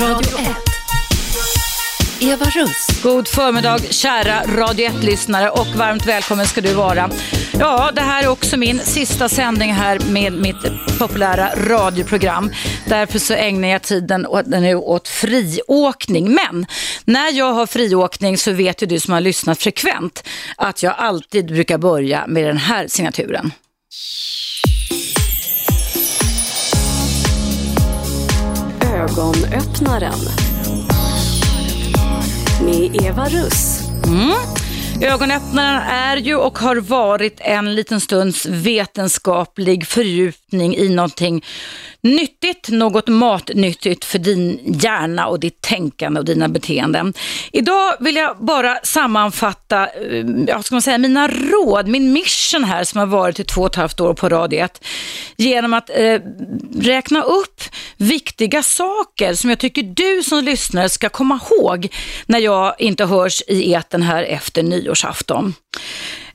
Radio 0.00 0.38
1. 0.38 0.46
Eva 2.20 2.44
Russ. 2.44 3.02
God 3.02 3.28
förmiddag 3.28 3.78
kära 3.92 4.42
Radio 4.42 4.88
1-lyssnare 4.88 5.50
och 5.50 5.66
varmt 5.66 6.06
välkommen 6.06 6.46
ska 6.46 6.60
du 6.60 6.74
vara. 6.74 7.10
Ja, 7.58 7.90
det 7.94 8.00
här 8.00 8.22
är 8.22 8.28
också 8.28 8.56
min 8.56 8.78
sista 8.78 9.28
sändning 9.28 9.72
här 9.72 9.98
med 9.98 10.32
mitt 10.32 10.62
populära 10.98 11.50
radioprogram. 11.56 12.52
Därför 12.86 13.18
så 13.18 13.34
ägnar 13.34 13.68
jag 13.68 13.82
tiden 13.82 14.26
åt, 14.26 14.46
nu 14.46 14.74
åt 14.74 15.08
friåkning. 15.08 16.34
Men 16.34 16.66
när 17.04 17.30
jag 17.32 17.52
har 17.52 17.66
friåkning 17.66 18.38
så 18.38 18.52
vet 18.52 18.82
ju 18.82 18.86
du 18.86 19.00
som 19.00 19.12
har 19.12 19.20
lyssnat 19.20 19.62
frekvent 19.62 20.28
att 20.56 20.82
jag 20.82 20.94
alltid 20.98 21.46
brukar 21.46 21.78
börja 21.78 22.26
med 22.26 22.44
den 22.44 22.58
här 22.58 22.88
signaturen. 22.88 23.52
Ögonöppnaren. 29.02 30.18
Med 32.64 33.02
Eva 33.02 33.24
Russ. 33.28 33.80
Mm. 34.06 34.32
Ögonöppnaren 35.02 35.82
är 35.82 36.16
ju 36.16 36.36
och 36.36 36.58
har 36.58 36.76
varit 36.76 37.40
en 37.40 37.74
liten 37.74 38.00
stunds 38.00 38.46
vetenskaplig 38.46 39.86
fördjupning 39.86 40.76
i 40.76 40.88
någonting 40.88 41.44
nyttigt, 42.02 42.68
något 42.68 43.08
matnyttigt 43.08 44.04
för 44.04 44.18
din 44.18 44.60
hjärna 44.82 45.26
och 45.26 45.40
ditt 45.40 45.60
tänkande 45.60 46.20
och 46.20 46.26
dina 46.26 46.48
beteenden. 46.48 47.12
Idag 47.52 47.94
vill 48.00 48.16
jag 48.16 48.36
bara 48.40 48.78
sammanfatta, 48.82 49.86
eh, 49.86 50.26
ja, 50.46 50.62
ska 50.62 50.74
man 50.74 50.82
säga, 50.82 50.98
mina 50.98 51.28
råd, 51.28 51.88
min 51.88 52.12
mission 52.12 52.64
här 52.64 52.84
som 52.84 52.98
har 52.98 53.06
varit 53.06 53.40
i 53.40 53.44
två 53.44 53.60
och 53.60 53.66
ett 53.66 53.76
halvt 53.76 54.00
år 54.00 54.14
på 54.14 54.28
Radio 54.28 54.60
1 54.60 54.84
genom 55.36 55.74
att 55.74 55.90
eh, 55.90 56.20
räkna 56.80 57.22
upp 57.22 57.62
viktiga 57.96 58.62
saker 58.62 59.34
som 59.34 59.50
jag 59.50 59.58
tycker 59.58 59.82
du 59.82 60.22
som 60.22 60.44
lyssnare 60.44 60.88
ska 60.88 61.08
komma 61.08 61.40
ihåg 61.50 61.88
när 62.26 62.38
jag 62.38 62.74
inte 62.78 63.04
hörs 63.04 63.42
i 63.48 63.72
eten 63.72 64.02
här 64.02 64.22
efter 64.22 64.62
nyår 64.62 64.91
nyårsafton. 64.92 65.54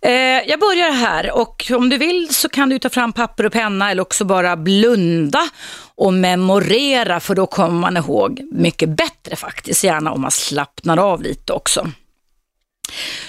Eh, 0.01 0.11
jag 0.47 0.59
börjar 0.59 0.91
här 0.91 1.31
och 1.31 1.71
om 1.75 1.89
du 1.89 1.97
vill 1.97 2.35
så 2.35 2.49
kan 2.49 2.69
du 2.69 2.79
ta 2.79 2.89
fram 2.89 3.13
papper 3.13 3.45
och 3.45 3.53
penna 3.53 3.91
eller 3.91 4.01
också 4.01 4.25
bara 4.25 4.57
blunda 4.57 5.49
och 5.95 6.13
memorera 6.13 7.19
för 7.19 7.35
då 7.35 7.47
kommer 7.47 7.79
man 7.79 7.97
ihåg 7.97 8.41
mycket 8.51 8.89
bättre 8.89 9.35
faktiskt, 9.35 9.83
gärna 9.83 10.11
om 10.11 10.21
man 10.21 10.31
slappnar 10.31 10.97
av 10.97 11.21
lite 11.21 11.53
också. 11.53 11.91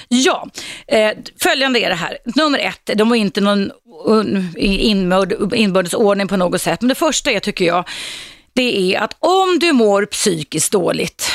Ja, 0.08 0.48
eh, 0.86 1.10
följande 1.42 1.80
är 1.80 1.88
det 1.88 1.94
här. 1.94 2.18
Nummer 2.24 2.58
ett, 2.58 2.90
de 2.94 3.08
var 3.08 3.16
inte 3.16 3.40
någon 3.40 3.70
inbördes 5.52 5.94
ordning 5.94 6.28
på 6.28 6.36
något 6.36 6.62
sätt, 6.62 6.80
men 6.80 6.88
det 6.88 6.94
första 6.94 7.30
är 7.30 7.40
tycker 7.40 7.64
jag, 7.64 7.88
det 8.52 8.94
är 8.94 9.00
att 9.00 9.16
om 9.18 9.58
du 9.58 9.72
mår 9.72 10.04
psykiskt 10.04 10.72
dåligt, 10.72 11.32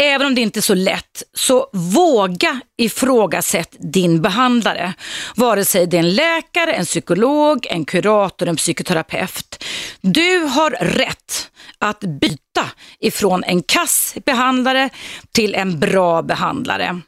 även 0.00 0.26
om 0.26 0.34
det 0.34 0.40
inte 0.40 0.58
är 0.58 0.62
så 0.62 0.74
lätt, 0.74 1.22
så 1.34 1.70
våga 1.72 2.60
ifrågasätt 2.78 3.76
din 3.78 4.22
behandlare. 4.22 4.94
Vare 5.36 5.64
sig 5.64 5.86
det 5.86 5.96
är 5.96 6.00
en 6.00 6.14
läkare, 6.14 6.72
en 6.72 6.84
psykolog, 6.84 7.66
en 7.70 7.84
kurator, 7.84 8.48
en 8.48 8.56
psykoterapeut. 8.56 9.64
Du 10.00 10.38
har 10.38 10.70
rätt 10.70 11.50
att 11.78 12.00
byta 12.00 12.66
ifrån 13.00 13.44
en 13.44 13.62
kass 13.62 14.14
behandlare 14.26 14.90
till 15.32 15.54
en 15.54 15.80
bra 15.80 16.22
behandlare. 16.22 17.00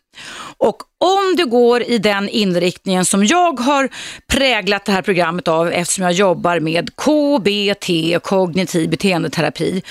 Och 0.58 0.82
om 0.98 1.36
du 1.36 1.46
går 1.46 1.82
i 1.82 1.98
den 1.98 2.28
inriktningen 2.28 3.04
som 3.04 3.24
jag 3.24 3.60
har 3.60 3.88
präglat 4.26 4.84
det 4.84 4.92
här 4.92 5.02
programmet 5.02 5.48
av 5.48 5.72
eftersom 5.72 6.04
jag 6.04 6.12
jobbar 6.12 6.60
med 6.60 6.90
KBT, 6.96 8.18
kognitiv 8.22 8.90
beteendeterapi, 8.90 9.82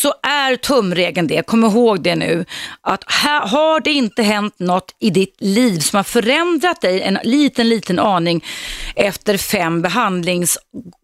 så 0.00 0.14
är 0.22 0.56
tumregeln 0.56 1.26
det, 1.26 1.46
kom 1.46 1.64
ihåg 1.64 2.02
det 2.02 2.16
nu, 2.16 2.44
att 2.80 3.04
här 3.06 3.46
har 3.46 3.80
det 3.80 3.92
inte 3.92 4.22
hänt 4.22 4.58
något 4.58 4.94
i 4.98 5.10
ditt 5.10 5.36
liv 5.38 5.78
som 5.78 5.96
har 5.96 6.04
förändrat 6.04 6.80
dig 6.80 7.02
en 7.02 7.18
liten, 7.24 7.68
liten 7.68 7.98
aning 7.98 8.44
efter 8.96 9.36
fem 9.36 9.82
behandlings, 9.82 10.58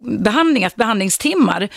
behandlingar, 0.05 0.73
behandlingstimmar, 0.77 1.69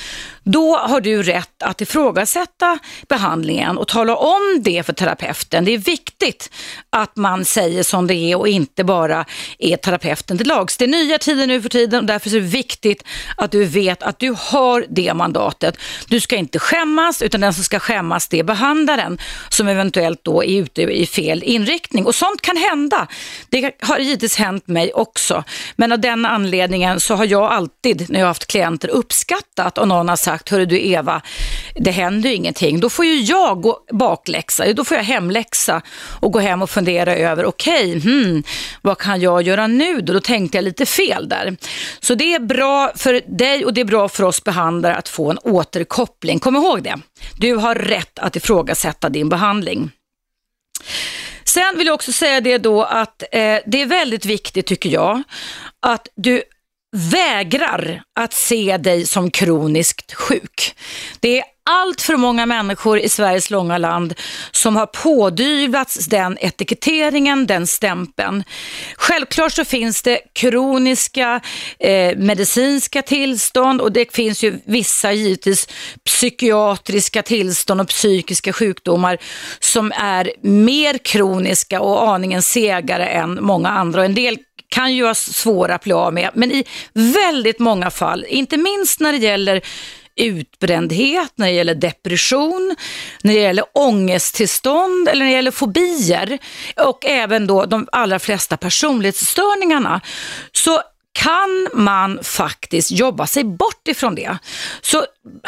då 0.44 0.78
har 0.78 1.02
du 1.02 1.24
rätt 1.24 1.64
att 1.64 1.82
ifrågasätta 1.82 2.80
behandlingen 3.08 3.78
och 3.78 3.88
tala 3.88 4.16
om 4.16 4.62
det 4.62 4.86
för 4.86 4.94
terapeuten. 4.94 5.66
Det 5.66 5.74
är 5.74 5.78
viktigt 5.78 6.52
att 6.90 7.16
man 7.16 7.46
säger 7.46 7.84
som 7.84 8.08
det 8.08 8.16
är 8.16 8.38
och 8.38 8.48
inte 8.48 8.84
bara 8.84 9.26
är 9.60 9.78
terapeuten 9.78 10.38
till 10.38 10.48
lags. 10.48 10.78
Det 10.78 10.86
är 10.86 10.90
nya 10.90 11.18
tider 11.18 11.48
nu 11.48 11.62
för 11.62 11.70
tiden 11.70 12.00
och 12.00 12.06
därför 12.06 12.30
är 12.30 12.34
det 12.34 12.40
viktigt 12.40 13.04
att 13.38 13.52
du 13.52 13.66
vet 13.66 14.04
att 14.04 14.20
du 14.20 14.36
har 14.38 14.86
det 14.90 15.14
mandatet. 15.14 15.78
Du 16.08 16.20
ska 16.20 16.36
inte 16.36 16.60
skämmas 16.60 17.09
utan 17.22 17.42
den 17.42 17.54
som 17.54 17.64
ska 17.64 17.80
skämmas 17.80 18.28
det 18.28 18.40
är 18.40 18.44
behandlaren 18.44 19.18
som 19.50 19.68
eventuellt 19.68 20.24
då 20.24 20.44
är 20.44 20.62
ute 20.62 20.82
i 20.82 21.06
fel 21.06 21.44
inriktning 21.44 22.06
och 22.06 22.16
sånt 22.16 22.42
kan 22.42 22.58
hända. 22.58 23.08
Det 23.50 23.72
har 23.82 24.00
givetvis 24.00 24.36
hänt 24.36 24.68
mig 24.68 24.94
också 24.94 25.44
men 25.76 25.92
av 25.92 26.00
den 26.00 26.26
anledningen 26.26 27.00
så 27.00 27.16
har 27.16 27.26
jag 27.26 27.44
alltid 27.52 28.10
när 28.10 28.20
jag 28.20 28.26
har 28.26 28.30
haft 28.30 28.48
klienter 28.48 28.88
uppskattat 28.88 29.78
om 29.78 29.90
någon 29.90 30.10
har 30.10 30.16
sagt, 30.16 30.50
hörru 30.50 30.66
du 30.66 30.88
Eva, 30.88 31.22
det 31.76 31.92
händer 31.92 32.30
ju 32.30 32.36
ingenting. 32.36 32.80
Då 32.80 32.90
får 32.90 33.06
ju 33.06 33.22
jag 33.22 33.62
gå 33.62 33.80
bakläxa, 33.92 34.74
då 34.74 34.86
får 34.86 34.98
jag 34.98 35.04
hemläxa 35.04 35.82
och 36.22 36.32
gå 36.32 36.40
hem 36.40 36.62
och 36.62 36.70
fundera 36.70 37.16
över, 37.16 37.46
okej, 37.46 37.98
okay, 37.98 38.00
hmm, 38.00 38.44
vad 38.82 38.98
kan 38.98 39.22
jag 39.22 39.42
göra 39.42 39.68
nu 39.68 40.02
då? 40.02 40.14
Då 40.14 40.20
tänkte 40.20 40.58
jag 40.58 40.64
lite 40.64 40.86
fel 40.86 41.30
där. 41.30 41.58
Så 42.00 42.16
det 42.16 42.34
är 42.34 42.40
bra 42.40 42.92
för 42.96 43.22
dig 43.28 43.66
och 43.66 43.74
det 43.74 43.82
är 43.82 43.86
bra 43.86 44.10
för 44.10 44.24
oss 44.24 44.44
behandlare 44.44 44.96
att 44.96 45.10
få 45.10 45.32
en 45.32 45.38
återkoppling. 45.38 46.40
Kom 46.40 46.56
ihåg 46.56 46.84
det. 46.84 46.99
Du 47.38 47.56
har 47.56 47.76
rätt 47.76 48.20
att 48.20 48.36
ifrågasätta 48.36 49.10
din 49.10 49.30
behandling. 49.30 49.92
Sen 51.44 51.78
vill 51.78 51.88
jag 51.88 51.94
också 51.94 52.12
säga 52.12 52.42
det 52.42 52.58
då 52.58 52.84
att 52.84 53.22
eh, 53.22 53.58
det 53.66 53.82
är 53.82 53.86
väldigt 53.86 54.26
viktigt 54.26 54.66
tycker 54.66 54.90
jag 54.90 55.24
att 55.80 56.08
du 56.16 56.44
vägrar 56.92 58.02
att 58.20 58.34
se 58.34 58.78
dig 58.78 59.06
som 59.08 59.32
kroniskt 59.32 60.14
sjuk. 60.14 60.76
Det 61.20 61.40
är 61.40 61.44
allt 61.70 62.02
för 62.02 62.18
många 62.18 62.46
människor 62.46 63.00
i 63.00 63.10
Sveriges 63.10 63.50
långa 63.50 63.78
land 63.78 64.14
som 64.52 64.76
har 64.76 64.86
pådyvlats 64.86 66.06
den 66.06 66.38
etiketteringen, 66.42 67.48
den 67.48 67.68
stämpeln. 67.68 68.44
Självklart 68.96 69.52
så 69.52 69.66
finns 69.66 70.02
det 70.02 70.20
kroniska 70.34 71.42
eh, 71.80 72.18
medicinska 72.18 73.02
tillstånd 73.02 73.82
och 73.82 73.92
det 73.92 74.16
finns 74.16 74.44
ju 74.44 74.60
vissa 74.66 75.12
givetvis 75.12 75.68
psykiatriska 76.04 77.24
tillstånd 77.24 77.82
och 77.82 77.88
psykiska 77.88 78.54
sjukdomar 78.54 79.18
som 79.60 79.92
är 79.92 80.32
mer 80.42 80.98
kroniska 80.98 81.82
och 81.82 82.10
aningen 82.10 82.42
segare 82.42 83.06
än 83.06 83.44
många 83.44 83.70
andra. 83.70 84.00
Och 84.00 84.06
en 84.06 84.16
del 84.16 84.38
kan 84.70 84.96
ju 84.96 85.04
vara 85.04 85.16
svåra 85.16 85.76
att 85.76 85.84
bli 85.84 85.94
av 85.94 86.14
med, 86.14 86.30
men 86.34 86.52
i 86.52 86.64
väldigt 86.94 87.60
många 87.60 87.92
fall, 87.92 88.26
inte 88.30 88.58
minst 88.58 89.00
när 89.00 89.12
det 89.12 89.18
gäller 89.18 89.62
utbrändhet, 90.16 91.32
när 91.36 91.48
det 91.48 91.54
gäller 91.54 91.76
depression, 91.76 92.76
när 93.24 93.34
det 93.34 93.40
gäller 93.40 93.66
ångesttillstånd 93.74 95.08
eller 95.08 95.20
när 95.20 95.32
det 95.32 95.36
gäller 95.36 95.52
fobier 95.52 96.38
och 96.78 97.06
även 97.06 97.48
då 97.48 97.66
de 97.66 97.88
allra 97.92 98.20
flesta 98.20 98.58
personlighetsstörningarna 98.58 100.02
så 100.52 100.82
kan 101.20 101.68
man 101.74 102.24
faktiskt 102.24 102.92
jobba 102.92 103.28
sig 103.28 103.44
bort 103.44 103.88
ifrån 103.88 104.16
det. 104.16 104.38
Så 104.82 104.98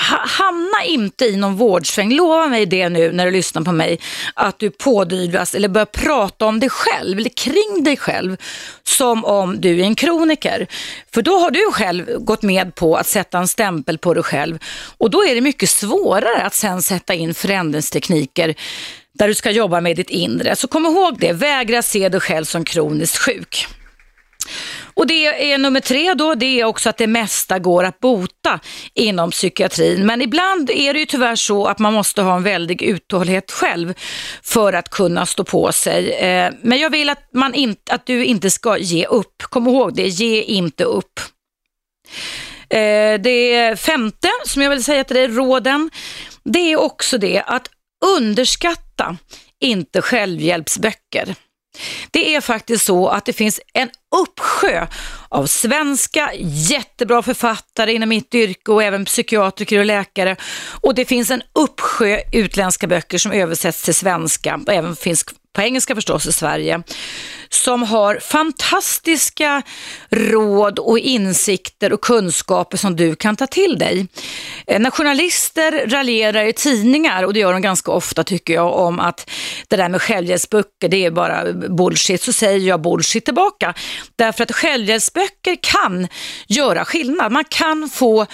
ha, 0.10 0.26
hamna 0.28 0.84
inte 0.86 1.26
i 1.26 1.36
någon 1.36 1.56
vårdsväng. 1.56 2.14
Lova 2.14 2.48
mig 2.48 2.66
det 2.66 2.90
nu 2.90 3.12
när 3.12 3.26
du 3.26 3.32
lyssnar 3.32 3.62
på 3.62 3.72
mig, 3.72 4.00
att 4.34 4.60
du 4.60 4.70
pådyvlas 4.70 5.56
eller 5.56 5.68
börjar 5.68 5.86
prata 5.86 6.46
om 6.46 6.60
dig 6.60 6.70
själv 6.70 7.20
eller 7.20 7.30
kring 7.30 7.84
dig 7.84 7.98
själv 7.98 8.38
som 8.84 9.26
om 9.26 9.62
du 9.62 9.80
är 9.80 9.84
en 9.84 9.96
kroniker. 9.96 10.68
För 11.14 11.22
då 11.22 11.40
har 11.40 11.52
du 11.52 11.72
själv 11.72 12.06
gått 12.20 12.42
med 12.42 12.76
på 12.76 12.96
att 12.96 13.08
sätta 13.08 13.38
en 13.38 13.48
stämpel 13.48 13.98
på 13.98 14.14
dig 14.14 14.24
själv 14.24 14.60
och 14.98 15.10
då 15.10 15.26
är 15.26 15.36
det 15.36 15.42
mycket 15.42 15.70
svårare 15.70 16.42
att 16.44 16.54
sen 16.54 16.82
sätta 16.82 17.14
in 17.14 17.34
förändringstekniker 17.34 18.56
där 19.14 19.28
du 19.28 19.34
ska 19.34 19.52
jobba 19.52 19.82
med 19.82 19.96
ditt 19.96 20.10
inre. 20.10 20.56
Så 20.56 20.68
kom 20.68 20.86
ihåg 20.86 21.20
det, 21.20 21.34
vägra 21.34 21.82
se 21.82 22.10
dig 22.10 22.22
själv 22.22 22.46
som 22.46 22.66
kroniskt 22.66 23.18
sjuk. 23.18 23.68
Och 24.94 25.08
det 25.08 25.52
är 25.52 25.58
nummer 25.58 25.80
tre 25.80 26.14
då, 26.14 26.36
det 26.36 26.60
är 26.60 26.66
också 26.66 26.90
att 26.90 26.98
det 26.98 27.08
mesta 27.08 27.60
går 27.60 27.84
att 27.84 28.00
bota 28.00 28.60
inom 28.94 29.32
psykiatrin. 29.32 30.06
Men 30.06 30.22
ibland 30.22 30.70
är 30.70 30.94
det 30.94 31.00
ju 31.00 31.06
tyvärr 31.06 31.36
så 31.36 31.66
att 31.66 31.80
man 31.80 31.94
måste 31.94 32.22
ha 32.22 32.36
en 32.36 32.44
väldig 32.44 32.82
uthållighet 32.82 33.52
själv 33.52 33.94
för 34.44 34.74
att 34.74 34.90
kunna 34.90 35.26
stå 35.26 35.44
på 35.44 35.72
sig. 35.72 36.12
Eh, 36.12 36.54
men 36.62 36.80
jag 36.80 36.90
vill 36.90 37.10
att, 37.10 37.30
man 37.34 37.54
in, 37.54 37.76
att 37.90 38.06
du 38.06 38.26
inte 38.26 38.50
ska 38.50 38.78
ge 38.78 39.06
upp. 39.06 39.42
Kom 39.42 39.68
ihåg 39.68 39.96
det, 39.96 40.08
ge 40.08 40.42
inte 40.42 40.84
upp. 40.84 41.20
Eh, 42.70 43.22
det 43.22 43.80
femte 43.80 44.30
som 44.46 44.62
jag 44.62 44.70
vill 44.70 44.84
säga 44.84 45.04
till 45.04 45.16
dig, 45.16 45.28
råden, 45.28 45.90
det 46.44 46.60
är 46.72 46.80
också 46.80 47.18
det 47.18 47.44
att 47.46 47.70
underskatta 48.18 49.18
inte 49.60 50.02
självhjälpsböcker. 50.02 51.36
Det 52.12 52.36
är 52.36 52.42
faktiskt 52.42 52.86
så 52.86 53.08
att 53.08 53.26
det 53.26 53.34
finns 53.34 53.60
en 53.74 53.90
uppsjö 54.22 54.88
av 55.30 55.46
svenska 55.46 56.32
jättebra 56.44 57.22
författare 57.22 57.94
inom 57.94 58.10
mitt 58.10 58.36
yrke 58.36 58.72
och 58.72 58.84
även 58.84 59.06
psykiatriker 59.06 59.80
och 59.80 59.86
läkare. 59.86 60.36
Och 60.82 60.96
det 60.96 61.06
finns 61.06 61.32
en 61.32 61.42
uppsjö 61.54 62.20
utländska 62.32 62.88
böcker 62.88 63.18
som 63.18 63.32
översätts 63.32 63.84
till 63.84 63.96
svenska 63.96 64.60
och 64.68 64.74
även 64.74 64.96
finns 64.96 65.26
på 65.54 65.62
engelska 65.62 65.96
förstås 65.96 66.28
i 66.28 66.32
Sverige, 66.32 66.84
som 67.54 67.84
har 67.84 68.20
fantastiska 68.20 69.62
råd 70.10 70.80
och 70.80 71.00
insikter 71.00 71.94
och 71.94 72.02
kunskaper 72.02 72.78
som 72.78 72.96
du 72.96 73.16
kan 73.16 73.36
ta 73.36 73.48
till 73.48 73.78
dig. 73.78 74.08
Eh, 74.68 74.80
när 74.80 74.92
journalister 74.92 75.88
raljerar 75.88 76.44
i 76.46 76.54
tidningar, 76.54 77.24
och 77.24 77.34
det 77.34 77.40
gör 77.40 77.54
de 77.54 77.62
ganska 77.62 77.92
ofta 77.92 78.24
tycker 78.24 78.54
jag, 78.54 78.74
om 78.74 79.00
att 79.00 79.30
det 79.68 79.76
där 79.76 79.90
med 79.90 80.02
självhjälpsböcker, 80.02 80.90
det 80.90 81.06
är 81.06 81.12
bara 81.12 81.54
bullshit, 81.54 82.22
så 82.22 82.34
säger 82.34 82.68
jag 82.68 82.82
bullshit 82.82 83.26
tillbaka. 83.26 83.74
Därför 84.16 84.44
att 84.44 84.52
självhjälpsböcker 84.52 85.58
kan 85.62 86.08
göra 86.48 86.86
skillnad. 86.86 87.32
Man 87.32 87.46
kan 87.50 87.90
få 87.90 88.26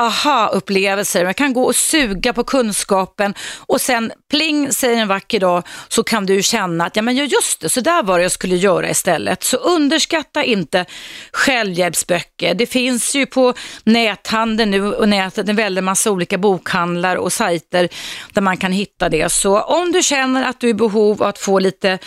aha-upplevelser, 0.00 1.24
man 1.24 1.34
kan 1.34 1.52
gå 1.52 1.64
och 1.64 1.76
suga 1.76 2.32
på 2.32 2.44
kunskapen 2.44 3.34
och 3.56 3.80
sen 3.80 4.12
pling 4.30 4.72
säger 4.72 5.00
en 5.00 5.08
vacker 5.08 5.40
dag 5.40 5.62
så 5.88 6.04
kan 6.04 6.26
du 6.26 6.42
känna 6.42 6.86
att 6.86 6.96
ja 6.96 7.02
men 7.02 7.16
just 7.16 7.60
det, 7.60 7.68
så 7.68 7.80
där 7.80 8.02
var 8.02 8.18
det 8.18 8.22
jag 8.22 8.32
skulle 8.32 8.56
göra 8.56 8.65
istället. 8.90 9.44
Så 9.44 9.56
underskatta 9.56 10.44
inte 10.44 10.84
självhjälpsböcker. 11.32 12.54
Det 12.54 12.66
finns 12.66 13.14
ju 13.14 13.26
på 13.26 13.54
näthandeln 13.84 14.70
nu 14.70 14.92
och 14.92 15.08
nätet 15.08 15.48
en 15.48 15.56
väldig 15.56 15.84
massa 15.84 16.10
olika 16.10 16.38
bokhandlar 16.38 17.16
och 17.16 17.32
sajter 17.32 17.88
där 18.32 18.42
man 18.42 18.56
kan 18.56 18.72
hitta 18.72 19.08
det. 19.08 19.32
Så 19.32 19.60
om 19.60 19.92
du 19.92 20.02
känner 20.02 20.48
att 20.48 20.60
du 20.60 20.66
är 20.66 20.70
i 20.70 20.74
behov 20.74 21.22
av 21.22 21.28
att 21.28 21.38
få 21.38 21.58
lite 21.58 21.98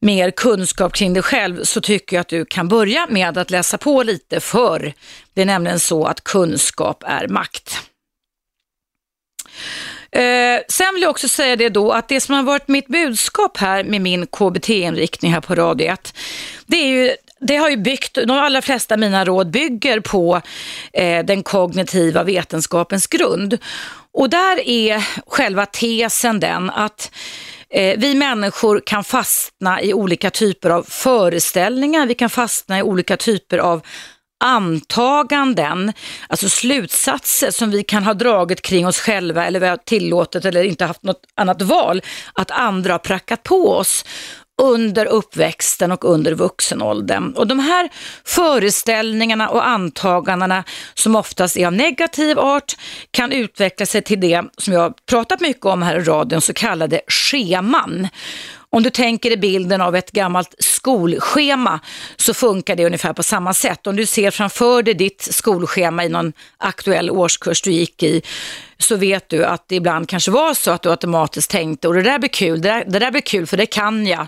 mer 0.00 0.30
kunskap 0.30 0.92
kring 0.92 1.14
dig 1.14 1.22
själv 1.22 1.64
så 1.64 1.80
tycker 1.80 2.16
jag 2.16 2.20
att 2.20 2.28
du 2.28 2.44
kan 2.44 2.68
börja 2.68 3.06
med 3.10 3.38
att 3.38 3.50
läsa 3.50 3.78
på 3.78 4.02
lite 4.02 4.40
för 4.40 4.92
det 5.34 5.42
är 5.42 5.46
nämligen 5.46 5.80
så 5.80 6.04
att 6.04 6.24
kunskap 6.24 7.04
är 7.06 7.28
makt. 7.28 7.78
Eh, 10.12 10.60
sen 10.68 10.94
vill 10.94 11.02
jag 11.02 11.10
också 11.10 11.28
säga 11.28 11.56
det 11.56 11.68
då 11.68 11.92
att 11.92 12.08
det 12.08 12.20
som 12.20 12.34
har 12.34 12.42
varit 12.42 12.68
mitt 12.68 12.86
budskap 12.86 13.56
här 13.56 13.84
med 13.84 14.00
min 14.00 14.26
KBT-inriktning 14.26 15.32
här 15.32 15.40
på 15.40 15.54
Radio 15.54 15.86
1, 15.86 16.14
det 16.66 16.76
är 16.76 16.86
ju 16.86 17.16
det 17.40 17.56
har 17.56 17.70
ju 17.70 17.76
byggt, 17.76 18.14
de 18.14 18.30
allra 18.30 18.62
flesta 18.62 18.94
av 18.94 18.98
mina 18.98 19.24
råd 19.24 19.50
bygger 19.50 20.00
på 20.00 20.40
eh, 20.92 21.24
den 21.24 21.42
kognitiva 21.42 22.22
vetenskapens 22.22 23.06
grund. 23.06 23.58
Och 24.12 24.30
där 24.30 24.68
är 24.68 25.04
själva 25.26 25.66
tesen 25.66 26.40
den 26.40 26.70
att 26.70 27.10
Eh, 27.70 27.98
vi 27.98 28.14
människor 28.14 28.82
kan 28.86 29.04
fastna 29.04 29.82
i 29.82 29.94
olika 29.94 30.30
typer 30.30 30.70
av 30.70 30.82
föreställningar, 30.82 32.06
vi 32.06 32.14
kan 32.14 32.30
fastna 32.30 32.78
i 32.78 32.82
olika 32.82 33.16
typer 33.16 33.58
av 33.58 33.82
antaganden, 34.44 35.92
alltså 36.28 36.48
slutsatser 36.48 37.50
som 37.50 37.70
vi 37.70 37.82
kan 37.82 38.04
ha 38.04 38.14
dragit 38.14 38.62
kring 38.62 38.86
oss 38.86 38.98
själva 38.98 39.46
eller 39.46 39.60
vi 39.60 39.66
har 39.66 39.76
tillåtit 39.76 40.44
eller 40.44 40.62
inte 40.62 40.84
haft 40.84 41.02
något 41.02 41.22
annat 41.34 41.62
val, 41.62 42.02
att 42.32 42.50
andra 42.50 42.92
har 42.92 42.98
prackat 42.98 43.42
på 43.42 43.72
oss 43.72 44.04
under 44.62 45.06
uppväxten 45.06 45.92
och 45.92 46.04
under 46.04 46.34
vuxenåldern. 46.34 47.32
Och 47.32 47.46
de 47.46 47.58
här 47.58 47.88
föreställningarna 48.24 49.48
och 49.48 49.68
antagandena 49.68 50.64
som 50.94 51.16
oftast 51.16 51.56
är 51.56 51.66
av 51.66 51.72
negativ 51.72 52.38
art 52.38 52.76
kan 53.10 53.32
utveckla 53.32 53.86
sig 53.86 54.02
till 54.02 54.20
det 54.20 54.44
som 54.58 54.72
jag 54.72 54.80
har 54.80 54.94
pratat 55.06 55.40
mycket 55.40 55.66
om 55.66 55.82
här 55.82 56.00
i 56.00 56.04
radion, 56.04 56.40
så 56.40 56.52
kallade 56.52 57.00
scheman. 57.08 58.08
Om 58.70 58.82
du 58.82 58.90
tänker 58.90 59.30
i 59.30 59.36
bilden 59.36 59.80
av 59.80 59.96
ett 59.96 60.10
gammalt 60.10 60.54
skolschema 60.58 61.80
så 62.16 62.34
funkar 62.34 62.76
det 62.76 62.86
ungefär 62.86 63.12
på 63.12 63.22
samma 63.22 63.54
sätt. 63.54 63.86
Om 63.86 63.96
du 63.96 64.06
ser 64.06 64.30
framför 64.30 64.82
dig 64.82 64.94
ditt 64.94 65.28
skolschema 65.30 66.04
i 66.04 66.08
någon 66.08 66.32
aktuell 66.58 67.10
årskurs 67.10 67.62
du 67.62 67.72
gick 67.72 68.02
i 68.02 68.22
så 68.78 68.96
vet 68.96 69.28
du 69.28 69.44
att 69.44 69.68
det 69.68 69.76
ibland 69.76 70.08
kanske 70.08 70.30
var 70.30 70.54
så 70.54 70.70
att 70.70 70.82
du 70.82 70.90
automatiskt 70.90 71.50
tänkte 71.50 71.88
och 71.88 71.94
det 71.94 72.02
där 72.02 72.18
blir 72.18 72.28
kul, 72.28 72.60
det 72.60 72.68
där, 72.68 72.84
det 72.88 72.98
där 72.98 73.10
blir 73.10 73.20
kul 73.20 73.46
för 73.46 73.56
det 73.56 73.66
kan 73.66 74.06
jag. 74.06 74.26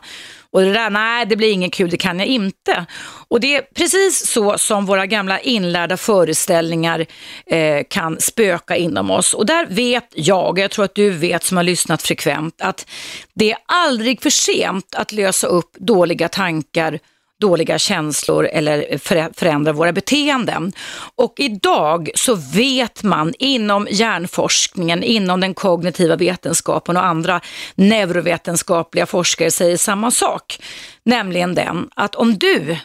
Och 0.53 0.61
det 0.61 0.73
där, 0.73 0.91
nej 0.91 1.27
det 1.27 1.37
blir 1.37 1.53
ingen 1.53 1.71
kul, 1.71 1.91
det 1.91 1.97
kan 1.97 2.19
jag 2.19 2.29
inte. 2.29 2.87
Och 3.29 3.41
det 3.41 3.57
är 3.57 3.63
precis 3.75 4.27
så 4.27 4.59
som 4.59 4.87
våra 4.87 5.07
gamla 5.07 5.41
inlärda 5.41 5.97
föreställningar 5.97 7.07
eh, 7.47 7.85
kan 7.91 8.21
spöka 8.21 8.77
inom 8.77 9.11
oss. 9.11 9.35
Och 9.35 9.47
där 9.47 9.67
vet 9.67 10.09
jag, 10.15 10.59
jag 10.59 10.71
tror 10.71 10.85
att 10.85 10.95
du 10.95 11.11
vet 11.11 11.45
som 11.45 11.57
har 11.57 11.65
lyssnat 11.65 12.03
frekvent, 12.03 12.61
att 12.61 12.87
det 13.35 13.51
är 13.51 13.59
aldrig 13.67 14.23
för 14.23 14.31
sent 14.31 14.95
att 14.95 15.13
lösa 15.13 15.47
upp 15.47 15.77
dåliga 15.79 16.29
tankar 16.29 16.99
dåliga 17.41 17.79
känslor 17.79 18.47
eller 18.47 18.99
förändra 19.35 19.73
våra 19.73 19.93
beteenden. 19.93 20.73
Och 21.17 21.35
idag 21.37 22.11
så 22.15 22.35
vet 22.35 23.03
man 23.03 23.35
inom 23.39 23.87
hjärnforskningen, 23.91 25.03
inom 25.03 25.41
den 25.41 25.55
kognitiva 25.55 26.17
vetenskapen 26.17 26.97
och 26.97 27.05
andra 27.05 27.41
neurovetenskapliga 27.75 29.07
forskare 29.07 29.51
säger 29.51 29.77
samma 29.77 30.11
sak. 30.11 30.59
Nämligen 31.05 31.55
den 31.55 31.89
att 31.95 32.15
om 32.15 32.39
du 32.39 32.77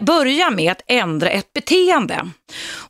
börjar 0.00 0.50
med 0.50 0.72
att 0.72 0.82
ändra 0.86 1.30
ett 1.30 1.52
beteende 1.52 2.30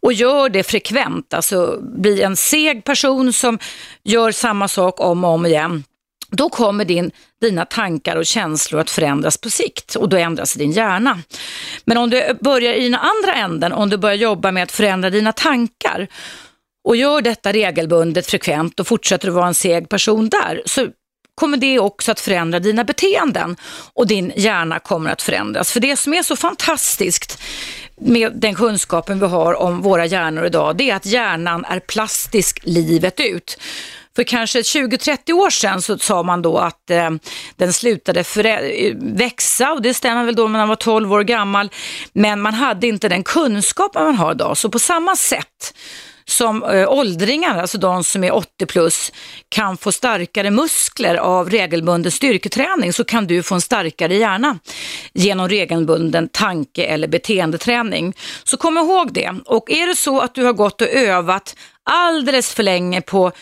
och 0.00 0.12
gör 0.12 0.48
det 0.48 0.62
frekvent, 0.62 1.34
alltså 1.34 1.78
bli 1.82 2.22
en 2.22 2.36
seg 2.36 2.84
person 2.84 3.32
som 3.32 3.58
gör 4.04 4.32
samma 4.32 4.68
sak 4.68 5.00
om 5.00 5.24
och 5.24 5.30
om 5.30 5.46
igen 5.46 5.84
då 6.30 6.48
kommer 6.48 6.84
din, 6.84 7.10
dina 7.40 7.64
tankar 7.64 8.16
och 8.16 8.26
känslor 8.26 8.80
att 8.80 8.90
förändras 8.90 9.38
på 9.38 9.50
sikt 9.50 9.94
och 9.94 10.08
då 10.08 10.16
ändras 10.16 10.54
din 10.54 10.72
hjärna. 10.72 11.18
Men 11.84 11.96
om 11.96 12.10
du 12.10 12.34
börjar 12.40 12.72
i 12.72 12.82
den 12.82 12.94
andra 12.94 13.34
änden, 13.34 13.72
om 13.72 13.90
du 13.90 13.96
börjar 13.96 14.16
jobba 14.16 14.52
med 14.52 14.62
att 14.62 14.72
förändra 14.72 15.10
dina 15.10 15.32
tankar 15.32 16.08
och 16.84 16.96
gör 16.96 17.20
detta 17.20 17.52
regelbundet, 17.52 18.26
frekvent 18.26 18.80
och 18.80 18.86
fortsätter 18.86 19.28
att 19.28 19.34
vara 19.34 19.46
en 19.46 19.54
seg 19.54 19.88
person 19.88 20.28
där, 20.28 20.62
så 20.66 20.88
kommer 21.34 21.56
det 21.56 21.78
också 21.78 22.12
att 22.12 22.20
förändra 22.20 22.58
dina 22.58 22.84
beteenden 22.84 23.56
och 23.94 24.06
din 24.06 24.32
hjärna 24.36 24.78
kommer 24.78 25.10
att 25.10 25.22
förändras. 25.22 25.72
För 25.72 25.80
det 25.80 25.96
som 25.96 26.14
är 26.14 26.22
så 26.22 26.36
fantastiskt 26.36 27.42
med 27.96 28.32
den 28.34 28.54
kunskapen 28.54 29.20
vi 29.20 29.26
har 29.26 29.54
om 29.54 29.82
våra 29.82 30.06
hjärnor 30.06 30.46
idag, 30.46 30.76
det 30.76 30.90
är 30.90 30.96
att 30.96 31.06
hjärnan 31.06 31.64
är 31.64 31.80
plastisk 31.80 32.60
livet 32.62 33.20
ut. 33.20 33.58
För 34.16 34.22
kanske 34.22 34.60
20-30 34.60 35.32
år 35.32 35.50
sedan 35.50 35.82
så 35.82 35.98
sa 35.98 36.22
man 36.22 36.42
då 36.42 36.58
att 36.58 36.90
eh, 36.90 37.10
den 37.56 37.72
slutade 37.72 38.24
växa 39.00 39.72
och 39.72 39.82
det 39.82 39.94
stämmer 39.94 40.24
väl 40.24 40.34
då 40.34 40.48
när 40.48 40.58
man 40.58 40.68
var 40.68 40.76
12 40.76 41.12
år 41.12 41.22
gammal. 41.22 41.70
Men 42.12 42.40
man 42.40 42.54
hade 42.54 42.86
inte 42.86 43.08
den 43.08 43.22
kunskapen 43.22 44.04
man 44.04 44.14
har 44.14 44.32
idag. 44.32 44.56
Så 44.56 44.68
på 44.68 44.78
samma 44.78 45.16
sätt 45.16 45.74
som 46.30 46.62
eh, 46.62 46.92
åldringar, 46.92 47.58
alltså 47.58 47.78
de 47.78 48.04
som 48.04 48.24
är 48.24 48.34
80 48.34 48.66
plus, 48.66 49.12
kan 49.48 49.76
få 49.76 49.92
starkare 49.92 50.50
muskler 50.50 51.14
av 51.14 51.50
regelbunden 51.50 52.12
styrketräning 52.12 52.92
så 52.92 53.04
kan 53.04 53.26
du 53.26 53.42
få 53.42 53.54
en 53.54 53.60
starkare 53.60 54.14
hjärna 54.14 54.58
genom 55.12 55.48
regelbunden 55.48 56.28
tanke 56.28 56.84
eller 56.84 57.08
beteendeträning. 57.08 58.14
Så 58.44 58.56
kom 58.56 58.78
ihåg 58.78 59.12
det. 59.12 59.34
Och 59.46 59.70
är 59.70 59.86
det 59.86 59.96
så 59.96 60.20
att 60.20 60.34
du 60.34 60.44
har 60.44 60.52
gått 60.52 60.80
och 60.80 60.88
övat 60.88 61.56
alldeles 61.84 62.54
för 62.54 62.62
länge 62.62 63.00
på 63.00 63.32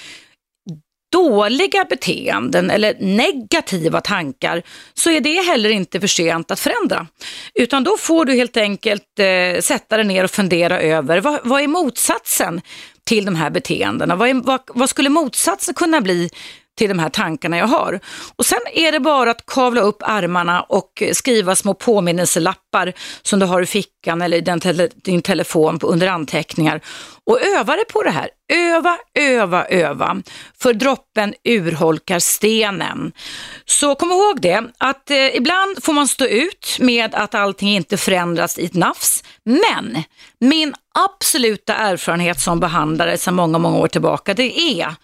dåliga 1.12 1.84
beteenden 1.84 2.70
eller 2.70 2.94
negativa 3.00 4.00
tankar 4.00 4.62
så 4.94 5.10
är 5.10 5.20
det 5.20 5.46
heller 5.46 5.70
inte 5.70 6.00
för 6.00 6.06
sent 6.06 6.50
att 6.50 6.60
förändra. 6.60 7.06
Utan 7.54 7.84
då 7.84 7.96
får 7.96 8.24
du 8.24 8.34
helt 8.34 8.56
enkelt 8.56 9.18
eh, 9.18 9.60
sätta 9.60 9.96
dig 9.96 10.06
ner 10.06 10.24
och 10.24 10.30
fundera 10.30 10.80
över 10.80 11.20
vad, 11.20 11.40
vad 11.44 11.62
är 11.62 11.68
motsatsen 11.68 12.60
till 13.04 13.24
de 13.24 13.34
här 13.34 13.50
beteendena? 13.50 14.16
Vad, 14.16 14.28
är, 14.28 14.34
vad, 14.34 14.60
vad 14.66 14.90
skulle 14.90 15.08
motsatsen 15.08 15.74
kunna 15.74 16.00
bli 16.00 16.30
till 16.78 16.88
de 16.88 16.98
här 16.98 17.08
tankarna 17.08 17.58
jag 17.58 17.66
har. 17.66 18.00
Och 18.36 18.46
sen 18.46 18.60
är 18.72 18.92
det 18.92 19.00
bara 19.00 19.30
att 19.30 19.46
kavla 19.46 19.80
upp 19.80 20.02
armarna 20.02 20.62
och 20.62 21.02
skriva 21.12 21.56
små 21.56 21.74
påminnelselappar 21.74 22.92
som 23.22 23.38
du 23.38 23.46
har 23.46 23.62
i 23.62 23.66
fickan 23.66 24.22
eller 24.22 24.36
i 24.36 24.40
den 24.40 24.60
tele 24.60 24.88
din 24.94 25.22
telefon 25.22 25.78
under 25.82 26.08
anteckningar 26.08 26.80
och 27.26 27.42
öva 27.42 27.76
dig 27.76 27.84
på 27.84 28.02
det 28.02 28.10
här. 28.10 28.28
Öva, 28.52 28.98
öva, 29.14 29.64
öva. 29.64 30.22
För 30.62 30.72
droppen 30.74 31.34
urholkar 31.44 32.18
stenen. 32.18 33.12
Så 33.64 33.94
kom 33.94 34.10
ihåg 34.10 34.40
det, 34.40 34.64
att 34.78 35.10
eh, 35.10 35.36
ibland 35.36 35.84
får 35.84 35.92
man 35.92 36.08
stå 36.08 36.24
ut 36.24 36.76
med 36.80 37.14
att 37.14 37.34
allting 37.34 37.68
inte 37.68 37.96
förändras 37.96 38.58
i 38.58 38.64
ett 38.64 38.74
nafs. 38.74 39.24
Men 39.44 40.02
min 40.40 40.74
absoluta 40.94 41.74
erfarenhet 41.74 42.40
som 42.40 42.60
behandlare 42.60 43.18
sedan 43.18 43.34
många, 43.34 43.58
många 43.58 43.78
år 43.78 43.88
tillbaka, 43.88 44.34
det 44.34 44.60
är 44.60 44.94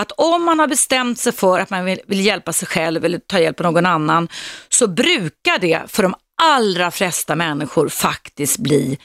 att 0.00 0.12
om 0.12 0.44
man 0.44 0.58
har 0.58 0.66
bestämt 0.66 1.18
sig 1.18 1.32
för 1.32 1.60
att 1.60 1.70
man 1.70 1.84
vill, 1.84 2.00
vill, 2.06 2.20
hjälpa 2.20 2.52
sig 2.52 2.68
själv 2.68 3.04
eller 3.04 3.18
ta 3.18 3.38
hjälp 3.38 3.60
av 3.60 3.64
någon 3.64 3.86
annan 3.86 4.28
så 4.68 4.86
brukar 4.86 5.58
det 5.58 5.82
för 5.86 6.02
de 6.02 6.14
allra 6.42 6.90
flesta 6.90 7.36
människor 7.36 7.88
faktiskt 7.88 8.58
bli 8.58 8.98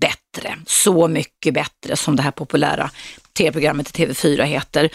bättre. 0.00 0.20
Bättre, 0.36 0.56
Så 0.66 1.08
mycket 1.08 1.54
bättre 1.54 1.96
som 1.96 2.16
det 2.16 2.22
här 2.22 2.30
populära 2.30 2.90
tv-programmet 3.36 3.98
i 3.98 4.04
TV4 4.04 4.42
heter. 4.42 4.90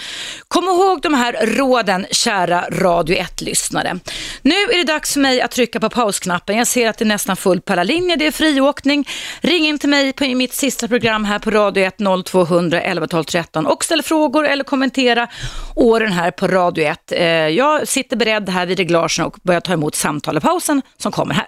Kom 0.47 0.63
ihåg 0.63 1.01
de 1.01 1.13
här 1.13 1.45
råden, 1.45 2.05
kära 2.11 2.65
Radio 2.71 3.17
1-lyssnare. 3.17 3.99
Nu 4.41 4.55
är 4.55 4.77
det 4.77 4.93
dags 4.93 5.13
för 5.13 5.19
mig 5.19 5.41
att 5.41 5.51
trycka 5.51 5.79
på 5.79 5.89
pausknappen. 5.89 6.57
Jag 6.57 6.67
ser 6.67 6.89
att 6.89 6.97
det 6.97 7.03
är 7.03 7.07
nästan 7.07 7.35
fullt 7.35 7.65
på 7.65 7.73
alla 7.73 7.83
linjer. 7.83 8.17
Det 8.17 8.27
är 8.27 8.31
friåkning. 8.31 9.07
Ring 9.41 9.67
in 9.67 9.79
till 9.79 9.89
mig 9.89 10.13
på 10.13 10.25
mitt 10.25 10.53
sista 10.53 10.87
program 10.87 11.25
här 11.25 11.39
på 11.39 11.51
Radio 11.51 11.83
1 11.83 11.95
0200 12.25 12.81
11 12.81 13.07
12 13.07 13.23
13 13.23 13.65
och 13.65 13.83
ställ 13.83 14.03
frågor 14.03 14.47
eller 14.47 14.63
kommentera 14.63 15.27
åren 15.75 16.11
här 16.11 16.31
på 16.31 16.47
Radio 16.47 16.85
1. 16.85 17.11
Eh, 17.11 17.23
jag 17.27 17.87
sitter 17.87 18.17
beredd 18.17 18.49
här 18.49 18.65
vid 18.65 18.77
reglagen 18.77 19.25
och 19.25 19.37
börjar 19.43 19.61
ta 19.61 19.73
emot 19.73 19.95
samtal 19.95 20.37
i 20.37 20.39
pausen 20.39 20.81
som 20.97 21.11
kommer 21.11 21.33
här. 21.33 21.47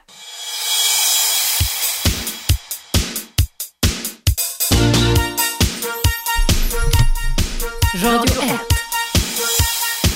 Radio 7.95 8.41
1. 8.41 8.59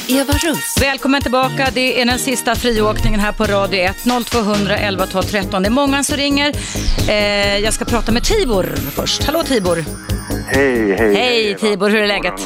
Eva 0.10 0.34
Russ. 0.34 0.82
Välkommen 0.82 1.22
tillbaka. 1.22 1.64
Det 1.74 2.02
är 2.02 2.06
den 2.06 2.18
sista 2.18 2.56
friåkningen 2.56 3.20
här 3.20 3.32
på 3.32 3.44
Radio 3.44 3.80
1. 3.80 3.96
0200 4.30 4.76
11 4.78 5.06
12 5.06 5.24
13. 5.24 5.64
Det 5.64 5.70
är 5.70 5.72
många 5.84 6.04
som 6.04 6.18
ringer. 6.18 6.50
Eh, 7.10 7.58
jag 7.66 7.74
ska 7.74 7.86
prata 7.86 8.12
med 8.12 8.24
Tibor 8.24 8.66
först. 8.98 9.24
Hallå 9.28 9.42
Tibor. 9.44 9.78
Hej, 10.56 10.96
hej. 11.00 11.14
Hej 11.16 11.56
Tibor, 11.56 11.90
hur 11.90 12.02
är 12.02 12.08
läget? 12.08 12.40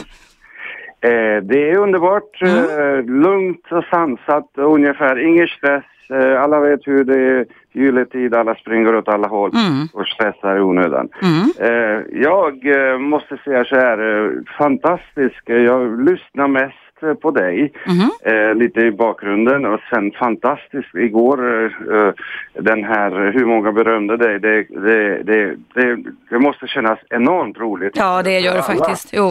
Eh, 1.09 1.37
det 1.49 1.61
är 1.71 1.77
underbart. 1.77 2.41
Mm. 2.41 2.57
Eh, 2.57 2.99
lugnt 3.27 3.65
och 3.71 3.83
sansat 3.83 4.49
ungefär. 4.57 5.27
Ingen 5.27 5.47
stress. 5.47 5.89
Eh, 6.09 6.43
alla 6.43 6.59
vet 6.59 6.79
hur 6.83 7.03
det 7.03 7.19
är 7.33 7.45
juletid. 7.73 8.35
Alla 8.35 8.55
springer 8.55 8.95
åt 8.95 9.07
alla 9.07 9.27
håll 9.27 9.51
Mm. 9.53 9.87
och 9.93 10.07
stressar 10.07 10.57
i 10.57 10.61
onödan. 10.61 11.09
Mm. 11.21 11.49
Eh, 11.71 12.03
jag 12.21 12.65
eh, 12.91 12.97
måste 12.97 13.37
säga 13.37 13.65
så 13.65 13.75
här. 13.75 13.97
Eh, 14.25 14.31
fantastisk. 14.57 15.49
Eh, 15.49 15.55
Jag 15.57 16.09
lyssnar 16.09 16.47
mest 16.47 16.75
eh, 17.03 17.13
på 17.13 17.31
dig. 17.31 17.73
Eh, 18.25 18.55
lite 18.55 18.79
i 18.81 18.91
bakgrunden 18.91 19.65
och 19.65 19.79
sen 19.89 20.11
fantastiskt 20.11 20.95
igår 20.95 21.37
den 22.61 22.83
här 22.83 23.31
hur 23.31 23.45
många 23.45 23.71
berömde 23.71 24.17
dig. 24.17 24.39
Det, 24.39 24.63
det, 24.69 25.23
det, 25.23 25.55
det, 25.73 25.97
det 26.29 26.39
måste 26.39 26.67
kännas 26.67 26.99
enormt 27.09 27.57
roligt. 27.59 27.93
Ja, 27.97 28.21
det 28.23 28.39
gör 28.39 28.55
det 28.55 28.61
faktiskt. 28.63 29.09
Jo. 29.13 29.29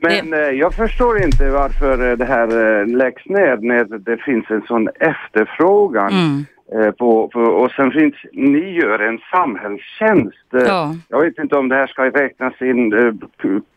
Men 0.00 0.32
eh, 0.32 0.38
jag 0.40 0.74
förstår 0.74 1.22
inte 1.22 1.50
varför 1.50 2.16
det 2.16 2.24
här 2.24 2.80
eh, 2.80 2.86
läggs 2.86 3.26
ner 3.26 3.56
när 3.56 3.84
det 3.98 4.16
finns 4.16 4.50
en 4.50 4.62
sån 4.62 4.88
efterfrågan. 4.88 6.08
Mm. 6.12 6.44
Eh, 6.74 6.90
På, 6.90 7.28
på, 7.28 7.40
och 7.40 7.70
sen 7.70 7.90
finns, 7.90 8.14
ni 8.32 8.70
gör 8.72 8.98
en 8.98 9.18
samhällstjänst. 9.34 10.54
Eh, 10.54 10.60
Ja. 10.66 10.94
Jag 11.08 11.20
vet 11.20 11.38
inte 11.38 11.56
om 11.56 11.68
det 11.68 11.76
här 11.76 11.86
ska 11.86 12.04
räknas 12.10 12.62
in 12.62 12.92
eh, 12.92 13.12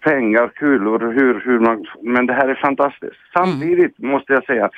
pengar, 0.04 0.48
kulor, 0.56 1.00
hur, 1.14 1.42
hur 1.46 1.60
man, 1.60 1.86
men 2.02 2.26
det 2.26 2.34
här 2.34 2.48
är 2.48 2.56
fantastiskt. 2.56 3.20
Samtidigt 3.34 3.98
måste 4.00 4.34
jag 4.34 4.44
säga, 4.46 4.70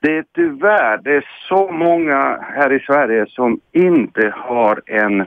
det 0.00 0.16
är 0.16 0.24
tyvärr, 0.34 1.00
det 1.04 1.14
är 1.16 1.24
så 1.48 1.72
många 1.72 2.38
här 2.42 2.72
i 2.72 2.80
Sverige 2.80 3.26
som 3.28 3.60
inte 3.72 4.32
har 4.36 4.80
en 4.86 5.24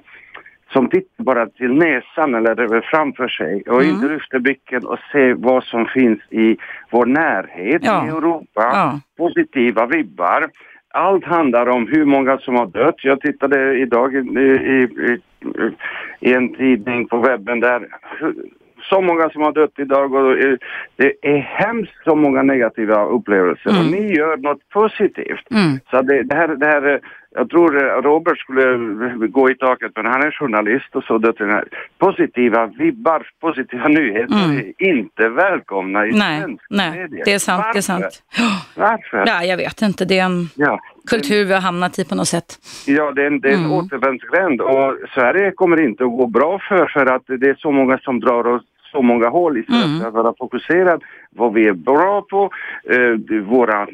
som 0.74 0.90
tittar 0.90 1.24
bara 1.24 1.46
till 1.46 1.74
näsan 1.74 2.36
eller 2.36 2.62
över 2.62 2.82
framför 2.82 3.28
sig 3.28 3.62
och 3.68 3.82
Mm. 3.84 3.96
inte 3.96 4.08
lyfter 4.08 4.40
blicken 4.40 4.86
och 4.86 5.00
ser 5.12 5.34
vad 5.34 5.64
som 5.64 5.86
finns 5.86 6.20
i 6.30 6.58
vår 6.92 7.06
närhet 7.06 7.82
Ja. 7.86 8.06
i 8.06 8.10
Europa. 8.10 8.46
Ja. 8.56 9.00
Positiva 9.18 9.86
vibbar. 9.86 10.48
Allt 10.98 11.26
handlar 11.26 11.70
om 11.70 11.88
hur 11.88 12.06
många 12.06 12.38
som 12.38 12.56
har 12.56 12.66
dött. 12.66 12.96
Jag 13.04 13.22
tittade 13.22 13.78
idag 13.78 14.16
i, 14.16 14.18
i, 14.18 14.84
i, 14.84 15.20
i 16.20 16.34
en 16.34 16.54
tidning 16.54 17.08
på 17.08 17.18
webben 17.18 17.60
där 17.60 17.88
så 18.90 19.02
många 19.02 19.30
som 19.30 19.42
har 19.42 19.52
dött 19.52 19.80
idag 19.80 20.14
och 20.14 20.36
det 20.96 21.14
är 21.22 21.38
hemskt 21.38 22.04
så 22.04 22.16
många 22.16 22.42
negativa 22.44 23.06
upplevelser 23.06 23.70
och 23.70 23.92
ni 23.92 24.14
gör 24.16 24.38
något 24.38 24.70
positivt. 24.70 25.52
Mm. 25.52 25.80
Så 25.92 26.02
det, 26.02 26.24
det, 26.24 26.36
här, 26.36 26.48
det 26.48 26.66
här, 26.66 27.00
jag 27.40 27.50
tror 27.50 27.70
eh, 27.78 28.02
Robert 28.02 28.38
skulle 28.38 28.74
eh, 29.06 29.28
gå 29.38 29.50
i 29.52 29.56
taket 29.56 29.92
men 29.96 30.06
han 30.06 30.22
är 30.22 30.32
journalist 30.32 30.96
och 30.96 31.04
så 31.04 31.14
positiva 31.98 32.66
vibbar, 32.68 33.28
positiva 33.42 33.88
nyheter 33.88 34.44
Mm. 34.46 34.58
är 34.78 34.88
inte 34.98 35.30
välkomna 35.30 36.06
i 36.08 36.12
Nej, 36.12 36.40
svensk 36.42 36.64
nej, 36.70 36.92
media. 36.92 37.24
det 37.26 37.34
är 37.34 37.40
sant. 37.40 37.64
Det 37.64 37.68
är 37.68 37.74
Varför? 37.74 37.82
sant. 37.82 38.24
Varför? 38.76 39.24
Ja, 39.28 39.44
jag 39.44 39.58
vet 39.58 39.82
inte. 39.82 40.06
Det 40.06 40.20
är 40.20 40.26
en 40.26 40.50
Ja. 40.56 40.80
kultur 41.10 41.46
vi 41.46 41.54
har 41.54 41.62
hamnat 41.62 42.00
i 42.00 42.06
på 42.10 42.16
något 42.16 42.28
sätt. 42.28 42.50
Ja, 42.88 43.12
det 43.12 43.22
är 43.24 43.28
en, 43.28 43.40
det 43.40 43.50
är 43.50 43.54
en 43.54 43.60
Mm. 43.60 43.72
återvändsgränd 43.72 44.62
och 44.62 44.96
Sverige 45.14 45.52
kommer 45.52 45.82
inte 45.82 46.04
att 46.04 46.10
gå 46.18 46.26
bra 46.28 46.60
för 46.70 46.88
för 46.88 47.06
att 47.16 47.24
det 47.28 47.48
är 47.50 47.56
så 47.56 47.72
många 47.72 47.98
som 47.98 48.20
drar 48.20 48.48
oss 48.48 48.64
så 48.92 49.02
många 49.02 49.30
hål 49.30 49.58
istället 49.58 49.86
Mm. 49.86 50.00
för 50.00 50.08
att 50.08 50.14
vara 50.14 50.34
fokuserad 50.38 51.04
vad 51.30 51.54
vi 51.54 51.68
är 51.68 51.74
bra 51.74 52.22
på, 52.22 52.50
eh, 52.90 53.40
våra 53.42 53.88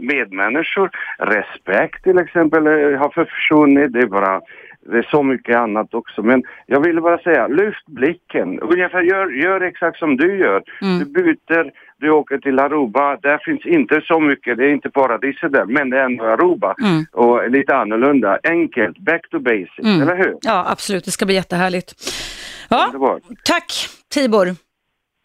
medmänniskor, 0.00 0.90
respekt 1.18 2.04
till 2.04 2.18
exempel 2.18 2.66
eh, 2.66 2.98
har 2.98 3.24
försvunnit, 3.24 3.92
det 3.92 3.98
är 3.98 4.06
bara 4.06 4.40
det 4.86 4.98
är 4.98 5.08
så 5.10 5.22
mycket 5.22 5.56
annat 5.56 5.94
också. 5.94 6.22
Men 6.22 6.42
jag 6.66 6.80
ville 6.84 7.00
bara 7.00 7.18
säga, 7.18 7.46
lyft 7.48 7.86
blicken. 7.86 8.60
Ungefär 8.60 9.02
gör, 9.02 9.30
gör 9.30 9.60
exakt 9.60 9.98
som 9.98 10.16
du 10.16 10.38
gör. 10.38 10.62
Mm. 10.82 10.98
Du 10.98 11.04
byter, 11.04 11.70
du 11.98 12.10
åker 12.10 12.38
till 12.38 12.58
Aruba. 12.58 13.16
Där 13.16 13.38
finns 13.44 13.66
inte 13.66 14.00
så 14.04 14.20
mycket, 14.20 14.56
det 14.56 14.64
är 14.64 14.72
inte 14.72 14.90
paradiset 14.90 15.52
där, 15.52 15.64
men 15.64 15.90
det 15.90 15.98
är 15.98 16.04
ändå 16.04 16.24
Aruba. 16.24 16.74
Mm. 16.82 17.04
Och 17.12 17.50
lite 17.50 17.76
annorlunda, 17.76 18.38
enkelt, 18.42 18.98
back 18.98 19.28
to 19.30 19.38
basics, 19.38 19.78
Mm. 19.84 20.02
eller 20.02 20.16
hur? 20.16 20.34
Ja, 20.42 20.66
absolut. 20.68 21.04
Det 21.04 21.10
ska 21.10 21.26
bli 21.26 21.34
jättehärligt. 21.34 21.94
Ja, 22.68 22.84
Underbart. 22.86 23.22
tack 23.44 23.72
Tibor. 24.14 24.46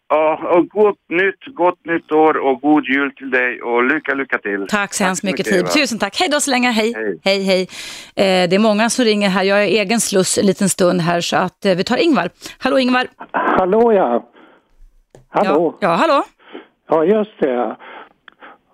Ja, 0.09 0.39
och 0.57 0.67
gott 0.67 1.09
nytt, 1.09 1.55
gott 1.55 1.85
nytt 1.85 2.11
år 2.11 2.37
och 2.37 2.61
god 2.61 2.85
jul 2.85 3.11
till 3.15 3.31
dig 3.31 3.61
och 3.61 3.83
lycka, 3.83 4.13
lycka 4.13 4.37
till. 4.37 4.65
Tack 4.69 4.93
så 4.93 5.03
hemskt 5.03 5.23
mycket 5.23 5.47
Eva. 5.47 5.57
Tibor. 5.57 5.67
Tusen 5.69 5.99
tack. 5.99 6.19
Hej 6.19 6.29
då 6.29 6.39
så 6.39 6.51
länge. 6.51 6.69
Hej. 6.71 6.93
Hej. 6.95 7.19
Hej, 7.23 7.43
hej. 7.43 7.61
Eh, 8.15 8.49
det 8.49 8.55
är 8.55 8.59
många 8.59 8.89
som 8.89 9.05
ringer 9.05 9.29
här. 9.29 9.43
Jag 9.43 9.63
är 9.63 9.67
egen 9.67 9.99
sluss 9.99 10.37
en 10.37 10.45
liten 10.45 10.69
stund 10.69 11.01
här 11.01 11.21
så 11.21 11.37
att 11.37 11.65
eh, 11.65 11.75
vi 11.75 11.83
tar 11.83 11.97
Ingvar. 11.97 12.29
Hallå 12.59 12.79
Ingvar. 12.79 13.05
Hallå 13.31 13.93
ja. 13.93 14.29
Hallå. 15.29 15.77
Ja, 15.81 15.87
ja 15.87 15.95
hallå. 15.95 16.23
Ja, 16.89 17.03
just 17.05 17.39
det. 17.39 17.75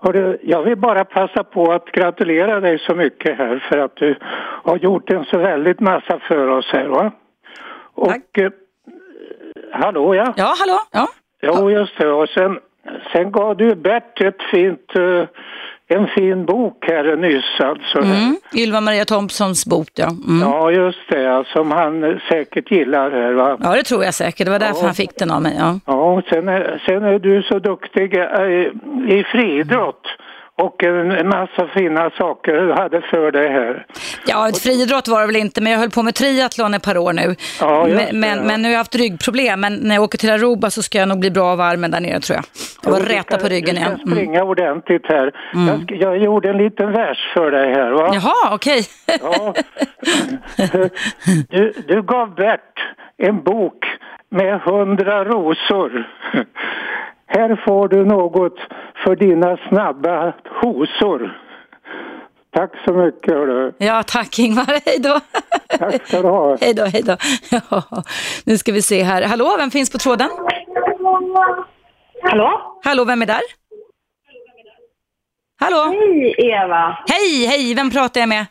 Hörru, 0.04 0.38
jag 0.44 0.64
vill 0.64 0.78
bara 0.78 1.06
passa 1.06 1.44
på 1.44 1.72
att 1.72 1.86
gratulera 1.86 2.60
dig 2.60 2.80
så 2.80 2.96
mycket 2.96 3.38
här 3.38 3.68
för 3.70 3.78
att 3.78 3.96
du 3.96 4.18
har 4.64 4.78
gjort 4.78 5.10
en 5.10 5.26
så 5.26 5.38
väldigt 5.38 5.80
massa 5.80 6.20
för 6.28 6.48
oss 6.48 6.70
här 6.74 6.88
va. 6.88 7.12
Och 7.94 8.08
Tack. 8.08 8.38
eh, 8.38 8.52
hallå 9.72 10.16
ja. 10.16 10.34
Ja, 10.38 10.54
hallå. 10.60 10.80
Ja. 10.92 11.08
Jo 11.42 11.72
just 11.72 11.98
det 11.98 12.08
och 12.12 12.30
sen, 12.30 12.60
sen 13.14 13.32
gav 13.32 13.58
du 13.58 13.76
Bert 13.76 14.22
ett 14.22 14.42
fint, 14.52 14.96
eh, 14.96 15.28
en 15.98 16.08
fin 16.08 16.46
bok 16.46 16.86
här 16.88 17.16
nyss 17.16 17.60
alltså. 17.60 17.98
Mm. 17.98 18.36
Ylva 18.58 18.82
Maria 18.82 19.06
Thompsons 19.06 19.66
bok 19.66 19.88
ja. 19.96 20.08
Mm. 20.28 20.42
Ja 20.42 20.72
just 20.72 21.10
det, 21.10 21.44
som 21.54 21.72
han 21.72 22.04
eh, 22.04 22.18
säkert 22.30 22.72
gillar 22.72 23.12
här 23.12 23.32
va. 23.34 23.58
Ja, 23.64 23.74
det 23.76 23.84
tror 23.84 24.04
jag 24.04 24.14
säkert. 24.14 24.46
Det 24.46 24.52
var 24.52 24.60
därför 24.60 24.80
Ja. 24.82 24.86
han 24.86 24.94
fick 24.96 25.18
den 25.18 25.32
av 25.32 25.42
mig. 25.42 25.56
Ja. 25.60 25.80
Ja, 25.86 25.94
och 26.14 26.24
sen 26.30 26.50
är, 26.50 26.82
sen 26.86 27.04
är 27.04 27.20
du 27.20 27.44
så 27.44 27.60
duktig 27.60 28.18
eh, 28.18 29.16
i 29.18 29.24
friidrott 29.32 30.08
och 30.58 30.84
en 30.84 31.30
massa 31.30 31.68
fina 31.68 32.10
saker 32.10 32.54
du 32.54 32.74
hade 32.74 33.02
för 33.02 33.32
dig 33.32 33.50
här. 33.50 33.86
Ja, 34.26 34.50
ett 34.50 34.58
friidrott 34.58 35.08
var 35.08 35.22
det 35.22 35.28
väl 35.28 35.36
inte, 35.36 35.62
men 35.62 35.72
jag 35.72 35.80
höll 35.80 35.90
på 35.90 36.04
med 36.04 36.16
triathlon 36.16 36.74
ett 36.74 36.84
par 36.84 36.98
år 36.98 37.14
nu. 37.14 37.36
Ja, 37.60 37.86
men, 37.88 37.98
det, 37.98 38.10
men, 38.14 38.38
ja. 38.38 38.44
men 38.44 38.62
nu 38.62 38.68
har 38.68 38.72
jag 38.72 38.78
haft 38.78 38.96
ryggproblem, 38.96 39.60
men 39.62 39.76
när 39.76 39.96
jag 39.96 40.04
åker 40.04 40.18
till 40.18 40.32
Aruba 40.32 40.70
så 40.70 40.84
ska 40.84 40.98
jag 40.98 41.08
nog 41.08 41.20
bli 41.20 41.32
bra 41.32 41.46
av 41.46 41.62
armen 41.62 41.92
där 41.92 42.00
nere 42.00 42.20
tror 42.20 42.36
jag. 42.36 42.46
Jag 42.84 42.92
var 42.92 43.00
Och 43.00 43.06
du 43.06 43.14
räta 43.14 43.38
på 43.38 43.48
ryggen 43.48 43.76
Du 43.76 43.82
ska 43.82 43.90
igen. 43.90 44.02
Mm. 44.06 44.16
springa 44.16 44.44
ordentligt 44.44 45.06
här. 45.06 45.32
Jag, 45.54 45.84
ska, 45.84 45.96
jag 45.96 46.18
gjorde 46.18 46.50
en 46.50 46.58
liten 46.58 46.92
vers 46.92 47.32
för 47.34 47.52
dig 47.52 47.74
här 47.74 47.92
va? 47.92 48.12
Jaha, 48.14 48.56
okej. 48.56 48.86
Ja. 49.22 49.54
Du, 51.50 51.74
du 51.88 52.02
gav 52.04 52.36
Bert 52.36 52.80
en 53.18 53.44
bok 53.44 53.86
med 54.30 54.62
hundra 54.62 55.26
rosor. 55.26 56.08
Här 57.34 57.64
får 57.66 57.88
du 57.88 58.06
något 58.06 58.58
för 59.04 59.16
dina 59.16 59.58
snabba 59.70 60.34
hosor. 60.62 61.38
Tack 62.54 62.72
så 62.86 62.94
mycket 62.94 63.34
hördu. 63.34 63.74
Ja, 63.78 64.04
tack 64.08 64.40
Ingvar. 64.40 64.82
Hej 64.86 65.00
då. 65.00 65.20
Tack 65.80 66.08
ska 66.08 66.22
du 66.22 66.28
ha. 66.28 66.58
Hej 66.62 66.74
då, 66.74 66.86
hej 66.86 67.04
då. 67.04 67.16
Ja, 67.52 67.84
nu 68.46 68.58
ska 68.58 68.72
vi 68.72 68.82
se 68.82 69.04
här. 69.04 69.22
Hallå, 69.22 69.56
vem 69.58 69.72
finns 69.72 69.92
på 69.92 69.98
tråden? 69.98 70.30
Hallå? 72.24 72.80
Hallå, 72.84 73.06
vem 73.06 73.22
är 73.22 73.26
där? 73.26 73.42
Hallå? 75.60 75.78
Hej 75.92 76.36
Eva! 76.38 76.98
Hej, 77.08 77.46
hej, 77.46 77.74
vem 77.76 77.92
pratar 77.92 78.20
jag 78.20 78.30
med? 78.30 78.46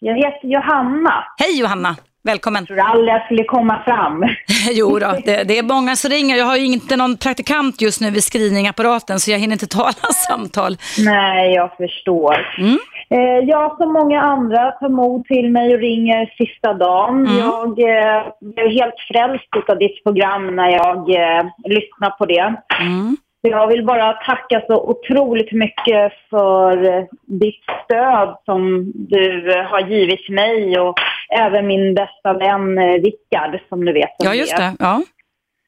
Jag 0.00 0.14
heter 0.16 0.48
Johanna. 0.48 1.24
Hej 1.38 1.60
Johanna, 1.60 1.96
välkommen. 2.22 2.66
Tror 2.66 2.78
aldrig 2.78 3.14
jag 3.14 3.24
skulle 3.24 3.44
komma 3.44 3.82
fram. 3.84 4.24
Jo 4.70 4.98
då, 4.98 5.12
det, 5.24 5.44
det 5.44 5.58
är 5.58 5.62
många 5.62 5.96
som 5.96 6.10
ringer. 6.10 6.36
Jag 6.36 6.44
har 6.44 6.56
ju 6.56 6.66
inte 6.66 6.96
någon 6.96 7.16
praktikant 7.16 7.80
just 7.80 8.00
nu 8.00 8.10
vid 8.10 8.22
screeningapparaten 8.22 9.20
så 9.20 9.30
jag 9.30 9.38
hinner 9.38 9.52
inte 9.52 9.66
ta 9.66 9.82
alla 9.82 10.12
samtal. 10.28 10.76
Nej, 11.04 11.54
jag 11.54 11.76
förstår. 11.76 12.36
Mm. 12.58 12.78
Eh, 13.14 13.48
jag 13.48 13.76
som 13.76 13.92
många 13.92 14.20
andra 14.22 14.70
tar 14.70 14.88
mod 14.88 15.24
till 15.24 15.50
mig 15.50 15.74
och 15.74 15.80
ringer 15.80 16.34
sista 16.38 16.72
dagen. 16.74 17.26
Mm. 17.26 17.38
Jag 17.38 17.68
eh, 17.68 18.22
blev 18.40 18.68
helt 18.68 18.94
frälst 19.12 19.70
av 19.70 19.78
ditt 19.78 20.04
program 20.04 20.56
när 20.56 20.70
jag 20.70 20.98
eh, 20.98 21.44
lyssnade 21.64 22.14
på 22.18 22.26
det. 22.26 22.54
Mm. 22.80 23.16
Jag 23.42 23.66
vill 23.66 23.84
bara 23.84 24.12
tacka 24.12 24.62
så 24.68 24.82
otroligt 24.90 25.52
mycket 25.52 26.12
för 26.30 27.06
ditt 27.26 27.64
stöd 27.84 28.36
som 28.44 28.92
du 28.94 29.54
har 29.70 29.80
givit 29.80 30.28
mig 30.28 30.80
och 30.80 30.98
även 31.38 31.66
min 31.66 31.94
bästa 31.94 32.32
vän 32.32 32.78
eh, 32.78 33.02
Rickard 33.02 33.60
som 33.68 33.84
du 33.84 33.92
vet. 33.92 34.14
Ja, 34.18 34.34
just 34.34 34.56
det. 34.56 34.76
Ja. 34.78 35.02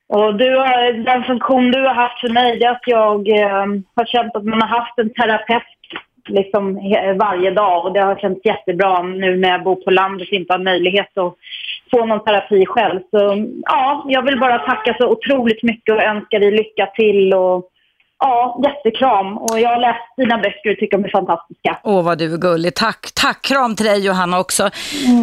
Och 0.08 0.34
du 0.34 0.56
har, 0.56 0.92
den 0.92 1.24
funktion 1.24 1.70
du 1.70 1.80
har 1.80 1.94
haft 1.94 2.20
för 2.20 2.28
mig 2.28 2.62
är 2.62 2.70
att 2.70 2.82
jag 2.86 3.28
eh, 3.28 3.66
har 3.96 4.04
känt 4.04 4.36
att 4.36 4.44
man 4.44 4.62
har 4.62 4.68
haft 4.68 4.98
en 4.98 5.14
terapeut 5.14 5.62
liksom 6.28 6.74
varje 7.18 7.50
dag 7.50 7.86
och 7.86 7.92
det 7.92 8.00
har 8.00 8.16
känts 8.16 8.40
jättebra 8.44 9.02
nu 9.02 9.36
när 9.36 9.48
jag 9.48 9.62
bor 9.62 9.76
på 9.76 9.90
landet 9.90 10.28
och 10.28 10.34
inte 10.34 10.52
har 10.52 10.58
möjlighet 10.58 11.18
att 11.18 11.36
få 11.96 12.04
någon 12.06 12.24
terapi 12.24 12.66
själv. 12.66 13.00
Så 13.10 13.46
ja, 13.62 14.04
jag 14.08 14.22
vill 14.22 14.40
bara 14.40 14.58
tacka 14.58 14.96
så 15.00 15.08
otroligt 15.08 15.62
mycket 15.62 15.94
och 15.94 16.02
önska 16.02 16.38
dig 16.38 16.50
lycka 16.50 16.86
till 16.86 17.34
och 17.34 17.71
ja, 18.22 18.60
jättekram. 18.64 19.38
Och 19.38 19.60
jag 19.60 19.68
har 19.70 19.80
läst 19.80 20.16
dina 20.16 20.38
böcker 20.38 20.70
och 20.72 20.76
tycker 20.78 20.96
de 20.98 21.04
är 21.04 21.10
fantastiska. 21.10 21.78
Åh, 21.82 22.02
vad 22.04 22.18
du 22.18 22.32
är 22.34 22.38
gullig. 22.38 22.74
Tack. 22.74 23.06
Tack. 23.14 23.42
Kram 23.42 23.76
till 23.76 23.86
dig 23.86 23.98
Johanna 24.06 24.38
också. 24.38 24.70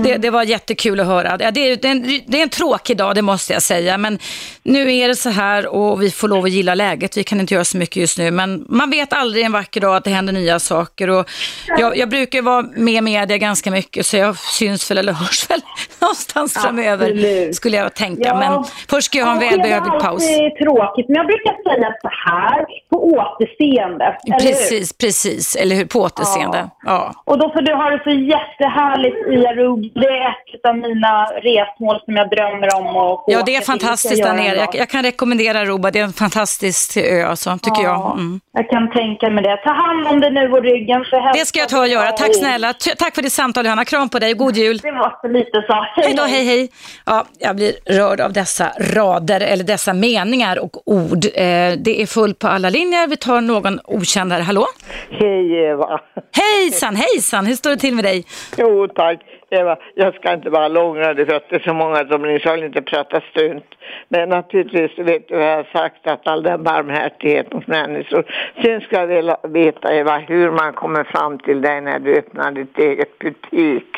Det, 0.04 0.18
det 0.18 0.30
var 0.30 0.44
jättekul 0.44 1.00
att 1.00 1.06
höra. 1.08 1.38
Ja, 1.40 1.52
det, 1.52 1.60
är, 1.72 1.76
det, 1.76 1.88
är 1.88 1.92
en, 1.92 2.22
det 2.28 2.38
är 2.40 2.44
en 2.44 2.50
tråkig 2.50 2.98
dag, 2.98 3.16
det 3.16 3.22
måste 3.22 3.54
jag 3.54 3.62
säga. 3.62 3.98
Men 3.98 4.20
nu 4.64 4.96
är 4.96 5.08
det 5.08 5.16
så 5.16 5.30
här 5.30 5.68
och 5.76 6.02
vi 6.02 6.12
får 6.12 6.28
lov 6.28 6.44
att 6.44 6.52
gilla 6.52 6.76
läget. 6.76 7.18
Vi 7.18 7.24
kan 7.24 7.40
inte 7.40 7.54
göra 7.54 7.66
så 7.66 7.78
mycket 7.78 7.96
just 7.96 8.18
nu. 8.18 8.32
Men 8.32 8.66
man 8.70 8.90
vet 8.90 9.14
aldrig 9.14 9.46
en 9.46 9.52
vacker 9.52 9.82
dag 9.82 9.96
att 9.96 10.04
det 10.04 10.10
händer 10.10 10.34
nya 10.34 10.60
saker. 10.60 11.10
Och 11.10 11.30
jag, 11.78 11.98
jag 11.98 12.10
brukar 12.10 12.42
vara 12.42 12.62
med 12.62 12.94
i 12.94 13.02
media 13.02 13.38
ganska 13.38 13.72
mycket 13.72 14.06
så 14.06 14.18
jag 14.18 14.38
syns 14.38 14.92
väl 14.92 14.98
eller 14.98 15.14
hörs 15.14 15.50
väl 15.50 15.62
någonstans 16.02 16.54
framöver. 16.64 17.06
Absolut. 17.06 17.56
Skulle 17.56 17.78
jag 17.78 17.94
tänka. 17.94 18.22
Ja. 18.24 18.40
Men 18.40 18.64
först 18.90 19.06
ska 19.06 19.18
jag 19.18 19.26
ha 19.26 19.34
en 19.34 19.40
välbehövlig 19.40 19.92
Det 19.92 19.98
är 19.98 20.00
paus. 20.00 20.24
alltid 20.24 20.56
tråkigt, 20.68 21.08
men 21.08 21.16
jag 21.16 21.26
brukar 21.26 21.54
säga 21.64 21.94
så 22.02 22.10
här, 22.30 22.66
på 22.90 22.98
återseende. 23.04 24.18
Precis, 24.40 24.98
precis. 24.98 25.56
Eller 25.56 25.76
hur? 25.76 25.86
På 25.86 26.00
återseende. 26.00 26.70
Ja. 26.86 27.14
Och 27.26 27.38
då 27.40 27.50
får 27.50 27.62
du 27.62 27.74
ha 27.74 27.90
det 27.90 28.02
så 28.04 28.10
jättehärligt 28.10 29.18
i 29.28 29.48
Aruba. 29.48 30.00
Det 30.02 30.08
är 30.08 30.30
ett 30.30 30.66
av 30.70 30.78
mina 30.78 31.26
resmål 31.26 32.02
som 32.06 32.16
jag 32.16 32.30
drömmer 32.30 32.76
om 32.76 32.90
få 32.94 33.24
Ja, 33.28 33.44
det 33.46 33.56
är 33.56 33.62
fantastiskt 33.62 34.24
där 34.24 34.34
nere. 34.34 34.56
Jag, 34.56 34.76
jag 34.76 34.90
kan 34.90 35.04
rekommendera 35.04 35.60
Aruba. 35.60 35.92
Det 35.92 36.00
är 36.00 36.04
en 36.04 36.14
fantastisk 36.14 36.98
ö, 36.98 37.26
alltså, 37.26 37.58
tycker 37.62 37.84
jag. 37.84 38.12
Mm. 38.14 38.40
jag 38.52 38.70
kan 38.70 38.92
tänka 38.92 39.30
mig 39.30 39.44
det. 39.44 39.58
Ta 39.58 39.74
hand 39.74 40.08
om 40.08 40.20
dig 40.20 40.32
nu 40.32 40.52
och 40.52 40.64
ryggen. 40.64 41.06
Hälsa 41.12 41.32
Det 41.34 41.46
ska 41.46 41.60
jag 41.60 41.70
ta 41.70 41.80
och 41.80 41.88
göra. 41.88 42.12
Tack 42.12 42.36
snälla. 42.36 42.74
Tack 42.98 43.16
för 43.16 43.22
ditt 43.22 43.34
samtal, 43.34 43.66
Johanna. 43.66 43.86
Kram 43.86 44.10
på 44.10 44.20
dig. 44.20 44.34
God 44.34 44.58
jul. 44.58 44.78
Det 44.78 44.92
var 44.92 45.16
så 45.22 45.28
lite 45.28 45.64
så. 45.68 45.86
Hej 45.96 46.14
då, 46.18 46.24
hej 46.24 46.46
hej. 46.46 46.70
Ja, 47.06 47.26
jag 47.40 47.56
blir 47.56 47.72
rörd 47.86 48.22
av 48.22 48.34
dessa 48.34 48.72
rader, 48.80 49.42
eller 49.42 49.64
dessa 49.64 49.94
meningar 49.94 50.60
och 50.60 50.78
ord. 50.86 51.26
Eh, 51.26 51.42
det 51.78 52.02
är 52.02 52.06
fullt 52.06 52.40
på 52.40 52.48
alla 52.48 52.70
linjer. 52.80 53.08
Vi 53.08 53.18
tar 53.18 53.42
någon 53.42 53.80
okänd 53.84 54.32
här. 54.32 54.42
Hallå? 54.42 54.66
Hej 55.10 55.56
Eva. 55.70 56.02
Hejsan, 56.42 56.96
hejsan. 56.96 57.46
Hur 57.46 57.54
står 57.54 57.70
det 57.70 57.78
till 57.78 57.96
med 57.96 58.04
dig? 58.04 58.26
Jo 58.58 58.88
tack. 58.88 59.20
Eva, 59.52 59.78
jag 59.96 60.16
ska 60.16 60.34
inte 60.34 60.50
vara 60.50 60.68
långrandig 60.68 61.28
för 61.28 61.36
att 61.36 61.50
det 61.50 61.56
är 61.56 61.60
så 61.60 61.74
många 61.74 62.08
som 62.08 62.22
ni 62.22 62.40
ska 62.40 62.66
inte 62.66 62.82
prata 62.82 63.22
strunt. 63.32 63.66
Men 64.10 64.30
naturligtvis 64.30 65.08
vet 65.08 65.28
du, 65.28 65.36
jag 65.36 65.56
har 65.56 65.68
sagt 65.80 66.08
att 66.08 66.28
all 66.28 66.44
den 66.44 66.64
barmhärtighet 66.64 67.54
mot 67.54 67.68
människor. 67.68 68.24
Sen 68.62 68.82
ska 68.82 68.96
jag 69.00 69.08
vilja 69.08 69.38
veta 69.44 69.96
Eva 69.96 70.18
hur 70.18 70.52
man 70.52 70.74
kommer 70.74 71.04
fram 71.04 71.40
till 71.40 71.62
dig 71.62 71.82
när 71.82 72.00
du 72.00 72.18
öppnar 72.18 72.52
ditt 72.52 72.78
eget 72.78 73.20
butik. 73.20 73.90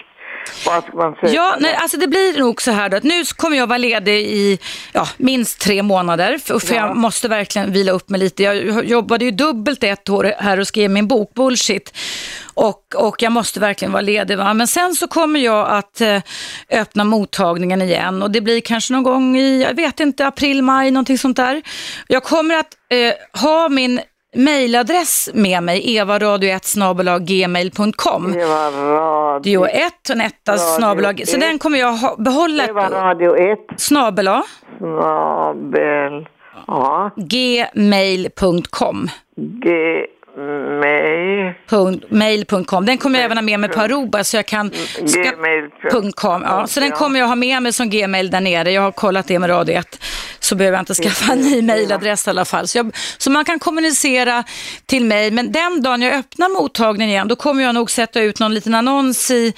Vad 0.66 0.84
ska 0.84 0.98
man 0.98 1.16
säga? 1.16 1.34
Ja, 1.34 1.56
nej, 1.60 1.76
alltså 1.76 1.98
det 1.98 2.08
blir 2.08 2.40
nog 2.40 2.62
så 2.62 2.72
här 2.72 2.90
då 2.90 2.98
att 2.98 3.04
nu 3.04 3.24
kommer 3.36 3.58
jag 3.58 3.68
vara 3.68 3.78
ledig 3.78 4.20
i 4.20 4.60
ja, 4.92 5.08
minst 5.18 5.62
tre 5.62 5.84
månader 5.84 6.38
för, 6.38 6.60
för 6.60 6.76
jag 6.76 6.96
måste 6.96 7.28
verkligen 7.28 7.72
vila 7.72 7.92
upp 7.92 8.10
mig 8.10 8.20
lite. 8.20 8.44
Jag 8.44 8.86
jobbade 8.86 9.26
ju 9.26 9.32
dubbelt 9.32 9.84
ett 9.84 10.10
år 10.10 10.34
här 10.38 10.60
och 10.60 10.68
skrev 10.68 10.90
min 10.90 11.08
bok 11.08 11.34
Bullshit 11.34 11.94
och, 12.54 12.96
och 12.96 13.22
jag 13.22 13.32
måste 13.32 13.60
verkligen 13.60 13.92
vara 13.92 14.02
ledig. 14.02 14.38
Va? 14.38 14.54
Men 14.54 14.68
sen 14.68 14.96
så 14.96 15.08
kommer 15.08 15.40
jag 15.40 15.70
att 15.70 16.02
eh, 16.02 16.22
öppna 16.70 17.04
mottagningen 17.04 17.82
igen 17.82 18.24
och 18.24 18.32
det 18.32 18.42
blir 18.42 18.62
kanske 18.62 18.94
någon 18.94 19.04
gång 19.04 19.38
i, 19.38 19.62
jag 19.62 19.74
vet 19.74 20.00
inte, 20.00 20.28
april, 20.28 20.62
maj, 20.64 20.92
någonting 20.92 21.18
sånt 21.18 21.38
där. 21.38 21.62
Jag 22.08 22.24
kommer 22.24 22.56
att 22.56 22.74
eh, 22.90 23.42
ha 23.42 23.70
min 23.70 24.00
mailadress 24.36 25.30
med 25.34 25.64
mig, 25.64 26.00
evaradio1 26.00 26.60
Eva 28.36 28.72
Radio. 28.72 28.96
Radio 28.98 29.68
1 29.68 29.94
och 30.10 30.16
en 30.16 30.22
etta 30.22 30.52
Radio 30.52 30.58
snabel 30.78 31.28
Så 31.28 31.38
den 31.38 31.60
kommer 31.60 31.80
jag 31.80 31.94
ha, 31.94 32.16
behålla 32.18 32.68
Eva 32.68 32.90
Radio 32.90 33.36
1 33.54 33.60
snabel 33.78 34.26
snabel 34.78 36.28
ja, 36.68 37.12
gmail.com. 37.16 39.10
gmail 40.36 41.54
Punkt- 41.70 42.06
Mail.com. 42.10 42.86
Den 42.86 42.98
kommer 42.98 43.20
jag 43.20 43.26
även 43.26 43.38
ha 43.38 43.42
med 43.42 43.60
mig 43.60 43.70
på 43.70 43.80
Aruba 43.82 44.24
så 44.24 44.38
jag 44.38 44.46
kan... 44.46 44.72
Ska, 45.06 45.22
Gmail. 45.22 45.70
.com, 46.16 46.42
ja. 46.46 46.68
Så 46.68 46.80
den 46.80 46.92
kommer 46.92 47.20
jag 47.20 47.28
ha 47.28 47.36
med 47.36 47.64
mig 47.64 47.74
som 47.74 47.90
gmail 47.90 48.30
där 48.32 48.42
nere. 48.42 48.72
Jag 48.72 48.82
har 48.82 48.92
kollat 48.92 49.28
det 49.28 49.40
med 49.40 49.50
Radio 49.50 49.76
1. 49.76 49.88
Så 50.52 50.56
behöver 50.56 50.78
jag 50.78 50.82
inte 50.82 50.94
skaffa 50.94 51.34
en 51.34 51.42
ny 51.42 51.62
mailadress 51.62 52.28
i 52.28 52.30
alla 52.30 52.46
fall. 52.46 52.68
Så, 52.68 52.78
jag, 52.78 52.92
så 53.18 53.32
man 53.32 53.46
kan 53.46 53.60
kommunicera 53.60 54.44
till 54.86 55.06
mig. 55.06 55.32
Men 55.32 55.52
den 55.52 55.82
dagen 55.82 56.02
jag 56.02 56.14
öppnar 56.14 56.62
mottagningen 56.62 57.10
igen 57.10 57.28
då 57.28 57.36
kommer 57.36 57.64
jag 57.64 57.76
nog 57.76 57.92
sätta 57.92 58.22
ut 58.22 58.40
någon 58.40 58.54
liten 58.54 58.76
annons 58.76 59.32
i 59.32 59.54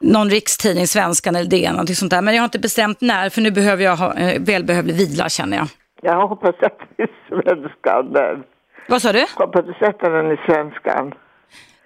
någon 0.00 0.30
rikstidning, 0.30 0.86
Svenskan 0.86 1.36
eller 1.36 1.50
DN, 1.50 1.72
någonting 1.72 1.94
sånt 1.94 2.10
där. 2.10 2.22
Men 2.22 2.34
jag 2.34 2.42
har 2.42 2.44
inte 2.44 2.58
bestämt 2.58 3.00
när, 3.00 3.28
för 3.30 3.40
nu 3.40 3.50
behöver 3.50 3.84
jag 3.84 3.96
ha 3.96 4.14
eh, 4.14 4.40
välbehövlig 4.40 4.94
vila 4.94 5.28
känner 5.28 5.56
jag. 5.56 5.66
Jag 6.02 6.28
hoppas 6.28 6.54
att 6.62 6.78
det 6.96 7.02
är 7.02 7.10
svenskan 7.28 8.12
där. 8.12 8.42
Vad 8.88 9.02
sa 9.02 9.12
du? 9.12 9.26
Hoppas 9.34 9.64
du 9.64 9.72
sätter 9.72 10.10
den 10.10 10.32
i 10.32 10.36
svenskan. 10.46 11.12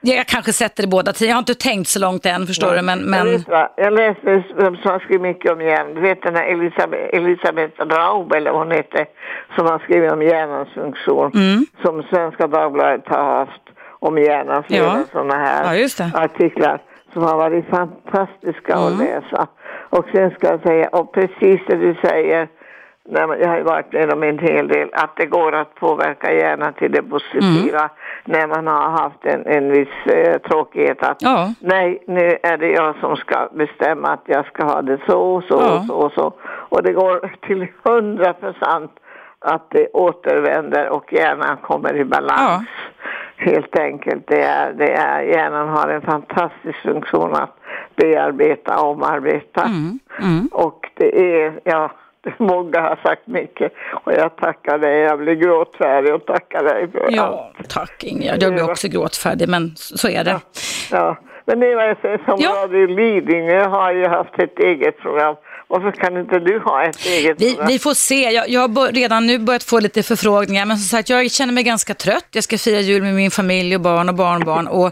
Jag 0.05 0.27
kanske 0.27 0.53
sätter 0.53 0.83
det 0.83 0.89
båda 0.89 1.13
tider. 1.13 1.29
Jag 1.31 1.35
har 1.37 1.39
inte 1.39 1.55
tänkt 1.55 1.89
så 1.89 2.01
långt 2.01 2.27
än, 2.27 2.47
förstår 2.47 2.73
du. 2.75 2.83
Men, 2.83 2.99
Jag, 2.99 3.09
men... 3.09 3.27
vet, 3.27 3.47
jag 3.77 3.93
läste 3.93 4.43
vem 4.57 4.77
som 4.77 4.91
har 4.91 4.99
skrivit 4.99 5.23
mycket 5.23 5.53
om 5.53 5.61
hjärnan. 5.61 5.95
Du 5.95 6.01
vet 6.01 6.23
den 6.23 6.37
här 6.37 6.45
Elisabeth, 6.53 7.17
Elisabeth 7.17 7.83
Raub, 7.83 8.33
eller 8.33 8.51
vad 8.53 8.61
hon 8.61 8.71
heter, 8.71 9.07
som 9.57 9.67
har 9.67 9.79
skrivit 9.79 10.13
om 10.13 10.23
hjärnans 10.23 10.69
funktion. 10.75 11.31
Mm. 11.35 11.67
Som 11.85 12.03
Svenska 12.03 12.47
Dagbladet 12.47 13.03
har 13.09 13.25
haft 13.39 13.63
om 13.99 14.19
hjärnan. 14.19 14.63
Flera 14.65 14.83
Ja. 14.85 15.03
sådana 15.13 15.35
här 15.35 15.75
Ja, 15.75 16.11
artiklar 16.25 16.83
som 17.13 17.23
har 17.23 17.37
varit 17.37 17.69
fantastiska 17.69 18.75
att 18.75 18.93
Mm. 18.93 19.07
läsa. 19.07 19.47
Och 19.91 20.05
sen 20.15 20.31
ska 20.31 20.47
jag 20.47 20.63
säga, 20.63 20.89
och 20.89 21.13
precis 21.15 21.61
det 21.69 21.77
du 21.77 21.95
säger, 22.05 22.49
när 23.05 23.37
jag 23.37 23.49
har 23.49 23.57
ju 23.57 23.63
varit 23.63 23.93
med 23.93 24.13
om 24.13 24.23
en 24.23 24.39
hel 24.39 24.69
del, 24.69 24.89
att 24.93 25.17
det 25.17 25.27
går 25.27 25.55
att 25.55 25.75
påverka 25.75 26.33
hjärnan 26.33 26.73
till 26.73 26.93
det 26.93 27.03
positiva 27.03 27.79
Mm. 27.79 27.91
när 28.25 28.47
man 28.47 28.67
har 28.67 28.91
haft 28.91 29.25
en, 29.25 29.47
en 29.47 29.73
viss 29.73 30.07
eh, 30.07 30.39
tråkighet. 30.39 31.03
Att 31.03 31.17
Ja. 31.23 31.55
nej, 31.61 32.05
nu 32.07 32.37
är 32.43 32.57
det 32.57 32.69
jag 32.69 32.97
som 32.97 33.17
ska 33.17 33.49
bestämma 33.53 34.09
att 34.09 34.23
jag 34.27 34.47
ska 34.47 34.65
ha 34.65 34.83
det 34.83 34.99
så 35.07 35.43
så 35.49 35.55
Ja. 35.61 35.79
och 35.79 35.85
så 35.85 35.95
och 35.95 36.13
så. 36.13 36.33
Och 36.45 36.83
det 36.83 36.93
går 36.93 37.37
till 37.47 37.67
hundra 37.85 38.33
procent 38.33 38.93
att 39.39 39.71
det 39.71 39.89
återvänder 39.93 40.89
och 40.89 41.13
hjärnan 41.13 41.57
kommer 41.57 41.97
i 41.97 42.05
balans. 42.05 42.69
Helt 43.37 43.79
enkelt. 43.79 44.27
Det 44.27 44.43
är, 44.43 44.73
det 44.73 44.93
är, 44.93 45.21
hjärnan 45.23 45.69
har 45.69 45.89
en 45.89 46.03
fantastisk 46.03 46.83
funktion 46.83 47.35
att 47.35 47.57
bearbeta 47.97 48.79
omarbeta. 48.81 49.63
Mm. 49.63 49.99
Mm. 50.23 50.49
Och 50.53 50.91
det 50.95 51.43
är, 51.43 51.53
ja, 51.65 51.91
många 52.39 52.81
har 52.81 53.01
sagt 53.03 53.27
mycket 53.27 53.73
och 54.05 54.13
jag 54.13 54.37
tackar 54.37 54.79
dig. 54.79 54.99
Jag 54.99 55.19
blir 55.19 55.35
gråtfärdig 55.35 56.15
och 56.15 56.27
tackar 56.27 56.65
dig 56.65 56.91
för 56.93 57.01
allt. 57.01 57.17
Ja, 57.17 57.53
tack 57.69 58.05
Ingegerd. 58.05 58.43
Jag 58.43 58.53
blir 58.53 58.71
också 58.71 58.89
gråtfärdig, 58.89 59.49
men 59.49 59.73
så 59.77 60.09
är 60.09 60.25
det. 60.25 60.41
Ja, 60.91 61.17
men 61.47 61.61
det 61.61 61.75
var 61.75 61.83
jag 61.85 61.97
som 62.25 62.37
Ja. 62.41 62.51
Radio 62.65 62.87
Lidingö 62.87 63.65
har 63.69 63.93
ju 63.93 64.07
haft 64.07 64.39
ett 64.39 64.59
eget 64.59 64.99
program. 64.99 65.37
Varför 65.69 65.91
kan 65.91 66.17
inte 66.21 66.39
du 66.39 66.59
ha 66.59 66.85
ett 66.85 67.07
eget 67.07 67.41
Vi, 67.41 67.59
vi 67.69 67.79
får 67.79 67.95
se. 67.95 68.31
Jag, 68.31 68.49
jag 68.49 68.61
har 68.61 68.69
bör- 68.69 68.93
redan 68.93 69.27
nu 69.27 69.39
börjat 69.39 69.63
få 69.65 69.81
lite 69.81 70.03
förfrågningar, 70.03 70.67
men 70.67 70.77
som 70.77 70.99
sagt, 70.99 71.09
jag 71.11 71.31
känner 71.31 71.53
mig 71.53 71.63
ganska 71.65 71.95
trött. 71.95 72.27
Jag 72.33 72.45
ska 72.45 72.59
fira 72.59 72.81
jul 72.81 73.03
med 73.03 73.15
min 73.15 73.31
familj 73.31 73.75
och 73.75 73.81
barn 73.81 74.09
och 74.09 74.15
barnbarn 74.15 74.67
och, 74.69 74.87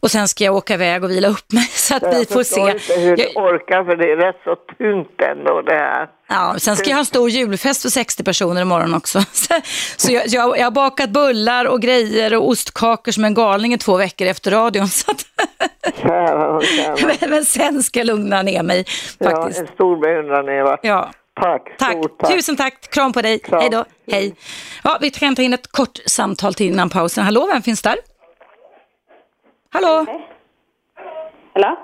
och 0.00 0.10
sen 0.10 0.28
ska 0.28 0.44
jag 0.44 0.54
åka 0.56 0.74
iväg 0.74 1.04
och 1.04 1.10
vila 1.10 1.28
upp 1.28 1.52
mig. 1.52 1.62
Så 1.70 1.96
att 1.96 2.02
jag 2.02 2.10
vi 2.10 2.24
får 2.26 2.34
förstår 2.34 2.66
se. 2.66 2.72
inte 2.72 3.00
hur 3.08 3.16
du 3.16 3.22
Jag, 3.34 3.44
orkar 3.44 3.84
för 3.84 3.96
det 3.96 4.12
är 4.12 4.16
rätt 4.16 4.40
så 4.44 4.56
tungt 4.78 5.20
ändå 5.22 5.62
det 5.62 5.74
här. 5.74 6.08
Ja, 6.28 6.54
sen 6.58 6.76
ska 6.76 6.88
jag 6.90 6.96
ha 6.96 7.00
en 7.00 7.06
stor 7.06 7.30
julfest 7.30 7.82
för 7.82 7.88
60 7.88 8.24
personer 8.24 8.62
imorgon 8.62 8.94
också. 8.94 9.20
Så, 9.96 10.12
jag, 10.12 10.22
jag, 10.26 10.58
jag 10.58 10.64
har 10.64 10.70
bakat 10.70 11.10
bullar 11.10 11.64
och 11.64 11.80
grejer 11.80 12.34
och 12.36 12.48
ostkakor 12.48 13.12
som 13.12 13.24
en 13.24 13.34
galning 13.34 13.72
i 13.74 13.78
två 13.78 13.96
veckor 13.96 14.26
efter 14.26 14.50
radion. 14.50 14.88
Så 14.88 15.10
att, 15.10 15.24
Kära 16.02 16.60
kära. 16.60 17.28
men, 17.28 17.44
sen 17.44 17.82
ska 17.82 18.00
jag 18.00 18.06
lugna 18.06 18.42
ner 18.42 18.62
mig 18.62 18.84
Ja, 19.18 19.30
faktiskt. 19.30 19.60
en 19.60 19.66
stor 19.66 19.96
beundran 19.96 20.48
Eva. 20.48 20.78
Ja. 20.82 21.10
Tack, 21.40 21.78
Tack. 21.78 21.90
stort 21.98 22.18
tack. 22.18 22.30
Tusen 22.32 22.56
tack. 22.56 22.90
Kram 22.90 23.12
på 23.12 23.22
dig. 23.22 23.38
Kram. 23.38 23.60
Hej 23.60 23.70
då. 23.70 23.84
Hej. 24.10 24.34
Ja, 24.84 24.98
vi 25.00 25.10
kan 25.10 25.34
ta 25.36 25.42
in 25.42 25.54
ett 25.54 25.72
kort 25.72 25.98
samtal 26.06 26.54
till 26.54 26.66
innan 26.66 26.90
pausen. 26.90 27.24
Hallå, 27.24 27.48
vem 27.52 27.62
finns 27.62 27.82
där? 27.82 27.96
Hallå? 29.72 30.06
Hallå? 31.54 31.78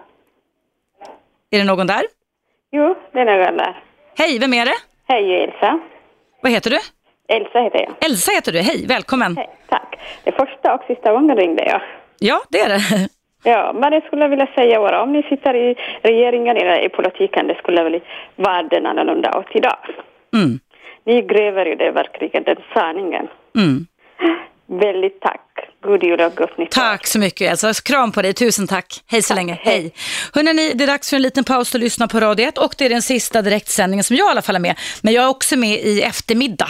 Är 1.51 1.59
det 1.59 1.64
någon 1.64 1.87
där? 1.87 2.03
Jo, 2.72 2.96
det 3.12 3.18
är 3.18 3.24
någon 3.24 3.57
där. 3.57 3.85
Hej, 4.18 4.38
vem 4.38 4.54
är 4.54 4.64
det? 4.64 4.74
Hej, 5.09 5.44
Elsa. 5.44 5.81
Vad 6.42 6.52
heter 6.52 6.70
du? 6.70 6.78
Elsa 7.28 7.59
heter 7.61 7.81
jag. 7.81 8.11
Elsa 8.11 8.33
heter 8.33 8.52
du. 8.52 8.59
Hej, 8.59 8.87
välkommen. 8.88 9.37
Hej, 9.37 9.48
tack. 9.68 9.98
Det 10.24 10.31
är 10.31 10.46
första 10.46 10.74
och 10.74 10.83
sista 10.87 11.12
gången 11.12 11.37
ringde 11.37 11.64
jag. 11.64 11.81
Ja, 12.18 12.40
det 12.50 12.61
är 12.61 12.68
det. 12.68 13.09
Ja, 13.42 13.72
men 13.74 13.92
jag 13.92 14.04
skulle 14.04 14.28
vilja 14.28 14.46
säga 14.54 14.81
bara 14.81 15.02
om 15.02 15.12
ni 15.12 15.22
sitter 15.22 15.54
i 15.57 15.74
regeringen 16.02 16.57
eller 16.57 16.85
i 16.85 16.88
politiken, 16.88 17.46
det 17.46 17.54
skulle 17.54 17.83
väl 17.83 18.00
världen 18.37 18.87
annorlunda 18.87 19.40
ut 19.40 19.57
idag. 19.57 19.78
Mm. 20.35 20.59
Ni 21.04 21.22
gräver 21.22 21.66
ju 21.66 21.74
det 21.74 21.90
verkligen, 21.90 22.42
den 22.42 22.57
sanningen. 22.74 23.28
Mm. 23.57 23.87
Väldigt 24.66 25.20
tack. 25.20 25.67
God 25.82 26.02
jul 26.02 26.20
och 26.20 26.34
gott 26.34 26.58
nytt. 26.58 26.70
Tack 26.70 27.06
så 27.06 27.18
mycket 27.18 27.50
Elsa. 27.50 27.74
Kram 27.74 28.12
på 28.12 28.22
dig. 28.22 28.32
Tusen 28.32 28.66
tack. 28.66 29.02
Hej 29.06 29.22
så 29.22 29.34
länge. 29.34 29.58
Hej. 29.62 29.94
Hörrni, 30.34 30.72
det 30.74 30.84
är 30.84 30.86
dags 30.86 31.10
för 31.10 31.16
en 31.16 31.22
liten 31.22 31.44
paus 31.44 31.74
och 31.74 31.80
lyssna 31.80 32.08
på 32.08 32.20
Radio 32.20 32.48
1 32.48 32.58
och 32.58 32.74
det 32.78 32.84
är 32.84 32.88
den 32.88 33.02
sista 33.02 33.42
direktsändningen 33.42 34.04
som 34.04 34.16
jag 34.16 34.28
i 34.28 34.30
alla 34.30 34.42
fall 34.42 34.56
är 34.56 34.60
med. 34.60 34.78
Men 35.00 35.14
jag 35.14 35.24
är 35.24 35.28
också 35.28 35.56
med 35.56 35.80
i 35.80 36.02
eftermiddag. 36.02 36.68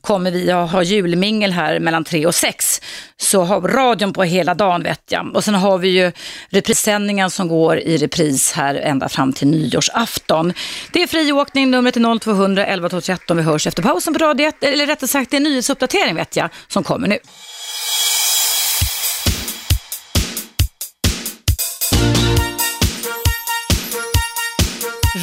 Kommer 0.00 0.30
vi 0.30 0.50
att 0.50 0.70
ha 0.70 0.82
julmingel 0.82 1.52
här 1.52 1.80
mellan 1.80 2.04
tre 2.04 2.26
och 2.26 2.34
sex. 2.34 2.80
Så 3.16 3.42
har 3.42 3.60
radion 3.60 4.12
på 4.12 4.22
hela 4.22 4.54
dagen 4.54 4.82
vet 4.82 5.02
jag. 5.08 5.36
Och 5.36 5.44
sen 5.44 5.54
har 5.54 5.78
vi 5.78 5.88
ju 5.88 6.12
reprissändningen 6.48 7.30
som 7.30 7.48
går 7.48 7.78
i 7.78 7.96
repris 7.96 8.52
här 8.52 8.74
ända 8.74 9.08
fram 9.08 9.32
till 9.32 9.48
nyårsafton. 9.48 10.52
Det 10.92 11.02
är 11.02 11.06
friåkning, 11.06 11.70
numret 11.70 11.96
är 11.96 12.18
0200 12.18 12.66
11 12.66 12.88
12 12.88 13.00
13. 13.00 13.36
Vi 13.36 13.42
hörs 13.42 13.66
efter 13.66 13.82
pausen 13.82 14.14
på 14.14 14.18
Radio 14.18 14.46
1. 14.48 14.64
Eller 14.64 14.86
rättare 14.86 15.08
sagt, 15.08 15.30
det 15.30 15.34
är 15.34 15.38
en 15.38 15.42
nyhetsuppdatering 15.42 16.14
vet 16.14 16.36
jag 16.36 16.48
som 16.68 16.84
kommer 16.84 17.08
nu. 17.08 17.18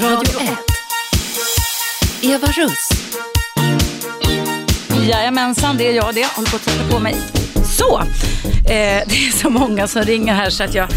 Radio 0.02 0.40
1. 0.40 0.58
Eva 2.22 2.48
Russ. 2.48 2.90
Jajamensan, 5.10 5.78
det 5.78 5.88
är 5.88 5.92
jag 5.92 6.16
det. 6.16 6.26
Håller 6.26 6.50
på 6.50 6.56
att 6.56 6.62
sätta 6.62 6.92
på 6.92 7.00
mig. 7.00 7.16
Så, 7.78 8.00
eh, 8.00 9.04
det 9.08 9.28
är 9.28 9.32
så 9.32 9.50
många 9.50 9.88
som 9.88 10.02
ringer 10.02 10.34
här 10.34 10.50
så 10.50 10.64
att 10.64 10.76
jag 10.76 10.88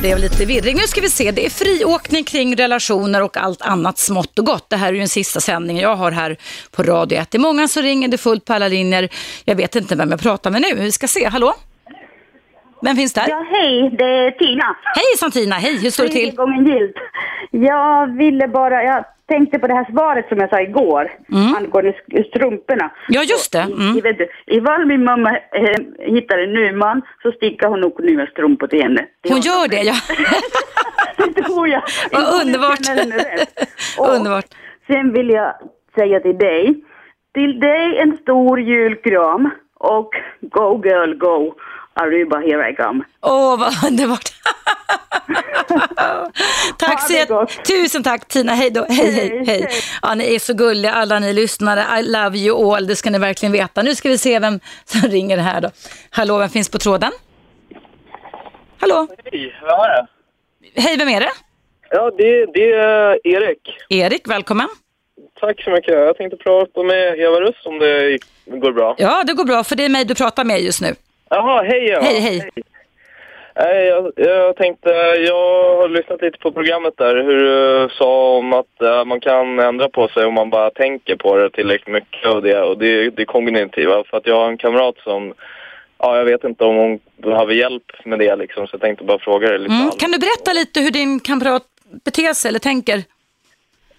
blev 0.00 0.18
lite 0.18 0.44
virrig. 0.44 0.76
Nu 0.76 0.86
ska 0.86 1.00
vi 1.00 1.10
se, 1.10 1.30
det 1.30 1.46
är 1.46 1.50
friåkning 1.50 2.24
kring 2.24 2.56
relationer 2.56 3.22
och 3.22 3.36
allt 3.36 3.62
annat 3.62 3.98
smått 3.98 4.38
och 4.38 4.46
gott. 4.46 4.70
Det 4.70 4.76
här 4.76 4.88
är 4.88 4.92
ju 4.92 4.98
den 4.98 5.08
sista 5.08 5.40
sändningen 5.40 5.82
jag 5.82 5.96
har 5.96 6.12
här 6.12 6.36
på 6.70 6.82
Radio 6.82 7.18
1. 7.18 7.30
Det 7.30 7.38
är 7.38 7.40
många 7.40 7.68
som 7.68 7.82
ringer, 7.82 8.08
det 8.08 8.16
är 8.16 8.18
fullt 8.18 8.44
på 8.44 8.52
alla 8.54 8.68
linjer. 8.68 9.08
Jag 9.44 9.56
vet 9.56 9.76
inte 9.76 9.96
vem 9.96 10.10
jag 10.10 10.20
pratar 10.20 10.50
med 10.50 10.62
nu, 10.62 10.74
vi 10.74 10.92
ska 10.92 11.08
se. 11.08 11.28
Hallå? 11.28 11.54
Vem 12.82 12.96
finns 12.96 13.12
där? 13.12 13.24
Ja, 13.28 13.44
hej, 13.50 13.90
det 13.98 14.04
är 14.04 14.30
Tina. 14.30 14.76
Hej 14.94 15.16
Santina, 15.18 15.54
hej, 15.56 15.78
hur 15.82 15.90
står 15.90 16.04
det 16.04 16.10
till? 16.10 16.34
gången 16.36 16.66
gillt. 16.66 16.96
Jag 17.50 18.16
ville 18.16 18.48
bara, 18.48 18.82
jag 18.84 19.04
tänkte 19.28 19.58
på 19.58 19.66
det 19.66 19.74
här 19.74 19.86
svaret 19.90 20.28
som 20.28 20.38
jag 20.38 20.50
sa 20.50 20.60
igår 20.60 21.10
angående 21.56 21.90
sk- 21.92 22.28
strumporna. 22.28 22.84
Mm. 22.84 22.92
Ja, 23.08 23.22
just 23.22 23.52
det. 23.52 23.58
Mm. 23.60 23.96
i- 23.98 24.00
vet 24.00 24.16
ifall 24.46 24.86
min 24.86 25.04
mamma 25.04 25.30
eh, 25.36 25.76
hittar 26.14 26.38
en 26.38 26.52
ny 26.52 26.72
man 26.72 27.02
så 27.22 27.32
stickar 27.32 27.68
hon 27.68 27.80
nog 27.80 28.04
nya 28.04 28.26
strumpor 28.26 28.66
till 28.66 28.82
henne. 28.82 29.06
Det 29.22 29.28
Hon 29.32 29.40
gör 29.40 29.68
det, 29.68 29.82
ja. 29.82 29.94
Det 31.34 31.42
tror 31.42 31.68
jag. 31.68 31.82
Vad 32.12 32.42
underbart. 32.46 32.78
Och 33.98 34.14
Underbart. 34.14 34.44
Sen 34.86 35.12
vill 35.12 35.30
jag 35.30 35.54
säga 35.94 36.20
till 36.20 36.38
dig, 36.38 36.74
till 37.34 37.60
dig 37.60 37.98
en 37.98 38.16
stor 38.22 38.60
julkram 38.60 39.50
och 39.78 40.10
go 40.40 40.82
girl 40.84 41.14
go, 41.14 41.54
Aruba 42.00 42.36
here 42.40 42.70
I 42.70 42.74
come. 42.76 43.04
Åh, 43.22 43.58
vad 43.58 43.74
underbart. 43.90 44.28
tack 46.78 47.02
så 47.02 47.12
det 47.12 47.18
jätte- 47.18 47.32
gott. 47.32 47.64
Tusen 47.64 48.02
tack 48.02 48.28
Tina, 48.28 48.54
hej 48.54 48.70
då. 48.70 48.86
Hej, 48.88 49.10
hej, 49.12 49.44
Hej. 49.46 49.68
Ja, 50.02 50.14
ni 50.14 50.34
är 50.34 50.38
så 50.38 50.54
gulliga 50.54 50.92
alla 50.92 51.18
ni 51.18 51.32
lyssnare. 51.32 52.00
I 52.00 52.02
love 52.02 52.38
you 52.38 52.74
all, 52.76 52.86
det 52.86 52.96
ska 52.96 53.10
ni 53.10 53.18
verkligen 53.18 53.52
veta. 53.52 53.82
Nu 53.82 53.94
ska 53.94 54.08
vi 54.08 54.18
se 54.18 54.38
vem 54.38 54.60
som 54.84 55.00
ringer 55.10 55.36
här 55.38 55.60
då. 55.60 55.70
Hallå, 56.10 56.38
vem 56.38 56.48
finns 56.48 56.68
på 56.68 56.78
tråden? 56.78 57.12
Hallå, 58.80 59.06
Hej, 59.32 59.54
vem 59.60 59.68
var 59.68 59.88
det? 59.88 60.06
hej, 60.80 60.96
vem 60.98 61.08
är 61.08 61.20
det? 61.20 61.30
Ja, 61.90 62.10
det, 62.18 62.46
det 62.54 62.72
är 62.72 63.26
Erik. 63.28 63.60
Erik, 63.88 64.28
välkommen. 64.28 64.68
Tack 65.40 65.62
så 65.64 65.70
mycket. 65.70 65.94
Jag 65.94 66.16
tänkte 66.16 66.36
prata 66.36 66.82
med 66.82 67.18
Eva 67.18 67.40
Russ 67.40 67.66
om 67.66 67.78
det 67.78 68.18
går 68.46 68.72
bra. 68.72 68.94
Ja, 68.98 69.24
det 69.26 69.32
går 69.32 69.44
bra 69.44 69.64
för 69.64 69.76
det 69.76 69.84
är 69.84 69.88
mig 69.88 70.04
du 70.04 70.14
pratar 70.14 70.44
med 70.44 70.60
just 70.60 70.80
nu. 70.80 70.94
Jaha, 71.30 71.62
hej 71.62 71.90
Eva. 71.90 72.02
Hej, 72.02 72.20
hej. 72.20 72.50
Nej, 73.56 73.86
jag, 73.86 74.12
jag 74.16 74.56
tänkte, 74.56 74.90
jag 75.26 75.76
har 75.76 75.88
lyssnat 75.88 76.22
lite 76.22 76.38
på 76.38 76.52
programmet 76.52 76.94
där, 76.96 77.16
hur 77.16 77.36
du 77.36 77.88
sa 77.98 78.36
om 78.36 78.52
att 78.52 78.82
eh, 78.82 79.04
man 79.04 79.20
kan 79.20 79.58
ändra 79.58 79.88
på 79.88 80.08
sig 80.08 80.24
om 80.24 80.34
man 80.34 80.50
bara 80.50 80.70
tänker 80.70 81.16
på 81.16 81.36
det 81.36 81.50
tillräckligt 81.50 81.92
mycket 81.92 82.26
och 82.26 82.42
det, 82.42 82.60
och 82.60 82.78
det, 82.78 83.10
det 83.10 83.24
kognitiva. 83.24 84.04
För 84.10 84.16
att 84.16 84.26
jag 84.26 84.36
har 84.36 84.48
en 84.48 84.56
kamrat 84.56 84.94
som, 85.04 85.34
ja 85.98 86.16
jag 86.16 86.24
vet 86.24 86.44
inte 86.44 86.64
om 86.64 86.76
hon 86.76 86.98
behöver 87.16 87.54
hjälp 87.54 87.92
med 88.04 88.18
det 88.18 88.36
liksom, 88.36 88.66
så 88.66 88.74
jag 88.74 88.80
tänkte 88.80 89.04
bara 89.04 89.18
fråga 89.18 89.48
dig 89.48 89.58
lite. 89.58 89.74
Mm. 89.74 89.90
Kan 89.90 90.10
du 90.10 90.18
berätta 90.18 90.52
lite 90.52 90.80
hur 90.80 90.90
din 90.90 91.20
kamrat 91.20 91.62
beter 92.04 92.32
sig 92.32 92.48
eller 92.48 92.58
tänker? 92.58 93.02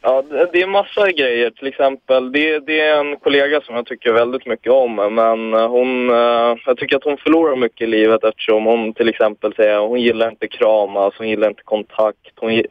Ja, 0.04 0.24
det 0.54 0.62
är 0.62 0.68
massa 0.68 1.12
grejer. 1.12 1.50
Till 1.50 1.68
exempel, 1.68 2.32
det, 2.32 2.60
det 2.60 2.80
är 2.80 3.00
en 3.00 3.18
kollega 3.18 3.62
som 3.62 3.76
jag 3.76 3.86
tycker 3.86 4.14
väldigt 4.14 4.46
mycket 4.46 4.72
om. 4.72 4.96
Men 4.96 5.54
hon, 5.54 6.10
eh, 6.10 6.58
jag 6.66 6.78
tycker 6.78 6.96
att 6.98 7.04
hon 7.04 7.18
förlorar 7.18 7.56
mycket 7.56 7.82
i 7.82 7.88
livet 7.88 8.24
eftersom 8.24 8.66
hon 8.66 8.94
till 8.94 9.10
exempel 9.10 9.54
säger 9.56 9.80
hon 9.80 10.02
gillar 10.02 10.30
inte 10.30 10.48
kramas, 10.48 11.14
hon 11.18 11.30
gillar 11.30 11.48
inte 11.48 11.64
kontakt, 11.64 12.32
hon, 12.36 12.64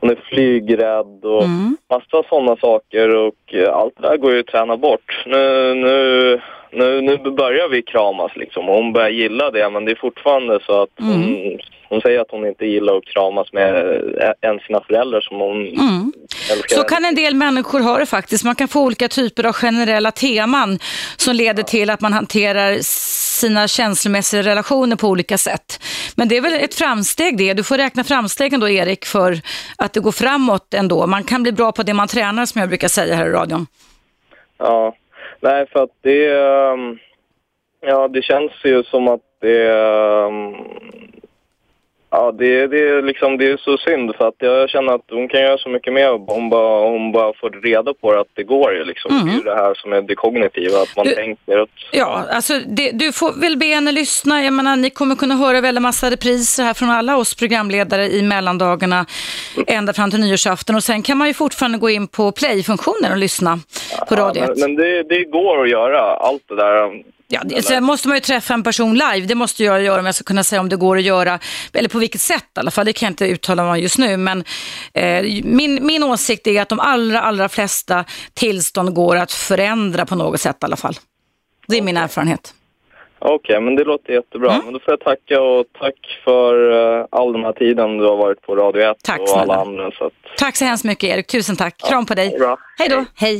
hon 0.00 0.10
är 0.10 0.16
flygrädd 0.28 1.24
och 1.24 1.42
Mm. 1.42 1.76
massa 1.90 2.28
sådana 2.28 2.56
saker. 2.56 3.16
Och 3.16 3.54
eh, 3.54 3.74
allt 3.74 3.94
det 3.96 4.08
där 4.08 4.16
går 4.16 4.32
ju 4.32 4.40
att 4.40 4.46
träna 4.46 4.76
bort. 4.76 5.22
Nu, 5.26 5.74
nu, 5.74 6.40
nu, 6.70 7.00
nu 7.00 7.16
börjar 7.30 7.68
vi 7.68 7.82
kramas 7.82 8.36
liksom 8.36 8.68
och 8.68 8.74
hon 8.74 8.92
börjar 8.92 9.10
gilla 9.10 9.50
det 9.50 9.70
men 9.70 9.84
det 9.84 9.92
är 9.92 9.96
fortfarande 9.96 10.58
så 10.66 10.82
att 10.82 10.90
hon, 10.98 11.58
hon 11.92 12.00
säger 12.00 12.20
att 12.20 12.30
hon 12.30 12.46
inte 12.46 12.66
gillar 12.66 12.96
att 12.96 13.04
kramas 13.04 13.52
med 13.52 13.76
eh, 14.22 14.32
ens 14.42 14.62
sina 14.62 14.80
föräldrar 14.80 15.20
som 15.20 15.36
hon 15.40 15.56
Mm. 15.68 16.12
älskar. 16.52 16.76
Så 16.76 16.82
kan 16.82 17.04
en 17.04 17.14
del 17.14 17.34
människor 17.34 17.80
ha 17.80 17.98
det 17.98 18.06
faktiskt. 18.06 18.44
Man 18.44 18.54
kan 18.54 18.68
få 18.68 18.80
olika 18.82 19.08
typer 19.08 19.46
av 19.46 19.52
generella 19.52 20.10
teman 20.10 20.78
som 21.16 21.34
leder 21.34 21.62
till 21.62 21.90
att 21.90 22.00
man 22.00 22.12
hanterar 22.12 22.78
sina 23.40 23.68
känslomässiga 23.68 24.42
relationer 24.42 24.96
på 24.96 25.08
olika 25.08 25.38
sätt. 25.38 25.82
Men 26.16 26.28
det 26.28 26.36
är 26.36 26.40
väl 26.40 26.52
ett 26.52 26.74
framsteg 26.74 27.36
det. 27.38 27.54
Du 27.54 27.62
får 27.64 27.76
räkna 27.78 28.04
framstegen 28.04 28.60
då 28.60 28.68
Erik 28.68 29.04
för 29.04 29.40
att 29.78 29.92
det 29.92 30.00
går 30.00 30.12
framåt 30.12 30.74
ändå. 30.74 31.06
Man 31.06 31.24
kan 31.24 31.42
bli 31.42 31.52
bra 31.52 31.72
på 31.72 31.82
det 31.82 31.94
man 31.94 32.08
tränar 32.08 32.46
som 32.46 32.60
jag 32.60 32.68
brukar 32.68 32.88
säga 32.88 33.14
här 33.14 33.26
i 33.26 33.30
radion. 33.30 33.66
Ja, 34.58 34.94
nej 35.40 35.66
för 35.72 35.82
att 35.82 35.90
det... 36.02 36.26
ehm, 36.28 36.98
Ja, 37.86 38.08
det 38.08 38.22
känns 38.22 38.52
ju 38.64 38.82
som 38.82 39.08
att 39.08 39.20
det... 39.40 39.68
Ja, 42.14 42.32
det, 42.38 42.66
det, 42.66 42.88
är 42.88 43.02
liksom, 43.02 43.38
det 43.38 43.46
är 43.50 43.56
så 43.56 43.76
synd 43.78 44.14
för 44.16 44.28
att 44.28 44.34
jag 44.38 44.70
känner 44.70 44.92
att 44.94 45.00
hon 45.10 45.28
kan 45.28 45.40
göra 45.40 45.58
så 45.58 45.68
mycket 45.68 45.92
mer 45.92 46.30
om 46.30 46.50
bara, 46.50 46.88
hon 46.88 47.12
bara 47.12 47.32
får 47.40 47.50
reda 47.50 47.94
på 47.94 48.12
det 48.12 48.20
att 48.20 48.26
det 48.34 48.42
går 48.42 48.74
ju 48.74 48.84
liksom. 48.84 49.10
Det 49.24 49.30
är 49.32 49.36
ju 49.36 49.42
det 49.42 49.54
här 49.54 49.74
som 49.74 49.92
är 49.92 50.02
det 50.02 50.14
kognitiva, 50.14 50.78
att 50.78 50.96
man 50.96 51.06
Du- 51.06 51.14
tänker 51.14 51.58
att... 51.58 51.68
Ja, 51.92 52.24
alltså 52.30 52.52
det, 52.66 52.90
du 52.90 53.12
får 53.12 53.40
väl 53.40 53.56
be 53.56 53.66
henne 53.66 53.92
lyssna. 53.92 54.44
Jag 54.44 54.52
menar, 54.52 54.76
ni 54.76 54.90
kommer 54.90 55.14
kunna 55.14 55.34
höra 55.34 55.60
väldigt 55.60 55.82
massa 55.82 56.10
repriser 56.10 56.62
här 56.64 56.74
från 56.74 56.90
alla 56.90 57.16
oss 57.16 57.34
programledare 57.36 58.06
i 58.08 58.22
mellandagarna 58.22 59.06
ända 59.66 59.92
fram 59.92 60.10
till 60.10 60.20
nyårsafton. 60.20 60.76
Och 60.76 60.82
sen 60.84 61.02
kan 61.02 61.18
man 61.18 61.28
ju 61.28 61.34
fortfarande 61.34 61.78
gå 61.78 61.90
in 61.90 62.08
på 62.08 62.32
play-funktionen 62.32 63.12
och 63.12 63.18
lyssna 63.18 63.58
på 64.08 64.14
Radio 64.16 64.42
1. 64.42 64.48
Men, 64.48 64.58
men 64.60 64.74
det, 64.76 65.02
det 65.02 65.24
går 65.24 65.62
att 65.62 65.70
göra, 65.70 66.00
allt 66.00 66.42
det 66.48 66.56
där. 66.56 67.02
Ja, 67.34 67.42
det, 67.44 67.62
sen 67.62 67.84
måste 67.84 68.08
man 68.08 68.16
ju 68.16 68.20
träffa 68.20 68.54
en 68.54 68.62
person 68.62 68.94
live, 68.94 69.26
det 69.26 69.34
måste 69.34 69.64
jag 69.64 69.82
göra 69.82 70.00
om 70.00 70.06
jag 70.06 70.14
ska 70.14 70.24
kunna 70.24 70.44
säga 70.44 70.60
om 70.60 70.68
det 70.68 70.76
går 70.76 70.96
att 70.96 71.02
göra, 71.02 71.38
eller 71.72 71.88
på 71.88 71.98
vilket 71.98 72.20
sätt 72.20 72.44
i 72.56 72.60
alla 72.60 72.70
fall, 72.70 72.86
det 72.86 72.92
kan 72.92 73.06
jag 73.06 73.10
inte 73.10 73.26
uttala 73.26 73.62
mig 73.62 73.70
om 73.70 73.78
just 73.78 73.98
nu. 73.98 74.16
Men 74.16 74.44
eh, 74.94 75.22
min, 75.44 75.86
min 75.86 76.02
åsikt 76.02 76.46
är 76.46 76.62
att 76.62 76.68
de 76.68 76.80
allra, 76.80 77.20
allra 77.20 77.48
flesta 77.48 78.04
tillstånd 78.34 78.94
går 78.94 79.16
att 79.16 79.32
förändra 79.32 80.06
på 80.06 80.14
något 80.14 80.40
sätt 80.40 80.56
i 80.60 80.64
alla 80.64 80.76
fall. 80.76 80.98
Det 81.66 81.78
är 81.78 81.82
min 81.82 81.96
erfarenhet. 81.96 82.54
Okej, 83.24 83.60
men 83.60 83.76
det 83.76 83.84
låter 83.84 84.12
jättebra. 84.12 84.52
Mm. 84.52 84.64
Men 84.64 84.72
då 84.72 84.80
får 84.80 84.92
jag 84.92 85.00
tacka 85.00 85.40
och 85.40 85.64
tack 85.80 86.20
för 86.24 86.54
uh, 86.70 87.06
all 87.10 87.32
den 87.32 87.44
här 87.44 87.52
tiden 87.52 87.98
du 87.98 88.04
har 88.04 88.16
varit 88.16 88.42
på 88.42 88.56
Radio 88.56 88.82
1 88.82 88.96
Tack 89.04 89.20
och 89.20 89.28
snälla. 89.28 89.54
alla 89.54 89.62
andra. 89.62 89.90
Så 89.90 90.04
att, 90.04 90.12
Tack 90.38 90.56
så 90.56 90.64
hemskt 90.64 90.84
mycket 90.84 91.04
Erik, 91.10 91.26
tusen 91.26 91.56
tack. 91.56 91.78
Kram 91.88 92.06
på 92.06 92.14
dig. 92.14 92.36
Hej 92.78 92.88
då. 92.88 93.04
Hej. 93.14 93.36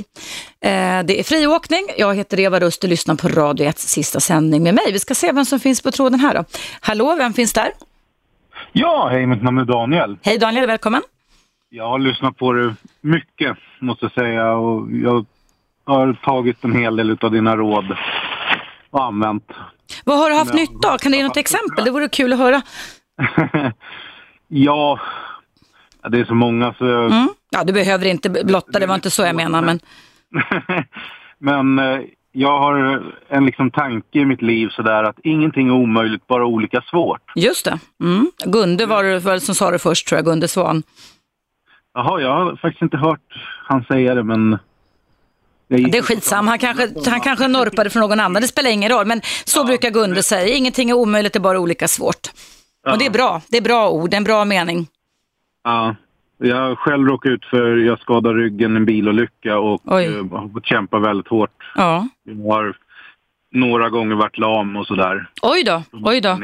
Eh, 0.60 1.04
det 1.04 1.20
är 1.20 1.24
friåkning. 1.24 1.86
Jag 1.98 2.14
heter 2.14 2.40
Eva 2.40 2.60
Rust 2.60 2.84
och 2.84 2.90
lyssnar 2.90 3.14
på 3.14 3.28
Radio 3.28 3.66
1 3.66 3.78
sista 3.78 4.20
sändning 4.20 4.62
med 4.62 4.74
mig. 4.74 4.92
Vi 4.92 4.98
ska 4.98 5.14
se 5.14 5.32
vem 5.32 5.44
som 5.44 5.60
finns 5.60 5.82
på 5.82 5.90
tråden 5.90 6.20
här 6.20 6.34
då. 6.34 6.44
Hallå, 6.80 7.14
vem 7.18 7.32
finns 7.32 7.52
där? 7.52 7.68
Ja, 8.72 9.08
hej, 9.10 9.26
mitt 9.26 9.42
namn 9.42 9.58
är 9.58 9.64
Daniel. 9.64 10.16
Hej 10.22 10.38
Daniel, 10.38 10.66
välkommen. 10.66 11.02
Jag 11.68 11.88
har 11.88 11.98
lyssnat 11.98 12.36
på 12.36 12.52
det 12.52 12.74
mycket, 13.00 13.56
måste 13.78 14.04
jag 14.04 14.12
säga. 14.12 14.52
Och 14.52 14.92
jag 14.92 15.24
har 15.84 16.12
tagit 16.24 16.64
en 16.64 16.76
hel 16.76 16.96
del 16.96 17.18
av 17.20 17.30
dina 17.30 17.56
råd 17.56 17.96
och 18.92 19.04
använt. 19.04 19.52
Vad 20.04 20.18
har 20.18 20.30
du 20.30 20.36
haft 20.36 20.54
nytta 20.54 20.92
av? 20.92 20.98
Kan 20.98 21.12
du 21.12 21.18
ge 21.18 21.24
något 21.24 21.36
exempel? 21.36 21.84
Det 21.84 21.90
vore 21.90 22.08
kul 22.08 22.32
att 22.32 22.38
höra. 22.38 22.62
Ja, 24.54 25.00
det 26.08 26.20
är 26.20 26.24
så 26.24 26.34
många 26.34 26.74
så. 26.78 26.84
Mm. 26.84 27.28
Ja, 27.50 27.64
du 27.64 27.72
behöver 27.72 28.06
inte 28.06 28.30
blotta, 28.30 28.78
det 28.78 28.86
var 28.86 28.94
inte 28.94 29.10
så 29.10 29.22
jag 29.22 29.36
menar. 29.36 29.62
Men... 29.62 29.80
Men 31.38 31.78
eh, 31.78 32.00
jag 32.32 32.58
har 32.58 33.02
en 33.28 33.46
liksom 33.46 33.70
tanke 33.70 34.18
i 34.18 34.24
mitt 34.24 34.42
liv 34.42 34.68
sådär 34.68 35.04
att 35.04 35.18
ingenting 35.22 35.68
är 35.68 35.72
omöjligt, 35.72 36.26
bara 36.26 36.46
olika 36.46 36.82
svårt. 36.82 37.32
Just 37.34 37.64
det. 37.64 37.78
Mm. 38.00 38.30
Gunde 38.44 38.86
var 38.86 39.04
det 39.04 39.18
väl 39.18 39.40
som 39.40 39.54
sa 39.54 39.70
det 39.70 39.78
först 39.78 40.08
tror 40.08 40.18
jag, 40.18 40.24
Gunde 40.24 40.48
Svan. 40.48 40.82
Jaha, 41.94 42.20
jag 42.20 42.30
har 42.30 42.56
faktiskt 42.56 42.82
inte 42.82 42.96
hört 42.96 43.20
han 43.64 43.84
säga 43.84 44.14
det 44.14 44.22
men... 44.22 44.58
Det 45.76 45.98
är 45.98 46.02
skitsam, 46.02 46.48
han 46.48 46.58
kanske, 46.58 47.10
han 47.10 47.20
kanske 47.20 47.48
norpade 47.48 47.90
från 47.90 48.00
någon 48.00 48.20
annan, 48.20 48.42
det 48.42 48.48
spelar 48.48 48.70
ingen 48.70 48.90
roll. 48.90 49.06
Men 49.06 49.20
så 49.44 49.64
brukar 49.64 49.90
Gunde 49.90 50.22
säga, 50.22 50.56
ingenting 50.56 50.90
är 50.90 50.94
omöjligt, 50.94 51.32
det 51.32 51.38
är 51.38 51.40
bara 51.40 51.60
olika 51.60 51.88
svårt. 51.88 52.30
Och 52.90 52.98
det 52.98 53.06
är 53.06 53.10
bra, 53.10 53.42
det 53.48 53.56
är 53.56 53.62
bra 53.62 53.90
ord, 53.90 54.14
en 54.14 54.24
bra 54.24 54.44
mening. 54.44 54.86
Ja, 55.64 55.96
jag 56.38 56.78
själv 56.78 57.08
råkat 57.08 57.30
ut 57.30 57.44
för, 57.44 57.76
jag 57.76 58.00
skadade 58.00 58.34
ryggen 58.38 58.72
i 58.72 58.76
en 58.76 58.84
bilolycka 58.84 59.58
och 59.58 60.02
eh, 60.02 60.26
har 60.30 60.52
fått 60.52 60.66
kämpa 60.66 60.98
väldigt 60.98 61.28
hårt. 61.28 61.72
Ja. 61.74 62.08
Jag 62.22 62.52
har 62.52 62.76
några 63.52 63.88
gånger 63.88 64.14
varit 64.14 64.38
lam 64.38 64.76
och 64.76 64.86
sådär. 64.86 65.30
Oj 65.42 65.64
då, 65.64 65.82
oj 65.92 66.20
då. 66.20 66.38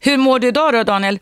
Hur 0.00 0.16
mår 0.16 0.38
du 0.38 0.46
idag 0.48 0.72
då 0.72 0.82
Daniel? 0.82 1.18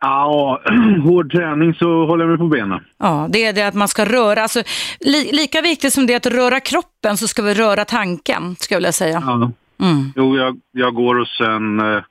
Ja, 0.00 0.60
hård 1.04 1.32
träning 1.32 1.74
så 1.74 2.06
håller 2.06 2.24
jag 2.24 2.28
mig 2.28 2.38
på 2.38 2.46
benen. 2.48 2.80
Ja, 2.98 3.26
det 3.30 3.44
är 3.44 3.52
det 3.52 3.62
att 3.62 3.74
man 3.74 3.88
ska 3.88 4.04
röra, 4.04 4.42
alltså, 4.42 4.62
li, 5.00 5.30
lika 5.32 5.60
viktigt 5.62 5.92
som 5.92 6.06
det 6.06 6.12
är 6.12 6.16
att 6.16 6.26
röra 6.26 6.60
kroppen 6.60 7.16
så 7.16 7.28
ska 7.28 7.42
vi 7.42 7.54
röra 7.54 7.84
tanken, 7.84 8.56
skulle 8.56 8.74
jag 8.76 8.80
vilja 8.80 8.92
säga. 8.92 9.22
Ja. 9.26 9.50
Mm. 9.80 10.12
Jo, 10.16 10.36
jag, 10.36 10.60
jag 10.72 10.94
går 10.94 11.14
hos 11.14 11.40
en, 11.40 11.80
eh, 11.80 12.02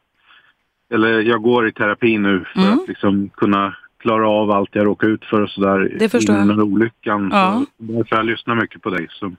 eller 0.94 1.20
jag 1.22 1.42
går 1.42 1.68
i 1.68 1.72
terapi 1.72 2.18
nu 2.18 2.46
för 2.54 2.60
Mm. 2.62 2.74
att 2.80 2.88
liksom 2.88 3.30
kunna 3.38 3.76
klara 4.00 4.30
av 4.30 4.52
allt 4.52 4.70
jag 4.72 4.86
råkar 4.86 5.08
ut 5.08 5.26
för 5.26 5.42
och 5.42 5.50
sådär. 5.50 5.96
Det 6.00 6.10
förstår 6.10 6.36
jag. 6.36 6.60
olyckan. 6.60 7.30
Ja. 7.34 7.62
Så 7.78 7.84
därför 7.84 8.16
jag 8.16 8.26
lyssnar 8.26 8.56
mycket 8.56 8.82
på 8.82 8.90
dig. 8.90 9.08
Så 9.10 9.32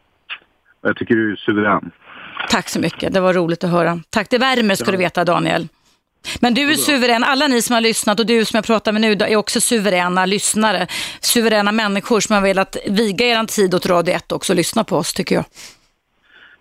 jag 0.83 0.97
tycker 0.97 1.15
du 1.15 1.33
är 1.33 1.37
suverän. 1.37 1.91
Tack 2.51 2.69
så 2.69 2.81
mycket, 2.81 3.15
det 3.15 3.21
var 3.21 3.35
roligt 3.35 3.65
att 3.65 3.71
höra. 3.71 3.99
Tack, 4.11 4.31
det 4.31 4.39
värmer 4.39 4.75
ska 4.75 4.91
du 4.91 4.97
veta 4.97 5.25
Daniel. 5.25 5.69
Men 6.41 6.55
du 6.55 6.71
är 6.71 6.75
suverän, 6.75 7.25
alla 7.25 7.49
ni 7.49 7.63
som 7.63 7.75
har 7.75 7.81
lyssnat 7.81 8.21
och 8.21 8.27
du 8.27 8.45
som 8.45 8.57
jag 8.57 8.65
pratar 8.65 8.93
med 8.93 9.01
nu 9.01 9.13
är 9.13 9.37
också 9.37 9.61
suveräna 9.61 10.27
lyssnare. 10.27 10.87
Suveräna 11.21 11.73
människor 11.73 12.21
som 12.21 12.35
har 12.35 12.43
velat 12.43 12.77
viga 12.87 13.27
er 13.27 13.45
tid 13.45 13.75
åt 13.75 13.87
Radio 13.87 14.15
1 14.15 14.33
också 14.33 14.53
och 14.53 14.57
lyssna 14.57 14.85
på 14.85 14.97
oss 14.97 15.15
tycker 15.15 15.35
jag. 15.35 15.45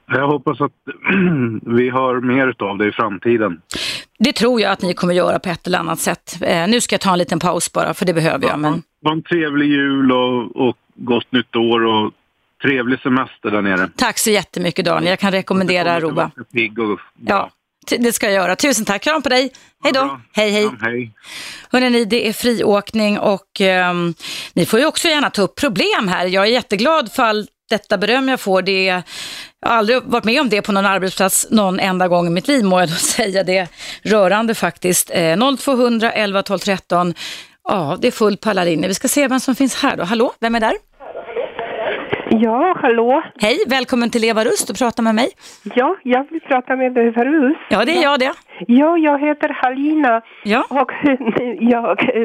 Jag 0.08 0.28
hoppas 0.28 0.62
att 0.62 0.72
vi 1.62 1.90
hör 1.90 2.20
mer 2.20 2.64
av 2.64 2.78
det 2.78 2.88
i 2.88 2.92
framtiden. 2.92 3.62
Det 4.20 4.34
tror 4.34 4.62
jag 4.62 4.72
att 4.72 4.82
ni 4.82 4.94
kommer 4.94 5.14
göra 5.14 5.40
på 5.40 5.50
ett 5.50 5.68
eller 5.68 5.80
annat 5.80 6.00
sätt. 6.00 6.38
Eh, 6.42 6.68
nu 6.68 6.82
ska 6.82 6.94
jag 6.94 7.02
ta 7.02 7.12
en 7.12 7.18
liten 7.18 7.40
paus 7.40 7.72
bara, 7.72 7.94
för 7.94 8.06
det 8.06 8.14
behöver 8.14 8.48
jag. 8.48 8.60
Men... 8.60 8.84
Ha 9.04 9.12
en 9.12 9.24
trevlig 9.24 9.68
jul 9.68 10.12
och, 10.12 10.68
och 10.68 10.78
gott 10.96 11.32
nytt 11.32 11.56
år 11.56 11.86
och 11.86 12.12
trevlig 12.62 13.00
semester 13.00 13.52
där 13.52 13.62
nere. 13.62 13.90
Tack 13.96 14.18
så 14.18 14.30
jättemycket 14.30 14.86
Daniel, 14.86 15.10
jag 15.10 15.20
kan 15.20 15.32
rekommendera 15.32 15.92
Aruba. 15.92 16.32
Ja, 17.26 17.50
det 17.88 18.14
ska 18.14 18.26
jag 18.26 18.36
göra. 18.36 18.56
Tusen 18.56 18.86
tack, 18.86 19.02
kram 19.02 19.22
på 19.22 19.30
dig. 19.30 19.52
Hej 19.84 19.94
då. 19.94 20.20
Hej 20.34 20.52
hej. 20.52 20.70
hej. 20.82 21.12
Hörrni, 21.72 22.06
det 22.06 22.28
är 22.28 22.34
friåkning 22.34 23.20
och 23.20 23.62
ehm, 23.62 24.14
ni 24.54 24.66
får 24.66 24.80
ju 24.80 24.86
också 24.86 25.08
gärna 25.08 25.30
ta 25.30 25.42
upp 25.42 25.56
problem 25.56 26.08
här. 26.08 26.26
Jag 26.26 26.44
är 26.44 26.50
jätteglad 26.50 27.12
för 27.12 27.24
allt 27.24 27.50
detta 27.70 27.98
beröm 27.98 28.30
jag 28.30 28.40
får. 28.40 28.62
Det 28.62 28.86
jag 28.86 29.04
har 29.70 29.78
aldrig 29.78 30.04
varit 30.04 30.24
med 30.24 30.42
om 30.42 30.50
det 30.50 30.62
på 30.62 30.72
någon 30.72 30.86
arbetsplats 30.86 31.48
någon 31.50 31.80
enda 31.80 32.08
gång 32.08 32.28
i 32.28 32.30
mitt 32.30 32.48
liv, 32.48 32.66
må 32.66 32.80
jag 32.80 32.90
då 32.90 32.96
säga. 33.16 33.44
Det 33.44 33.58
är 33.58 33.68
rörande 34.04 34.56
faktiskt. 34.56 35.12
Eh, 35.14 35.56
0200 35.58 36.12
11 36.12 36.44
12 36.44 36.60
13. 36.60 37.14
Ja, 37.64 37.98
det 38.02 38.08
är 38.08 38.12
fullt 38.12 38.42
på 38.42 38.50
alla 38.50 38.64
linjer. 38.64 38.88
Vi 38.88 38.94
ska 38.96 39.08
se 39.08 39.28
vem 39.28 39.40
som 39.40 39.56
finns 39.56 39.76
här 39.76 39.98
då. 39.98 40.04
Hallå, 40.04 40.34
vem 40.40 40.56
är 40.56 40.60
där? 40.60 40.74
Ja, 42.42 42.76
hallå? 42.82 43.24
Hej, 43.42 43.58
välkommen 43.68 44.10
till 44.10 44.24
Eva 44.24 44.44
Rust 44.44 44.70
och 44.70 44.76
prata 44.78 45.02
med 45.02 45.16
mig. 45.16 45.28
Ja, 45.76 45.96
jag 46.04 46.26
vill 46.30 46.42
prata 46.42 46.76
med 46.76 46.94
dig 46.94 47.14
förut. 47.14 47.58
Ja, 47.70 47.86
det 47.86 47.92
är 47.98 48.04
jag 48.04 48.20
det. 48.20 48.32
Ja, 48.68 48.98
jag 48.98 49.20
heter 49.20 49.50
Halina 49.50 50.22
Ja. 50.44 50.64
och 50.70 50.92
jag, 51.60 52.20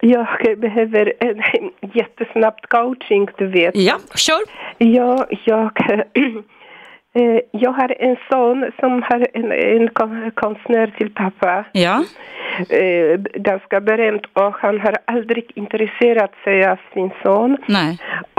jag 0.00 0.58
behöver 0.58 1.12
en 1.20 1.70
jättesnabbt 1.94 2.66
coaching, 2.68 3.28
du 3.38 3.46
vet. 3.46 3.76
Ja, 3.76 3.96
kör. 4.14 4.40
Ja, 4.78 5.26
jag, 5.44 5.70
eh, 7.14 7.40
jag 7.52 7.72
har 7.72 7.94
en 8.02 8.16
son 8.30 8.70
som 8.80 9.02
har 9.02 9.26
en, 9.34 9.52
en 9.52 9.88
kon- 9.88 10.30
konstnär 10.34 10.86
till 10.98 11.10
pappa. 11.14 11.64
Ja. 11.72 12.04
Eh, 12.70 13.18
ganska 13.34 13.80
berömd 13.80 14.26
och 14.32 14.54
han 14.58 14.80
har 14.80 14.96
aldrig 15.04 15.50
intresserat 15.54 16.32
sig 16.44 16.66
av 16.68 16.78
sin 16.94 17.10
son. 17.22 17.56
Nej. 17.66 17.98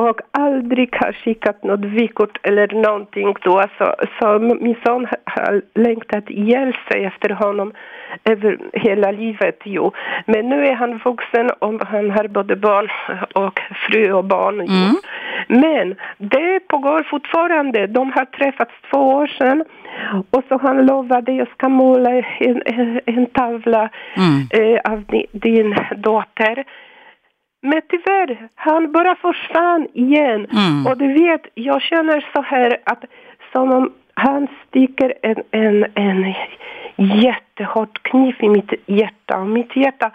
Och 0.10 0.22
aldrig 0.32 0.96
har 0.96 1.14
skickat 1.14 1.64
något 1.64 1.86
vykort 1.86 2.38
eller 2.44 2.68
någonting 2.68 3.36
då. 3.44 3.64
Så, 3.78 3.96
så 4.20 4.40
min 4.40 4.76
son 4.86 5.08
har 5.26 5.62
längtat 5.74 6.30
ihjäl 6.30 6.78
sig 6.92 7.06
efter 7.06 7.30
honom 7.30 7.74
över 8.24 8.58
hela 8.74 9.12
livet. 9.12 9.60
Jo. 9.64 9.92
Men 10.26 10.50
nu 10.50 10.66
är 10.66 10.74
han 10.74 10.98
vuxen 10.98 11.50
och 11.60 11.82
han 11.88 12.12
har 12.12 12.28
både 12.28 12.56
barn 12.56 12.88
och 13.36 13.60
fru 13.60 14.14
och 14.14 14.26
barn. 14.26 14.66
Jo. 14.68 15.00
Men 15.48 15.96
det 16.18 16.60
pågår 16.60 17.04
fortfarande. 17.04 17.88
De 17.88 18.12
har 18.12 18.26
träffats 18.26 18.72
två 18.92 19.00
år 19.00 19.28
sedan 19.28 19.64
och 20.30 20.44
så 20.48 20.58
han 20.58 20.86
lovade 20.86 21.32
jag 21.32 21.48
ska 21.48 21.70
måla 21.70 22.10
en, 22.40 22.62
en, 22.66 23.00
en 23.06 23.26
tavla 23.26 23.90
eh, 24.52 24.92
av 24.92 25.04
din, 25.04 25.26
din 25.32 25.76
dotter. 25.96 26.66
Men 27.62 27.82
tyvärr, 27.90 28.48
han 28.56 28.92
bara 28.92 29.16
försvann 29.16 29.88
igen. 29.94 30.46
Mm. 30.46 30.88
Och 30.88 30.98
du 30.98 31.14
vet, 31.14 31.42
jag 31.54 31.82
känner 31.82 32.26
så 32.34 32.42
här 32.42 32.78
att 32.84 33.04
som 33.52 33.72
om 33.72 33.94
han 34.14 34.48
sticker 34.68 35.14
en, 35.22 35.44
en, 35.52 35.86
en 35.96 36.34
jättehård 36.98 38.02
kniv 38.02 38.36
i 38.40 38.50
mitt 38.50 38.74
hjärta. 38.86 39.38
Och 39.38 39.48
mitt 39.48 39.76
hjärta 39.76 40.12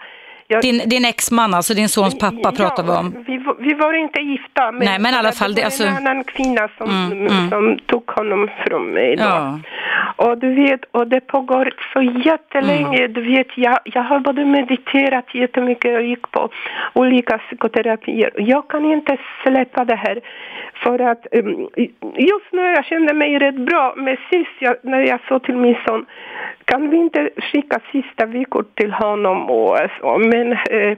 jag, 0.47 0.61
Din, 0.61 0.81
din 0.89 1.05
exman, 1.05 1.53
alltså 1.53 1.73
din 1.73 1.89
sons 1.89 2.19
pappa 2.19 2.51
pratar 2.51 2.83
vi 2.83 2.89
om. 2.91 3.23
vi, 3.27 3.37
var- 3.37 3.55
vi 3.59 3.73
var 3.73 3.93
inte 3.93 4.19
gifta. 4.21 4.71
Men, 4.71 4.85
Nej, 4.85 4.99
men 4.99 5.13
i 5.13 5.17
alla 5.17 5.31
fall, 5.31 5.53
det- 5.53 5.55
det 5.55 5.61
var 5.61 5.65
alltså- 5.65 5.83
en 5.83 6.07
annan 6.07 6.23
kvinna 6.23 6.69
som, 6.77 6.89
Mm, 6.89 7.27
mm. 7.27 7.49
som 7.49 7.79
tog 7.85 8.09
honom 8.11 8.49
från 8.67 8.85
mig 8.87 9.15
då. 9.15 9.23
Ja. 9.23 9.59
Och 10.15 10.37
du 10.37 10.53
vet, 10.55 10.81
och 10.91 11.07
det 11.07 11.21
pågår 11.21 11.73
så 11.93 12.01
jättelänge. 12.01 12.97
Mm. 12.99 13.13
Du 13.13 13.21
vet, 13.21 13.47
jag, 13.57 13.77
jag 13.83 14.03
har 14.03 14.19
både 14.19 14.45
mediterat 14.45 15.35
jättemycket 15.35 15.95
och 15.97 16.03
gick 16.03 16.31
på 16.31 16.49
olika 16.93 17.37
psykoterapier. 17.37 18.31
Jag 18.35 18.67
kan 18.67 18.85
inte 18.85 19.17
släppa 19.43 19.85
det 19.85 19.95
här. 19.95 20.19
För 20.83 20.99
att 20.99 21.27
um, 21.31 21.69
just 22.17 22.45
nu 22.51 22.61
jag 22.61 22.85
kände 22.85 23.13
mig 23.13 23.39
rätt 23.39 23.55
bra. 23.55 23.93
Men 23.97 24.17
sist 24.29 24.51
jag, 24.59 24.75
när 24.83 24.99
jag 25.01 25.19
sa 25.29 25.39
till 25.39 25.55
min 25.55 25.77
son, 25.87 26.05
kan 26.65 26.89
vi 26.89 26.97
inte 26.97 27.29
skicka 27.37 27.79
sista 27.91 28.25
vykort 28.25 28.75
till 28.75 28.91
honom? 28.91 29.49
Och 29.49 29.77
så. 29.99 30.17
Men 30.37 30.51
eh, 30.53 30.97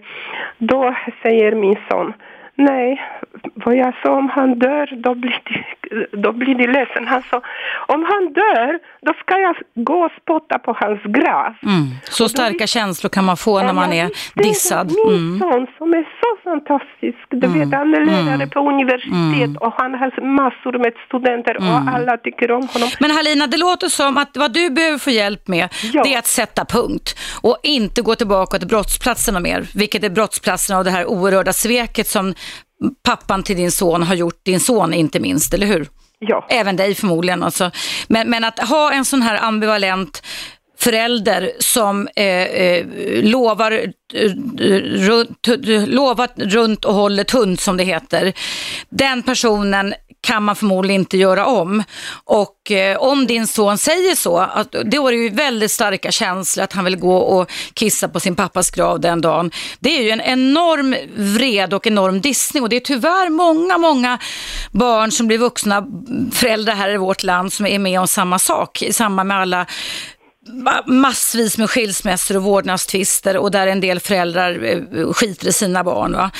då 0.57 0.95
säger 1.21 1.55
min 1.55 1.77
son, 1.89 2.13
Nej, 2.59 3.01
vad 3.65 3.75
jag 3.75 3.93
sa 4.03 4.17
om 4.17 4.29
han 4.29 4.59
dör, 4.59 4.87
då 5.03 5.15
blir 5.15 5.41
de, 5.49 6.21
då 6.21 6.31
blir 6.31 6.55
de 6.55 6.67
ledsen. 6.67 7.07
Han 7.07 7.23
sa, 7.31 7.41
om 7.87 8.03
han 8.11 8.33
dör, 8.33 8.79
då 9.01 9.13
ska 9.21 9.37
jag 9.39 9.55
gå 9.75 9.93
och 10.05 10.11
spotta 10.21 10.59
på 10.59 10.75
hans 10.79 11.01
grav. 11.03 11.53
Mm. 11.63 11.83
Så 12.03 12.29
starka 12.29 12.67
känslor 12.67 13.09
kan 13.09 13.25
man 13.25 13.37
få 13.37 13.61
när 13.63 13.73
man 13.73 13.93
är 13.93 14.09
dissad. 14.35 14.87
Min 15.07 15.15
Mm. 15.19 15.39
son 15.39 15.67
som 15.77 15.93
är 15.93 16.03
så 16.21 16.49
fantastisk, 16.49 17.17
du 17.29 17.47
vet 17.47 17.73
han 17.73 17.93
är 17.93 18.05
lärare 18.05 18.47
på 18.47 18.59
universitet 18.59 19.57
och 19.59 19.73
han 19.77 19.93
har 19.93 20.21
massor 20.21 20.77
med 20.83 20.93
studenter 21.07 21.57
och 21.57 21.63
Mm. 21.63 21.87
alla 21.95 22.17
tycker 22.17 22.51
om 22.51 22.67
honom. 22.73 22.89
Men 22.99 23.11
Halina, 23.11 23.47
det 23.47 23.57
låter 23.57 23.87
som 23.87 24.17
att 24.17 24.37
vad 24.37 24.53
du 24.53 24.69
behöver 24.69 24.97
få 24.97 25.09
hjälp 25.09 25.47
med, 25.47 25.69
det 26.03 26.13
är 26.13 26.17
att 26.19 26.25
sätta 26.27 26.65
punkt 26.65 27.19
och 27.41 27.57
inte 27.63 28.01
gå 28.01 28.15
tillbaka 28.15 28.57
till 28.59 28.67
brottsplatserna 28.67 29.39
mer, 29.39 29.65
vilket 29.75 30.03
är 30.03 30.09
brottsplatserna 30.09 30.79
och 30.79 30.85
det 30.85 30.91
här 30.91 31.05
oerhörda 31.05 31.53
sveket 31.53 32.07
som 32.07 32.33
pappan 33.03 33.43
till 33.43 33.57
din 33.57 33.71
son 33.71 34.03
har 34.03 34.15
gjort 34.15 34.45
din 34.45 34.59
son 34.59 34.93
inte 34.93 35.19
minst, 35.19 35.53
eller 35.53 35.67
hur? 35.67 35.89
Ja. 36.19 36.45
Även 36.49 36.75
dig 36.75 36.95
förmodligen. 36.95 37.43
Alltså. 37.43 37.71
Men, 38.07 38.29
men 38.29 38.43
att 38.43 38.59
ha 38.59 38.91
en 38.91 39.05
sån 39.05 39.21
här 39.21 39.43
ambivalent 39.43 40.23
förälder 40.79 41.51
som 41.59 42.07
eh, 42.15 42.25
eh, 42.25 42.85
lovar, 43.23 43.71
eh, 44.13 44.31
runt, 45.07 45.47
lovar 45.87 46.29
runt 46.35 46.85
och 46.85 46.93
håller 46.93 47.23
tunt 47.23 47.59
som 47.59 47.77
det 47.77 47.83
heter. 47.83 48.33
Den 48.89 49.23
personen 49.23 49.93
kan 50.21 50.43
man 50.43 50.55
förmodligen 50.55 51.01
inte 51.01 51.17
göra 51.17 51.45
om. 51.45 51.83
Och 52.23 52.71
eh, 52.71 52.97
om 52.97 53.27
din 53.27 53.47
son 53.47 53.77
säger 53.77 54.15
så, 54.15 54.37
att, 54.37 54.71
då 54.71 55.07
är 55.07 55.11
det 55.11 55.17
ju 55.17 55.29
väldigt 55.29 55.71
starka 55.71 56.11
känslor 56.11 56.63
att 56.63 56.73
han 56.73 56.85
vill 56.85 56.95
gå 56.95 57.17
och 57.17 57.51
kissa 57.73 58.09
på 58.09 58.19
sin 58.19 58.35
pappas 58.35 58.71
grav 58.71 58.99
den 58.99 59.21
dagen. 59.21 59.51
Det 59.79 59.97
är 59.97 60.01
ju 60.01 60.09
en 60.09 60.21
enorm 60.21 60.95
vred 61.15 61.73
och 61.73 61.87
enorm 61.87 62.21
dissning 62.21 62.63
och 62.63 62.69
det 62.69 62.75
är 62.75 62.79
tyvärr 62.79 63.29
många, 63.29 63.77
många 63.77 64.19
barn 64.71 65.11
som 65.11 65.27
blir 65.27 65.37
vuxna 65.37 65.85
föräldrar 66.33 66.75
här 66.75 66.89
i 66.89 66.97
vårt 66.97 67.23
land 67.23 67.53
som 67.53 67.65
är 67.65 67.79
med 67.79 67.99
om 67.99 68.07
samma 68.07 68.39
sak 68.39 68.81
i 68.81 68.93
samband 68.93 69.27
med 69.27 69.37
alla 69.37 69.65
massvis 70.85 71.57
med 71.57 71.69
skilsmässor 71.69 72.37
och 72.37 72.43
vårdnadstvister 72.43 73.37
och 73.37 73.51
där 73.51 73.67
en 73.67 73.81
del 73.81 73.99
föräldrar 73.99 74.63
eh, 74.63 75.13
skiter 75.13 75.47
i 75.47 75.53
sina 75.53 75.83
barn. 75.83 76.13
Va? 76.13 76.31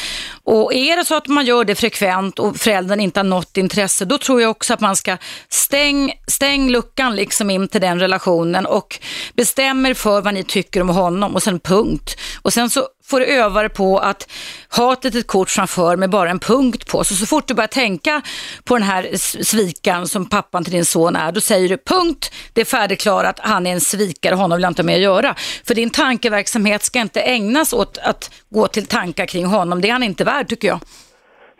Och 0.43 0.74
är 0.74 0.98
det 0.98 1.06
så 1.06 1.15
att 1.15 1.28
man 1.28 1.45
gör 1.45 1.65
det 1.65 1.76
frekvent 1.76 2.39
och 2.39 2.58
föräldern 2.58 3.00
inte 3.00 3.19
har 3.19 3.24
något 3.24 3.58
intresse, 3.58 4.06
då 4.06 4.17
tror 4.17 4.41
jag 4.41 4.52
också 4.52 4.74
att 4.74 4.80
man 4.80 4.95
ska 4.95 5.17
stäng, 5.50 6.13
stäng 6.28 6.69
luckan 6.69 7.15
liksom 7.15 7.50
in 7.50 7.67
till 7.67 7.82
den 7.82 8.00
relationen 8.00 8.65
och 8.65 9.00
bestämmer 9.34 9.93
för 9.93 10.22
vad 10.22 10.34
ni 10.34 10.43
tycker 10.43 10.82
om 10.82 10.89
honom 10.89 11.36
och 11.36 11.43
sen 11.43 11.60
punkt. 11.60 12.17
Och 12.41 12.54
sen 12.54 12.69
så 12.69 12.88
får 13.10 13.19
du 13.19 13.26
öva 13.26 13.62
dig 13.62 13.69
på 13.69 13.98
att 13.98 14.32
ha 14.78 14.93
ett 14.93 15.04
litet 15.04 15.28
kort 15.28 15.50
framför 15.50 15.98
med 15.98 16.10
bara 16.10 16.30
en 16.30 16.39
punkt 16.39 16.91
på. 16.91 17.04
Så, 17.04 17.15
så 17.15 17.26
fort 17.26 17.48
du 17.48 17.54
börjar 17.54 17.67
tänka 17.67 18.22
på 18.63 18.78
den 18.78 18.84
här 18.84 19.10
svikan 19.43 19.89
svikaren 19.89 20.08
som 20.08 20.26
pappan 20.26 20.63
till 20.63 20.74
din 20.74 20.86
son 20.86 21.15
är, 21.15 21.32
då 21.32 21.41
säger 21.41 21.69
du 21.69 21.78
punkt, 21.78 22.34
det 22.54 22.62
är 22.62 22.65
färdigklarat, 22.65 23.39
han 23.39 23.67
är 23.67 23.72
en 23.72 23.82
svikare, 23.82 24.36
honom 24.36 24.58
vill 24.58 24.63
jag 24.63 24.72
inte 24.72 24.82
ha 24.82 24.86
med 24.86 24.95
att 24.95 25.02
göra. 25.02 25.36
För 25.63 25.76
din 25.76 25.89
tankeverksamhet 25.89 26.84
ska 26.84 27.00
inte 27.00 27.22
ägnas 27.22 27.74
åt 27.74 27.98
att 27.98 28.32
gå 28.50 28.67
till 28.67 28.86
tankar 28.86 29.26
kring 29.26 29.45
honom, 29.45 29.82
det 29.82 29.88
är 29.88 29.93
han 29.93 30.04
inte 30.04 30.24
värd 30.24 30.48
tycker 30.48 30.67
jag. 30.67 30.80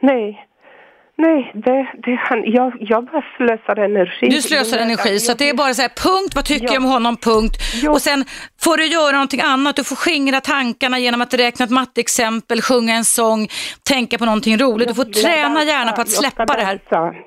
Nej. 0.02 0.49
Nej, 1.26 1.52
det, 1.54 1.88
det 2.04 2.16
han, 2.16 2.44
jag, 2.46 2.74
jag 2.80 3.06
bara 3.06 3.24
slösar 3.38 3.76
energi. 3.84 4.28
Du 4.30 4.42
slösar 4.42 4.78
energi, 4.78 5.20
så 5.20 5.34
det 5.34 5.50
är 5.50 5.54
bara 5.54 5.74
så 5.74 5.82
här, 5.82 5.90
punkt, 5.90 6.36
vad 6.36 6.46
tycker 6.46 6.66
Ja. 6.66 6.74
jag 6.74 6.84
om 6.84 6.90
honom, 6.90 7.18
punkt. 7.18 7.56
Ja. 7.84 7.92
Och 7.92 8.02
sen 8.02 8.26
får 8.62 8.78
du 8.78 8.86
göra 8.86 9.12
någonting 9.12 9.42
annat, 9.42 9.76
du 9.76 9.84
får 9.84 9.96
skingra 9.96 10.42
tankarna 10.42 11.00
genom 11.00 11.22
att 11.22 11.34
räkna 11.34 11.66
ett 11.66 11.72
matteexempel, 11.72 12.62
sjunga 12.62 12.96
en 12.96 13.06
sång, 13.06 13.48
tänka 13.90 14.18
på 14.18 14.26
någonting 14.26 14.58
roligt. 14.58 14.88
Du 14.88 14.94
får 14.94 15.04
träna 15.04 15.64
gärna 15.64 15.92
på 15.92 16.02
att 16.02 16.10
släppa 16.10 16.46
det 16.46 16.64
här. 16.64 16.80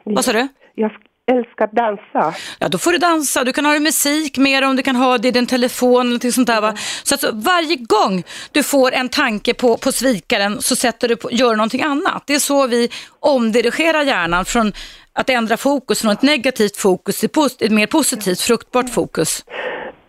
Vad 0.05 0.25
sa 0.25 0.33
du? 0.33 0.49
Jag 0.75 0.91
älskar 1.31 1.69
dansa. 1.73 2.39
Ja, 2.59 2.69
då 2.69 2.79
får 2.79 2.93
du 2.93 2.99
dansa. 2.99 3.45
Du 3.45 3.53
kan 3.53 3.65
ha 3.65 3.81
musik 3.81 4.39
med 4.39 4.65
om 4.65 4.77
du 4.77 4.83
kan 4.83 4.97
ha 4.97 5.19
det 5.19 5.29
i 5.29 5.31
din 5.31 5.47
telefon 5.47 6.01
eller 6.01 6.05
någonting 6.05 6.33
sånt 6.33 6.47
där. 6.47 6.61
Va? 6.61 6.75
Så 7.03 7.15
att 7.15 7.21
så 7.21 7.31
varje 7.33 7.77
gång 7.77 8.23
du 8.53 8.63
får 8.63 8.93
en 8.93 9.09
tanke 9.09 9.55
på, 9.55 9.77
på 9.77 9.93
svikaren 9.93 10.63
så 10.63 10.77
sätter 10.77 11.09
du 11.09 11.17
på, 11.17 11.33
gör 11.33 11.57
någonting 11.57 11.83
annat. 11.83 12.23
Det 12.27 12.35
är 12.35 12.39
så 12.39 12.67
vi 12.67 12.89
omdirigerar 13.21 14.03
hjärnan 14.03 14.45
från 14.45 14.73
att 15.13 15.31
ändra 15.31 15.57
fokus 15.57 16.01
från 16.01 16.11
ett 16.11 16.23
negativt 16.23 16.77
fokus 16.77 17.21
till 17.21 17.31
ett 17.61 17.73
mer 17.73 17.87
positivt, 17.87 18.41
fruktbart 18.41 18.91
fokus. 18.91 19.45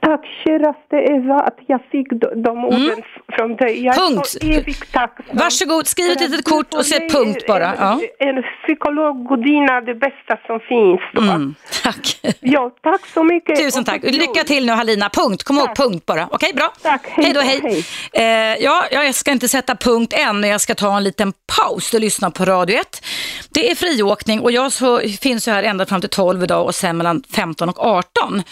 Tack 0.06 0.22
käraste 0.44 0.96
Eva 0.96 1.36
att 1.40 1.58
jag 1.68 1.82
fick 1.92 2.08
de, 2.10 2.42
de 2.44 2.66
orden 2.66 2.96
f- 3.00 3.22
från 3.36 3.56
dig. 3.56 3.84
Jag 3.86 3.96
är 3.98 4.00
Mm. 4.02 4.14
Punkt. 4.16 4.28
så 4.28 4.38
evigt 4.48 4.92
tacksam. 4.94 5.26
Varsågod, 5.38 5.88
skriv 5.88 6.12
ett 6.12 6.22
litet 6.22 6.46
kort 6.46 6.74
och 6.74 6.86
sätt 6.86 7.12
punkt 7.12 7.44
är 7.44 7.48
bara. 7.48 7.76
Ja. 7.80 8.00
En, 8.20 8.28
en 8.38 8.44
psykologgodinna, 8.64 9.82
det 9.82 9.96
bästa 9.96 10.38
som 10.48 10.60
finns. 10.60 11.02
Mm, 11.30 11.56
tack. 11.84 12.20
Ja, 12.40 12.72
tack 12.84 13.06
så 13.14 13.24
mycket. 13.24 13.60
Tusen 13.60 13.84
tack. 13.86 14.04
Lycka 14.04 14.44
till 14.44 14.66
nu 14.66 14.72
Halina. 14.72 15.10
Punkt. 15.10 15.44
Kom 15.44 15.58
ihåg 15.58 15.76
punkt 15.76 16.06
bara. 16.06 16.28
Okej, 16.32 16.52
bra. 16.56 16.72
Tack. 16.82 17.02
Hej 17.08 17.26
Hej 17.26 17.34
då, 17.34 17.40
då, 17.42 17.46
hej. 17.48 17.86
Eh, 18.14 18.64
ja, 18.64 18.86
jag 18.92 19.16
ska 19.16 19.32
inte 19.32 19.48
sätta 19.48 19.76
punkt 19.76 20.14
än, 20.18 20.40
men 20.40 20.50
jag 20.50 20.62
ska 20.62 20.76
ta 20.76 20.98
en 20.98 21.04
liten 21.04 21.34
paus 21.58 21.94
och 21.94 22.00
lyssna 22.00 22.32
på 22.32 22.46
Radio 22.46 22.78
1. 22.80 23.06
Det 23.54 23.72
är 23.72 23.76
friåkning 23.76 24.40
och 24.40 24.52
jag 24.52 24.72
så, 24.72 25.00
finns 25.22 25.48
ju 25.48 25.52
här 25.52 25.64
ända 25.64 25.86
fram 25.86 26.02
till 26.02 26.10
12 26.10 26.44
idag 26.44 26.66
och 26.66 26.76
sen 26.76 26.98
mellan 26.98 27.24
15 27.36 27.70
och 27.70 27.80
18. 27.86 28.44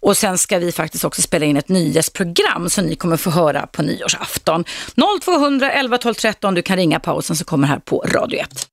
Och 0.00 0.16
sen 0.16 0.38
ska 0.38 0.58
vi 0.58 0.72
faktiskt 0.72 0.97
också 1.04 1.22
spela 1.22 1.46
in 1.46 1.56
ett 1.56 1.68
nyhetsprogram 1.68 2.70
som 2.70 2.84
ni 2.84 2.96
kommer 2.96 3.16
få 3.16 3.30
höra 3.30 3.66
på 3.66 3.82
nyårsafton. 3.82 4.64
0200 5.24 5.72
11 5.72 5.98
12 5.98 6.14
13. 6.14 6.54
Du 6.54 6.62
kan 6.62 6.76
ringa 6.76 7.00
pausen 7.00 7.36
som 7.36 7.44
kommer 7.44 7.68
här 7.68 7.78
på 7.78 8.04
Radio 8.08 8.40
1. 8.40 8.68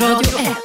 Radio 0.00 0.38
1. 0.38 0.56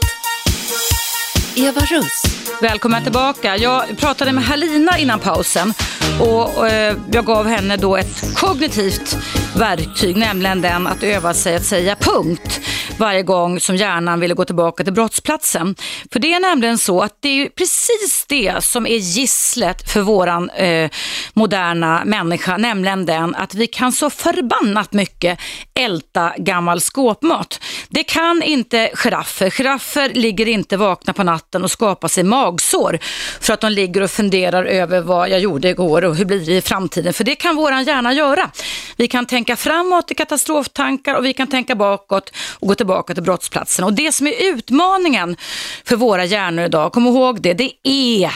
Eva 1.55 1.81
Russ. 1.81 2.23
Välkommen 2.61 3.03
tillbaka. 3.03 3.57
Jag 3.57 3.97
pratade 3.97 4.31
med 4.31 4.43
Halina 4.43 4.97
innan 4.97 5.19
pausen 5.19 5.73
och 6.19 6.67
eh, 6.67 6.97
jag 7.11 7.25
gav 7.25 7.47
henne 7.47 7.77
då 7.77 7.97
ett 7.97 8.35
kognitivt 8.35 9.17
verktyg, 9.55 10.17
nämligen 10.17 10.61
den 10.61 10.87
att 10.87 11.03
öva 11.03 11.33
sig 11.33 11.55
att 11.55 11.65
säga 11.65 11.95
punkt 11.95 12.61
varje 12.97 13.23
gång 13.23 13.59
som 13.59 13.75
hjärnan 13.75 14.19
ville 14.19 14.33
gå 14.33 14.45
tillbaka 14.45 14.83
till 14.83 14.93
brottsplatsen. 14.93 15.75
För 16.11 16.19
det 16.19 16.33
är 16.33 16.39
nämligen 16.39 16.77
så 16.77 17.01
att 17.01 17.17
det 17.19 17.41
är 17.41 17.49
precis 17.49 18.25
det 18.27 18.63
som 18.63 18.85
är 18.85 18.97
gisslet 18.97 19.91
för 19.91 20.01
våran 20.01 20.49
eh, 20.49 20.89
moderna 21.33 22.01
människa, 22.05 22.57
nämligen 22.57 23.05
den 23.05 23.35
att 23.35 23.53
vi 23.53 23.67
kan 23.67 23.91
så 23.91 24.09
förbannat 24.09 24.93
mycket 24.93 25.39
älta 25.79 26.33
gammal 26.37 26.81
skåpmat. 26.81 27.59
Det 27.89 28.03
kan 28.03 28.43
inte 28.43 28.91
giraffer. 28.93 29.49
Giraffer 29.49 30.09
ligger 30.09 30.47
inte 30.47 30.77
vakna 30.77 31.13
på 31.13 31.23
natten 31.23 31.63
och 31.63 31.71
skapar 31.71 32.07
sig 32.07 32.23
magsår 32.23 32.99
för 33.41 33.53
att 33.53 33.61
de 33.61 33.71
ligger 33.71 34.01
och 34.01 34.11
funderar 34.11 34.63
över 34.63 35.01
vad 35.01 35.29
jag 35.29 35.39
gjorde 35.39 35.69
igår 35.69 36.05
och 36.05 36.15
hur 36.15 36.25
blir 36.25 36.45
det 36.45 36.57
i 36.57 36.61
framtiden. 36.61 37.13
För 37.13 37.23
det 37.23 37.35
kan 37.35 37.55
våran 37.55 37.83
hjärna 37.83 38.13
göra. 38.13 38.49
Vi 38.97 39.07
kan 39.07 39.25
tänka 39.25 39.44
framåt 39.55 40.11
i 40.11 40.15
katastroftankar 40.15 41.15
och 41.15 41.25
vi 41.25 41.33
kan 41.33 41.47
tänka 41.47 41.75
bakåt 41.75 42.31
och 42.59 42.67
gå 42.67 42.75
tillbaka 42.75 43.13
till 43.13 43.23
brottsplatsen. 43.23 43.85
Och 43.85 43.93
det 43.93 44.11
som 44.11 44.27
är 44.27 44.53
utmaningen 44.53 45.35
för 45.83 45.95
våra 45.95 46.25
hjärnor 46.25 46.65
idag, 46.65 46.93
kom 46.93 47.07
ihåg 47.07 47.41
det, 47.41 47.53
det 47.53 47.71
är 47.83 48.31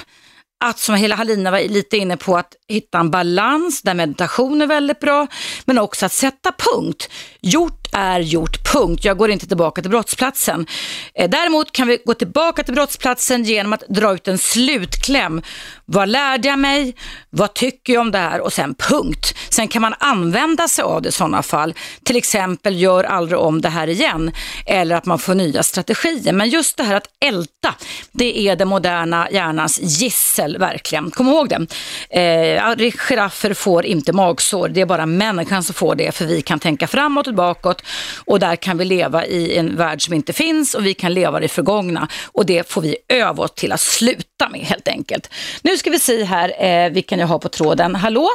att 0.65 0.79
som 0.79 0.95
hela 0.95 1.15
Halina 1.15 1.51
var 1.51 1.59
lite 1.59 1.97
inne 1.97 2.17
på 2.17 2.37
att 2.37 2.55
hitta 2.67 2.99
en 2.99 3.11
balans 3.11 3.81
där 3.81 3.93
meditation 3.93 4.61
är 4.61 4.67
väldigt 4.67 4.99
bra 4.99 5.27
men 5.65 5.79
också 5.79 6.05
att 6.05 6.11
sätta 6.11 6.51
punkt. 6.51 7.09
Gjort 7.41 7.78
är 7.93 8.19
gjort, 8.19 8.71
punkt. 8.73 9.05
Jag 9.05 9.17
går 9.17 9.29
inte 9.29 9.47
tillbaka 9.47 9.81
till 9.81 9.91
brottsplatsen. 9.91 10.65
Eh, 11.13 11.29
däremot 11.29 11.71
kan 11.71 11.87
vi 11.87 11.97
gå 12.05 12.13
tillbaka 12.13 12.63
till 12.63 12.73
brottsplatsen 12.73 13.43
genom 13.43 13.73
att 13.73 13.83
dra 13.89 14.13
ut 14.13 14.27
en 14.27 14.37
slutkläm. 14.37 15.41
Vad 15.85 16.09
lärde 16.09 16.47
jag 16.47 16.59
mig? 16.59 16.95
Vad 17.29 17.53
tycker 17.53 17.93
jag 17.93 18.01
om 18.01 18.11
det 18.11 18.17
här? 18.17 18.41
Och 18.41 18.53
sen 18.53 18.75
punkt. 18.75 19.35
Sen 19.49 19.67
kan 19.67 19.81
man 19.81 19.93
använda 19.99 20.67
sig 20.67 20.83
av 20.83 21.01
det 21.01 21.09
i 21.09 21.11
sådana 21.11 21.43
fall. 21.43 21.73
Till 22.03 22.15
exempel 22.15 22.81
gör 22.81 23.03
aldrig 23.03 23.39
om 23.39 23.61
det 23.61 23.69
här 23.69 23.87
igen. 23.87 24.31
Eller 24.65 24.95
att 24.95 25.05
man 25.05 25.19
får 25.19 25.35
nya 25.35 25.63
strategier. 25.63 26.33
Men 26.33 26.49
just 26.49 26.77
det 26.77 26.83
här 26.83 26.95
att 26.95 27.07
älta, 27.25 27.75
det 28.11 28.39
är 28.39 28.55
den 28.55 28.67
moderna 28.67 29.27
hjärnans 29.31 29.79
gissel 29.81 30.57
verkligen. 30.57 31.11
Kom 31.11 31.27
ihåg 31.27 31.49
det. 31.49 31.67
Eh, 32.09 32.91
giraffer 32.91 33.53
får 33.53 33.85
inte 33.85 34.13
magsår. 34.13 34.69
Det 34.69 34.81
är 34.81 34.85
bara 34.85 35.05
människan 35.05 35.63
som 35.63 35.75
får 35.75 35.95
det. 35.95 36.11
För 36.11 36.25
vi 36.25 36.41
kan 36.41 36.59
tänka 36.59 36.87
framåt 36.87 37.27
och 37.27 37.33
bakåt. 37.33 37.78
Och 38.25 38.39
där 38.39 38.55
kan 38.55 38.77
vi 38.77 38.85
leva 38.85 39.25
i 39.25 39.57
en 39.57 39.75
värld 39.75 40.01
som 40.01 40.13
inte 40.13 40.33
finns. 40.33 40.75
Och 40.75 40.85
vi 40.85 40.93
kan 40.93 41.13
leva 41.13 41.37
i 41.37 41.41
det 41.41 41.47
förgångna. 41.47 42.07
Och 42.31 42.45
det 42.45 42.71
får 42.71 42.81
vi 42.81 42.95
öva 43.13 43.43
oss 43.43 43.53
till 43.53 43.71
att 43.71 43.79
sluta 43.79 44.49
med 44.51 44.61
helt 44.61 44.87
enkelt. 44.87 45.33
Nu 45.63 45.77
ska 45.77 45.89
vi 45.89 45.99
se 45.99 46.23
här 46.23 46.51
eh, 46.59 46.91
vilken 46.91 47.19
jag 47.19 47.27
har 47.27 47.39
på 47.39 47.49
tråden. 47.49 47.95
Hallå? 47.95 48.27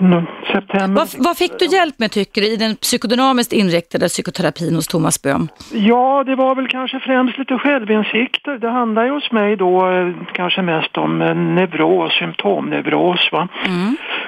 mm, 0.00 0.26
september. 0.52 1.00
Vad, 1.00 1.08
vad 1.18 1.36
fick 1.36 1.58
du 1.58 1.66
hjälp 1.66 1.98
med 1.98 2.10
tycker 2.10 2.40
du 2.40 2.46
i 2.46 2.56
den 2.56 2.76
psykodynamiskt 2.76 3.52
inriktade 3.52 4.08
psykoterapin 4.08 4.74
hos 4.74 4.88
Thomas 4.88 5.22
Böhm? 5.22 5.48
Ja, 5.72 6.24
det 6.26 6.34
var 6.34 6.54
väl 6.54 6.68
kanske 6.68 7.00
främst 7.00 7.38
lite 7.38 7.58
självinsikter. 7.58 8.58
Det 8.58 8.70
handlar 8.70 9.04
ju 9.04 9.10
hos 9.10 9.32
mig 9.32 9.56
då 9.56 9.90
eh, 9.90 10.12
kanske 10.32 10.62
mest 10.62 10.96
om 10.96 11.22
eh, 11.22 11.34
neuros, 11.34 12.12
symptomneuros. 12.12 13.32
Va? 13.32 13.48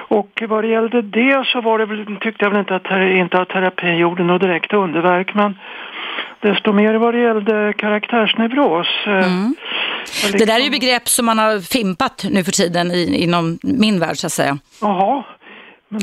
Och 0.07 0.43
vad 0.47 0.63
det 0.63 0.67
gällde 0.67 1.01
det 1.01 1.45
så 1.45 1.61
var 1.61 1.79
det 1.79 1.85
väl, 1.85 2.05
tyckte 2.21 2.45
jag 2.45 2.49
väl 2.49 2.59
inte 2.59 2.75
att, 2.75 2.91
inte 2.91 3.41
att 3.41 3.49
terapin 3.49 3.97
gjorde 3.97 4.23
något 4.23 4.41
direkt 4.41 4.73
underverk 4.73 5.33
men 5.33 5.55
desto 6.49 6.73
mer 6.73 6.93
vad 6.95 7.13
det 7.13 7.19
gällde 7.19 7.73
karaktärsneuros. 7.77 8.87
eh, 9.07 10.31
Det 10.31 10.45
där 10.45 10.59
är 10.59 10.63
ju 10.63 10.69
begrepp 10.69 11.07
som 11.09 11.25
man 11.25 11.39
har 11.39 11.59
fimpat 11.59 12.25
nu 12.29 12.43
för 12.43 12.51
tiden 12.51 12.91
i, 12.91 13.23
inom 13.23 13.59
min 13.63 13.99
värld 13.99 14.17
så 14.17 14.27
att 14.27 14.33
säga. 14.33 14.57
Jaha. 14.81 15.23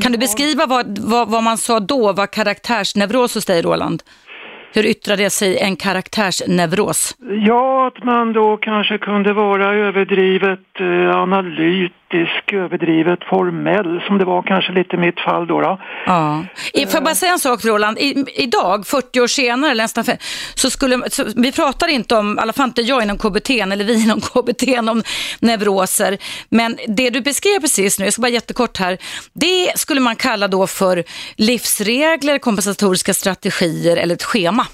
Kan 0.03 0.11
du 0.11 0.17
beskriva 0.17 0.65
vad, 0.65 0.99
vad, 0.99 1.29
vad 1.29 1.43
man 1.43 1.57
sa 1.57 1.79
då 1.79 2.13
var 2.13 2.27
karaktärsneuros 2.27 3.35
hos 3.35 3.45
dig 3.45 3.61
Roland? 3.61 4.03
Hur 4.75 4.85
yttrar 4.85 5.17
det 5.17 5.29
sig 5.29 5.57
en 5.59 5.75
karaktärsneuros? 5.75 7.15
Ja, 7.47 7.87
att 7.87 8.03
man 8.03 8.33
då 8.33 8.57
kanske 8.57 8.97
kunde 8.97 9.33
vara 9.33 9.73
överdrivet 9.73 10.59
eh, 10.79 11.15
analytisk, 11.17 11.93
överdrivet 12.53 13.19
formell 13.29 14.01
som 14.07 14.17
det 14.17 14.25
var 14.25 14.41
kanske 14.41 14.71
lite 14.71 14.95
i 14.95 14.99
mitt 14.99 15.19
fall 15.19 15.47
då. 15.47 15.61
då. 15.61 15.79
Ja. 16.05 16.45
Får 16.73 16.93
jag 16.93 17.03
bara 17.03 17.15
säga 17.15 17.31
en 17.31 17.39
sak 17.39 17.65
Roland? 17.65 17.97
I, 17.99 18.25
idag, 18.35 18.87
40 18.87 19.21
år 19.21 19.27
senare, 19.27 19.71
eller 19.71 19.83
nästan 19.83 20.05
så 20.55 20.69
skulle, 20.69 21.09
så 21.09 21.25
vi 21.35 21.51
pratar 21.51 21.87
inte 21.87 22.15
om, 22.15 22.37
i 22.37 22.41
alla 22.41 22.53
fall 22.53 22.67
inte 22.67 22.81
jag 22.81 23.03
inom 23.03 23.17
KBT, 23.17 23.49
eller 23.49 23.85
vi 23.85 24.03
inom 24.03 24.21
KBT, 24.21 24.63
om 24.89 25.03
neuroser. 25.39 26.17
Men 26.49 26.77
det 26.87 27.09
du 27.09 27.21
beskrev 27.21 27.59
precis 27.59 27.99
nu, 27.99 28.05
jag 28.05 28.13
ska 28.13 28.21
bara 28.21 28.27
jättekort 28.27 28.77
här, 28.77 28.97
det 29.33 29.71
skulle 29.75 30.01
man 30.01 30.15
kalla 30.15 30.47
då 30.47 30.67
för 30.67 31.03
livsregler, 31.35 32.37
kompensatoriska 32.37 33.13
strategier 33.13 33.97
eller 33.97 34.15
ett 34.15 34.23
schema. 34.23 34.67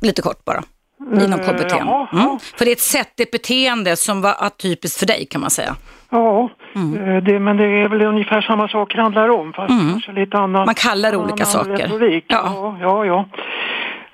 Lite 0.00 0.22
kort 0.22 0.44
bara. 0.44 0.62
Inom 1.00 1.40
Eh, 1.40 1.46
KBT. 1.46 1.70
jaha, 1.70 2.08
Mm. 2.12 2.38
För 2.58 2.64
det 2.64 2.70
är 2.70 2.72
ett 2.72 2.80
sätt, 2.80 3.20
ett 3.20 3.30
beteende 3.30 3.96
som 3.96 4.20
var 4.22 4.34
atypiskt 4.38 4.98
för 4.98 5.06
dig 5.06 5.26
kan 5.30 5.40
man 5.40 5.50
säga. 5.50 5.76
Ja, 6.10 6.50
eh, 6.74 7.16
det, 7.22 7.38
men 7.40 7.56
det 7.56 7.64
är 7.64 7.88
väl 7.88 8.02
ungefär 8.02 8.40
samma 8.40 8.68
sak 8.68 8.94
det 8.94 9.02
handlar 9.02 9.28
om 9.28 9.52
fast 9.52 9.68
kanske 9.68 10.12
lite 10.12 10.36
annan 10.36 10.54
Mm. 10.54 10.66
Man 10.66 10.74
kallar 10.74 11.10
det 11.10 11.16
olika 11.16 11.44
saker. 11.44 11.72
Retorik. 11.76 12.24
Ja, 12.28 12.76
ja. 12.80 13.04
ja. 13.06 13.24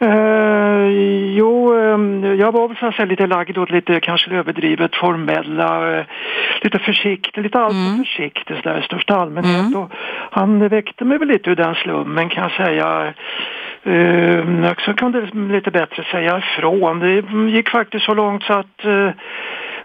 Eh, 0.03 0.87
jo, 1.39 1.75
eh, 1.79 2.31
jag 2.35 2.53
var 2.53 2.69
väl 2.69 2.77
så 2.77 2.87
att 2.87 2.95
säga 2.95 3.07
lite 3.07 3.27
lagd 3.27 3.59
åt 3.59 3.71
lite 3.71 4.01
kanske 4.01 4.31
överdrivet 4.31 4.95
formella, 4.97 5.99
eh, 5.99 6.05
lite 6.63 6.79
försiktig, 6.79 7.43
lite 7.43 7.59
alltför 7.59 7.81
Mm. 7.91 7.99
försiktig 8.05 8.57
sådär 8.57 8.79
i 8.81 8.83
största 8.83 9.15
allmänhet. 9.15 9.77
Och 9.77 9.91
han 10.31 10.69
väckte 10.69 11.05
mig 11.05 11.19
väl 11.19 11.29
lite 11.29 11.51
ur 11.51 11.57
den 11.57 11.75
slummen 11.75 12.29
kan 12.29 12.43
jag 12.43 12.67
säga. 12.67 13.15
Jag 13.83 14.73
också 14.73 14.95
kunde 14.95 15.21
lite 15.55 15.71
bättre 15.71 16.05
säga 16.13 16.39
ifrån. 16.39 16.99
Det 16.99 17.51
gick 17.57 17.69
faktiskt 17.69 18.05
så 18.05 18.15
långt 18.15 18.43
så 18.43 18.53
att 18.53 18.85
eh, 18.85 19.11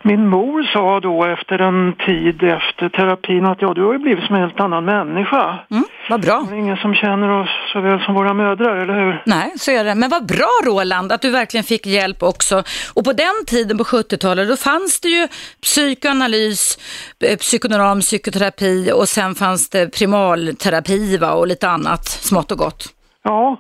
min 0.02 0.28
mor 0.28 0.64
sa 0.74 1.00
då 1.00 1.26
efter 1.26 1.60
en 1.60 1.94
tid 2.06 2.44
efter 2.44 2.90
terapin 2.90 3.46
att 3.46 3.62
ja, 3.62 3.74
du 3.74 3.84
har 3.84 3.94
ju 3.94 4.00
blivit 4.00 4.26
som 4.26 4.36
en 4.36 4.42
helt 4.42 4.60
annan 4.60 4.86
människa. 4.86 5.60
Mm, 5.72 5.84
vad 6.10 6.22
bra. 6.22 6.46
Det 6.50 6.56
är 6.56 6.60
ingen 6.60 6.78
som 6.78 6.94
känner 6.94 7.30
oss 7.30 7.50
så 7.74 7.82
väl 7.82 8.00
som 8.00 8.14
våra 8.14 8.34
mödrar, 8.34 8.76
eller 8.78 8.94
hur? 8.94 9.22
Nej, 9.26 9.52
så 9.58 9.72
är 9.72 9.84
det. 9.84 9.96
Men 9.96 10.10
vad 10.10 10.26
bra 10.26 10.50
Roland 10.66 11.12
att 11.12 11.22
du 11.22 11.30
verkligen 11.30 11.64
fick 11.64 11.86
hjälp 11.86 12.24
också. 12.24 12.64
Och 12.96 13.04
på 13.04 13.14
den 13.14 13.46
tiden 13.48 13.78
på 13.78 13.84
70-talet 13.84 14.50
då 14.50 14.56
fanns 14.56 15.02
det 15.02 15.10
ju 15.10 15.28
psykoanalys, 15.62 16.78
eh, 17.24 17.38
psykonoram, 17.38 18.00
psykoterapi 18.00 18.92
och 18.94 19.08
sen 19.08 19.36
fanns 19.36 19.70
det 19.70 19.98
primalterapi 19.98 21.18
va, 21.18 21.32
och 21.32 21.48
lite 21.48 21.70
annat 21.70 22.06
smått 22.06 22.52
och 22.52 22.58
gott. 22.58 22.84
Ja, 23.24 23.58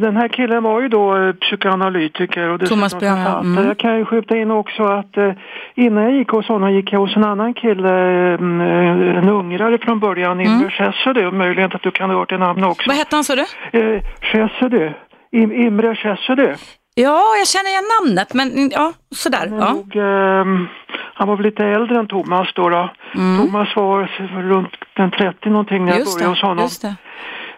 den 0.00 0.16
här 0.16 0.28
killen 0.28 0.62
var 0.62 0.80
ju 0.80 0.88
då 0.88 1.16
eh, 1.16 1.32
psykoanalytiker 1.32 2.48
och 2.48 2.66
Thomas 2.68 2.98
Björn. 2.98 3.18
Mm. 3.46 3.66
Jag 3.66 3.78
kan 3.78 3.98
ju 3.98 4.04
skjuta 4.04 4.36
in 4.36 4.50
också 4.50 4.82
att 4.84 5.16
eh, 5.16 5.32
innan 5.74 6.02
jag 6.04 6.12
gick 6.12 6.30
hos 6.30 6.48
honom 6.48 6.72
gick 6.72 6.92
jag 6.92 7.00
hos 7.00 7.16
en 7.16 7.24
annan 7.24 7.54
kille, 7.54 7.88
eh, 8.34 9.18
en 9.18 9.28
ungrare 9.28 9.78
från 9.78 10.00
början, 10.00 10.40
Mm. 10.40 10.52
Imre 10.52 10.70
Chessudy, 10.70 11.30
möjligen 11.30 11.70
att 11.74 11.82
du 11.82 11.90
kan 11.90 12.10
ha 12.10 12.18
hört 12.18 12.28
det 12.30 12.38
namnet 12.38 12.66
också. 12.66 12.90
Vad 12.90 12.96
hette 12.96 13.16
han 13.16 13.24
sa 13.24 13.34
du? 13.36 13.44
Eh, 13.78 14.02
Chessudy, 14.20 14.90
Im 15.32 15.52
Imre 15.52 15.94
Chessudy. 15.96 16.48
Ja, 16.96 17.22
jag 17.38 17.48
känner 17.48 17.70
igen 17.70 17.84
namnet 18.00 18.34
men 18.34 18.50
mm, 18.52 18.70
ja, 18.72 18.92
sådär. 19.14 19.46
Ja. 19.50 19.72
Nog, 19.72 19.96
ehm, 19.96 20.66
han 21.14 21.28
var 21.28 21.36
väl 21.36 21.44
lite 21.46 21.64
äldre 21.66 21.98
än 21.98 22.06
Thomas 22.06 22.48
då. 22.54 22.68
då. 22.68 22.90
Thomas 23.12 23.76
var 23.76 24.08
runt 24.42 24.72
den 24.96 25.10
30 25.10 25.48
någonting 25.50 25.84
när 25.84 25.92
jag 25.92 25.96
Mm. 25.96 25.98
Just 25.98 26.18
började 26.18 26.30
hos 26.30 26.40
det, 26.40 26.46
honom. 26.46 26.96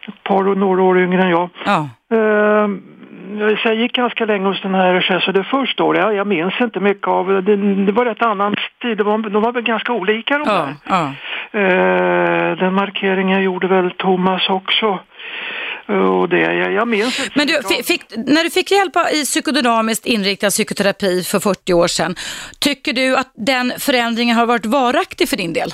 Det. 0.07 0.13
Ett 0.13 0.23
par 0.25 0.49
och 0.49 0.57
några 0.59 0.83
år 0.83 0.99
yngre 1.01 1.23
än 1.23 1.31
jag. 1.31 1.49
Ja. 1.65 1.89
Ehm, 2.17 2.83
så 3.63 3.69
jag 3.69 3.75
gick 3.75 3.93
ganska 3.93 4.25
länge 4.25 4.47
hos 4.49 4.63
den 4.63 4.75
här 4.75 5.01
Chessudy 5.01 5.43
först 5.43 5.79
då. 5.79 5.95
Jag, 5.95 6.15
jag 6.15 6.27
minns 6.27 6.55
inte 6.61 6.81
mycket 6.81 7.09
av 7.09 7.29
det. 7.29 7.41
Det, 7.41 7.57
det 7.87 7.93
var 7.93 8.05
rätt 8.05 8.23
annan. 8.23 8.55
Det 8.83 9.03
var, 9.03 9.31
de 9.31 9.43
var 9.43 9.53
väl 9.53 9.63
ganska 9.63 9.93
olika 9.93 10.39
de 10.39 10.45
där. 10.49 10.75
Ja. 10.89 11.13
Eh, 11.61 12.57
den 12.59 12.75
markeringen 12.75 13.43
gjorde 13.43 13.67
väl 13.69 13.91
Thomas 13.91 14.49
också. 14.49 14.99
Och 15.89 16.29
det, 16.29 16.39
jag, 16.41 16.73
jag 16.73 16.89
minns 16.89 17.25
inte. 17.25 17.39
Men 17.39 17.47
du, 17.47 17.53
fi- 17.69 17.83
fick, 17.83 18.03
när 18.17 18.45
du 18.45 18.51
fick 18.51 18.71
hjälp 18.73 18.93
i 19.15 19.25
psykodynamiskt 19.25 20.07
inriktad 20.07 20.51
psykoterapi 20.51 21.23
för 21.23 21.39
40 21.41 21.73
år 21.75 21.87
sedan, 21.87 22.15
tycker 22.61 22.93
du 22.93 23.17
att 23.17 23.31
den 23.35 23.73
förändringen 23.79 24.37
har 24.37 24.47
varit 24.47 24.67
varaktig 24.67 25.29
för 25.29 25.37
din 25.37 25.53
del? 25.53 25.69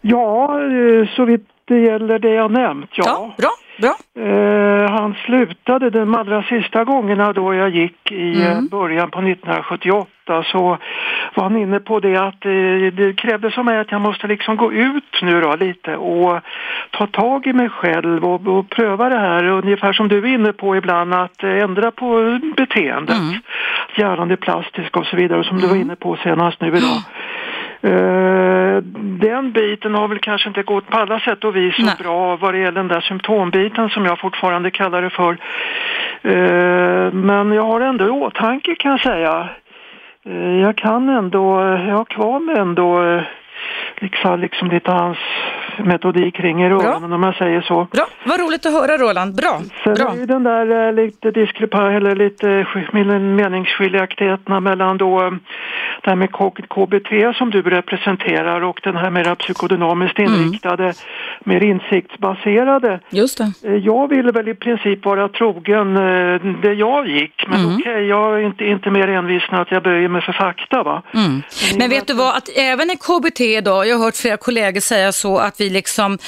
Ja, 0.00 0.60
eh, 0.62 1.08
så 1.16 1.24
vitt 1.24 1.46
det 1.70 1.80
gäller 1.80 2.18
det 2.18 2.30
jag 2.30 2.50
nämnt, 2.50 2.90
ja. 2.94 3.34
bra, 3.38 3.50
bra. 3.78 4.24
Eh, 4.24 4.90
han 4.90 5.14
slutade 5.24 5.90
de 5.90 6.14
allra 6.14 6.42
sista 6.42 6.84
gångerna 6.84 7.32
då 7.32 7.54
jag 7.54 7.70
gick 7.70 8.12
i 8.12 8.42
eh, 8.42 8.60
början 8.70 9.10
på 9.10 9.18
1978 9.18 10.44
så 10.44 10.78
var 11.34 11.42
han 11.42 11.56
inne 11.56 11.80
på 11.80 12.00
det 12.00 12.16
att 12.16 12.44
eh, 12.44 12.92
det 12.92 13.16
krävdes 13.16 13.58
av 13.58 13.64
mig 13.64 13.78
att 13.78 13.92
jag 13.92 14.00
måste 14.00 14.26
liksom 14.26 14.56
gå 14.56 14.72
ut 14.72 15.22
nu 15.22 15.40
då 15.40 15.56
lite 15.56 15.96
och 15.96 16.40
ta 16.90 17.06
tag 17.06 17.46
i 17.46 17.52
mig 17.52 17.68
själv 17.68 18.24
och, 18.24 18.46
och 18.46 18.70
pröva 18.70 19.08
det 19.08 19.18
här 19.18 19.44
ungefär 19.44 19.92
som 19.92 20.08
du 20.08 20.18
är 20.18 20.26
inne 20.26 20.52
på 20.52 20.76
ibland 20.76 21.14
att 21.14 21.42
eh, 21.42 21.62
ändra 21.62 21.90
på 21.90 22.38
beteendet. 22.56 23.16
Hjärnan 23.96 24.30
är 24.30 24.36
plastisk 24.36 24.96
och 24.96 25.06
så 25.06 25.16
vidare 25.16 25.44
som 25.44 25.58
du 25.58 25.66
var 25.66 25.76
inne 25.76 25.96
på 25.96 26.16
senast 26.22 26.60
nu 26.60 26.68
idag. 26.68 26.80
Eh, 27.82 28.76
den 29.20 29.52
biten 29.52 29.94
har 29.94 30.08
väl 30.08 30.18
kanske 30.18 30.48
inte 30.48 30.62
gått 30.62 30.86
på 30.86 30.98
alla 30.98 31.20
sätt 31.20 31.44
och 31.44 31.56
vis 31.56 31.76
så 31.76 32.02
bra 32.02 32.36
vad 32.36 32.54
det 32.54 32.58
gäller 32.58 32.80
den 32.80 32.88
där 32.88 33.00
symptombiten 33.00 33.88
som 33.88 34.04
jag 34.04 34.18
fortfarande 34.18 34.70
kallar 34.70 35.02
det 35.02 35.10
för. 35.10 35.32
Eh, 36.22 37.12
men 37.12 37.52
jag 37.52 37.62
har 37.62 37.80
ändå 37.80 38.06
i 38.06 38.10
åtanke 38.10 38.74
kan 38.74 38.90
jag 38.90 39.00
säga. 39.00 39.48
Eh, 40.26 40.60
jag 40.60 40.76
kan 40.76 41.08
ändå, 41.08 41.60
jag 41.60 41.96
har 41.96 42.04
kvar 42.04 42.40
mig 42.40 42.58
ändå 42.58 43.20
liksom, 43.96 44.40
liksom 44.40 44.68
lite 44.68 44.90
hans 44.90 45.18
metodik 45.84 46.34
kring 46.36 46.62
i 46.62 46.66
öronen 46.66 47.12
om 47.12 47.22
jag 47.22 47.34
säger 47.34 47.60
så. 47.60 47.86
Bra, 47.92 48.06
vad 48.24 48.40
roligt 48.40 48.66
att 48.66 48.72
höra 48.72 48.96
Roland. 48.98 49.34
Bra. 49.36 49.60
Sen 49.84 49.94
Bra. 49.94 50.12
är 50.12 50.16
ju 50.16 50.26
den 50.26 50.42
där 50.42 50.86
eh, 50.88 50.92
lite 50.92 51.30
diskrepa 51.30 51.92
eller 51.92 52.16
lite 52.16 52.46
sk- 52.46 52.94
meningsskiljaktigheterna 53.20 54.60
mellan 54.60 54.98
då 54.98 55.22
eh, 55.22 55.30
det 56.02 56.10
här 56.10 56.16
med 56.16 56.32
KBT 56.68 57.36
som 57.38 57.50
du 57.50 57.62
representerar 57.62 58.60
och 58.60 58.80
den 58.82 58.96
här 58.96 59.10
mera 59.10 59.34
psykodynamiskt 59.34 60.18
inriktade, 60.18 60.92
mer 61.44 61.62
insiktsbaserade. 61.62 63.00
Just 63.10 63.38
det. 63.38 63.52
Eh, 63.68 63.74
Jag 63.74 64.08
ville 64.08 64.32
väl 64.32 64.48
i 64.48 64.54
princip 64.54 65.04
vara 65.04 65.28
trogen 65.28 65.96
eh, 65.96 66.40
det 66.62 66.72
jag 66.74 67.08
gick, 67.08 67.44
men 67.48 67.76
okej, 67.76 68.06
jag 68.06 68.34
är 68.40 68.46
inte, 68.46 68.64
inte 68.64 68.90
mer 68.90 69.08
envis 69.08 69.42
än 69.50 69.58
att 69.58 69.70
jag 69.70 69.82
böjer 69.82 70.08
mig 70.08 70.22
för 70.22 70.32
fakta 70.32 70.82
va. 70.82 71.02
Mm. 71.14 71.42
Men 71.78 71.90
vet 71.90 72.06
du 72.06 72.14
vad, 72.14 72.36
att 72.36 72.48
även 72.56 72.90
i 72.90 72.96
KBT 72.96 73.40
idag, 73.40 73.86
jag 73.88 73.96
har 73.96 74.04
hört 74.04 74.16
flera 74.16 74.36
kollegor 74.36 74.80
säga 74.80 75.12
så 75.12 75.38
att 75.38 75.60
vi 75.60 75.69
liksom, 75.70 76.18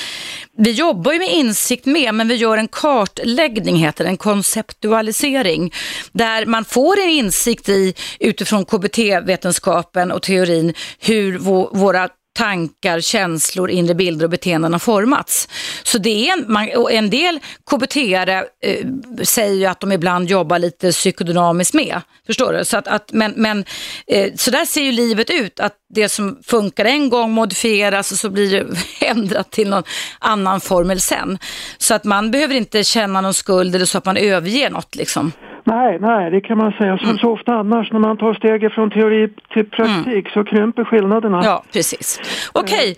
vi 0.59 0.70
jobbar 0.72 1.12
ju 1.12 1.18
med 1.18 1.32
insikt 1.32 1.86
med, 1.86 2.14
men 2.14 2.28
vi 2.28 2.34
gör 2.34 2.59
en 2.59 2.68
kartläggning 2.68 3.76
heter 3.76 4.05
det, 4.05 4.11
en 4.11 4.16
konceptualisering, 4.16 5.72
där 6.12 6.47
man 6.47 6.64
får 6.64 6.99
en 7.01 7.09
insikt 7.11 7.68
i 7.68 7.95
utifrån 8.20 8.64
KBT-vetenskapen 8.64 10.12
och 10.12 10.22
teorin 10.22 10.74
hur 11.01 11.38
vå- 11.38 11.76
våra 11.78 12.09
tankar, 12.33 13.01
känslor, 13.01 13.70
inre 13.70 13.95
bilder 13.95 14.24
och 14.24 14.30
beteenden 14.30 14.72
har 14.72 14.78
formats. 14.78 15.49
Så 15.83 15.99
det 15.99 16.28
är 16.28 16.33
en, 16.33 16.53
man, 16.53 16.68
och 16.76 16.93
en 16.93 17.11
del 17.11 17.41
KBT-are 17.70 18.45
eh, 18.62 18.87
säger 19.22 19.55
ju 19.55 19.66
att 19.66 19.80
de 19.80 19.93
ibland 19.93 20.30
jobbar 20.30 20.59
lite 20.59 20.93
psykodynamiskt 20.93 21.74
med. 21.74 22.01
Förstår 22.26 22.53
du? 22.53 22.64
Så, 22.64 22.76
att, 22.76 22.89
att, 22.89 23.12
men, 23.12 23.33
men, 23.37 23.64
eh, 24.07 24.33
så 24.37 24.51
där 24.51 24.64
ser 24.64 24.83
ju 24.83 24.93
livet 24.93 25.30
ut, 25.30 25.61
att 25.61 25.74
det 25.95 26.09
som 26.09 26.39
funkar 26.45 26.85
en 26.85 27.09
gång 27.09 27.30
modifieras 27.30 28.12
och 28.12 28.18
så 28.18 28.30
blir 28.30 28.51
det 28.51 28.66
ändrat 29.07 29.51
till 29.51 29.68
någon 29.68 29.85
annan 30.18 30.61
formel 30.61 31.01
sen. 31.01 31.39
Så 31.78 31.95
att 31.95 32.05
man 32.05 32.30
behöver 32.30 32.55
inte 32.55 32.85
känna 32.85 33.20
någon 33.20 33.35
skuld 33.35 33.74
eller 33.74 33.87
så 33.87 33.99
att 33.99 34.05
man 34.05 34.16
överger 34.16 34.70
något 34.70 34.95
liksom. 34.95 35.33
Nej, 35.65 35.99
nej, 36.01 36.31
det 36.31 36.41
kan 36.41 36.59
man 36.59 36.73
säga. 36.73 36.99
Som 36.99 37.19
så 37.19 37.33
ofta 37.33 37.53
annars 37.53 37.93
när 37.93 38.01
man 38.01 38.17
tar 38.17 38.35
steget 38.35 38.73
från 38.73 38.91
teori 38.91 39.29
till 39.53 39.71
praktik 39.71 40.29
så 40.29 40.45
krymper 40.45 40.85
skillnaderna. 40.85 41.41
Ja, 41.45 41.63
precis. 41.73 42.21
Okej, 42.53 42.97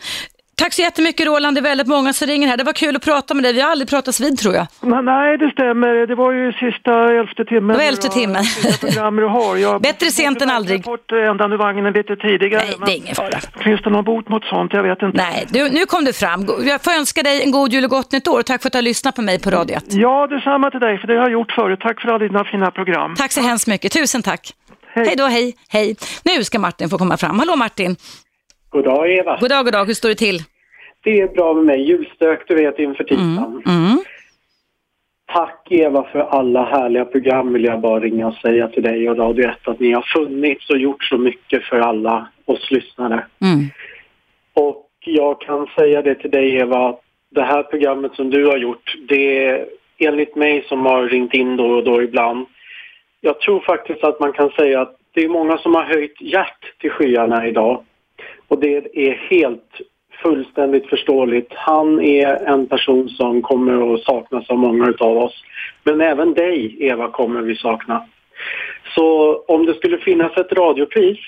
Tack 0.57 0.73
så 0.73 0.83
jättemycket 0.83 1.27
Roland, 1.27 1.57
det 1.57 1.61
är 1.61 1.63
väldigt 1.63 1.87
många 1.87 2.13
som 2.13 2.27
ringer 2.27 2.49
här. 2.49 2.57
Det 2.57 2.65
var 2.65 2.73
kul 2.73 2.97
att 2.97 3.05
prata 3.05 3.35
med 3.35 3.45
dig, 3.45 3.53
vi 3.53 3.61
har 3.61 3.71
aldrig 3.71 3.89
pratats 3.89 4.21
vid 4.21 4.39
tror 4.39 4.55
jag. 4.55 4.67
Men, 4.81 5.05
nej, 5.05 5.39
det 5.39 5.51
stämmer. 5.51 6.07
Det 6.07 6.15
var 6.15 6.33
ju 6.33 6.53
sista 6.53 6.93
elfte 7.13 7.45
timmen. 7.45 7.69
Det 7.69 7.83
var 7.83 7.89
elfte 7.89 8.09
timmen. 8.09 8.45
program 8.81 9.17
du 9.17 9.27
har. 9.27 9.57
Jag 9.57 9.83
Bättre 9.89 10.07
sent 10.11 10.43
än 10.43 10.51
aldrig. 10.51 10.79
Jag 10.79 10.85
bort 10.85 11.13
ändan 11.13 11.53
ur 11.53 11.57
vagnen 11.57 11.93
lite 11.93 12.17
tidigare. 12.17 12.63
Nej, 12.65 12.77
det 12.87 12.93
är 12.93 12.97
ingen 12.97 13.15
fara. 13.15 13.39
Finns 13.65 13.83
det 13.83 13.91
någon 13.91 14.05
bot 14.05 14.29
mot 14.29 14.45
sånt? 14.45 14.73
Jag 14.73 14.83
vet 14.83 15.03
inte. 15.03 15.17
Nej, 15.17 15.47
du, 15.49 15.69
nu 15.69 15.87
kom 15.87 16.05
du 16.05 16.13
fram. 16.13 16.47
Jag 16.67 16.85
får 16.85 16.93
önska 16.93 17.23
dig 17.23 17.43
en 17.43 17.51
god 17.51 17.73
jul 17.73 17.85
och 17.85 17.91
gott 17.91 18.13
nytt 18.13 18.29
år 18.29 18.43
tack 18.43 18.63
för 18.63 18.69
att 18.69 18.73
du 18.73 18.77
har 18.77 18.83
lyssnat 18.83 19.17
på 19.17 19.23
mig 19.23 19.41
på 19.41 19.51
Radio 19.51 19.77
1. 19.77 19.85
Ja, 19.89 20.27
detsamma 20.27 20.71
till 20.71 20.81
dig, 20.81 20.99
för 20.99 21.07
det 21.07 21.15
har 21.15 21.23
jag 21.23 21.33
gjort 21.33 21.53
förut. 21.53 21.81
Tack 21.81 22.01
för 22.01 22.09
alla 22.09 22.19
dina 22.19 22.45
fina 22.45 22.71
program. 22.71 23.15
Tack 23.15 23.33
så 23.33 23.41
hemskt 23.41 23.67
mycket, 23.67 23.93
tusen 23.93 24.23
tack. 24.23 24.53
Hej. 24.95 25.07
hej 25.07 25.17
då, 25.17 25.27
hej, 25.27 25.55
hej. 25.69 25.97
Nu 26.25 26.45
ska 26.45 26.59
Martin 26.59 26.89
få 26.91 26.99
komma 26.99 27.17
fram. 27.17 27.39
Hallå 27.39 27.57
Martin. 27.57 27.97
God 28.75 28.85
dag 28.85 29.11
Eva. 29.11 29.39
God 29.41 29.51
dag, 29.51 29.65
god 29.65 29.73
dag. 29.73 29.85
Hur 29.87 29.95
står 29.95 30.09
det 30.09 30.15
till? 30.15 30.39
Det 31.05 31.21
är 31.21 31.29
bra 31.29 31.55
med 31.55 31.65
mig. 31.65 31.89
Julstök, 31.89 32.49
du 32.49 32.55
vet, 32.55 32.79
inför 32.79 33.05
tisdagen. 33.05 33.63
Mm. 33.67 33.85
Mm. 33.85 33.99
Tack 35.33 35.67
Eva 35.71 36.03
för 36.13 36.21
alla 36.21 36.65
härliga 36.65 37.05
program 37.05 37.53
vill 37.53 37.65
jag 37.65 37.81
bara 37.81 38.01
ringa 38.01 38.27
och 38.27 38.35
säga 38.35 38.69
till 38.69 38.83
dig 38.83 39.11
och 39.11 39.19
Radio 39.19 39.51
1 39.51 39.69
att 39.69 39.81
ni 39.81 39.93
har 39.93 40.03
funnits 40.03 40.71
och 40.71 40.79
gjort 40.79 41.05
så 41.05 41.19
mycket 41.19 41.65
för 41.65 41.79
alla 41.79 42.29
oss 42.45 42.71
lyssnare. 42.71 43.27
Mm. 43.41 43.67
Och 44.55 44.89
jag 45.05 45.41
kan 45.41 45.67
säga 45.79 46.03
det 46.03 46.15
till 46.15 46.31
dig 46.31 46.57
Eva, 46.57 46.89
att 46.89 47.01
det 47.31 47.43
här 47.43 47.63
programmet 47.63 48.15
som 48.15 48.31
du 48.31 48.47
har 48.47 48.57
gjort, 48.57 48.97
det 49.09 49.45
är 49.45 49.67
enligt 49.99 50.37
mig 50.37 50.65
som 50.69 50.87
har 50.87 51.09
ringt 51.09 51.35
in 51.35 51.57
då 51.57 51.67
och 51.67 51.85
då 51.85 52.03
ibland. 52.03 52.47
Jag 53.21 53.41
tror 53.41 53.61
faktiskt 53.61 54.05
att 54.05 54.21
man 54.21 54.33
kan 54.33 54.51
säga 54.51 54.81
att 54.81 54.97
det 55.13 55.25
är 55.25 55.29
många 55.29 55.59
som 55.59 55.75
har 55.75 55.85
höjt 55.85 56.21
hjärt 56.21 56.79
till 56.79 56.91
skyarna 56.91 57.47
idag. 57.47 57.85
Och 58.49 58.59
det 58.59 58.77
är 58.95 59.13
helt 59.31 59.81
fullständigt 60.23 60.87
förståeligt. 60.87 61.53
Han 61.55 62.01
är 62.01 62.27
en 62.27 62.67
person 62.67 63.09
som 63.09 63.43
kommer 63.43 63.95
att 63.95 64.03
saknas 64.03 64.51
av 64.51 64.59
många 64.59 64.95
av 65.01 65.17
oss. 65.19 65.43
Men 65.85 66.01
även 66.01 66.35
dig, 66.35 66.77
Eva, 66.81 67.11
kommer 67.11 67.43
vi 67.43 67.57
sakna. 67.57 68.07
Så 68.95 69.37
om 69.49 69.67
det 69.67 69.75
skulle 69.75 69.99
finnas 69.99 70.37
ett 70.37 70.53
radiopris 70.53 71.19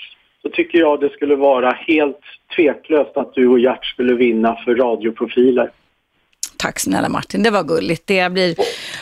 så 0.41 0.49
tycker 0.49 0.79
jag 0.79 0.99
det 0.99 1.09
skulle 1.09 1.35
vara 1.35 1.71
helt 1.71 2.19
tveklöst 2.55 3.17
att 3.17 3.33
du 3.33 3.47
och 3.47 3.59
Gert 3.59 3.85
skulle 3.85 4.13
vinna 4.13 4.57
för 4.65 4.75
radioprofiler. 4.75 5.71
Tack 6.57 6.79
snälla 6.79 7.09
Martin, 7.09 7.43
det 7.43 7.49
var 7.49 7.63
gulligt. 7.63 8.07
Det 8.07 8.15
jag 8.15 8.33
blir 8.33 8.55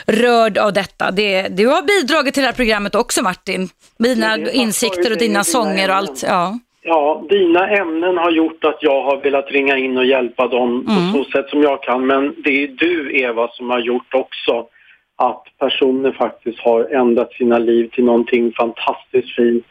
rörd 0.08 0.58
av 0.58 0.74
detta. 0.74 1.12
Det, 1.12 1.48
du 1.48 1.68
har 1.68 1.82
bidragit 1.82 2.34
till 2.34 2.41
det 2.43 2.48
här 2.48 2.56
programmet 2.56 2.96
också 2.96 3.22
Martin. 3.22 3.70
Dina 3.98 4.38
insikter 4.52 5.12
och 5.12 5.18
dina 5.18 5.43
sånger 5.43 5.89
och 5.89 5.96
allt. 5.96 6.24
Ja. 6.28 6.60
Ja, 6.88 7.26
dina 7.30 7.70
ämnen 7.70 8.18
har 8.18 8.32
gjort 8.32 8.66
att 8.66 8.78
jag 8.82 9.02
har 9.02 9.18
velat 9.18 9.52
ringa 9.52 9.78
in 9.78 9.98
och 9.98 10.06
hjälpa 10.06 10.48
dem 10.48 10.70
mm. 10.70 11.14
på 11.14 11.24
så 11.24 11.32
sätt 11.32 11.50
som 11.50 11.62
jag 11.62 11.84
kan. 11.84 12.08
Men 12.08 12.36
det 12.38 12.64
är 12.64 12.68
du, 12.68 13.20
Eva, 13.20 13.48
som 13.48 13.70
har 13.70 13.80
gjort 13.80 14.14
också 14.14 14.68
att 15.16 15.44
personer 15.60 16.12
faktiskt 16.12 16.60
har 16.60 16.84
ändrat 16.84 17.34
sina 17.34 17.58
liv 17.58 17.90
till 17.90 18.04
någonting 18.04 18.52
fantastiskt 18.52 19.36
fint. 19.36 19.66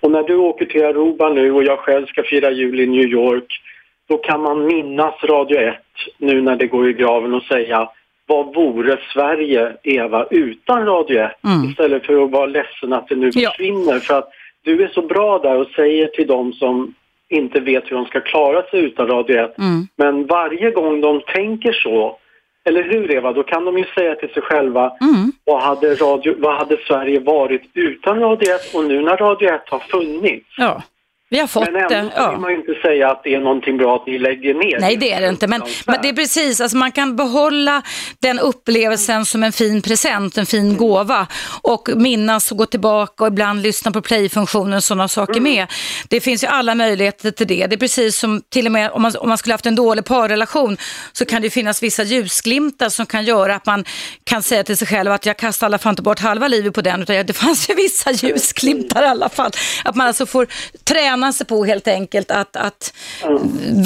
Och 0.00 0.10
när 0.10 0.22
du 0.22 0.36
åker 0.36 0.64
till 0.64 0.84
Aruba 0.84 1.28
nu 1.28 1.52
och 1.52 1.64
jag 1.64 1.78
själv 1.78 2.06
ska 2.06 2.22
fira 2.22 2.50
jul 2.50 2.80
i 2.80 2.86
New 2.86 3.08
York, 3.08 3.60
då 4.08 4.16
kan 4.16 4.40
man 4.40 4.66
minnas 4.66 5.14
Radio 5.24 5.58
1 5.58 5.76
nu 6.18 6.42
när 6.42 6.56
det 6.56 6.66
går 6.66 6.88
i 6.88 6.92
graven 6.92 7.34
och 7.34 7.42
säga 7.42 7.88
vad 8.26 8.54
vore 8.54 8.98
Sverige, 9.12 9.76
Eva, 9.82 10.26
utan 10.30 10.86
Radio 10.86 11.20
1? 11.20 11.44
Mm. 11.44 11.70
Istället 11.70 12.06
för 12.06 12.24
att 12.24 12.30
vara 12.30 12.46
ledsen 12.46 12.92
att 12.92 13.08
det 13.08 13.16
nu 13.16 13.32
försvinner. 13.32 13.92
Ja. 13.92 14.00
För 14.00 14.18
att 14.18 14.30
du 14.64 14.84
är 14.84 14.88
så 14.88 15.02
bra 15.02 15.38
där 15.38 15.56
och 15.56 15.66
säger 15.66 16.06
till 16.06 16.26
dem 16.26 16.52
som 16.52 16.94
inte 17.28 17.60
vet 17.60 17.90
hur 17.90 17.96
de 17.96 18.06
ska 18.06 18.20
klara 18.20 18.62
sig 18.62 18.80
utan 18.80 19.06
Radio 19.06 19.36
1. 19.36 19.58
Mm. 19.58 19.86
Men 19.96 20.26
varje 20.26 20.70
gång 20.70 21.00
de 21.00 21.20
tänker 21.20 21.72
så, 21.72 22.18
eller 22.64 22.82
hur 22.82 23.10
Eva, 23.10 23.32
då 23.32 23.42
kan 23.42 23.64
de 23.64 23.78
ju 23.78 23.84
säga 23.84 24.14
till 24.14 24.28
sig 24.28 24.42
själva 24.42 24.92
mm. 25.00 25.32
vad, 25.44 25.62
hade 25.62 25.94
radio, 25.94 26.34
vad 26.38 26.58
hade 26.58 26.76
Sverige 26.76 27.20
varit 27.20 27.62
utan 27.74 28.20
Radio 28.20 28.54
1 28.54 28.74
och 28.74 28.84
nu 28.84 29.00
när 29.00 29.16
Radio 29.16 29.48
1 29.48 29.62
har 29.68 29.78
funnits. 29.78 30.46
Ja. 30.56 30.82
Vi 31.30 31.38
har 31.40 31.46
fått 31.46 31.72
men 31.72 31.76
ändå 31.76 31.88
det. 31.88 32.12
Ja. 32.16 32.30
vill 32.30 32.38
man 32.40 32.50
ju 32.50 32.56
inte 32.56 32.74
säga 32.82 33.10
att 33.10 33.20
det 33.24 33.34
är 33.34 33.40
någonting 33.40 33.76
bra 33.76 33.96
att 33.96 34.06
ni 34.06 34.18
lägger 34.18 34.54
ner. 34.54 34.80
Nej, 34.80 34.96
det 34.96 35.12
är 35.12 35.20
det 35.20 35.28
inte. 35.28 35.46
Men, 35.46 35.62
men 35.86 35.98
det 36.02 36.08
är 36.08 36.12
precis, 36.12 36.60
alltså 36.60 36.76
man 36.76 36.92
kan 36.92 37.16
behålla 37.16 37.82
den 38.18 38.38
upplevelsen 38.38 39.26
som 39.26 39.42
en 39.42 39.52
fin 39.52 39.82
present, 39.82 40.38
en 40.38 40.46
fin 40.46 40.76
gåva 40.76 41.26
och 41.62 41.88
minnas 41.96 42.52
och 42.52 42.58
gå 42.58 42.66
tillbaka 42.66 43.24
och 43.24 43.28
ibland 43.28 43.62
lyssna 43.62 43.90
på 43.90 44.02
playfunktionen 44.02 44.74
och 44.74 44.84
sådana 44.84 45.08
saker 45.08 45.34
Mm. 45.34 45.42
med. 45.42 45.66
Det 46.08 46.20
finns 46.20 46.44
ju 46.44 46.46
alla 46.48 46.74
möjligheter 46.74 47.30
till 47.30 47.46
det. 47.46 47.66
Det 47.66 47.74
är 47.74 47.78
precis 47.78 48.16
som 48.18 48.42
till 48.48 48.66
och 48.66 48.72
med 48.72 48.90
om 48.90 49.02
man, 49.02 49.12
om 49.18 49.28
man 49.28 49.38
skulle 49.38 49.54
haft 49.54 49.66
en 49.66 49.74
dålig 49.74 50.04
parrelation 50.04 50.76
så 51.12 51.24
kan 51.24 51.42
det 51.42 51.50
finnas 51.50 51.82
vissa 51.82 52.02
ljusglimtar 52.02 52.88
som 52.88 53.06
kan 53.06 53.24
göra 53.24 53.54
att 53.54 53.66
man 53.66 53.84
kan 54.24 54.42
säga 54.42 54.64
till 54.64 54.76
sig 54.76 54.88
själv 54.88 55.12
att 55.12 55.26
jag 55.26 55.36
kastar 55.36 55.66
alla 55.66 55.78
fall 55.78 55.90
inte 55.90 56.02
bort 56.02 56.20
halva 56.20 56.48
livet 56.48 56.74
på 56.74 56.80
den 56.80 57.02
utan 57.02 57.26
det 57.26 57.32
fanns 57.32 57.70
ju 57.70 57.74
vissa 57.74 58.10
ljusglimtar 58.10 59.02
i 59.02 59.06
alla 59.06 59.28
fall. 59.28 59.50
Att 59.84 59.94
man 59.94 60.06
alltså 60.06 60.26
får 60.26 60.46
träna 60.84 61.13
sig 61.32 61.46
på 61.46 61.64
helt 61.64 61.88
enkelt 61.88 62.30
att, 62.30 62.56
att 62.56 62.94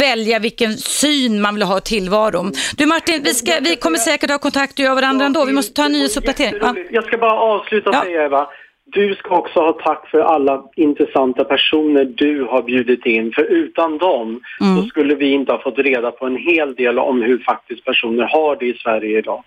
välja 0.00 0.38
vilken 0.38 0.76
syn 0.76 1.40
man 1.40 1.54
vill 1.54 1.62
ha 1.62 1.78
i 1.78 1.80
tillvaron. 1.80 2.52
Du 2.76 2.86
Martin, 2.86 3.22
vi, 3.24 3.34
ska, 3.34 3.52
vi 3.60 3.76
kommer 3.76 3.98
säkert 3.98 4.30
ha 4.30 4.38
kontakt 4.38 4.72
och 4.72 4.78
göra 4.78 4.94
varandra 4.94 5.26
ändå. 5.26 5.44
Vi 5.44 5.52
måste 5.52 5.74
ta 5.74 5.84
en 5.84 5.92
nyhetsuppdatering. 5.92 6.58
Ja. 6.62 6.74
Jag 6.90 7.04
ska 7.06 7.18
bara 7.18 7.40
avsluta 7.40 7.90
och 7.90 7.96
Ja. 7.96 8.02
säga 8.02 8.24
Eva, 8.24 8.46
du 8.92 9.14
ska 9.14 9.28
också 9.38 9.60
ha 9.60 9.72
tack 9.72 10.08
för 10.10 10.20
alla 10.20 10.62
intressanta 10.76 11.44
personer 11.44 12.04
du 12.04 12.44
har 12.50 12.62
bjudit 12.62 13.06
in. 13.06 13.32
För 13.32 13.42
utan 13.42 13.98
dem 13.98 14.40
Mm. 14.60 14.76
så 14.82 14.88
skulle 14.88 15.14
vi 15.14 15.32
inte 15.32 15.52
ha 15.52 15.62
fått 15.62 15.78
reda 15.78 16.10
på 16.10 16.26
en 16.26 16.36
hel 16.36 16.74
del 16.74 16.98
om 16.98 17.22
hur 17.22 17.38
faktiskt 17.38 17.84
personer 17.84 18.24
har 18.24 18.56
det 18.56 18.66
i 18.66 18.74
Sverige 18.74 19.18
idag. 19.18 19.44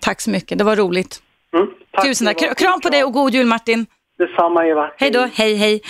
Tack 0.00 0.20
så 0.20 0.30
mycket, 0.30 0.58
det 0.58 0.64
var 0.64 0.76
roligt. 0.76 1.22
Mm. 1.56 1.66
Tack, 1.90 2.04
Tusen 2.06 2.26
tack. 2.26 2.58
Kram 2.58 2.80
på 2.80 2.88
dig 2.88 3.04
och 3.04 3.12
god 3.12 3.34
jul 3.34 3.46
Martin. 3.46 3.86
Detsamma 4.18 4.66
Eva. 4.66 4.90
Hej 4.96 5.10
då, 5.10 5.28
hej 5.34 5.54
hej. 5.54 5.80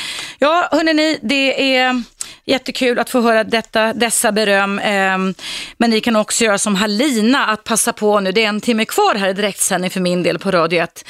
Ja, 0.45 0.68
hörni, 0.72 1.18
det 1.22 1.76
är 1.76 2.03
jättekul 2.45 2.99
att 2.99 3.11
få 3.11 3.20
höra 3.20 3.45
detta, 3.45 3.92
dessa 3.92 4.32
beröm. 4.32 4.78
Ehm, 4.78 5.34
men 5.78 5.90
ni 5.90 6.01
kan 6.01 6.16
också 6.16 6.45
göra 6.45 6.59
som 6.59 6.74
Halina, 6.74 7.47
att 7.47 7.64
passa 7.64 7.92
på 7.92 8.20
nu. 8.20 8.32
Det 8.32 8.45
är 8.45 8.49
en 8.49 8.61
timme 8.61 8.84
kvar 8.84 9.14
här 9.14 9.28
i 9.28 9.32
direktsändning 9.32 9.90
för 9.90 10.01
min 10.01 10.22
del 10.22 10.38
på 10.38 10.51
Radio 10.51 10.82
1. 10.82 11.05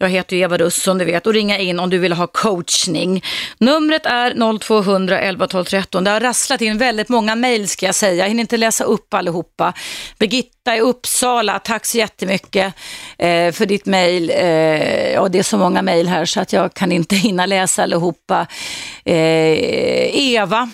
Jag 0.00 0.08
heter 0.08 0.36
ju 0.36 0.42
Eva 0.42 0.58
Russ 0.58 0.82
som 0.82 0.98
du 0.98 1.04
vet 1.04 1.26
och 1.26 1.32
ringa 1.32 1.58
in 1.58 1.80
om 1.80 1.90
du 1.90 1.98
vill 1.98 2.12
ha 2.12 2.26
coachning. 2.26 3.24
Numret 3.58 4.06
är 4.06 4.58
0200 4.58 5.20
11 5.20 5.46
12 5.46 5.64
13. 5.64 6.04
Det 6.04 6.10
har 6.10 6.20
rasslat 6.20 6.60
in 6.60 6.78
väldigt 6.78 7.08
många 7.08 7.34
mejl 7.34 7.68
ska 7.68 7.86
jag 7.86 7.94
säga. 7.94 8.14
Jag 8.14 8.28
hinner 8.28 8.40
inte 8.40 8.56
läsa 8.56 8.84
upp 8.84 9.14
allihopa. 9.14 9.72
Birgitta 10.18 10.76
i 10.76 10.80
Uppsala, 10.80 11.58
tack 11.58 11.86
så 11.86 11.98
jättemycket 11.98 12.74
eh, 13.18 13.52
för 13.52 13.66
ditt 13.66 13.86
mejl. 13.86 14.30
Eh, 14.30 15.12
ja, 15.12 15.28
det 15.28 15.38
är 15.38 15.42
så 15.42 15.58
många 15.58 15.82
mejl 15.82 16.08
här 16.08 16.24
så 16.24 16.40
att 16.40 16.52
jag 16.52 16.74
kan 16.74 16.92
inte 16.92 17.16
hinna 17.16 17.46
läsa 17.46 17.82
allihopa. 17.82 18.46
Eh, 19.04 19.16
Eva. 20.16 20.70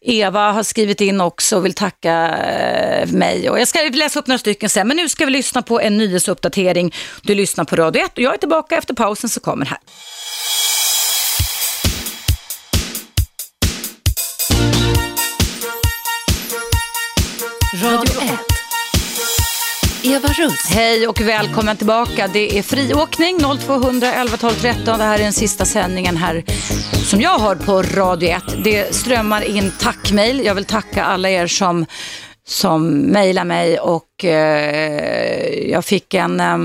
Eva 0.00 0.52
har 0.52 0.62
skrivit 0.62 1.00
in 1.00 1.20
också 1.20 1.56
och 1.56 1.64
vill 1.64 1.74
tacka 1.74 2.38
eh, 2.38 3.08
mig. 3.08 3.50
Och 3.50 3.60
jag 3.60 3.68
ska 3.68 3.78
läsa 3.92 4.18
upp 4.18 4.26
några 4.26 4.38
stycken 4.38 4.68
sen, 4.68 4.88
men 4.88 4.96
nu 4.96 5.08
ska 5.08 5.24
vi 5.24 5.30
lyssna 5.30 5.62
på 5.62 5.80
en 5.80 5.98
nyhetsuppdatering. 5.98 6.94
Du 7.22 7.34
lyssnar 7.34 7.64
på 7.64 7.76
Radio 7.76 8.02
1 8.02 8.12
och 8.12 8.18
jag 8.18 8.34
är 8.34 8.38
tillbaka 8.38 8.76
efter 8.76 8.94
pausen 8.94 9.30
så 9.30 9.40
kommer 9.40 9.66
här. 9.66 9.78
Radio 17.82 18.22
1. 18.22 18.53
Eva 20.04 20.28
Russ. 20.28 20.66
Hej 20.70 21.08
och 21.08 21.20
välkommen 21.20 21.76
tillbaka. 21.76 22.28
Det 22.32 22.58
är 22.58 22.62
friåkning 22.62 23.38
0200 23.66 24.12
11 24.14 24.36
12 24.36 24.52
13. 24.52 24.98
Det 24.98 25.04
här 25.04 25.18
är 25.18 25.22
den 25.22 25.32
sista 25.32 25.64
sändningen 25.64 26.16
här 26.16 26.44
som 27.04 27.20
jag 27.20 27.38
har 27.38 27.54
på 27.56 27.82
Radio 27.82 28.28
1. 28.28 28.42
Det 28.64 28.94
strömmar 28.94 29.42
in 29.42 29.72
tackmejl. 29.80 30.44
Jag 30.44 30.54
vill 30.54 30.64
tacka 30.64 31.04
alla 31.04 31.30
er 31.30 31.46
som, 31.46 31.86
som 32.46 32.88
mejlar 32.98 33.44
mig 33.44 33.78
och 33.78 34.24
eh, 34.24 35.70
jag 35.70 35.84
fick 35.84 36.14
en 36.14 36.40
eh, 36.40 36.58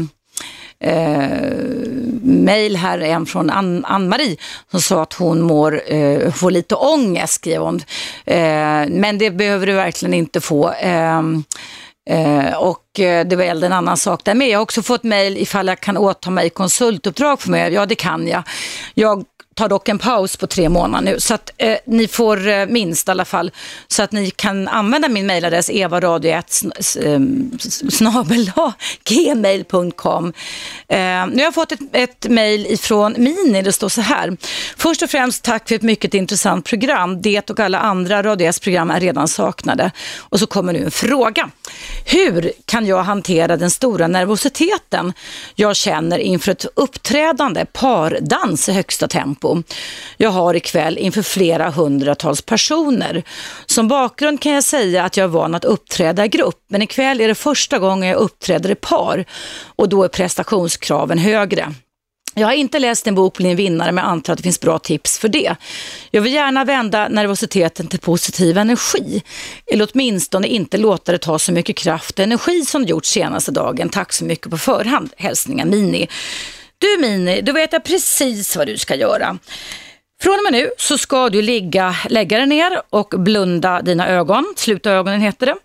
eh, 0.94 1.30
mejl 2.24 2.76
här, 2.76 3.00
en 3.00 3.26
från 3.26 3.50
Ann- 3.50 3.86
Ann-Marie 3.86 4.38
som 4.72 4.82
sa 4.82 5.02
att 5.04 5.14
hon 5.14 5.42
mår, 5.42 5.94
eh, 5.94 6.32
får 6.32 6.52
lite 6.52 6.76
ångest, 6.76 7.34
skrev 7.34 7.62
hon. 7.62 7.76
Eh, 8.26 8.86
men 8.90 9.18
det 9.18 9.32
behöver 9.32 9.68
du 9.68 9.74
verkligen 9.74 10.14
inte 10.14 10.42
få. 10.42 10.72
Eh, 10.72 11.22
Eh, 12.10 12.54
och 12.54 13.00
eh, 13.00 13.28
det 13.28 13.36
var 13.36 13.43
en 13.43 13.74
annan 13.74 13.97
sak 13.97 14.24
där 14.24 14.36
med. 14.36 14.50
Jag 14.50 14.58
har 14.58 14.64
också 14.64 14.82
fått 14.82 15.04
mejl 15.04 15.38
ifall 15.38 15.68
jag 15.68 15.80
kan 15.80 15.97
åta 15.97 16.30
mig 16.30 16.50
konsultuppdrag 16.50 17.41
för 17.41 17.50
mig. 17.50 17.74
Ja, 17.74 17.86
det 17.86 17.95
kan 17.95 18.28
jag. 18.28 18.43
Jag 18.93 19.26
tar 19.60 19.70
dock 19.70 19.89
en 19.89 19.99
paus 19.99 20.38
på 20.38 20.47
tre 20.47 20.70
månader 20.70 21.12
nu, 21.12 21.20
så 21.20 21.34
att 21.34 21.51
eh, 21.57 21.78
ni 21.86 22.07
får 22.07 22.47
eh, 22.47 22.66
minst 22.66 23.07
i 23.07 23.12
alla 23.12 23.26
fall, 23.26 23.51
så 23.88 24.03
att 24.03 24.12
ni 24.12 24.32
kan 24.32 24.68
använda 24.68 25.10
min 25.10 25.26
mejladress 25.26 25.70
evaradio1 25.70 26.72
eh, 27.05 27.14
eh, 30.88 31.28
nu 31.28 31.36
har 31.36 31.43
jag 31.43 31.53
fått 31.53 31.72
ett, 31.72 31.80
ett 31.93 32.26
mejl 32.30 32.66
ifrån 32.66 33.16
Mini, 33.18 33.62
det 33.62 33.72
står 33.72 33.89
så 33.89 34.01
här. 34.01 34.38
Först 34.78 35.01
och 35.01 35.10
främst 35.10 35.43
tack 35.43 35.68
för 35.68 35.76
ett 35.76 35.82
mycket 35.82 36.14
intressant 36.14 36.66
program. 36.66 37.22
Det 37.22 37.49
och 37.49 37.60
alla 37.60 37.80
andra 37.80 38.24
Radio 38.24 38.51
program 38.62 38.91
är 38.91 38.99
redan 38.99 39.28
saknade. 39.28 39.91
Och 40.20 40.39
så 40.39 40.47
kommer 40.47 40.74
nu 40.74 40.84
en 40.84 40.91
fråga. 40.91 41.49
Hur 42.05 42.51
kan 42.66 42.86
jag 42.86 43.03
hantera 43.03 43.57
den 43.57 43.72
stora 43.72 44.07
nervositeten 44.07 45.14
jag 45.55 45.76
känner 45.76 46.20
inför 46.20 46.51
ett 46.51 46.66
uppträdande, 46.76 47.66
pardans 47.66 48.70
i 48.70 48.72
högsta 48.72 49.07
tempo? 49.07 49.49
Jag 50.18 50.30
har 50.30 50.54
ikväll 50.54 50.97
inför 50.97 51.22
flera 51.22 51.70
hundratals 51.70 52.41
personer. 52.41 53.24
Som 53.66 53.88
bakgrund 53.88 54.41
kan 54.41 54.52
jag 54.52 54.64
säga 54.64 55.04
att 55.04 55.18
jag 55.18 55.24
är 55.24 55.28
van 55.28 55.56
att 55.56 55.66
uppträda 55.66 56.26
i 56.26 56.28
grupp, 56.28 56.66
men 56.68 56.82
ikväll 56.82 57.22
är 57.22 57.28
det 57.28 57.36
första 57.36 57.80
gången 57.80 58.10
jag 58.10 58.18
uppträder 58.18 58.72
i 58.72 58.76
par 58.76 59.26
och 59.76 59.89
då 59.89 60.04
är 60.04 60.08
prestationskraven 60.08 61.18
högre. 61.18 61.74
Jag 62.39 62.47
har 62.47 62.54
inte 62.54 62.80
läst 62.80 63.06
din 63.06 63.16
bok 63.16 63.38
bli 63.38 63.50
en 63.50 63.56
vinnare 63.56 63.91
men 63.91 64.06
antar 64.06 64.34
att 64.34 64.38
det 64.38 64.43
finns 64.43 64.60
bra 64.60 64.80
tips 64.80 65.20
för 65.20 65.30
det. 65.30 65.56
Jag 66.12 66.22
vill 66.22 66.34
gärna 66.34 66.66
vända 66.66 67.08
nervositeten 67.08 67.88
till 67.88 68.00
positiv 68.00 68.58
energi. 68.58 69.24
Eller 69.72 69.88
åtminstone 69.93 70.47
inte 70.47 70.78
låta 70.78 71.12
det 71.12 71.18
ta 71.18 71.39
så 71.39 71.52
mycket 71.52 71.76
kraft 71.76 72.20
och 72.20 72.24
energi 72.24 72.66
som 72.66 72.86
det 72.86 72.89
gjort 72.89 73.06
senaste 73.06 73.52
dagen. 73.52 73.89
Tack 73.89 74.14
så 74.14 74.26
mycket 74.26 74.52
på 74.52 74.58
förhand. 74.58 75.10
Hälsningar 75.18 75.66
Mini. 75.66 76.08
Du 76.82 76.98
Mini, 76.98 77.42
då 77.42 77.52
vet 77.52 77.74
jag 77.74 77.84
precis 77.84 78.56
vad 78.56 78.68
du 78.68 78.78
ska 78.78 78.96
göra. 78.96 79.38
Från 80.22 80.34
och 80.34 80.44
med 80.44 80.54
nu 80.54 80.72
så 80.78 80.98
ska 80.98 81.30
du 81.30 81.42
ligga, 81.42 81.96
lägga 82.10 82.38
dig 82.38 82.48
ner 82.48 82.82
och 82.90 83.14
blunda 83.18 83.82
dina 83.82 84.08
ögon. 84.08 84.54
Sluta 84.58 84.92
ögonen 84.92 85.22
heter 85.22 85.46
det. 85.46 85.56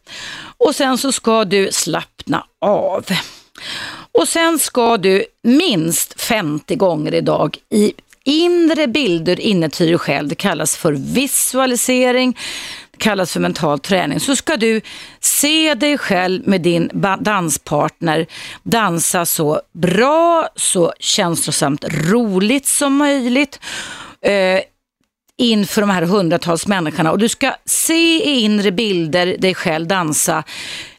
Och 0.57 0.75
sen 0.75 0.99
så 0.99 1.13
ska 1.13 1.45
du 1.45 1.73
slappna 1.73 2.47
av. 2.61 3.05
Och 4.13 4.29
sen 4.29 4.59
ska 4.59 4.97
du 4.97 5.25
minst 5.43 6.21
50 6.21 6.77
gånger 6.77 7.15
idag 7.15 7.59
i 7.71 7.93
inre 8.25 8.87
bilder 8.87 9.41
inuti 9.41 9.87
dig 9.87 9.99
själv, 9.99 10.29
det 10.29 10.35
kallas 10.35 10.77
för 10.77 10.93
visualisering, 10.93 12.39
kallas 12.99 13.33
för 13.33 13.41
mental 13.41 13.79
träning, 13.79 14.21
så 14.21 14.37
ska 14.37 14.57
du 14.57 14.81
se 15.21 15.75
dig 15.75 15.99
själv 15.99 16.49
med 16.49 16.61
din 16.61 16.91
danspartner 17.21 18.27
dansa 18.63 19.27
så 19.27 19.61
bra, 19.73 20.49
så 20.57 20.93
känslosamt 21.01 21.85
roligt 21.85 22.67
som 22.67 22.97
möjligt. 22.97 23.61
Eh, 24.23 24.61
inför 25.39 25.81
de 25.81 25.91
här 25.91 26.03
hundratals 26.03 26.67
människorna 26.67 27.11
och 27.11 27.19
du 27.19 27.29
ska 27.29 27.53
se 27.65 28.31
i 28.31 28.41
inre 28.41 28.71
bilder 28.71 29.37
dig 29.39 29.55
själv 29.55 29.87
dansa 29.87 30.45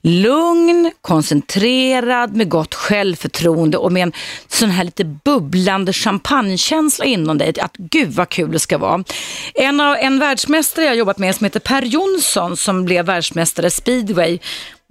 lugn, 0.02 0.92
koncentrerad, 1.02 2.36
med 2.36 2.50
gott 2.50 2.76
självförtroende 2.76 3.78
och 3.78 3.92
med 3.92 4.04
en 4.04 4.14
sån 4.48 4.70
här 4.70 4.84
lite 4.84 5.04
bubblande 5.06 5.94
champagnekänsla 5.94 7.06
inom 7.06 7.38
dig. 7.38 7.54
Att 7.60 7.78
gud 7.78 8.10
vad 8.14 8.30
kul 8.30 8.52
det 8.52 8.60
ska 8.60 8.78
vara. 8.78 9.04
En, 9.54 9.80
av, 9.80 9.96
en 9.96 10.20
världsmästare 10.20 10.86
jag 10.86 10.96
jobbat 10.96 11.18
med 11.18 11.36
som 11.36 11.44
heter 11.46 11.60
Per 11.60 11.82
Jonsson 11.82 12.58
som 12.58 12.86
blev 12.86 13.06
världsmästare 13.06 13.70
speedway 13.70 14.40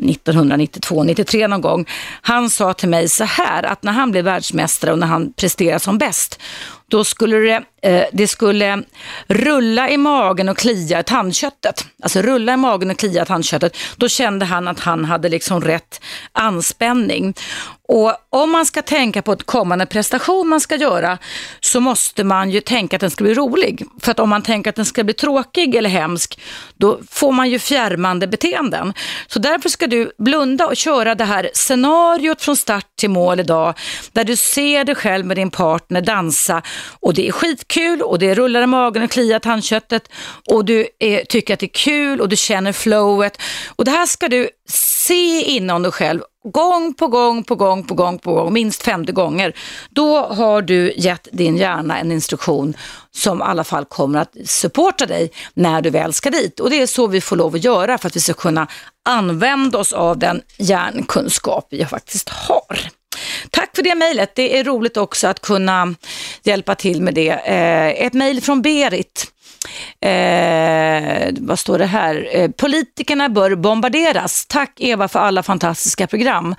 1992-93 0.03 1.49
någon 1.49 1.61
gång. 1.61 1.87
Han 2.23 2.51
sa 2.51 2.75
till 2.75 2.89
mig 2.89 3.09
så 3.09 3.25
här 3.25 3.63
att 3.63 3.83
när 3.83 3.93
han 3.93 4.11
blev 4.11 4.25
världsmästare 4.25 4.93
och 4.93 4.99
när 4.99 5.07
han 5.07 5.33
presterade 5.33 5.81
som 5.81 5.99
bäst, 5.99 6.41
då 6.89 7.05
skulle 7.05 7.37
det, 7.37 7.63
Eh, 7.85 8.05
det 8.13 8.29
skulle 8.29 8.83
rulla 9.27 9.91
i 9.91 9.97
magen 9.97 10.49
och 10.49 10.59
klia 10.59 11.01
i 11.01 11.03
tandköttet. 11.03 11.87
Alltså 12.03 12.23
rulla 12.23 12.55
i 12.55 12.57
magen 12.57 12.91
och 12.91 12.99
klia 12.99 13.23
i 13.23 13.27
tandköttet. 13.27 13.77
Då 13.97 14.09
kände 14.09 14.45
han 14.45 14.69
att 14.69 14.81
han 14.81 15.05
hade 15.05 15.29
liksom 15.29 15.61
rätt 15.61 16.01
anspänning. 16.33 17.35
Och 17.89 18.15
om 18.31 18.51
man 18.51 18.67
ska 18.67 18.83
tänka 18.83 19.23
på 19.23 19.33
ett 19.33 19.43
kommande 19.43 19.87
prestation 19.87 20.49
man 20.49 20.61
ska 20.61 20.77
göra 20.77 21.19
så 21.61 21.81
måste 21.81 22.25
man 22.25 22.51
ju 22.51 22.61
tänka 22.61 22.97
att 22.97 23.01
den 23.01 23.11
ska 23.11 23.25
bli 23.25 23.35
rolig. 23.35 23.87
För 24.01 24.11
att 24.11 24.21
om 24.21 24.29
man 24.29 24.43
tänker 24.43 24.71
att 24.71 24.77
den 24.77 24.85
ska 24.85 25.05
bli 25.05 25.15
tråkig 25.15 25.75
eller 25.75 25.91
hemsk, 25.91 26.41
då 26.75 27.01
får 27.11 27.33
man 27.33 27.51
ju 27.51 27.59
fjärmande 27.59 28.27
beteenden. 28.27 28.93
Så 29.27 29.39
därför 29.39 29.69
ska 29.69 29.87
du 29.87 30.13
blunda 30.19 30.67
och 30.67 30.77
köra 30.77 31.15
det 31.15 31.25
här 31.25 31.51
scenariot 31.55 32.43
från 32.43 32.57
start 32.57 32.87
till 32.97 33.11
mål 33.11 33.41
idag, 33.41 33.75
där 34.13 34.25
du 34.25 34.37
ser 34.37 34.85
dig 34.85 34.95
själv 34.95 35.27
med 35.27 35.37
din 35.37 35.51
partner 35.51 36.01
dansa 36.01 36.63
och 37.01 37.15
det 37.15 37.29
är 37.29 37.33
skitkul 37.33 37.74
och 38.03 38.19
det 38.19 38.35
rullar 38.35 38.63
i 38.63 38.67
magen 38.67 39.03
och 39.03 39.11
kliar 39.11 39.39
tandköttet 39.39 40.09
och 40.51 40.65
du 40.65 40.89
är, 40.99 41.25
tycker 41.25 41.55
att 41.55 41.61
det 41.61 41.67
är 41.67 41.75
kul 41.75 42.21
och 42.21 42.29
du 42.29 42.37
känner 42.37 42.73
flowet. 42.73 43.39
Och 43.77 43.85
det 43.85 43.91
här 43.91 44.07
ska 44.07 44.29
du 44.29 44.49
se 44.69 45.43
inom 45.43 45.83
dig 45.83 45.93
själv 45.93 46.21
gång 46.53 46.95
på 46.95 47.09
gång 47.09 47.45
på 47.45 47.55
gång 47.55 47.87
på 47.87 47.95
gång 47.95 48.19
på 48.19 48.35
gång, 48.35 48.53
minst 48.53 48.83
50 48.83 49.13
gånger. 49.13 49.57
Då 49.91 50.27
har 50.27 50.63
du 50.63 50.93
gett 50.97 51.29
din 51.33 51.57
hjärna 51.57 51.99
en 51.99 52.13
instruktion 52.13 52.77
som 53.11 53.41
i 53.41 53.43
alla 53.43 53.65
fall 53.65 53.85
kommer 53.85 54.19
att 54.19 54.37
supporta 54.45 55.07
dig 55.07 55.31
när 55.55 55.83
du 55.83 55.91
väl 55.91 56.13
ska 56.13 56.31
dit. 56.31 56.61
Och 56.61 56.71
det 56.71 56.83
är 56.83 56.87
så 56.87 57.07
vi 57.07 57.21
får 57.21 57.37
lov 57.37 57.55
att 57.55 57.65
göra 57.65 57.99
för 57.99 58.09
att 58.09 58.17
vi 58.17 58.21
ska 58.21 58.33
kunna 58.33 58.67
använda 59.05 59.79
oss 59.79 59.93
av 59.93 60.19
den 60.19 60.43
hjärnkunskap 60.59 61.67
vi 61.71 61.85
faktiskt 61.85 62.29
har. 62.29 62.79
Tack 63.51 63.77
för 63.77 63.83
det 63.83 63.95
mejlet. 63.95 64.35
Det 64.35 64.59
är 64.59 64.65
roligt 64.65 64.97
också 64.97 65.29
att 65.29 65.41
kunna 65.41 65.95
hjälpa 66.43 66.75
till 66.75 67.03
med 67.03 67.15
det. 67.15 67.31
Eh, 67.31 68.07
ett 68.07 68.13
mejl 68.13 68.43
från 68.43 68.63
Berit. 68.63 69.34
Eh, 70.05 71.31
vad 71.41 71.59
står 71.59 71.79
det 71.79 71.87
här? 71.87 72.29
Eh, 72.33 72.51
politikerna 72.51 73.29
bör 73.29 73.55
bombarderas. 73.55 74.47
Tack 74.47 74.81
Eva 74.81 75.09
för 75.09 75.19
alla 75.19 75.43
fantastiska 75.43 76.07
program. 76.07 76.55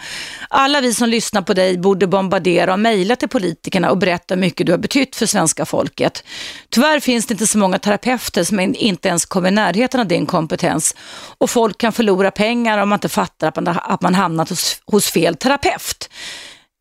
Alla 0.49 0.81
vi 0.81 0.93
som 0.93 1.09
lyssnar 1.09 1.41
på 1.41 1.53
dig 1.53 1.77
borde 1.77 2.07
bombardera 2.07 2.73
och 2.73 2.79
mejla 2.79 3.15
till 3.15 3.29
politikerna 3.29 3.91
och 3.91 3.97
berätta 3.97 4.33
hur 4.33 4.41
mycket 4.41 4.65
du 4.65 4.73
har 4.73 4.79
betytt 4.79 5.15
för 5.15 5.25
svenska 5.25 5.65
folket. 5.65 6.23
Tyvärr 6.69 6.99
finns 6.99 7.25
det 7.25 7.33
inte 7.33 7.47
så 7.47 7.57
många 7.57 7.79
terapeuter 7.79 8.43
som 8.43 8.59
inte 8.59 9.07
ens 9.07 9.25
kommer 9.25 9.49
i 9.49 9.51
närheten 9.51 9.99
av 9.99 10.07
din 10.07 10.25
kompetens 10.25 10.95
och 11.37 11.49
folk 11.49 11.77
kan 11.77 11.91
förlora 11.91 12.31
pengar 12.31 12.77
om 12.77 12.89
man 12.89 12.97
inte 12.97 13.09
fattar 13.09 13.47
att 13.47 13.55
man, 13.55 13.67
att 13.67 14.01
man 14.01 14.15
hamnat 14.15 14.49
hos, 14.49 14.81
hos 14.85 15.11
fel 15.11 15.35
terapeut. 15.35 16.09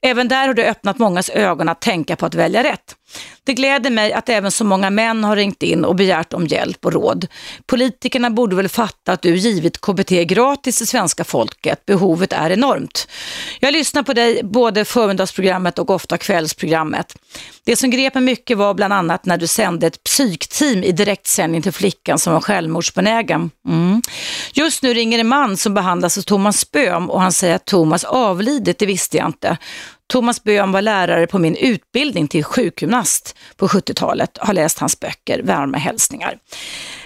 Även 0.06 0.28
där 0.28 0.46
har 0.46 0.54
det 0.54 0.70
öppnat 0.70 0.98
mångas 0.98 1.30
ögon 1.30 1.68
att 1.68 1.80
tänka 1.80 2.16
på 2.16 2.26
att 2.26 2.34
välja 2.34 2.62
rätt. 2.62 2.94
Det 3.44 3.54
gläder 3.54 3.90
mig 3.90 4.12
att 4.12 4.28
även 4.28 4.50
så 4.50 4.64
många 4.64 4.90
män 4.90 5.24
har 5.24 5.36
ringt 5.36 5.62
in 5.62 5.84
och 5.84 5.94
begärt 5.94 6.32
om 6.32 6.46
hjälp 6.46 6.84
och 6.84 6.92
råd. 6.92 7.26
Politikerna 7.66 8.30
borde 8.30 8.56
väl 8.56 8.68
fatta 8.68 9.12
att 9.12 9.22
du 9.22 9.36
givit 9.36 9.80
KBT 9.80 10.10
gratis 10.10 10.78
till 10.78 10.86
svenska 10.86 11.24
folket. 11.24 11.86
Behovet 11.86 12.32
är 12.32 12.50
enormt. 12.50 13.08
Jag 13.60 13.72
lyssnar 13.72 14.02
på 14.02 14.12
dig 14.12 14.40
både 14.42 14.84
förmiddagsprogrammet 14.84 15.78
och 15.78 15.90
ofta 15.90 16.18
kvällsprogrammet. 16.18 17.16
Det 17.64 17.76
som 17.76 17.90
grep 17.90 18.14
mig 18.14 18.22
mycket 18.22 18.58
var 18.58 18.74
bland 18.74 18.92
annat 18.92 19.24
när 19.26 19.36
du 19.36 19.46
sände 19.46 19.86
ett 19.86 20.04
psykteam 20.04 20.84
i 20.84 20.92
direktsändning 20.92 21.62
till 21.62 21.72
flickan 21.72 22.18
som 22.18 22.32
var 22.32 22.40
självmordsbenägen. 22.40 23.50
Mm. 23.68 24.02
Just 24.52 24.82
nu 24.82 24.94
ringer 24.94 25.18
en 25.18 25.28
man 25.28 25.56
som 25.56 25.74
behandlas 25.74 26.18
av 26.18 26.22
Thomas 26.22 26.58
Spöm 26.58 27.10
och 27.10 27.20
han 27.20 27.32
säger 27.32 27.54
att 27.54 27.64
Thomas 27.64 28.04
avlidit, 28.04 28.78
det 28.78 28.86
visste 28.86 29.16
jag 29.16 29.26
inte. 29.26 29.56
Thomas 30.14 30.44
Böhm 30.44 30.72
var 30.72 30.82
lärare 30.82 31.26
på 31.26 31.38
min 31.38 31.56
utbildning 31.56 32.28
till 32.28 32.44
sjukgymnast 32.44 33.36
på 33.56 33.68
70-talet. 33.68 34.38
Har 34.40 34.54
läst 34.54 34.78
hans 34.78 35.00
böcker. 35.00 35.42
Varma 35.42 35.78
hälsningar. 35.78 36.38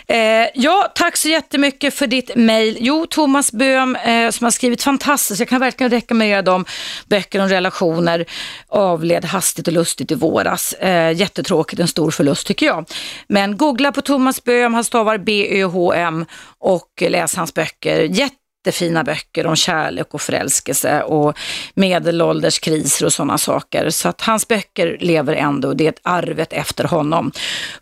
Eh, 0.08 0.46
ja, 0.54 0.92
tack 0.94 1.16
så 1.16 1.28
jättemycket 1.28 1.94
för 1.94 2.06
ditt 2.06 2.36
mejl. 2.36 2.76
Jo, 2.80 3.06
Thomas 3.06 3.52
Böhm 3.52 3.96
eh, 3.96 4.30
som 4.30 4.44
har 4.44 4.50
skrivit 4.50 4.82
fantastiskt. 4.82 5.40
Jag 5.40 5.48
kan 5.48 5.60
verkligen 5.60 5.90
rekommendera 5.90 6.42
de 6.42 6.64
böcker 7.06 7.42
om 7.42 7.48
relationer. 7.48 8.24
Avled 8.68 9.24
hastigt 9.24 9.66
och 9.68 9.74
lustigt 9.74 10.10
i 10.10 10.14
våras. 10.14 10.72
Eh, 10.72 11.12
jättetråkigt, 11.12 11.80
en 11.80 11.88
stor 11.88 12.10
förlust 12.10 12.46
tycker 12.46 12.66
jag. 12.66 12.84
Men 13.28 13.56
googla 13.56 13.92
på 13.92 14.02
Thomas 14.02 14.44
Böhm, 14.44 14.74
han 14.74 14.84
stavar 14.84 15.18
B-Ö-H-M 15.18 16.24
och 16.58 17.02
läs 17.08 17.36
hans 17.36 17.54
böcker. 17.54 18.00
Jätte 18.02 18.47
jättefina 18.68 19.04
böcker 19.04 19.46
om 19.46 19.56
kärlek 19.56 20.14
och 20.14 20.20
förälskelse 20.20 21.02
och 21.02 21.38
medelålders 21.74 22.58
kriser 22.58 23.06
och 23.06 23.12
sådana 23.12 23.38
saker. 23.38 23.90
Så 23.90 24.08
att 24.08 24.20
hans 24.20 24.48
böcker 24.48 24.96
lever 25.00 25.34
ändå, 25.34 25.74
det 25.74 25.84
är 25.84 25.88
ett 25.88 26.00
arvet 26.02 26.52
efter 26.52 26.84
honom. 26.84 27.32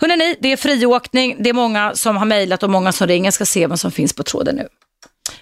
Hörrni, 0.00 0.36
det 0.40 0.52
är 0.52 0.56
friåkning, 0.56 1.36
det 1.38 1.48
är 1.48 1.54
många 1.54 1.94
som 1.94 2.16
har 2.16 2.26
mejlat 2.26 2.62
och 2.62 2.70
många 2.70 2.92
som 2.92 3.06
ringer. 3.06 3.26
Jag 3.26 3.34
ska 3.34 3.46
se 3.46 3.66
vem 3.66 3.76
som 3.76 3.90
finns 3.90 4.12
på 4.12 4.22
tråden 4.22 4.56
nu. 4.56 4.68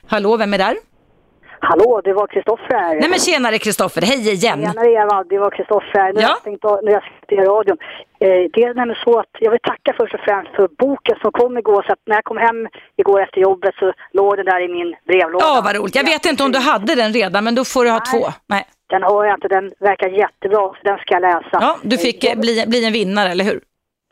Hallå, 0.06 0.36
vem 0.36 0.54
är 0.54 0.58
där? 0.58 0.76
Hallå, 1.70 2.00
det 2.04 2.12
var 2.12 2.26
Kristoffer 2.26 2.74
här. 2.84 2.94
Nej 3.00 3.08
men 3.08 3.18
tjenare 3.18 3.58
Kristoffer, 3.58 4.02
hej 4.02 4.32
igen. 4.32 4.60
Tjenare 4.60 4.90
Eva, 5.02 5.24
det 5.30 5.38
var 5.38 5.50
Kristoffer 5.50 5.98
här. 5.98 6.12
Nu 6.12 6.20
ja. 6.20 6.28
jag 6.28 6.42
tänkt 6.42 6.64
nu 6.82 6.90
jag 6.90 7.02
sitter 7.04 7.36
i 7.42 7.46
radion. 7.46 7.78
Eh, 8.24 8.28
det 8.52 8.62
är 8.62 8.74
nämligen 8.74 9.02
så 9.04 9.18
att 9.18 9.32
jag 9.40 9.50
vill 9.50 9.60
tacka 9.60 9.90
först 9.98 10.14
och 10.14 10.20
främst 10.20 10.50
för 10.56 10.68
boken 10.78 11.16
som 11.22 11.32
kom 11.32 11.58
igår. 11.58 11.82
Så 11.86 11.92
att 11.92 12.02
när 12.06 12.14
jag 12.14 12.24
kom 12.24 12.36
hem 12.36 12.68
igår 12.96 13.22
efter 13.22 13.40
jobbet 13.40 13.74
så 13.78 13.92
låg 14.12 14.36
den 14.36 14.46
där 14.46 14.60
i 14.66 14.68
min 14.68 14.94
brevlåda. 15.08 15.44
Ja, 15.44 15.60
vad 15.64 15.76
roligt. 15.76 15.94
Jag 15.94 16.04
vet 16.04 16.24
inte 16.26 16.44
om 16.44 16.52
du 16.52 16.58
hade 16.58 16.94
den 16.94 17.12
redan, 17.12 17.44
men 17.44 17.54
då 17.54 17.64
får 17.64 17.84
du 17.84 17.90
ha 17.90 18.02
Nej. 18.04 18.12
två. 18.12 18.32
Nej. 18.46 18.64
Den 18.86 19.02
har 19.02 19.24
jag 19.24 19.34
inte, 19.36 19.48
den 19.48 19.72
verkar 19.80 20.08
jättebra 20.08 20.68
så 20.68 20.80
den 20.84 20.98
ska 20.98 21.14
jag 21.14 21.22
läsa. 21.22 21.58
Ja, 21.66 21.76
du 21.82 21.98
fick 21.98 22.24
eh, 22.24 22.38
bli, 22.38 22.64
bli 22.66 22.84
en 22.84 22.92
vinnare, 22.92 23.28
eller 23.28 23.44
hur? 23.44 23.60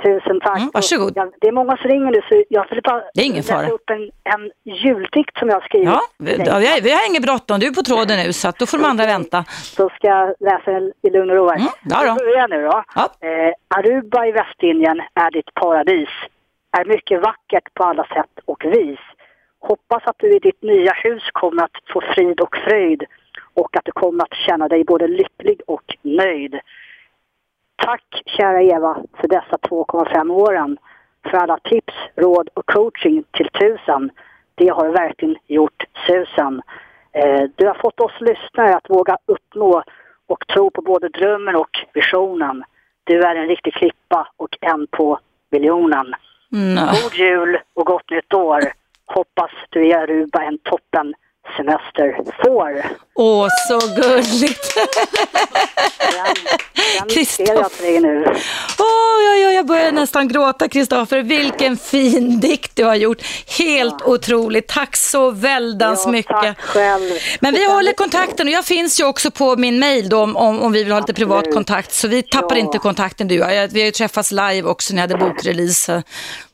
Tusen 0.03 0.40
tack. 0.40 0.57
Mm, 0.59 0.70
varsågod. 0.74 1.12
Ja, 1.16 1.30
det 1.40 1.48
är 1.48 1.53
många 1.53 1.76
som 1.76 1.90
ringer 1.90 2.11
nu 2.11 2.20
så 2.28 2.42
jag 2.48 2.66
vill 2.70 2.82
bara 2.82 3.03
Det 3.14 3.20
är 3.20 3.24
ingen 3.26 3.42
fara. 3.42 3.68
upp 3.68 3.90
en, 3.90 4.11
en 4.34 4.50
juldikt 4.64 5.38
som 5.38 5.48
jag 5.48 5.57
har 5.57 5.61
skrivit. 5.61 5.88
Ja, 5.88 6.00
vi, 6.18 6.30
ja, 6.30 6.59
vi, 6.59 6.66
har, 6.66 6.80
vi 6.80 6.90
har 6.92 7.09
inget 7.11 7.22
bråttom, 7.22 7.61
du 7.61 7.66
är 7.66 7.70
på 7.74 7.82
tråden 7.82 8.18
nu 8.26 8.32
så 8.32 8.53
då 8.59 8.66
får 8.66 8.78
de 8.78 8.84
andra 8.84 9.07
vänta. 9.07 9.44
Så 9.48 9.88
ska 9.88 10.09
jag 10.09 10.34
läsa 10.40 10.70
den 10.70 10.92
i 11.03 11.11
lugn 11.11 11.30
och 11.30 11.36
ro. 11.36 11.48
Mm, 11.50 11.62
ja 11.90 12.00
då. 12.00 12.07
Jag 12.07 12.16
börjar 12.16 12.48
nu 12.48 12.62
då. 12.62 12.84
Eh, 13.28 13.53
Aruba 13.78 14.26
i 14.26 14.32
Västindien 14.32 15.00
är 15.14 15.30
ditt 15.30 15.55
paradis. 15.55 16.09
Är 16.78 16.84
mycket 16.84 17.20
vackert 17.22 17.74
på 17.74 17.84
alla 17.84 18.05
sätt 18.05 18.34
och 18.44 18.64
vis. 18.64 18.98
Hoppas 19.61 20.03
att 20.07 20.16
du 20.18 20.36
i 20.36 20.38
ditt 20.38 20.62
nya 20.62 20.92
hus 20.92 21.22
kommer 21.32 21.62
att 21.62 21.76
få 21.92 22.00
frid 22.14 22.40
och 22.40 22.57
fröjd 22.57 23.05
och 23.55 23.76
att 23.76 23.84
du 23.84 23.92
kommer 23.92 24.24
att 24.24 24.34
känna 24.46 24.68
dig 24.68 24.84
både 24.84 25.09
lycklig 25.09 25.61
och 25.66 25.96
nöjd. 26.03 26.55
Tack 27.84 28.22
kära 28.26 28.62
Eva 28.62 29.02
för 29.20 29.28
dessa 29.28 29.56
2,5 29.56 30.32
åren. 30.32 30.78
För 31.22 31.38
alla 31.38 31.58
tips, 31.58 31.94
råd 32.16 32.48
och 32.54 32.66
coaching 32.66 33.24
till 33.30 33.48
tusen. 33.48 34.10
Det 34.54 34.68
har 34.68 34.88
verkligen 34.88 35.36
gjort 35.46 35.84
susen. 36.06 36.62
Eh, 37.12 37.42
du 37.56 37.66
har 37.66 37.74
fått 37.74 38.00
oss 38.00 38.20
lyssnare 38.20 38.76
att 38.76 38.90
våga 38.90 39.18
uppnå 39.26 39.82
och 40.26 40.46
tro 40.46 40.70
på 40.70 40.82
både 40.82 41.08
drömmen 41.08 41.56
och 41.56 41.86
visionen. 41.94 42.64
Du 43.04 43.22
är 43.22 43.34
en 43.34 43.48
riktig 43.48 43.74
klippa 43.74 44.28
och 44.36 44.58
en 44.60 44.86
på 44.86 45.18
miljonen. 45.50 46.14
Mm. 46.52 46.74
God 46.74 47.14
jul 47.14 47.58
och 47.74 47.86
gott 47.86 48.10
nytt 48.10 48.34
år. 48.34 48.60
Hoppas 49.06 49.50
du 49.70 49.86
i 49.86 49.94
Aruba 49.94 50.42
en 50.42 50.58
toppen 50.58 51.14
semester 51.57 52.16
får. 52.45 52.82
Åh, 53.14 53.49
så 53.68 53.78
gulligt! 53.78 54.74
Dig 57.80 58.01
nu. 58.01 58.24
Oj, 58.78 59.47
oj, 59.47 59.55
jag 59.55 59.66
börjar 59.66 59.93
nästan 59.93 60.28
gråta, 60.28 60.68
Kristoffer. 60.68 61.22
Vilken 61.22 61.76
fin 61.76 62.40
dikt 62.40 62.76
du 62.76 62.84
har 62.84 62.95
gjort. 62.95 63.18
Helt 63.59 64.03
otroligt. 64.03 64.68
Tack 64.68 64.97
så 64.97 65.30
väldans 65.30 66.07
mycket. 66.07 66.36
Tack 66.36 66.61
själv. 66.61 67.11
Men 67.40 67.55
vi 67.55 67.72
håller 67.72 67.93
kontakten 67.93 68.47
och 68.47 68.53
jag 68.53 68.64
finns 68.64 69.01
ju 69.01 69.05
också 69.05 69.30
på 69.30 69.57
min 69.57 69.78
mail 69.78 70.14
om, 70.14 70.36
om, 70.36 70.62
om 70.62 70.72
vi 70.72 70.84
vill 70.84 70.93
ha 70.93 71.01
lite 71.01 71.14
privat 71.14 71.55
kontakt. 71.55 71.93
Så 71.93 72.09
vi 72.09 72.22
tappar 72.22 72.57
inte 72.57 72.78
kontakten 72.78 73.28
du 73.28 73.34
jag. 73.34 73.68
Vi 73.68 73.80
har 73.80 73.86
ju 73.86 73.90
träffats 73.90 74.32
live 74.32 74.62
också 74.62 74.95
när 74.95 75.03
jag 75.03 75.09
hade 75.09 75.24
bokrelease. 75.24 76.03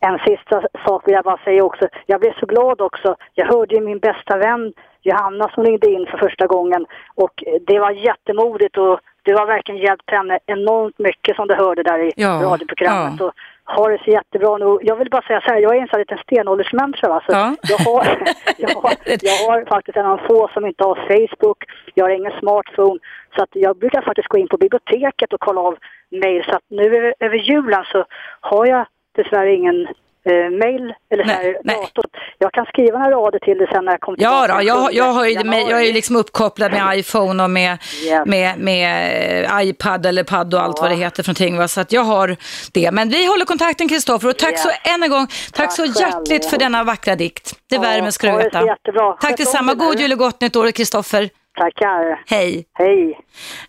En 0.01 0.19
sista 0.19 0.63
sak 0.87 1.03
vill 1.07 1.15
jag 1.15 1.25
bara 1.25 1.39
säga 1.45 1.65
också. 1.65 1.89
Jag 2.07 2.21
blev 2.21 2.33
så 2.41 2.47
glad 2.47 2.81
också. 2.81 3.17
Jag 3.35 3.47
hörde 3.47 3.75
ju 3.75 3.81
min 3.81 3.99
bästa 3.99 4.37
vän 4.37 4.73
Johanna 5.03 5.49
som 5.55 5.65
ringde 5.65 5.91
in 5.91 6.07
för 6.07 6.19
första 6.19 6.47
gången 6.47 6.87
och 7.15 7.45
det 7.67 7.79
var 7.79 7.91
jättemodigt 7.91 8.77
och 8.79 9.01
du 9.23 9.35
har 9.35 9.47
verkligen 9.47 9.81
hjälpt 9.81 10.11
henne 10.11 10.39
enormt 10.47 10.99
mycket 10.99 11.37
som 11.37 11.49
du 11.49 11.55
hörde 11.55 11.83
där 11.83 11.99
i 11.99 12.13
Ja, 12.17 12.41
radioprogrammet. 12.45 13.21
ja. 13.21 13.27
Och 13.27 13.33
har 13.65 13.91
det 13.91 13.99
så 14.05 14.11
jättebra 14.11 14.57
nu. 14.59 14.79
Jag 14.83 14.97
vill 14.97 15.11
bara 15.11 15.23
säga 15.23 15.41
så 15.41 15.51
här, 15.51 15.59
jag 15.61 15.77
är 15.77 15.81
en 15.81 15.89
sån 15.89 15.93
här 15.93 15.99
liten 15.99 16.19
stenåldersmänniska 16.19 17.09
va? 17.09 17.21
Så 17.27 17.33
Ja. 17.33 17.57
jag, 17.63 17.79
har, 17.79 18.05
jag, 18.59 18.69
har, 18.69 18.93
jag 19.23 19.49
har 19.49 19.65
faktiskt 19.69 19.97
en 19.97 20.07
av 20.07 20.19
få 20.29 20.49
som 20.55 20.67
inte 20.67 20.85
har 20.85 20.95
Facebook, 20.95 21.65
jag 21.95 22.05
har 22.05 22.11
ingen 22.11 22.33
smartphone. 22.41 23.01
Så 23.37 23.43
att 23.43 23.49
jag 23.53 23.77
brukar 23.79 24.03
faktiskt 24.03 24.29
gå 24.29 24.39
in 24.39 24.49
på 24.49 24.57
biblioteket 24.57 25.33
och 25.33 25.41
kolla 25.41 25.61
av 25.61 25.77
mejl. 26.11 26.45
Så 26.45 26.51
att 26.57 26.63
nu 26.69 26.83
över, 26.97 27.15
över 27.21 27.37
julen 27.37 27.85
så 27.93 28.05
har 28.41 28.67
jag 28.67 28.87
dessvärre 29.17 29.55
ingen 29.55 29.89
eh, 30.29 30.51
mail 30.63 30.95
eller 31.13 31.25
så 31.25 31.31
här 31.31 31.57
dator. 31.65 32.05
Jag 32.39 32.53
kan 32.53 32.65
skriva 32.65 32.99
några 32.99 33.17
rader 33.17 33.39
till 33.39 33.59
det 33.59 33.69
sen 33.73 33.85
när 33.85 33.93
jag 33.93 34.01
kommer 34.01 34.19
Ja, 34.23 34.43
tillbaka. 34.43 34.55
då, 34.63 34.69
jag, 34.69 34.95
jag, 34.95 35.13
har 35.13 35.25
ju, 35.27 35.33
Januari. 35.33 35.67
jag 35.71 35.81
är 35.81 35.85
ju 35.85 35.93
liksom 35.93 36.17
uppkopplad 36.17 36.73
med 36.73 36.99
iPhone 36.99 37.43
och 37.45 37.51
med, 37.51 37.79
Yes. 38.05 38.27
med, 38.27 38.59
med 38.59 39.45
eh, 39.45 39.69
iPad 39.69 40.07
eller 40.07 40.25
Pad 40.25 40.55
och 40.55 40.63
allt 40.63 40.81
vad 40.81 40.91
det 40.91 40.97
heter 40.97 41.23
för 41.23 41.31
någonting. 41.31 41.57
Va? 41.59 41.69
Så 41.69 41.81
att 41.81 41.93
jag 41.93 42.03
har 42.03 42.37
det. 42.73 42.91
Men 42.91 43.09
vi 43.09 43.27
håller 43.27 43.45
kontakten 43.45 43.89
Kristoffer 43.89 44.29
och 44.29 44.39
tack 44.39 44.51
Yes. 44.53 44.63
så 44.63 44.69
än 44.95 45.03
en 45.03 45.11
gång. 45.11 45.27
Tack, 45.27 45.37
Tack 45.53 45.73
så 45.73 45.83
själv. 45.83 45.95
hjärtligt 46.01 46.47
för 46.47 46.59
denna 46.59 46.85
vackra 46.85 47.17
dikt. 47.17 47.55
Det 47.71 47.77
Ja, 47.77 47.83
värmer 47.83 48.39
veta. 48.39 49.17
Tack 49.21 49.37
detsamma. 49.37 49.75
dig. 49.75 49.87
God 49.87 50.01
jul 50.01 50.13
och 50.13 50.19
gott 50.19 50.41
nytt 50.41 50.57
år 50.57 50.71
Kristoffer. 50.71 51.29
Tackar. 51.59 52.23
Hej. 52.27 52.65
Hej. 52.75 53.19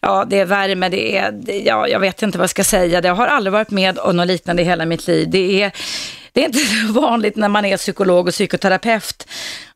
Ja, 0.01 0.25
det 0.27 0.39
är 0.39 0.45
värme, 0.45 0.89
det 0.89 1.17
är, 1.17 1.31
det, 1.31 1.59
ja, 1.59 1.87
jag 1.87 1.99
vet 1.99 2.21
inte 2.21 2.37
vad 2.37 2.43
jag 2.43 2.49
ska 2.49 2.63
säga. 2.63 3.01
Jag 3.03 3.15
har 3.15 3.27
aldrig 3.27 3.53
varit 3.53 3.71
med 3.71 3.99
om 3.99 4.17
något 4.17 4.27
liknande 4.27 4.61
i 4.61 4.65
hela 4.65 4.85
mitt 4.85 5.07
liv. 5.07 5.29
Det 5.29 5.63
är, 5.63 5.71
det 6.33 6.41
är 6.41 6.45
inte 6.45 6.59
så 6.59 6.93
vanligt 7.01 7.35
när 7.35 7.49
man 7.49 7.65
är 7.65 7.77
psykolog 7.77 8.27
och 8.27 8.33
psykoterapeut 8.33 9.27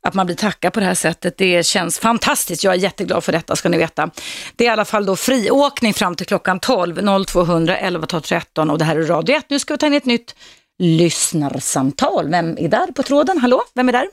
att 0.01 0.13
man 0.13 0.25
blir 0.25 0.35
tackad 0.35 0.73
på 0.73 0.79
det 0.79 0.85
här 0.85 0.93
sättet. 0.93 1.37
Det 1.37 1.65
känns 1.65 1.99
fantastiskt. 1.99 2.63
Jag 2.63 2.73
är 2.73 2.77
jätteglad 2.77 3.23
för 3.23 3.31
detta 3.31 3.55
ska 3.55 3.69
ni 3.69 3.77
veta. 3.77 4.09
Det 4.55 4.63
är 4.63 4.67
i 4.67 4.71
alla 4.71 4.85
fall 4.85 5.05
då 5.05 5.15
friåkning 5.15 5.93
fram 5.93 6.15
till 6.15 6.25
klockan 6.25 6.59
12, 6.59 7.25
0200 7.27 7.77
11 7.77 8.05
12 8.07 8.21
13 8.21 8.69
och 8.69 8.77
det 8.77 8.85
här 8.85 8.95
är 8.95 9.03
Radio 9.03 9.35
1. 9.35 9.45
Nu 9.49 9.59
ska 9.59 9.73
vi 9.73 9.77
ta 9.77 9.85
in 9.87 9.93
ett 9.93 10.05
nytt 10.05 10.35
lyssnarsamtal. 10.79 12.29
Vem 12.29 12.57
är 12.57 12.67
där 12.69 12.87
på 12.87 13.03
tråden? 13.03 13.37
Hallå, 13.37 13.61
vem 13.75 13.89
är 13.89 13.93
där? 13.93 14.07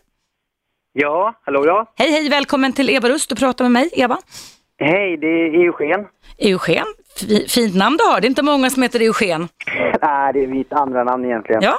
Ja, 0.92 1.34
hallå 1.46 1.66
ja. 1.66 1.92
Hej, 1.96 2.10
hej, 2.10 2.28
välkommen 2.28 2.72
till 2.72 2.90
Eva 2.90 3.08
Rust. 3.08 3.28
Du 3.28 3.34
pratar 3.36 3.64
med 3.64 3.72
mig, 3.72 3.90
Eva. 3.92 4.18
Hej, 4.78 5.16
det 5.16 5.26
är 5.26 5.54
Eugen. 5.66 6.06
Eugen, 6.38 6.86
Fi- 7.18 7.48
fint 7.48 7.74
namn 7.74 7.96
du 7.96 8.04
har. 8.04 8.20
Det 8.20 8.26
är 8.26 8.28
inte 8.28 8.42
många 8.42 8.70
som 8.70 8.82
heter 8.82 9.00
Eugen. 9.00 9.48
Nej, 10.02 10.32
det 10.32 10.42
är 10.42 10.46
mitt 10.46 10.72
andra 10.72 11.04
namn 11.04 11.24
egentligen. 11.24 11.62
Ja. 11.62 11.78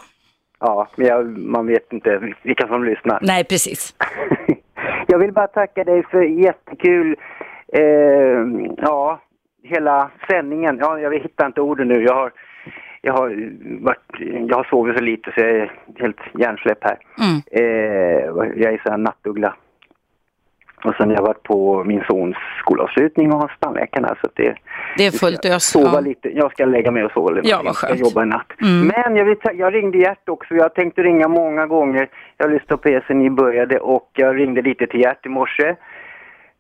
Ja, 0.62 0.88
men 0.96 1.08
jag, 1.08 1.38
man 1.38 1.68
vet 1.68 1.94
inte 1.94 2.34
vilka 2.42 2.68
som 2.68 2.84
lyssnar. 2.84 3.20
Nej, 3.22 3.44
precis. 3.44 3.96
Jag 5.08 5.20
vill 5.20 5.32
bara 5.32 5.48
tacka 5.48 5.84
dig 5.84 6.04
för 6.12 6.22
jättekul, 6.22 7.16
eh, 7.74 8.46
ja, 8.78 9.22
hela 9.64 10.12
sändningen. 10.30 10.78
Ja, 10.82 11.00
jag 11.00 11.20
hittar 11.20 11.46
inte 11.46 11.62
orden 11.62 11.88
nu. 11.88 12.04
Jag 12.04 12.14
har, 12.14 12.32
jag 13.02 13.14
har, 13.14 13.30
varit, 13.84 14.50
jag 14.50 14.58
har 14.58 14.64
sovit 14.64 14.98
så 14.98 15.04
lite 15.04 15.32
så 15.32 15.42
jag 15.42 15.50
är 15.50 15.72
helt 15.96 16.18
hjärnsläpp 16.40 16.78
här. 16.82 16.98
Mm. 17.20 17.42
Eh, 17.52 18.26
jag 18.56 18.74
är 18.74 18.82
så 18.84 18.90
här 18.90 18.98
nattuggla. 18.98 19.56
Och 20.86 20.96
sen 20.96 21.10
har 21.10 21.16
jag 21.16 21.22
varit 21.24 21.44
på 21.44 21.84
min 21.84 22.04
sons 22.04 22.36
skolavslutning 22.60 23.34
och 23.34 23.40
har 23.40 23.52
tandläkarna 23.60 24.08
så 24.08 24.28
att 24.28 24.36
det 24.36 24.56
Det 24.98 25.06
är 25.06 25.12
fullt 25.12 25.46
ös. 25.46 25.64
sova 25.64 25.90
Ja. 25.94 26.00
lite. 26.00 26.30
Jag 26.38 26.52
ska 26.52 26.66
lägga 26.66 26.92
mig 26.92 27.04
och 27.04 27.12
sova 27.12 27.30
lite. 27.32 27.48
Ja, 27.48 27.58
vad 27.58 27.66
Jag 27.66 27.76
ska 27.76 27.88
skönt. 27.88 28.00
jobba 28.00 28.22
en 28.22 28.30
natt. 28.30 28.52
Mm. 28.62 28.88
Men 28.96 29.16
jag, 29.16 29.26
vill 29.26 29.38
jag 29.54 29.74
ringde 29.74 29.98
Gert 29.98 30.30
också. 30.30 30.54
Jag 30.56 30.74
tänkte 30.74 31.04
ringa 31.04 31.28
många 31.28 31.66
gånger. 31.68 32.10
Jag 32.38 32.52
lyssnade 32.52 32.82
på 32.82 32.90
er 32.90 33.04
sen 33.08 33.20
ni 33.20 33.30
började 33.30 33.80
och 33.80 34.10
jag 34.14 34.38
ringde 34.40 34.62
lite 34.62 34.88
till 34.88 35.00
Gert 35.00 35.26
i 35.26 35.30
morse. 35.30 35.76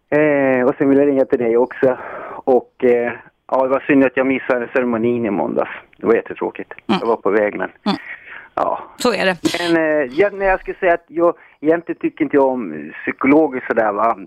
Eh, 0.10 0.66
och 0.68 0.76
sen 0.78 0.90
vill 0.90 0.98
jag 1.00 1.08
ringa 1.08 1.26
till 1.26 1.40
dig 1.40 1.58
också. 1.58 1.98
Och 2.44 2.84
eh, 2.84 3.12
ja, 3.52 3.64
det 3.64 3.70
var 3.70 3.84
synd 3.88 4.04
att 4.06 4.18
jag 4.18 4.28
missade 4.28 4.68
ceremonin 4.74 5.26
i 5.26 5.30
måndags. 5.30 5.72
Det 5.98 6.06
var 6.08 6.14
jättetråkigt. 6.16 6.74
Jag 6.86 7.08
var 7.08 7.16
på 7.16 7.30
väg 7.30 7.56
men 7.56 7.70
ja. 8.56 8.84
Så 8.98 9.14
är 9.14 9.26
det. 9.26 9.38
Men 9.60 9.78
eh, 9.78 10.20
jag, 10.20 10.34
när 10.34 10.46
jag 10.46 10.60
skulle 10.60 10.78
säga 10.78 10.94
att 10.94 11.06
jag 11.08 11.36
egentligen 11.62 12.00
tycker 12.00 12.24
inte 12.24 12.38
jag 12.38 12.48
om 12.48 12.92
psykologer 13.02 13.64
sådär 13.68 13.92
va. 13.92 14.18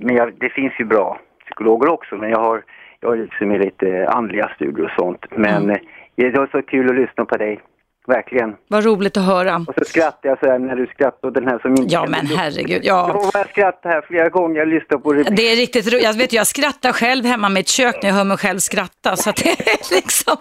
Men 0.00 0.16
jag, 0.16 0.34
det 0.38 0.48
finns 0.48 0.72
ju 0.80 0.84
bra 0.84 1.18
psykologer 1.44 1.88
också. 1.88 2.16
Men 2.16 2.30
jag 2.30 2.38
har, 2.38 2.62
jag 3.00 3.08
har 3.08 3.16
liksom 3.16 3.50
lite 3.50 4.08
andliga 4.08 4.50
studier 4.54 4.84
och 4.84 5.02
sånt. 5.02 5.26
Men 5.30 5.70
eh, 5.70 5.78
det 6.16 6.38
var 6.38 6.46
så 6.46 6.62
kul 6.62 6.90
att 6.90 6.96
lyssna 6.96 7.24
på 7.24 7.36
dig. 7.36 7.60
Verkligen. 8.06 8.54
Vad 8.68 8.84
roligt 8.84 9.16
att 9.16 9.24
höra. 9.24 9.64
Och 9.68 9.74
så 9.78 9.84
skrattar 9.84 10.28
jag 10.28 10.38
så 10.38 10.46
här 10.46 10.58
när 10.58 10.76
du 10.76 10.86
skrattar 10.86 11.28
och 11.28 11.32
den 11.32 11.48
här 11.48 11.58
som 11.58 11.70
inte... 11.70 11.94
Ja, 11.94 12.06
men 12.08 12.26
herregud. 12.26 12.80
Ja. 12.84 13.08
Jag 13.08 13.40
har 13.40 13.48
skrattat 13.48 13.84
här 13.84 14.02
flera 14.08 14.28
gånger. 14.28 14.58
Jag 14.58 14.68
lyssnar 14.68 14.98
på 14.98 15.12
det. 15.12 15.22
Det 15.22 15.52
är 15.52 15.56
riktigt 15.56 15.92
roligt. 15.92 16.04
Jag, 16.04 16.12
vet, 16.14 16.32
jag 16.32 16.46
skrattar 16.46 16.92
själv 16.92 17.24
hemma 17.24 17.46
i 17.46 17.50
mitt 17.50 17.68
kök 17.68 18.02
när 18.02 18.08
jag 18.08 18.16
hör 18.16 18.24
mig 18.24 18.36
själv 18.36 18.58
skratta. 18.58 19.16
Så 19.16 19.30
att 19.30 19.36
det 19.36 19.48
är 19.48 19.94
liksom... 19.94 20.36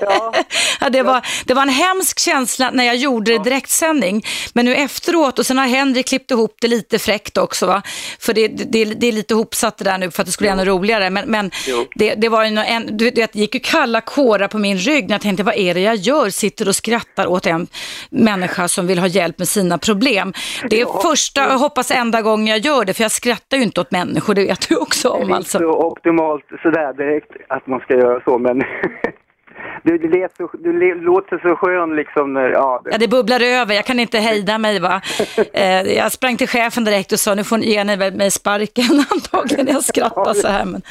ja, 0.80 0.88
det, 0.90 1.02
var, 1.02 1.26
det 1.46 1.54
var 1.54 1.62
en 1.62 1.68
hemsk 1.68 2.18
känsla 2.18 2.70
när 2.70 2.84
jag 2.84 2.96
gjorde 2.96 3.32
det 3.32 3.44
direktsändning. 3.44 4.22
Men 4.52 4.64
nu 4.64 4.74
efteråt, 4.74 5.38
och 5.38 5.46
sen 5.46 5.58
har 5.58 5.66
Henrik 5.66 6.06
klippt 6.06 6.30
ihop 6.30 6.56
det 6.60 6.68
lite 6.68 6.98
fräckt 6.98 7.38
också. 7.38 7.66
Va? 7.66 7.82
För 8.18 8.32
det, 8.32 8.48
det, 8.48 8.84
det 8.84 9.06
är 9.06 9.12
lite 9.12 9.34
hopsatt 9.34 9.78
det 9.78 9.84
där 9.84 9.98
nu 9.98 10.10
för 10.10 10.22
att 10.22 10.26
det 10.26 10.32
skulle 10.32 10.54
bli 10.54 10.60
ännu 10.60 10.70
roligare. 10.70 11.10
Men, 11.10 11.30
men 11.30 11.50
det, 11.94 12.14
det 12.14 12.28
var 12.28 12.44
en, 12.44 12.96
du 12.96 13.04
vet, 13.10 13.32
det 13.32 13.38
gick 13.38 13.54
ju 13.54 13.60
kalla 13.60 14.00
kårar 14.00 14.48
på 14.48 14.58
min 14.58 14.78
rygg 14.78 15.08
när 15.08 15.14
jag 15.14 15.22
tänkte, 15.22 15.42
vad 15.42 15.54
är 15.54 15.74
det 15.74 15.80
jag 15.80 15.96
gör? 15.96 16.30
Sitter 16.30 16.68
och 16.68 16.76
skrattar 16.82 17.26
åt 17.26 17.46
en 17.46 17.66
människa 18.10 18.68
som 18.68 18.86
vill 18.86 18.98
ha 18.98 19.06
hjälp 19.06 19.38
med 19.38 19.48
sina 19.48 19.78
problem. 19.78 20.32
Det 20.70 20.80
är 20.80 21.10
första, 21.10 21.40
jag 21.40 21.58
hoppas 21.58 21.90
enda 21.90 22.22
gången 22.22 22.46
jag 22.46 22.58
gör 22.58 22.84
det, 22.84 22.94
för 22.94 23.02
jag 23.04 23.12
skrattar 23.12 23.56
ju 23.56 23.62
inte 23.62 23.80
åt 23.80 23.90
människor, 23.90 24.34
det 24.34 24.46
vet 24.46 24.68
du 24.68 24.76
också 24.76 25.08
Det 25.08 25.14
är 25.14 25.16
om 25.16 25.22
inte 25.22 25.34
alltså. 25.36 25.58
så 25.58 25.86
optimalt 25.86 26.44
sådär 26.62 26.92
direkt 26.92 27.30
att 27.48 27.66
man 27.66 27.80
ska 27.80 27.94
göra 27.94 28.20
så 28.24 28.38
men 28.38 28.58
du, 29.82 29.98
du, 29.98 30.28
så, 30.36 30.50
du 30.58 30.94
låter 30.94 31.38
så 31.38 31.56
skön 31.56 31.96
liksom 31.96 32.32
när, 32.32 32.50
ja, 32.50 32.80
det, 32.84 32.90
Ja, 32.90 32.98
det 32.98 33.08
bubblar 33.08 33.40
över, 33.40 33.74
jag 33.74 33.84
kan 33.84 34.00
inte 34.00 34.18
hejda 34.18 34.58
mig 34.58 34.80
va. 34.80 35.00
Eh, 35.54 35.82
jag 35.82 36.12
sprang 36.12 36.36
till 36.36 36.48
chefen 36.48 36.84
direkt 36.84 37.12
och 37.12 37.18
sa, 37.18 37.34
nu 37.34 37.44
får 37.44 37.58
ni 37.58 37.66
ge 37.66 37.84
mig 38.10 38.30
sparken 38.30 39.04
antagligen 39.10 39.66
jag 39.66 39.84
skrattar 39.84 40.34
så 40.34 40.48
här. 40.48 40.64
Men, 40.64 40.82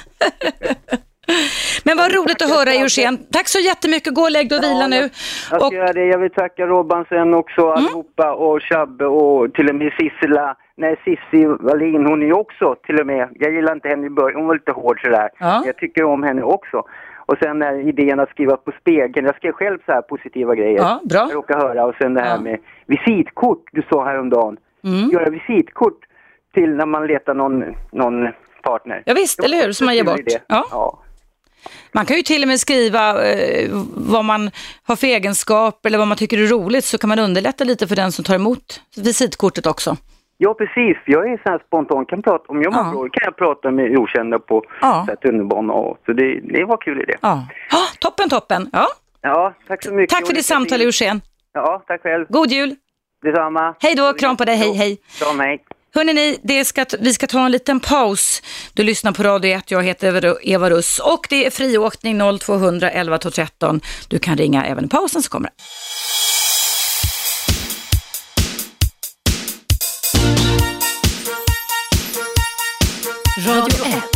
men 1.84 1.98
vad 1.98 2.12
roligt 2.16 2.42
att 2.42 2.50
höra 2.50 2.70
Eugen. 2.74 3.18
Tack 3.32 3.48
så 3.48 3.60
jättemycket, 3.60 4.14
gå 4.14 4.22
och 4.22 4.32
lägg 4.32 4.50
dig 4.50 4.58
och 4.58 4.64
vila 4.64 4.88
nu. 4.88 5.10
Jag 5.52 5.62
ska 5.62 5.76
göra 5.76 5.94
det. 5.94 6.06
Jag 6.06 6.18
vill 6.20 6.32
tacka 6.32 6.66
Robban 6.66 7.06
sen 7.10 7.34
också 7.34 7.62
Mm. 7.62 7.74
allihopa 7.74 8.34
och 8.34 8.62
Chabbe 8.64 9.06
och 9.06 9.54
till 9.54 9.70
och 9.70 9.76
med 9.76 9.94
Sissela. 10.00 10.56
Nej, 10.76 10.96
Sissi 11.06 11.46
Wallin, 11.46 12.06
hon 12.06 12.22
är 12.22 12.26
ju 12.26 12.34
också 12.34 12.76
till 12.86 13.00
och 13.00 13.08
med, 13.08 13.30
jag 13.40 13.54
gillar 13.54 13.74
inte 13.74 13.90
henne 13.90 14.08
i 14.08 14.10
början, 14.10 14.40
hon 14.40 14.48
var 14.48 14.56
lite 14.56 14.72
hård 14.72 15.02
sådär. 15.04 15.30
Ja. 15.40 15.64
Jag 15.66 15.78
tycker 15.78 16.04
om 16.04 16.24
henne 16.24 16.42
också. 16.44 16.84
Och 17.26 17.38
sen 17.44 17.62
är 17.62 17.88
idén 17.88 18.20
att 18.20 18.30
skriva 18.30 18.58
på 18.58 18.72
spegeln. 18.82 19.26
Jag 19.26 19.36
skrev 19.36 19.52
själv 19.52 19.78
så 19.86 19.92
här 19.92 20.02
positiva 20.02 20.56
grejer. 20.56 20.78
Ja, 20.78 21.02
bra. 21.10 21.20
Jag 21.20 21.36
råkar 21.36 21.58
höra. 21.60 21.86
Och 21.86 21.96
sen 22.02 22.14
det 22.14 22.22
här 22.22 22.36
Ja. 22.36 22.42
med 22.42 22.58
visitkort 22.86 23.64
du 23.72 23.84
sa 23.90 24.06
häromdagen. 24.06 24.58
Mm. 24.84 25.10
Göra 25.10 25.30
visitkort 25.30 26.00
till 26.54 26.70
när 26.76 26.86
man 26.86 27.08
letar 27.08 27.34
någon, 27.34 27.64
någon 27.92 28.28
partner. 28.64 29.04
Ja, 29.06 29.14
visst, 29.14 29.44
eller 29.44 29.66
hur? 29.66 29.72
Som 29.72 29.86
man 29.86 29.96
ger 29.96 30.04
bort. 30.04 30.20
idé. 30.20 30.38
Ja. 30.48 31.00
Man 31.92 32.06
kan 32.06 32.18
ju 32.18 32.24
till 32.24 32.42
och 32.42 32.48
med 32.48 32.60
skriva 32.60 33.26
eh, 33.32 33.70
vad 33.96 34.26
man 34.26 34.52
har 34.84 34.96
för 34.96 35.08
egenskap 35.08 35.86
eller 35.86 35.98
vad 35.98 36.08
man 36.08 36.18
tycker 36.18 36.38
är 36.38 36.48
roligt 36.48 36.86
så 36.86 36.98
kan 36.98 37.08
man 37.08 37.20
underlätta 37.20 37.64
lite 37.64 37.88
för 37.88 37.96
den 37.96 38.12
som 38.12 38.26
tar 38.26 38.36
emot 38.36 38.82
visitkortet 38.96 39.66
också. 39.66 39.98
Ja, 40.38 40.54
precis. 40.54 40.98
Jag 41.06 41.32
är 41.32 41.38
så 41.44 41.50
här 41.50 41.60
spontan. 41.68 42.06
Kan 42.06 42.22
prata, 42.22 42.44
om 42.48 42.62
jag 42.62 42.74
mår 42.74 42.94
dåligt 42.94 43.14
kan 43.14 43.22
jag 43.26 43.38
prata 43.38 43.72
med 43.72 43.98
okända 43.98 44.40
på 44.40 44.64
Ja. 44.82 45.08
så 46.06 46.14
det, 46.14 46.40
det 46.40 46.66
var 46.66 46.78
kul 46.78 47.02
idé. 47.02 47.14
Ja. 47.22 47.48
Ah, 47.72 47.88
toppen, 48.00 48.30
toppen. 48.30 48.70
Ja. 48.74 48.88
Ja, 49.22 49.54
tack 49.68 49.84
så 49.84 49.94
mycket. 49.94 50.16
Tack 50.16 50.28
för 50.28 50.34
ditt 50.34 50.46
samtal. 50.46 50.82
Eugen. 50.82 51.22
Ja, 51.54 51.84
tack 51.88 52.02
själv. 52.02 52.26
God 52.30 52.52
jul. 52.52 52.76
Detsamma. 53.22 53.76
Hej 53.80 53.96
då, 53.96 54.14
kram 54.14 54.38
på 54.38 54.46
dig, 54.46 54.56
hej 54.56 54.74
hej. 54.74 54.98
Kram, 55.20 55.40
hej. 55.40 55.64
Hörrni, 55.94 56.14
ni, 56.14 56.40
det 56.44 56.66
ska, 56.66 56.86
vi 57.00 57.14
ska 57.14 57.28
ta 57.28 57.46
en 57.46 57.52
liten 57.52 57.80
paus. 57.80 58.42
Du 58.74 58.84
lyssnar 58.84 59.12
på 59.12 59.24
Radio 59.24 59.52
1, 59.58 59.72
jag 59.72 59.84
heter 59.84 60.38
Eva- 60.48 60.70
Russ 60.70 61.00
och 61.00 61.28
det 61.30 61.46
är 61.46 61.50
friåkning 61.50 62.22
0200-11-13. 62.22 63.82
Du 64.08 64.20
kan 64.20 64.38
ringa 64.38 64.66
även 64.66 64.86
i 64.86 64.88
pausen 64.88 65.24
så 65.24 65.30
kommer 65.30 65.50
det. 65.50 65.54
Radio 73.48 73.86
1. 73.86 74.11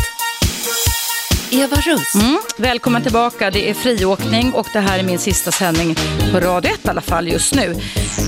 Eva 1.64 1.76
Russ. 1.90 2.16
Mm, 2.16 2.40
välkommen 2.70 3.02
tillbaka, 3.02 3.44
det 3.56 3.70
är 3.70 3.74
friåkning 3.74 4.48
och 4.60 4.68
det 4.74 4.84
här 4.88 5.00
är 5.00 5.06
min 5.12 5.22
sista 5.30 5.52
sändning 5.62 5.90
på 6.32 6.38
Radio 6.48 6.70
1 6.72 6.86
i 6.86 6.90
alla 6.90 7.06
fall 7.12 7.26
just 7.36 7.52
nu. 7.60 7.68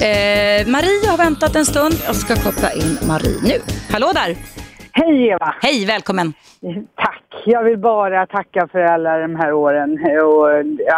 Eh, 0.08 0.60
Marie 0.76 1.08
har 1.12 1.18
väntat 1.26 1.56
en 1.56 1.66
stund, 1.74 1.94
jag 2.10 2.16
ska 2.16 2.34
koppla 2.48 2.70
in 2.82 2.92
Marie 3.12 3.40
nu. 3.50 3.58
Hallå 3.94 4.10
där! 4.20 4.30
Hej 5.00 5.28
Eva! 5.34 5.50
Hej, 5.62 5.86
välkommen! 5.86 6.28
Tack! 6.96 7.24
Jag 7.46 7.64
vill 7.64 7.78
bara 7.78 8.26
tacka 8.26 8.68
för 8.72 8.80
alla 8.80 9.18
de 9.18 9.36
här 9.36 9.54
åren 9.54 9.90
och 10.24 10.48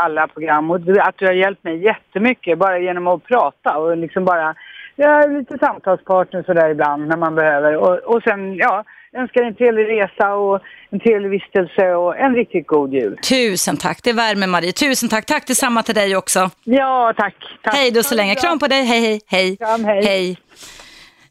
alla 0.06 0.28
program 0.28 0.72
och 0.72 0.80
att 1.08 1.18
du 1.18 1.26
har 1.26 1.34
hjälpt 1.34 1.64
mig 1.64 1.84
jättemycket 1.84 2.58
bara 2.58 2.80
genom 2.80 3.08
att 3.08 3.24
prata 3.24 3.78
och 3.78 3.98
liksom 3.98 4.26
bara 4.26 4.56
ja, 4.96 5.28
lite 5.28 5.58
samtalspartner 5.58 6.44
sådär 6.44 6.70
ibland 6.70 7.08
när 7.08 7.18
man 7.18 7.36
behöver 7.36 7.76
och, 7.76 7.96
och 8.16 8.24
sen 8.24 8.56
ja, 8.56 8.84
önskar 9.18 9.42
en 9.42 9.56
trevlig 9.56 9.84
resa 9.84 10.34
och 10.34 10.62
en 10.92 11.00
trevlig 11.00 11.30
vistelse 11.30 11.96
och 11.96 12.18
en 12.18 12.36
riktigt 12.36 12.68
god 12.68 12.94
jul. 12.94 13.18
Tusen 13.30 13.78
tack, 13.78 14.04
det 14.04 14.14
värmer 14.14 14.48
Marie. 14.48 14.72
Tusen 14.72 15.10
tack, 15.10 15.26
tack 15.26 15.48
detsamma 15.48 15.84
till 15.84 15.96
dig 15.96 16.16
också. 16.16 16.50
Ja, 16.64 17.14
tack. 17.18 17.36
tack. 17.64 17.76
Hej 17.76 17.92
då 17.92 18.04
så 18.04 18.16
länge, 18.16 18.36
kram 18.36 18.60
på 18.60 18.68
dig, 18.68 18.84
hej 18.84 19.00
hej, 19.00 19.22
hej. 19.28 19.58
Kram, 19.58 19.86
hej. 19.86 20.06
hej. 20.06 20.38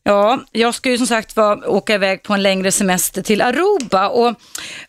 Ja, 0.02 0.40
jag 0.52 0.74
ska 0.74 0.90
ju 0.90 0.98
som 0.98 1.06
sagt 1.06 1.36
var 1.36 1.68
åka 1.70 1.94
iväg 1.94 2.22
på 2.22 2.34
en 2.34 2.42
längre 2.42 2.72
semester 2.72 3.22
till 3.22 3.42
Aruba 3.42 4.08
och 4.08 4.34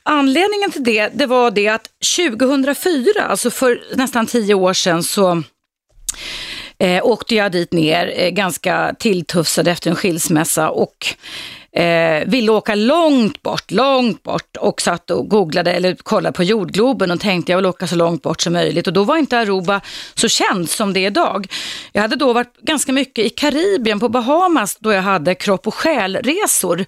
anledningen 0.03 0.71
till 0.71 0.83
det, 0.83 1.09
det 1.13 1.25
var 1.25 1.51
det 1.51 1.67
att 1.67 1.87
2004, 2.17 3.21
alltså 3.21 3.51
för 3.51 3.81
nästan 3.95 4.25
tio 4.25 4.53
år 4.53 4.73
sedan 4.73 5.03
så 5.03 5.43
eh, 6.79 7.05
åkte 7.05 7.35
jag 7.35 7.51
dit 7.51 7.73
ner 7.73 8.13
eh, 8.15 8.29
ganska 8.29 8.95
tilltufsad 8.99 9.67
efter 9.67 9.89
en 9.89 9.95
skilsmässa 9.95 10.69
och 10.69 11.15
eh, 11.71 12.25
ville 12.25 12.51
åka 12.51 12.75
långt 12.75 13.41
bort, 13.41 13.71
långt 13.71 14.23
bort 14.23 14.57
och 14.57 14.81
satt 14.81 15.11
och 15.11 15.29
googlade 15.29 15.73
eller 15.73 15.95
kollade 15.95 16.33
på 16.33 16.43
jordgloben 16.43 17.11
och 17.11 17.19
tänkte 17.19 17.51
jag 17.51 17.57
vill 17.57 17.65
åka 17.65 17.87
så 17.87 17.95
långt 17.95 18.21
bort 18.21 18.41
som 18.41 18.53
möjligt 18.53 18.87
och 18.87 18.93
då 18.93 19.03
var 19.03 19.17
inte 19.17 19.39
Aruba 19.39 19.81
så 20.15 20.27
känd 20.27 20.69
som 20.69 20.93
det 20.93 20.99
är 20.99 21.07
idag. 21.07 21.47
Jag 21.91 22.01
hade 22.01 22.15
då 22.15 22.33
varit 22.33 22.57
ganska 22.61 22.91
mycket 22.91 23.25
i 23.25 23.29
Karibien 23.29 23.99
på 23.99 24.09
Bahamas 24.09 24.77
då 24.79 24.91
jag 24.93 25.01
hade 25.01 25.35
kropp 25.35 25.67
och 25.67 25.75
själresor 25.75 26.85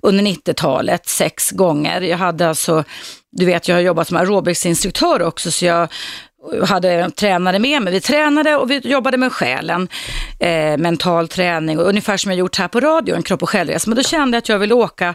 under 0.00 0.24
90-talet 0.24 1.08
sex 1.08 1.50
gånger. 1.50 2.00
Jag 2.00 2.18
hade 2.18 2.48
alltså, 2.48 2.84
du 3.32 3.44
vet 3.44 3.68
jag 3.68 3.76
har 3.76 3.80
jobbat 3.80 4.08
som 4.08 4.16
aerobicsinstruktör 4.16 5.22
också 5.22 5.50
så 5.50 5.64
jag 5.64 5.88
hade 6.62 6.90
en 6.92 7.12
tränare 7.12 7.58
med 7.58 7.82
mig. 7.82 7.92
Vi 7.92 8.00
tränade 8.00 8.56
och 8.56 8.70
vi 8.70 8.78
jobbade 8.78 9.16
med 9.16 9.32
själen, 9.32 9.88
eh, 10.40 10.76
mental 10.76 11.28
träning 11.28 11.78
och 11.78 11.88
ungefär 11.88 12.16
som 12.16 12.30
jag 12.30 12.38
gjort 12.38 12.58
här 12.58 12.68
på 12.68 12.80
radio, 12.80 13.14
en 13.14 13.22
kropp 13.22 13.42
och 13.42 13.50
själresa. 13.50 13.90
Men 13.90 13.96
då 13.96 14.02
kände 14.02 14.36
jag 14.36 14.38
att 14.38 14.48
jag 14.48 14.58
ville 14.58 14.74
åka 14.74 15.14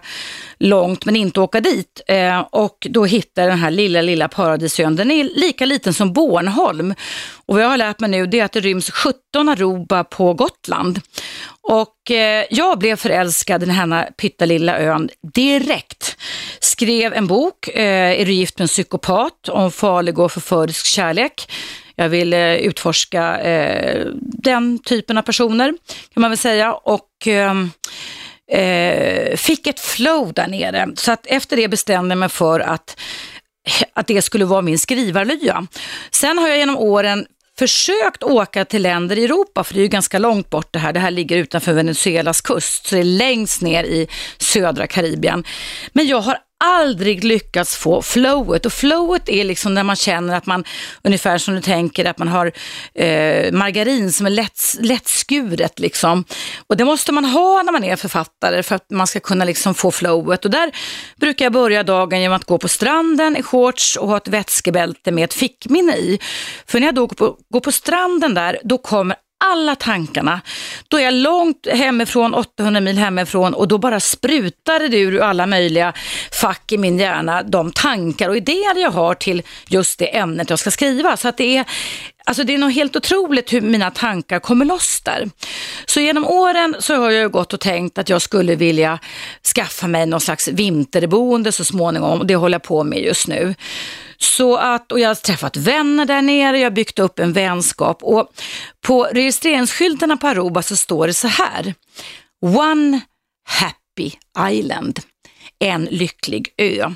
långt 0.58 1.06
men 1.06 1.16
inte 1.16 1.40
åka 1.40 1.62
dit. 1.62 2.02
Eh, 2.08 2.40
och 2.40 2.88
då 2.90 3.06
hittade 3.06 3.48
jag 3.48 3.52
den 3.52 3.60
här 3.60 3.72
lilla, 3.72 4.02
lilla 4.02 4.28
paradisön. 4.28 4.96
Den 4.96 5.12
är 5.12 5.24
lika 5.24 5.66
liten 5.66 5.94
som 5.94 6.14
Bornholm. 6.14 6.94
Och 7.50 7.56
vad 7.56 7.64
jag 7.64 7.70
har 7.70 7.78
lärt 7.78 8.00
mig 8.00 8.10
nu 8.10 8.26
det 8.26 8.40
är 8.40 8.46
att 8.46 8.52
det 8.52 8.60
ryms 8.60 8.92
17 8.92 9.50
Aruba 9.50 10.04
på 10.04 10.34
Gotland. 10.34 11.02
Och 11.62 12.12
eh, 12.12 12.46
jag 12.50 12.80
blev 12.80 12.96
förälskad 12.96 13.64
i 13.64 13.66
den 13.66 13.76
här 13.76 14.10
pyttelilla 14.18 14.80
ön 14.80 15.10
direkt. 15.34 16.18
Skrev 16.60 17.14
en 17.14 17.28
bok, 17.28 17.68
eh, 17.68 18.22
Är 18.22 18.26
du 18.26 18.32
gift 18.32 18.58
med 18.58 18.64
en 18.64 18.68
psykopat? 18.68 19.50
Om 19.50 19.72
farlig 19.72 20.20
och 20.20 20.32
förförisk 20.32 20.86
kärlek. 20.86 21.52
Jag 21.96 22.10
ville 22.10 22.56
eh, 22.56 22.62
utforska 22.62 23.40
eh, 23.40 24.08
den 24.22 24.80
typen 24.80 25.18
av 25.18 25.22
personer 25.22 25.74
kan 26.14 26.22
man 26.22 26.32
väl 26.32 26.38
säga. 26.38 26.74
Och 26.74 27.28
eh, 27.28 27.56
eh, 28.62 29.36
fick 29.36 29.68
ett 29.68 29.80
flow 29.80 30.34
där 30.34 30.48
nere. 30.48 30.90
Så 30.96 31.12
att 31.12 31.28
efter 31.28 31.58
det 31.58 31.68
bestämde 31.68 32.12
jag 32.12 32.20
mig 32.20 32.30
för 32.30 32.60
att, 32.60 33.00
att 33.94 34.08
det 34.08 34.22
skulle 34.22 34.46
vara 34.46 34.62
min 34.62 34.80
skrivarlya. 34.80 35.68
Sen 36.12 36.38
har 36.38 36.48
jag 36.48 36.58
genom 36.58 36.78
åren 36.78 37.26
försökt 37.60 38.24
åka 38.24 38.66
till 38.66 38.82
länder 38.82 39.18
i 39.18 39.24
Europa, 39.24 39.64
för 39.64 39.74
det 39.74 39.80
är 39.80 39.82
ju 39.82 39.88
ganska 39.88 40.20
långt 40.20 40.50
bort 40.50 40.68
det 40.72 40.80
här. 40.80 40.94
Det 40.94 41.00
här 41.00 41.12
ligger 41.12 41.38
utanför 41.38 41.74
Venezuelas 41.74 42.42
kust, 42.42 42.88
så 42.88 42.96
det 42.96 43.02
är 43.02 43.04
längst 43.04 43.62
ner 43.62 43.84
i 43.84 44.08
södra 44.38 44.88
Karibien. 44.88 45.44
Men 45.94 46.08
jag 46.08 46.22
har 46.22 46.38
aldrig 46.64 47.24
lyckats 47.24 47.76
få 47.76 48.02
flowet 48.02 48.66
och 48.66 48.74
flowet 48.74 49.30
är 49.30 49.44
liksom 49.44 49.74
när 49.74 49.84
man 49.84 49.96
känner 49.96 50.38
att 50.38 50.46
man, 50.46 50.64
ungefär 51.04 51.38
som 51.38 51.56
du 51.56 51.62
tänker, 51.62 52.06
att 52.06 52.18
man 52.18 52.28
har 52.28 52.52
eh, 52.94 53.52
margarin 53.52 54.12
som 54.12 54.26
är 54.26 54.30
lätt, 54.30 54.62
lättskuret 54.80 55.80
liksom. 55.80 56.26
Och 56.68 56.78
det 56.78 56.86
måste 56.86 57.12
man 57.12 57.26
ha 57.26 57.64
när 57.64 57.72
man 57.72 57.84
är 57.84 57.96
författare 57.96 58.64
för 58.64 58.76
att 58.76 58.90
man 58.92 59.08
ska 59.08 59.20
kunna 59.20 59.46
liksom 59.46 59.74
få 59.74 59.92
flowet. 59.92 60.46
Och 60.46 60.52
där 60.52 60.72
brukar 61.16 61.46
jag 61.46 61.54
börja 61.54 61.84
dagen 61.84 62.22
genom 62.22 62.36
att 62.36 62.46
gå 62.46 62.58
på 62.58 62.68
stranden 62.68 63.38
i 63.38 63.44
shorts 63.44 63.96
och 63.96 64.08
ha 64.08 64.18
ett 64.18 64.28
vätskebälte 64.28 65.12
med 65.12 65.24
ett 65.24 65.34
fickminne 65.34 65.96
i. 65.98 66.20
För 66.68 66.80
när 66.80 66.88
jag 66.88 66.96
då 66.96 67.06
går 67.06 67.16
på, 67.16 67.38
går 67.50 67.60
på 67.60 67.72
stranden 67.72 68.34
där, 68.34 68.60
då 68.64 68.78
kommer 68.78 69.16
alla 69.46 69.76
tankarna. 69.76 70.42
Då 70.88 70.98
är 70.98 71.02
jag 71.02 71.14
långt 71.14 71.68
hemifrån, 71.72 72.34
800 72.34 72.82
mil 72.82 72.98
hemifrån 72.98 73.54
och 73.54 73.68
då 73.68 73.78
bara 73.78 74.00
sprutar 74.00 74.90
det 74.90 75.00
ur 75.00 75.22
alla 75.22 75.46
möjliga 75.46 75.94
fack 76.42 76.72
i 76.72 76.78
min 76.78 77.00
hjärna, 77.00 77.44
de 77.44 77.72
tankar 77.72 78.30
och 78.30 78.38
idéer 78.38 78.82
jag 78.82 78.92
har 78.92 79.14
till 79.14 79.42
just 79.68 80.00
det 80.00 80.18
ämnet 80.18 80.50
jag 80.50 80.60
ska 80.60 80.72
skriva. 80.72 81.18
Så 81.18 81.28
att 81.28 81.38
det 81.38 81.58
är 81.58 81.66
Alltså 82.26 82.44
det 82.44 82.54
är 82.54 82.58
nog 82.58 82.72
helt 82.72 82.96
otroligt 82.96 83.54
hur 83.54 83.62
mina 83.62 83.92
tankar 83.92 84.40
kommer 84.40 84.66
loss 84.66 85.02
där. 85.02 85.30
Så 85.86 86.00
genom 86.00 86.26
åren 86.26 86.76
så 86.80 86.96
har 86.96 87.12
jag 87.12 87.22
ju 87.22 87.30
gått 87.30 87.54
och 87.54 87.60
tänkt 87.60 87.98
att 87.98 88.10
jag 88.10 88.22
skulle 88.22 88.56
vilja 88.56 89.00
skaffa 89.56 89.88
mig 89.88 90.06
någon 90.06 90.22
slags 90.22 90.48
vinterboende 90.48 91.52
så 91.52 91.66
småningom 91.66 92.20
och 92.20 92.26
det 92.26 92.36
håller 92.36 92.56
jag 92.56 92.64
på 92.64 92.84
med 92.84 93.00
just 93.00 93.28
nu. 93.28 93.56
Så 94.22 94.56
att, 94.56 94.92
och 94.92 95.00
jag 95.00 95.08
har 95.08 95.16
träffat 95.16 95.58
vänner 95.58 96.06
där 96.06 96.22
nere, 96.22 96.60
jag 96.60 96.66
har 96.66 96.76
byggt 96.76 97.00
upp 97.00 97.20
en 97.20 97.34
vänskap 97.34 98.04
och 98.04 98.34
på 98.82 99.04
registreringsskyltarna 99.04 100.18
på 100.18 100.28
Aruba 100.28 100.62
så 100.62 100.76
står 100.76 101.08
det 101.08 101.14
så 101.14 101.28
här. 101.28 101.74
One 102.42 103.02
happy 103.48 104.12
island 104.52 105.00
en 105.60 105.86
lycklig 105.86 106.54
ö. 106.58 106.92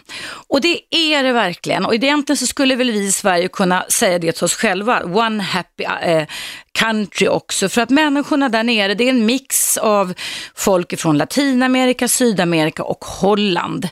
Och 0.47 0.61
det 0.61 0.81
är 0.89 1.23
det 1.23 1.31
verkligen. 1.31 1.85
Och 1.85 1.95
egentligen 1.95 2.37
så 2.37 2.47
skulle 2.47 2.75
väl 2.75 2.91
vi 2.91 2.99
i 2.99 3.11
Sverige 3.11 3.47
kunna 3.47 3.85
säga 3.89 4.19
det 4.19 4.31
till 4.31 4.43
oss 4.43 4.55
själva. 4.55 5.03
One 5.03 5.43
happy 5.43 5.83
eh, 5.83 6.27
country 6.71 7.27
också. 7.27 7.69
För 7.69 7.81
att 7.81 7.89
människorna 7.89 8.49
där 8.49 8.63
nere, 8.63 8.93
det 8.93 9.03
är 9.03 9.09
en 9.09 9.25
mix 9.25 9.77
av 9.77 10.13
folk 10.55 10.99
från 10.99 11.17
Latinamerika, 11.17 12.07
Sydamerika 12.07 12.83
och 12.83 13.05
Holland. 13.05 13.85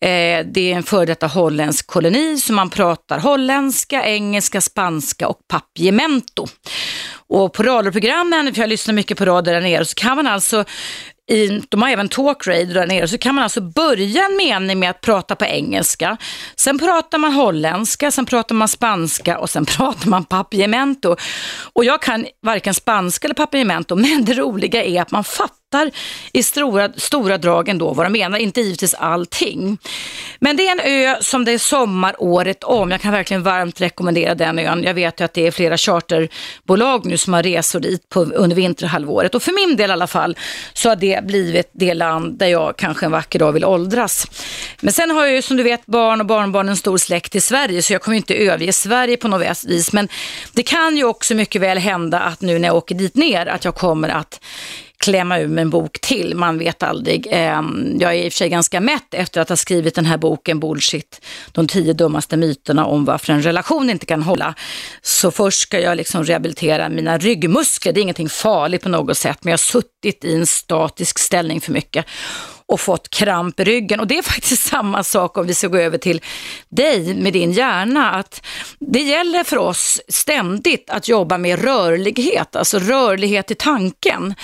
Eh, 0.00 0.46
det 0.46 0.72
är 0.72 0.76
en 0.76 0.82
före 0.82 1.06
detta 1.06 1.26
holländsk 1.26 1.86
koloni 1.86 2.36
så 2.36 2.52
man 2.52 2.70
pratar 2.70 3.18
holländska, 3.18 4.04
engelska, 4.04 4.60
spanska 4.60 5.28
och 5.28 5.38
papiamento. 5.48 6.46
Och 7.28 7.52
på 7.52 7.62
radioprogrammen, 7.62 8.54
för 8.54 8.62
jag 8.62 8.68
lyssnar 8.68 8.94
mycket 8.94 9.18
på 9.18 9.24
radio 9.24 9.52
där 9.52 9.60
nere, 9.60 9.84
så 9.84 9.94
kan 9.94 10.16
man 10.16 10.26
alltså 10.26 10.64
i, 11.30 11.62
de 11.68 11.82
har 11.82 11.88
även 11.88 12.08
talkradio 12.08 12.74
där 12.74 12.86
nere, 12.86 13.08
så 13.08 13.18
kan 13.18 13.34
man 13.34 13.44
alltså 13.44 13.60
börja 13.60 14.24
en 14.24 14.36
mening 14.36 14.78
med 14.78 14.90
att 14.90 15.00
prata 15.00 15.36
på 15.36 15.44
engelska. 15.44 16.16
Sen 16.56 16.78
pratar 16.78 17.18
man 17.18 17.32
holländska, 17.32 18.10
sen 18.10 18.26
pratar 18.26 18.54
man 18.54 18.68
spanska 18.68 19.38
och 19.38 19.50
sen 19.50 19.66
pratar 19.76 20.08
man 20.08 20.24
papiamento. 20.24 21.16
Och 21.72 21.84
jag 21.84 22.02
kan 22.02 22.26
varken 22.42 22.74
spanska 22.74 23.26
eller 23.26 23.34
papiamento, 23.34 23.96
men 23.96 24.24
det 24.24 24.34
roliga 24.34 24.84
är 24.84 25.02
att 25.02 25.10
man 25.10 25.24
fattar 25.24 25.90
i 26.32 26.42
stora, 26.42 26.92
stora 26.96 27.38
drag 27.38 27.68
ändå 27.68 27.92
vad 27.92 28.06
de 28.06 28.12
menar, 28.12 28.38
inte 28.38 28.60
givetvis 28.60 28.94
allting. 28.94 29.78
Men 30.38 30.56
det 30.56 30.66
är 30.66 30.72
en 30.72 30.80
ö 30.80 31.16
som 31.20 31.44
det 31.44 31.52
är 31.52 31.58
sommar 31.58 32.14
året 32.18 32.64
om. 32.64 32.90
Jag 32.90 33.00
kan 33.00 33.12
verkligen 33.12 33.42
varmt 33.42 33.80
rekommendera 33.80 34.34
den 34.34 34.58
ön. 34.58 34.82
Jag 34.82 34.94
vet 34.94 35.20
ju 35.20 35.24
att 35.24 35.34
det 35.34 35.46
är 35.46 35.50
flera 35.50 35.76
charterbolag 35.76 37.06
nu 37.06 37.18
som 37.18 37.32
har 37.34 37.42
resor 37.42 37.80
dit 37.80 38.08
på, 38.08 38.20
under 38.20 38.56
vinterhalvåret 38.56 39.34
och 39.34 39.42
för 39.42 39.52
min 39.52 39.76
del 39.76 39.90
i 39.90 39.92
alla 39.92 40.06
fall 40.06 40.36
så 40.72 40.88
har 40.88 40.96
det 40.96 41.19
blivit 41.22 41.70
det 41.72 41.94
land 41.94 42.38
där 42.38 42.46
jag 42.46 42.76
kanske 42.76 43.06
en 43.06 43.12
vacker 43.12 43.38
dag 43.38 43.52
vill 43.52 43.64
åldras. 43.64 44.26
Men 44.80 44.92
sen 44.92 45.10
har 45.10 45.26
jag 45.26 45.34
ju 45.34 45.42
som 45.42 45.56
du 45.56 45.62
vet 45.62 45.86
barn 45.86 46.20
och 46.20 46.26
barnbarn 46.26 46.68
en 46.68 46.76
stor 46.76 46.98
släkt 46.98 47.34
i 47.34 47.40
Sverige 47.40 47.82
så 47.82 47.92
jag 47.92 48.02
kommer 48.02 48.16
inte 48.16 48.34
överge 48.34 48.72
Sverige 48.72 49.16
på 49.16 49.28
något 49.28 49.64
vis. 49.64 49.92
Men 49.92 50.08
det 50.52 50.62
kan 50.62 50.96
ju 50.96 51.04
också 51.04 51.34
mycket 51.34 51.62
väl 51.62 51.78
hända 51.78 52.20
att 52.20 52.40
nu 52.40 52.58
när 52.58 52.68
jag 52.68 52.76
åker 52.76 52.94
dit 52.94 53.14
ner 53.14 53.46
att 53.46 53.64
jag 53.64 53.74
kommer 53.74 54.08
att 54.08 54.40
klämma 55.00 55.38
ur 55.38 55.48
mig 55.48 55.62
en 55.62 55.70
bok 55.70 56.00
till, 56.00 56.34
man 56.36 56.58
vet 56.58 56.82
aldrig. 56.82 57.26
Ehm, 57.30 57.96
jag 58.00 58.14
är 58.14 58.24
i 58.24 58.28
och 58.28 58.32
för 58.32 58.36
sig 58.36 58.48
ganska 58.48 58.80
mätt 58.80 59.14
efter 59.14 59.40
att 59.40 59.48
ha 59.48 59.56
skrivit 59.56 59.94
den 59.94 60.06
här 60.06 60.18
boken 60.18 60.60
Bullshit, 60.60 61.26
de 61.52 61.66
tio 61.66 61.92
dummaste 61.92 62.36
myterna 62.36 62.86
om 62.86 63.04
varför 63.04 63.32
en 63.32 63.42
relation 63.42 63.90
inte 63.90 64.06
kan 64.06 64.22
hålla. 64.22 64.54
Så 65.02 65.30
först 65.30 65.60
ska 65.60 65.80
jag 65.80 65.96
liksom 65.96 66.24
rehabilitera 66.24 66.88
mina 66.88 67.18
ryggmuskler, 67.18 67.92
det 67.92 68.00
är 68.00 68.02
ingenting 68.02 68.28
farligt 68.28 68.82
på 68.82 68.88
något 68.88 69.18
sätt, 69.18 69.38
men 69.40 69.50
jag 69.50 69.58
har 69.58 69.58
suttit 69.58 70.24
i 70.24 70.34
en 70.34 70.46
statisk 70.46 71.18
ställning 71.18 71.60
för 71.60 71.72
mycket 71.72 72.06
och 72.70 72.80
fått 72.80 73.08
kramp 73.08 73.60
i 73.60 73.64
ryggen. 73.64 74.00
Och 74.00 74.06
det 74.06 74.18
är 74.18 74.22
faktiskt 74.22 74.62
samma 74.68 75.02
sak 75.04 75.38
om 75.38 75.46
vi 75.46 75.54
ska 75.54 75.68
gå 75.68 75.78
över 75.78 75.98
till 75.98 76.20
dig 76.68 77.14
med 77.14 77.32
din 77.32 77.52
hjärna. 77.52 78.10
Att 78.10 78.46
det 78.78 79.02
gäller 79.02 79.44
för 79.44 79.58
oss 79.58 80.00
ständigt 80.08 80.90
att 80.90 81.08
jobba 81.08 81.38
med 81.38 81.64
rörlighet, 81.64 82.56
alltså 82.56 82.78
rörlighet 82.78 83.50
i 83.50 83.54
tanken. 83.54 84.34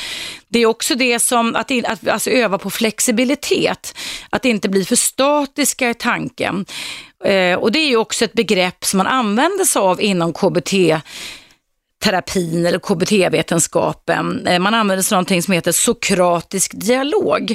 Det 0.48 0.58
är 0.58 0.66
också 0.66 0.94
det 0.94 1.18
som, 1.18 1.56
att, 1.56 1.70
att 1.84 2.08
alltså 2.08 2.30
öva 2.30 2.58
på 2.58 2.70
flexibilitet, 2.70 3.94
att 4.30 4.44
inte 4.44 4.68
bli 4.68 4.84
för 4.84 4.96
statiska 4.96 5.90
i 5.90 5.94
tanken. 5.94 6.66
Eh, 7.24 7.58
och 7.58 7.72
det 7.72 7.78
är 7.78 7.88
ju 7.88 7.96
också 7.96 8.24
ett 8.24 8.32
begrepp 8.32 8.84
som 8.84 8.98
man 8.98 9.06
använder 9.06 9.64
sig 9.64 9.80
av 9.80 10.00
inom 10.02 10.32
KBT 10.32 10.72
terapin 12.04 12.66
eller 12.66 12.78
KBT-vetenskapen. 12.78 14.46
Eh, 14.46 14.58
man 14.58 14.74
använder 14.74 15.02
sig 15.02 15.16
av 15.16 15.16
någonting 15.16 15.42
som 15.42 15.54
heter 15.54 15.72
sokratisk 15.72 16.72
dialog. 16.74 17.54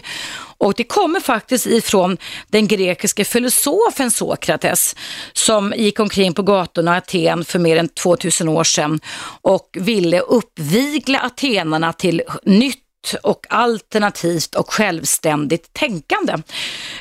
Och 0.57 0.73
det 0.77 0.83
kommer 0.83 1.19
faktiskt 1.19 1.65
ifrån 1.65 2.17
den 2.47 2.67
grekiska 2.67 3.25
filosofen 3.25 4.11
Sokrates 4.11 4.95
som 5.33 5.73
gick 5.77 5.99
omkring 5.99 6.33
på 6.33 6.43
gatorna 6.43 6.95
i 6.95 6.97
Aten 6.97 7.45
för 7.45 7.59
mer 7.59 7.77
än 7.77 7.89
2000 7.89 8.49
år 8.49 8.63
sedan 8.63 8.99
och 9.41 9.77
ville 9.79 10.19
uppvigla 10.19 11.19
atenarna 11.19 11.93
till 11.93 12.21
nytt 12.43 12.90
och 13.23 13.45
alternativt 13.49 14.55
och 14.55 14.73
självständigt 14.73 15.73
tänkande. 15.73 16.33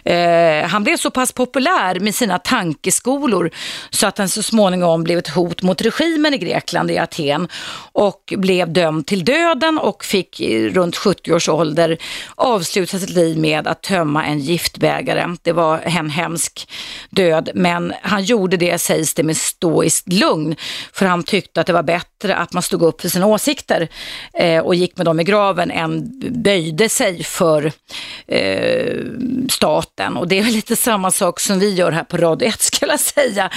Eh, 0.04 0.68
han 0.68 0.84
blev 0.84 0.96
så 0.96 1.10
pass 1.10 1.32
populär 1.32 2.00
med 2.00 2.14
sina 2.14 2.38
tankeskolor 2.38 3.50
så 3.90 4.06
att 4.06 4.18
han 4.18 4.28
så 4.28 4.42
småningom 4.42 5.04
blev 5.04 5.18
ett 5.18 5.28
hot 5.28 5.62
mot 5.62 5.82
regimen 5.82 6.34
i 6.34 6.38
Grekland, 6.38 6.90
i 6.90 6.98
Aten 6.98 7.48
och 7.92 8.34
blev 8.36 8.72
dömd 8.72 9.06
till 9.06 9.24
döden 9.24 9.78
och 9.78 10.04
fick 10.04 10.40
runt 10.70 10.96
70 10.96 11.32
års 11.32 11.48
ålder 11.48 11.98
avsluta 12.34 12.98
sitt 12.98 13.10
liv 13.10 13.38
med 13.38 13.66
att 13.66 13.82
tömma 13.82 14.24
en 14.24 14.38
giftbägare. 14.38 15.36
Det 15.42 15.52
var 15.52 15.78
en 15.78 16.10
hemsk 16.10 16.68
död, 17.10 17.50
men 17.54 17.92
han 18.02 18.24
gjorde 18.24 18.56
det, 18.56 18.78
sägs 18.78 19.14
det, 19.14 19.22
med 19.22 19.36
stoiskt 19.36 20.12
lugn, 20.12 20.56
för 20.92 21.06
han 21.06 21.22
tyckte 21.22 21.60
att 21.60 21.66
det 21.66 21.72
var 21.72 21.82
bättre 21.82 22.09
att 22.28 22.52
man 22.52 22.62
stod 22.62 22.82
upp 22.82 23.00
för 23.00 23.08
sina 23.08 23.26
åsikter 23.26 23.88
eh, 24.34 24.62
och 24.62 24.74
gick 24.74 24.96
med 24.96 25.06
dem 25.06 25.20
i 25.20 25.24
graven 25.24 25.70
än 25.70 26.20
böjde 26.42 26.88
sig 26.88 27.24
för 27.24 27.72
eh, 28.26 28.98
staten. 29.48 30.16
Och 30.16 30.28
det 30.28 30.38
är 30.38 30.42
väl 30.42 30.52
lite 30.52 30.76
samma 30.76 31.10
sak 31.10 31.40
som 31.40 31.58
vi 31.58 31.74
gör 31.74 31.92
här 31.92 32.04
på 32.04 32.16
Radio 32.16 32.48
1 32.48 32.60
skulle 32.60 32.92
jag 32.92 33.00
säga. 33.00 33.50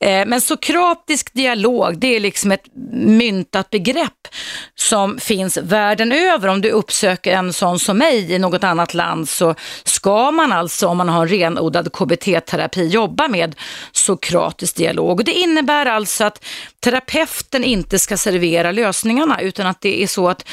Eh, 0.00 0.26
men 0.26 0.40
sokratisk 0.40 1.34
dialog, 1.34 1.98
det 1.98 2.16
är 2.16 2.20
liksom 2.20 2.52
ett 2.52 2.64
myntat 2.92 3.70
begrepp 3.70 4.28
som 4.74 5.18
finns 5.18 5.56
världen 5.56 6.12
över. 6.12 6.48
Om 6.48 6.60
du 6.60 6.70
uppsöker 6.70 7.32
en 7.32 7.52
sån 7.52 7.78
som 7.78 7.98
mig 7.98 8.32
i 8.32 8.38
något 8.38 8.64
annat 8.64 8.94
land 8.94 9.28
så 9.28 9.54
ska 9.84 10.30
man 10.30 10.52
alltså, 10.52 10.88
om 10.88 10.96
man 10.96 11.08
har 11.08 11.22
en 11.22 11.28
renodlad 11.28 11.92
KBT-terapi, 11.92 12.86
jobba 12.86 13.28
med 13.28 13.54
sokratisk 13.92 14.76
dialog. 14.76 15.18
Och 15.18 15.24
det 15.24 15.32
innebär 15.32 15.86
alltså 15.86 16.24
att 16.24 16.44
terapeuten 16.84 17.64
inte 17.64 17.98
ska 17.98 18.16
servera 18.16 18.72
lösningarna 18.72 19.40
utan 19.40 19.66
att 19.66 19.80
det 19.80 20.02
är 20.02 20.06
så 20.06 20.28
att 20.28 20.48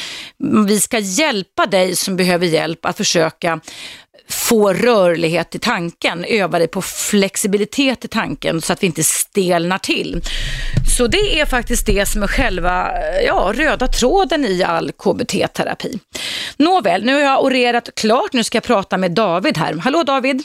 vi 0.67 0.79
ska 0.79 0.99
hjälpa 0.99 1.65
dig 1.65 1.95
som 1.95 2.15
behöver 2.15 2.45
hjälp 2.45 2.85
att 2.85 2.97
försöka 2.97 3.59
få 4.49 4.73
rörlighet 4.73 5.55
i 5.55 5.59
tanken, 5.59 6.25
öva 6.27 6.59
dig 6.59 6.67
på 6.67 6.81
flexibilitet 7.11 8.05
i 8.05 8.07
tanken 8.07 8.61
så 8.61 8.73
att 8.73 8.83
vi 8.83 8.87
inte 8.87 9.03
stelnar 9.03 9.77
till. 9.77 10.21
Så 10.97 11.07
det 11.07 11.39
är 11.39 11.45
faktiskt 11.45 11.85
det 11.85 12.05
som 12.05 12.23
är 12.23 12.27
själva 12.27 12.87
ja, 13.25 13.51
röda 13.55 13.87
tråden 13.87 14.45
i 14.45 14.63
all 14.63 14.91
KBT-terapi. 14.91 15.99
Nåväl, 16.57 17.05
nu 17.05 17.13
har 17.13 17.21
jag 17.21 17.43
orerat 17.43 17.89
klart, 18.01 18.33
nu 18.33 18.43
ska 18.43 18.55
jag 18.55 18.63
prata 18.63 18.97
med 18.97 19.11
David 19.11 19.57
här. 19.57 19.73
Hallå 19.83 20.03
David! 20.03 20.41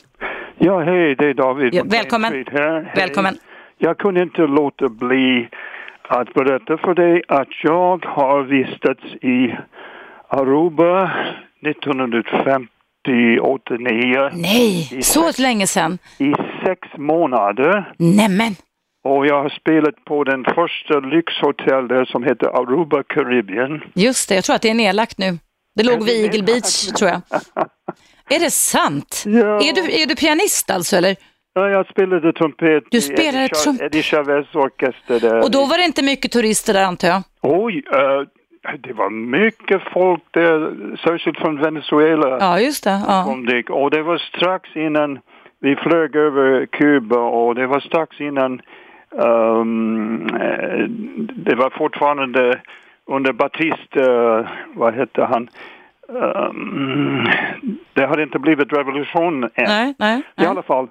Ja, 0.58 0.80
hej, 0.80 1.14
det 1.18 1.26
är 1.30 1.34
David. 1.34 1.74
Ja, 1.74 1.82
välkommen. 1.86 2.44
Välkommen. 2.96 3.38
Jag 3.78 3.98
kunde 3.98 4.22
inte 4.22 4.40
låta 4.40 4.88
bli 4.88 5.48
att 6.08 6.34
berätta 6.34 6.78
för 6.78 6.94
dig 6.94 7.22
att 7.28 7.48
jag 7.62 8.04
har 8.04 8.42
vistats 8.42 9.04
i 9.22 9.54
Aruba 10.28 11.10
1958, 11.66 13.74
9. 13.78 14.30
Nej, 14.32 15.02
så 15.02 15.32
länge 15.38 15.66
sedan? 15.66 15.98
I 16.18 16.32
sex 16.64 16.88
månader. 16.98 17.92
Nämen! 17.98 18.54
Och 19.04 19.26
jag 19.26 19.42
har 19.42 19.48
spelat 19.48 20.04
på 20.04 20.24
den 20.24 20.44
första 20.44 21.00
lyxhotell 21.00 21.88
där 21.88 22.04
som 22.04 22.24
heter 22.24 22.46
Aruba 22.46 23.02
Caribbean. 23.02 23.82
Just 23.94 24.28
det, 24.28 24.34
jag 24.34 24.44
tror 24.44 24.56
att 24.56 24.62
det 24.62 24.70
är 24.70 24.74
nedlagt 24.74 25.18
nu. 25.18 25.38
Det 25.74 25.82
låg 25.82 26.04
vid 26.04 26.24
Eagle 26.24 26.42
Beach, 26.42 26.86
tror 26.98 27.10
jag. 27.10 27.20
Är 28.30 28.40
det 28.40 28.50
sant? 28.50 29.22
Ja. 29.26 29.60
Är, 29.60 29.72
du, 29.74 30.02
är 30.02 30.06
du 30.06 30.16
pianist 30.16 30.70
alltså, 30.70 30.96
eller? 30.96 31.16
Ja, 31.58 31.68
jag 31.70 31.86
spelade 31.86 32.32
trumpet 32.32 32.84
Du 32.90 32.98
i 32.98 33.00
spelade 33.00 33.38
Eddie, 33.38 33.48
trump- 33.54 33.82
Eddie 33.82 34.02
Chavez 34.02 34.54
orkester 34.54 35.20
där. 35.20 35.42
Och 35.42 35.50
då 35.50 35.58
var 35.66 35.78
det 35.78 35.84
inte 35.84 36.04
mycket 36.04 36.32
turister 36.32 36.72
där, 36.72 36.84
antar 36.84 37.08
jag? 37.08 37.22
Oj, 37.42 37.82
eh, 37.92 38.20
det 38.78 38.92
var 38.92 39.10
mycket 39.10 39.82
folk 39.92 40.22
där, 40.30 40.72
särskilt 41.04 41.38
från 41.38 41.60
Venezuela. 41.60 42.36
Ja, 42.40 42.60
just 42.60 42.84
det. 42.84 43.00
Ja. 43.06 43.36
Och 43.70 43.90
det 43.90 44.02
var 44.02 44.18
strax 44.18 44.76
innan 44.76 45.18
vi 45.60 45.76
flög 45.76 46.16
över 46.16 46.66
Kuba 46.66 47.18
och 47.18 47.54
det 47.54 47.66
var 47.66 47.80
strax 47.80 48.20
innan 48.20 48.52
eh, 49.18 49.64
det 51.36 51.54
var 51.54 51.70
fortfarande 51.78 52.60
under 53.06 53.32
Batista, 53.32 54.02
vad 54.74 54.94
hette 54.94 55.24
han? 55.24 55.48
Ehm, 56.08 57.24
det 57.92 58.06
hade 58.06 58.22
inte 58.22 58.38
blivit 58.38 58.72
revolution 58.72 59.44
än. 59.44 59.50
Nej, 59.56 59.94
nej. 59.98 60.22
I 60.40 60.44
alla 60.46 60.62
fall, 60.62 60.88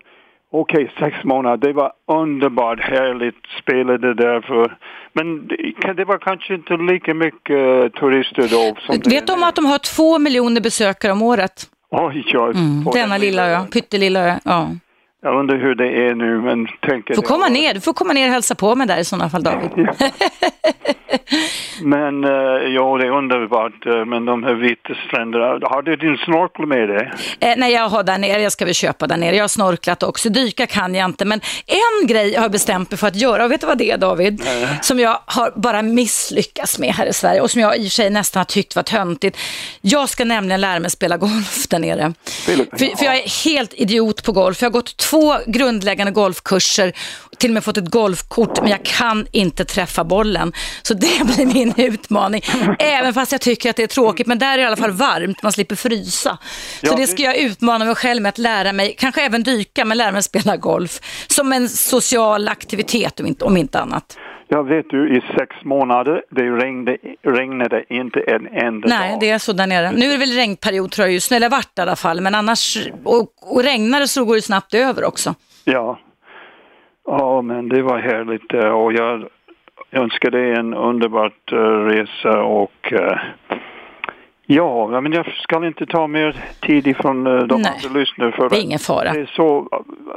okej, 0.51 0.91
sex 0.99 1.23
månader. 1.23 1.67
Det 1.67 1.73
var 1.73 1.91
underbart 2.07 2.79
härligt 2.79 3.35
spelade 3.61 4.13
där 4.13 4.41
för. 4.41 4.77
Men 5.13 5.47
det, 5.95 6.05
var 6.05 6.17
kanske 6.17 6.53
inte 6.53 6.73
lika 6.73 7.13
mycket 7.13 7.49
eh, 7.49 7.99
turister 7.99 8.41
då. 8.41 8.75
Som 8.81 9.11
Vet 9.11 9.29
om 9.29 9.43
att 9.43 9.55
de 9.55 9.65
har 9.65 9.77
två 9.77 10.19
miljoner 10.19 10.61
besökare 10.61 11.11
om 11.11 11.21
året? 11.21 11.69
Oj, 11.91 12.23
ja, 12.33 12.45
Mm, 12.45 12.83
denna 12.93 13.13
den 13.13 13.21
lilla 13.21 13.49
ö, 13.49 13.59
pyttelilla 13.73 14.19
ö. 14.19 14.33
Ja. 14.45 14.69
Jag 15.25 15.39
undrar 15.39 15.57
hur 15.57 15.75
det 15.75 16.07
är 16.07 16.15
nu, 16.15 16.41
men 16.41 16.67
tänker 16.81 17.15
Får 17.15 17.21
det 17.21 17.27
komma 17.27 17.47
ner, 17.47 17.73
du 17.73 17.81
får 17.81 17.93
komma 17.93 18.13
ner 18.13 18.27
och 18.27 18.33
hälsa 18.33 18.55
på 18.55 18.75
mig 18.75 18.87
där 18.87 18.97
i 18.97 19.05
sådana 19.05 19.29
fall, 19.29 19.43
David. 19.43 19.71
Men 21.81 22.23
uh, 22.23 22.31
ja, 22.75 22.97
det 22.97 23.05
är 23.07 23.11
underbart. 23.11 23.85
eh, 23.85 24.05
men 24.05 24.25
de 24.25 24.43
här 24.43 24.53
vita 24.53 24.93
stränderna. 25.07 25.45
Har 25.45 25.81
du 25.81 25.95
din 25.95 26.17
snorkel 26.17 26.65
med 26.65 26.89
dig? 26.89 27.11
Eh, 27.39 27.53
nej, 27.57 27.73
jag 27.73 27.89
har 27.89 28.03
där 28.03 28.17
nere, 28.17 28.41
jag 28.41 28.51
ska 28.51 28.65
väl 28.65 28.73
köpa 28.73 29.07
där 29.07 29.17
nere. 29.17 29.35
Jag 29.35 29.43
har 29.43 29.47
snorklat 29.47 30.03
också, 30.03 30.29
dyka 30.29 30.67
kan 30.67 30.95
jag 30.95 31.05
inte. 31.05 31.25
Men 31.25 31.41
en 31.67 32.07
grej 32.07 32.35
har 32.35 32.41
jag 32.41 32.51
bestämt 32.51 32.91
mig 32.91 32.97
för 32.97 33.07
att 33.07 33.15
göra, 33.15 33.45
och 33.45 33.51
vet 33.51 33.61
du 33.61 33.67
vad 33.67 33.77
det 33.77 33.91
är 33.91 33.97
David? 33.97 34.41
Nej. 34.45 34.67
Som 34.81 34.99
jag 34.99 35.19
har 35.25 35.51
bara 35.55 35.81
misslyckats 35.81 36.79
med 36.79 36.89
här 36.93 37.05
i 37.05 37.13
Sverige 37.13 37.41
och 37.41 37.51
som 37.51 37.61
jag 37.61 37.77
i 37.77 37.79
och 37.79 37.83
för 37.83 37.89
sig 37.89 38.09
nästan 38.09 38.39
har 38.39 38.45
tyckt 38.45 38.75
var 38.75 38.83
töntigt. 38.83 39.37
Jag 39.81 40.09
ska 40.09 40.25
nämligen 40.25 40.61
lära 40.61 40.79
mig 40.79 40.91
spela 40.91 41.17
golf 41.17 41.67
där 41.69 41.79
nere. 41.79 42.13
För, 42.45 42.97
för 42.97 43.05
jag 43.05 43.15
är 43.15 43.45
helt 43.45 43.73
idiot 43.73 44.23
på 44.23 44.31
golf. 44.31 44.61
Jag 44.61 44.69
har 44.69 44.73
gått 44.73 44.97
två 44.97 45.14
grundläggande 45.47 46.11
golfkurser, 46.11 46.93
till 47.37 47.49
och 47.49 47.53
med 47.53 47.63
fått 47.63 47.77
ett 47.77 47.91
golfkort, 47.91 48.61
men 48.61 48.71
jag 48.71 48.83
kan 48.85 49.27
inte 49.31 49.65
träffa 49.65 50.03
bollen. 50.03 50.53
Så 50.81 50.93
det 50.93 51.23
blir 51.35 51.45
min 51.45 51.73
utmaning. 51.77 52.41
Även 52.79 53.13
fast 53.13 53.31
jag 53.31 53.41
tycker 53.41 53.69
att 53.69 53.75
det 53.75 53.83
är 53.83 53.87
tråkigt, 53.87 54.27
men 54.27 54.39
där 54.39 54.53
är 54.53 54.57
det 54.57 54.63
i 54.63 54.65
alla 54.65 54.75
fall 54.77 54.91
varmt, 54.91 55.43
man 55.43 55.51
slipper 55.51 55.75
frysa. 55.75 56.37
Så 56.79 56.85
Ja, 56.85 56.91
det 56.95 57.01
det- 57.01 57.07
ska 57.07 57.23
jag 57.23 57.37
utmana 57.37 57.85
mig 57.85 57.95
själv 57.95 58.21
med 58.21 58.29
att 58.29 58.37
lära 58.37 58.73
mig, 58.73 58.95
kanske 58.99 59.21
även 59.25 59.43
dyka, 59.43 59.85
men 59.85 59.97
lära 59.97 60.11
mig 60.11 60.23
spela 60.23 60.57
golf. 60.57 60.99
Som 61.27 61.53
en 61.53 61.69
social 61.69 62.47
aktivitet 62.47 63.19
om 63.19 63.25
inte, 63.25 63.45
om 63.45 63.57
inte 63.57 63.79
annat. 63.79 64.17
Jag 64.47 64.63
vet 64.63 64.89
du, 64.89 65.17
i 65.17 65.21
sex 65.37 65.55
månader, 65.63 66.23
det 66.29 66.41
regnade, 66.49 66.97
regnade 67.21 67.83
inte 67.89 68.19
en 68.19 68.47
enda 68.47 68.87
Nej, 68.87 69.11
dag. 69.11 69.19
det 69.19 69.29
är 69.29 69.37
så 69.37 69.53
där 69.53 69.67
nere. 69.67 69.91
Nu 69.91 70.05
är 70.05 70.11
det 70.11 70.17
väl 70.17 70.29
regnperiod 70.35 70.91
tror 70.91 71.07
jag 71.07 71.13
just 71.13 71.31
nu, 71.31 71.37
eller 71.37 71.49
vart 71.49 71.77
i 71.79 71.81
alla 71.81 71.95
fall. 71.95 72.21
Men 72.21 72.35
annars, 72.35 72.77
och, 73.03 73.55
och 73.55 73.63
regnar 73.63 73.99
det 73.99 74.07
så 74.07 74.25
går 74.25 74.35
det 74.35 74.41
snabbt 74.41 74.73
över 74.73 75.05
också. 75.05 75.35
Ja. 75.63 75.99
Ja, 77.07 77.41
men 77.41 77.69
det 77.69 77.81
var 77.81 77.99
härligt 77.99 78.53
eh, 78.53 78.69
och 78.69 78.93
jag 78.93 79.25
önskar 79.91 80.31
dig 80.31 80.51
en 80.53 80.73
underbart 80.73 81.51
eh, 81.51 81.57
resa 81.85 82.41
och 82.43 82.93
eh, 82.93 83.17
ja, 84.45 85.01
men 85.01 85.11
jag 85.11 85.25
ska 85.37 85.67
inte 85.67 85.85
ta 85.85 86.07
mer 86.07 86.35
tid 86.61 86.87
ifrån 86.87 87.23
de 87.23 87.31
Nej, 87.31 87.47
andra 87.85 87.99
lyssnare 87.99 88.31
för 88.31 88.49
det 88.49 88.57
är 88.57 88.61
ingen 88.63 88.79
fara. 88.79 89.13
Det 89.13 89.19
är 89.19 89.31
så, 89.35 89.67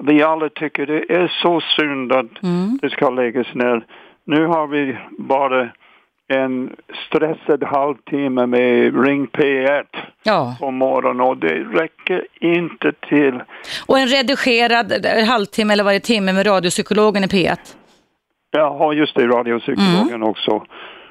vi 0.02 0.22
alla 0.22 0.48
tycker 0.48 0.86
det 0.86 1.12
är 1.14 1.28
så 1.42 1.60
synd 1.60 2.12
att 2.12 2.42
Mm. 2.42 2.78
det 2.82 2.90
ska 2.90 3.10
läggas 3.10 3.54
ner. 3.54 3.84
Nu 4.28 4.46
har 4.46 4.66
vi 4.66 4.96
bara 5.18 5.68
en 6.28 6.76
stressad 7.06 7.64
halvtimme 7.64 8.46
med 8.46 9.04
Ring 9.06 9.26
P1 9.26 9.84
Ja. 10.22 10.56
på 10.60 10.70
morgonen 10.70 11.20
och 11.20 11.36
det 11.36 11.54
räcker 11.54 12.26
inte 12.40 12.92
till. 13.08 13.42
Och 13.86 13.98
en 13.98 14.08
redigerad 14.08 15.06
eh, 15.06 15.24
halvtimme 15.26 15.72
eller 15.72 15.84
varje 15.84 16.00
timme 16.00 16.32
med 16.32 16.46
radiopsykologen 16.46 17.24
i 17.24 17.26
P1. 17.26 17.56
Jag 18.50 18.70
har 18.70 18.92
just 18.92 19.14
det, 19.14 19.26
radiopsykologen 19.26 20.22
också. 20.22 20.50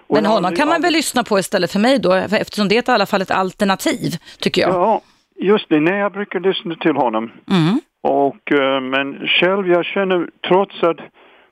Och 0.07 0.15
Men 0.15 0.25
honom 0.25 0.55
kan 0.55 0.67
man 0.67 0.81
väl 0.81 0.93
lyssna 0.93 1.23
på 1.23 1.39
istället 1.39 1.71
för 1.71 1.79
mig 1.79 1.99
då, 1.99 2.13
eftersom 2.13 2.67
det 2.67 2.77
är 2.77 2.91
i 2.91 2.95
alla 2.95 3.05
fall 3.05 3.21
ett 3.21 3.31
alternativ, 3.31 4.11
tycker 4.39 4.61
jag. 4.61 4.71
Ja, 4.71 5.01
just 5.35 5.69
det. 5.69 5.79
Nej, 5.79 5.99
jag 5.99 6.11
brukar 6.11 6.39
lyssna 6.39 6.75
till 6.75 6.95
honom. 6.95 7.31
Mm. 7.51 7.79
Och, 8.03 8.51
eh, 8.51 8.81
men 8.81 9.27
själv, 9.27 9.67
jag 9.67 9.85
känner 9.85 10.29
trots 10.47 10.83
att 10.83 10.97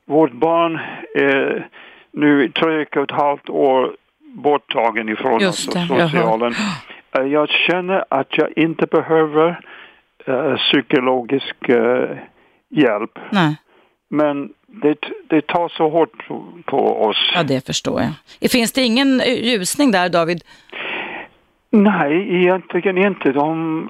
vårt 0.06 0.32
barn 0.32 0.80
är 1.16 1.68
nu 2.12 2.50
tre 2.50 2.86
och 2.96 2.98
ett 3.04 3.12
halvt 3.12 3.50
år 3.50 3.96
borttagen 4.22 5.10
ifrån 5.10 5.40
Just 5.42 5.72
det, 5.74 5.88
socialen. 5.88 6.54
eh, 7.18 7.24
Jag 7.24 7.50
känner 7.50 8.06
att 8.10 8.38
jag 8.38 8.50
inte 8.58 8.86
behöver 8.88 9.60
eh, 10.26 10.56
psykologisk 10.56 11.70
eh, 11.70 12.18
hjälp. 12.70 13.20
Nej. 13.32 13.56
Men 14.10 14.50
det, 14.68 14.98
det 15.28 15.48
tar 15.48 15.70
så 15.70 15.90
hårt 15.90 16.28
på, 16.66 17.02
oss. 17.02 17.32
Ja, 17.36 17.44
det 17.44 17.66
förstår 17.66 18.02
jag. 18.02 18.52
Finns 18.52 18.72
det 18.72 18.82
ingen 18.82 19.22
ljusning 19.44 19.92
där, 19.92 20.10
David? 20.10 20.42
Nej, 21.72 22.36
egentligen 22.42 22.98
inte. 22.98 23.32
De, 23.32 23.88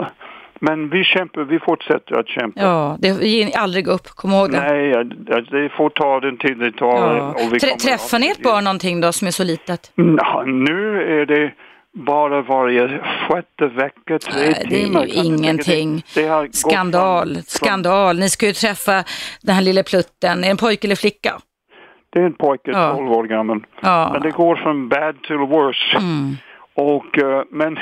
men 0.60 0.90
vi 0.90 1.04
kämpar, 1.04 1.42
vi 1.42 1.60
fortsätter 1.60 2.20
att 2.20 2.28
kämpa. 2.28 2.62
Ja, 2.62 2.98
det 3.00 3.08
ger 3.08 3.58
aldrig 3.58 3.88
upp, 3.88 4.08
kom 4.08 4.32
ihåg 4.32 4.52
det. 4.52 4.60
Nej, 4.60 4.90
ja, 5.28 5.42
det 5.42 5.70
får 5.70 5.90
ta 5.90 6.20
den 6.20 6.38
tid 6.38 6.58
det 6.58 6.72
tar. 6.72 7.16
Ja. 7.18 7.30
Och 7.30 7.54
vi 7.54 7.58
Trä- 7.60 7.78
Träffar 7.78 8.20
ni 8.20 8.28
ett 8.30 8.44
barn 8.44 8.64
någonting 8.64 9.02
då 9.02 9.12
som 9.12 9.28
är 9.28 9.32
så 9.32 9.44
litet? 9.44 9.92
Nå, 9.96 10.44
nu 10.46 11.02
är 11.22 11.26
det 11.26 11.52
bara 11.94 12.42
varje 12.42 12.88
sjätte 13.28 13.68
vecka, 13.68 14.20
tre 14.20 14.34
Nej, 14.40 14.66
det 14.70 14.76
är 14.82 14.86
timmar. 14.86 15.06
ju 15.06 15.14
ingenting. 15.14 16.04
Det, 16.16 16.22
det 16.30 16.56
Skandal, 16.56 17.36
skandal. 17.46 18.20
Ni 18.20 18.30
ska 18.30 18.46
ju 18.46 18.54
träffa 18.54 19.04
den 19.42 19.56
här 19.56 19.62
lilla 19.62 19.84
plutten. 19.84 20.38
Är 20.40 20.42
det 20.44 20.48
en 20.52 20.58
pojke 20.58 20.88
eller 20.88 20.96
flicka? 20.96 21.34
Det 22.10 22.20
är 22.20 22.24
en 22.26 22.34
pojke, 22.34 22.72
Ja. 22.72 22.94
12 22.96 23.12
år 23.12 23.24
gammal. 23.24 23.66
Ja. 23.82 24.10
Men 24.14 24.22
det 24.22 24.32
går 24.32 24.56
från 24.56 24.90
bad 24.90 25.24
till 25.24 25.38
worse. 25.38 25.98
Mm. 25.98 26.36
Och, 26.74 27.18
eh, 27.18 27.44
men, 27.52 27.80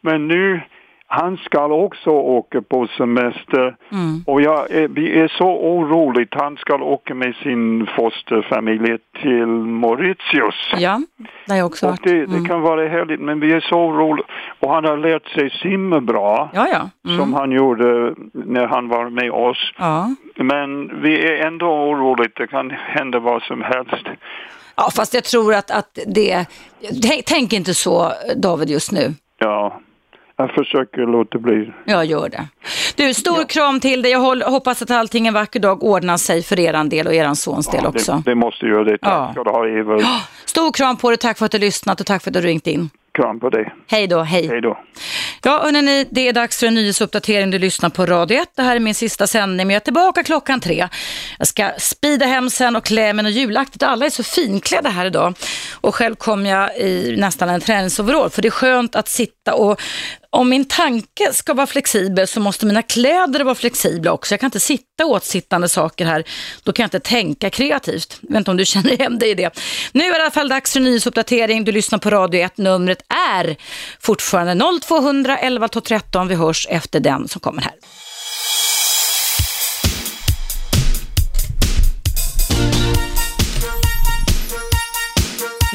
men 0.00 0.28
nu, 0.28 0.60
han 1.08 1.36
ska 1.36 1.64
också 1.66 2.10
åka 2.10 2.62
på 2.62 2.86
semester. 2.98 3.76
Mm. 3.92 4.22
Och 4.26 4.40
jag 4.42 4.70
är, 4.70 4.88
vi 4.88 5.18
är 5.20 5.28
så 5.28 5.44
oroligt. 5.48 6.34
Han 6.34 6.56
ska 6.56 6.74
åka 6.74 7.14
med 7.14 7.34
sin 7.42 7.86
fosterfamilj 7.96 8.98
till 9.22 9.46
Mauritius. 9.46 10.54
Ja, 10.78 11.00
det 11.46 11.52
har 11.52 11.58
jag 11.58 11.66
också 11.66 11.86
varit. 11.86 12.02
det, 12.02 12.10
Mm. 12.16 12.42
det 12.42 12.48
kan 12.48 12.60
vara 12.60 12.88
härligt, 12.88 13.20
men 13.20 13.40
vi 13.40 13.52
är 13.52 13.60
så 13.60 13.74
oroliga. 13.76 14.26
Och 14.60 14.74
han 14.74 14.84
har 14.84 14.96
lärt 14.96 15.28
sig 15.28 15.50
simma 15.50 16.00
bra, 16.00 16.50
Ja, 16.54 16.66
ja. 16.72 16.90
Mm. 17.10 17.18
som 17.20 17.34
han 17.34 17.52
gjorde 17.52 18.14
när 18.32 18.66
han 18.66 18.88
var 18.88 19.10
med 19.10 19.30
oss. 19.30 19.72
Ja. 19.78 20.14
Men 20.36 21.00
vi 21.02 21.26
är 21.26 21.46
ändå 21.46 21.66
oroliga, 21.66 22.28
det 22.36 22.46
kan 22.46 22.70
hända 22.70 23.18
vad 23.18 23.42
som 23.42 23.62
helst. 23.62 24.06
ja, 24.76 24.88
fast 24.96 25.14
jag 25.14 25.24
tror 25.24 25.54
att, 25.54 25.70
att 25.70 25.98
det... 26.06 26.46
Tänk, 27.08 27.24
tänk 27.24 27.52
inte 27.52 27.74
så, 27.74 28.12
David, 28.36 28.70
just 28.70 28.92
nu. 28.92 29.14
Ja, 29.38 29.80
jag 30.36 30.54
försöker 30.54 31.12
låta 31.12 31.38
bli. 31.38 31.72
Jag 31.84 32.04
gör 32.04 32.28
det. 32.28 32.48
Du, 32.96 33.14
stor 33.14 33.48
kram 33.48 33.80
till 33.80 34.02
dig. 34.02 34.12
Jag 34.12 34.20
hoppas 34.50 34.82
att 34.82 34.90
allting 34.90 35.26
en 35.26 35.34
vacker 35.34 35.60
dag 35.60 35.82
ordnar 35.82 36.16
sig 36.16 36.42
för 36.42 36.60
eran 36.60 36.88
del 36.88 37.06
och 37.06 37.14
eran 37.14 37.36
sons 37.36 37.70
del 37.70 37.86
också. 37.86 38.22
Det, 38.24 38.30
det 38.30 38.34
måste 38.34 38.66
göra 38.66 38.84
det. 38.84 38.98
Tack 38.98 39.12
Ja. 39.12 39.30
ska 39.32 39.44
du 39.44 39.50
ha, 39.50 39.68
Eva. 39.68 40.20
Stor 40.44 40.72
kram 40.72 40.96
på 40.96 41.10
dig, 41.10 41.16
tack 41.18 41.38
för 41.38 41.46
att 41.46 41.52
du 41.52 41.58
lyssnat 41.58 42.00
och 42.00 42.06
tack 42.06 42.22
för 42.22 42.30
att 42.30 42.34
du 42.34 42.40
ringt 42.40 42.66
in. 42.66 42.90
Kram 43.14 43.40
på 43.40 43.50
dig. 43.50 43.74
Hej 43.90 44.06
då, 44.06 44.20
hej. 44.22 44.48
Hej 44.48 44.60
då. 44.60 44.78
Ja, 45.44 45.60
hörrni, 45.64 46.06
det 46.10 46.28
är 46.28 46.32
dags 46.32 46.60
för 46.60 46.66
en 46.66 46.74
nyhetsuppdatering. 46.74 47.50
Du 47.50 47.58
lyssnar 47.58 47.90
på 47.90 48.06
Radio 48.06 48.38
1. 48.42 48.48
Det 48.56 48.62
här 48.62 48.76
är 48.76 48.80
min 48.80 48.94
sista 48.94 49.26
sändning, 49.26 49.66
men 49.66 49.74
jag 49.74 49.80
är 49.80 49.84
tillbaka 49.84 50.22
klockan 50.22 50.60
tre. 50.60 50.88
Jag 51.38 51.48
ska 51.48 51.70
spida 51.78 52.26
hem 52.26 52.50
sen 52.50 52.76
och 52.76 52.84
klä 52.84 53.12
mig 53.12 53.22
något 53.22 53.32
julaktigt. 53.32 53.82
Alla 53.82 54.06
är 54.06 54.10
så 54.10 54.22
finklädda 54.22 54.90
här 54.90 55.06
idag. 55.06 55.34
Och 55.80 55.94
själv 55.94 56.14
kom 56.14 56.46
jag 56.46 56.76
i 56.76 57.14
nästan 57.18 57.48
en 57.48 57.60
träningsoverall, 57.60 58.30
för 58.30 58.42
det 58.42 58.48
är 58.48 58.50
skönt 58.50 58.96
att 58.96 59.08
sitta 59.08 59.54
och 59.54 59.80
om 60.36 60.48
min 60.48 60.64
tanke 60.64 61.32
ska 61.32 61.54
vara 61.54 61.66
flexibel 61.66 62.26
så 62.26 62.40
måste 62.40 62.66
mina 62.66 62.82
kläder 62.82 63.44
vara 63.44 63.54
flexibla 63.54 64.12
också. 64.12 64.32
Jag 64.32 64.40
kan 64.40 64.46
inte 64.46 64.60
sitta 64.60 65.04
åtsittande 65.04 65.68
saker 65.68 66.06
här. 66.06 66.24
Då 66.62 66.72
kan 66.72 66.82
jag 66.82 66.86
inte 66.86 67.00
tänka 67.00 67.50
kreativt. 67.50 68.18
Jag 68.20 68.30
vet 68.30 68.38
inte 68.38 68.50
om 68.50 68.56
du 68.56 68.64
känner 68.66 68.92
igen 68.92 69.18
dig 69.18 69.30
i 69.30 69.34
det. 69.34 69.58
Nu 69.92 70.04
är 70.04 70.10
det 70.10 70.18
i 70.18 70.20
alla 70.20 70.30
fall 70.30 70.48
dags 70.48 70.72
för 70.72 70.80
nyhetsuppdatering. 70.80 71.64
Du 71.64 71.72
lyssnar 71.72 71.98
på 71.98 72.10
Radio 72.10 72.40
1. 72.40 72.58
Numret 72.58 72.98
är 73.34 73.56
fortfarande 74.00 74.80
0200 74.80 75.38
11 75.38 75.68
12 75.68 75.82
13. 75.82 76.28
Vi 76.28 76.34
hörs 76.34 76.66
efter 76.70 77.00
den 77.00 77.28
som 77.28 77.40
kommer 77.40 77.62
här. 77.62 77.74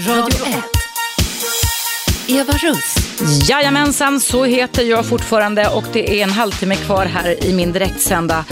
Radio 0.07 0.45
1. 0.45 0.64
Eva 2.28 2.53
Russ. 2.53 3.01
Jajamensan, 3.49 4.19
så 4.19 4.43
heter 4.43 4.84
jag 4.84 5.05
fortfarande 5.05 5.69
och 5.69 5.84
det 5.93 6.19
är 6.19 6.24
en 6.24 6.30
halvtimme 6.30 6.76
kvar 6.76 7.05
här 7.05 7.45
i 7.45 7.53
min 7.55 7.72
direktsända 7.72 8.45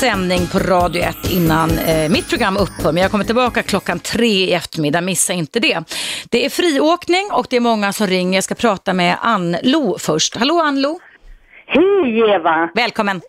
sändning 0.00 0.46
på 0.52 0.58
Radio 0.58 1.02
1 1.02 1.16
innan 1.32 1.78
eh, 1.78 2.10
mitt 2.10 2.28
program 2.28 2.56
upphör. 2.56 2.92
Men 2.92 3.02
jag 3.02 3.10
kommer 3.10 3.24
tillbaka 3.24 3.62
klockan 3.62 3.98
tre 4.00 4.26
i 4.26 4.52
eftermiddag, 4.52 5.00
missa 5.00 5.32
inte 5.32 5.60
det. 5.60 5.82
Det 6.30 6.44
är 6.44 6.50
friåkning 6.50 7.28
och 7.32 7.46
det 7.50 7.56
är 7.56 7.60
många 7.60 7.92
som 7.92 8.06
ringer. 8.06 8.36
Jag 8.36 8.44
ska 8.44 8.54
prata 8.54 8.92
med 8.92 9.16
Ann-Lo 9.22 9.98
först. 9.98 10.36
Hallå 10.36 10.60
Ann-Lo! 10.60 11.00
Hej 11.66 12.18
Eva! 12.30 12.70
Välkommen! 12.74 13.20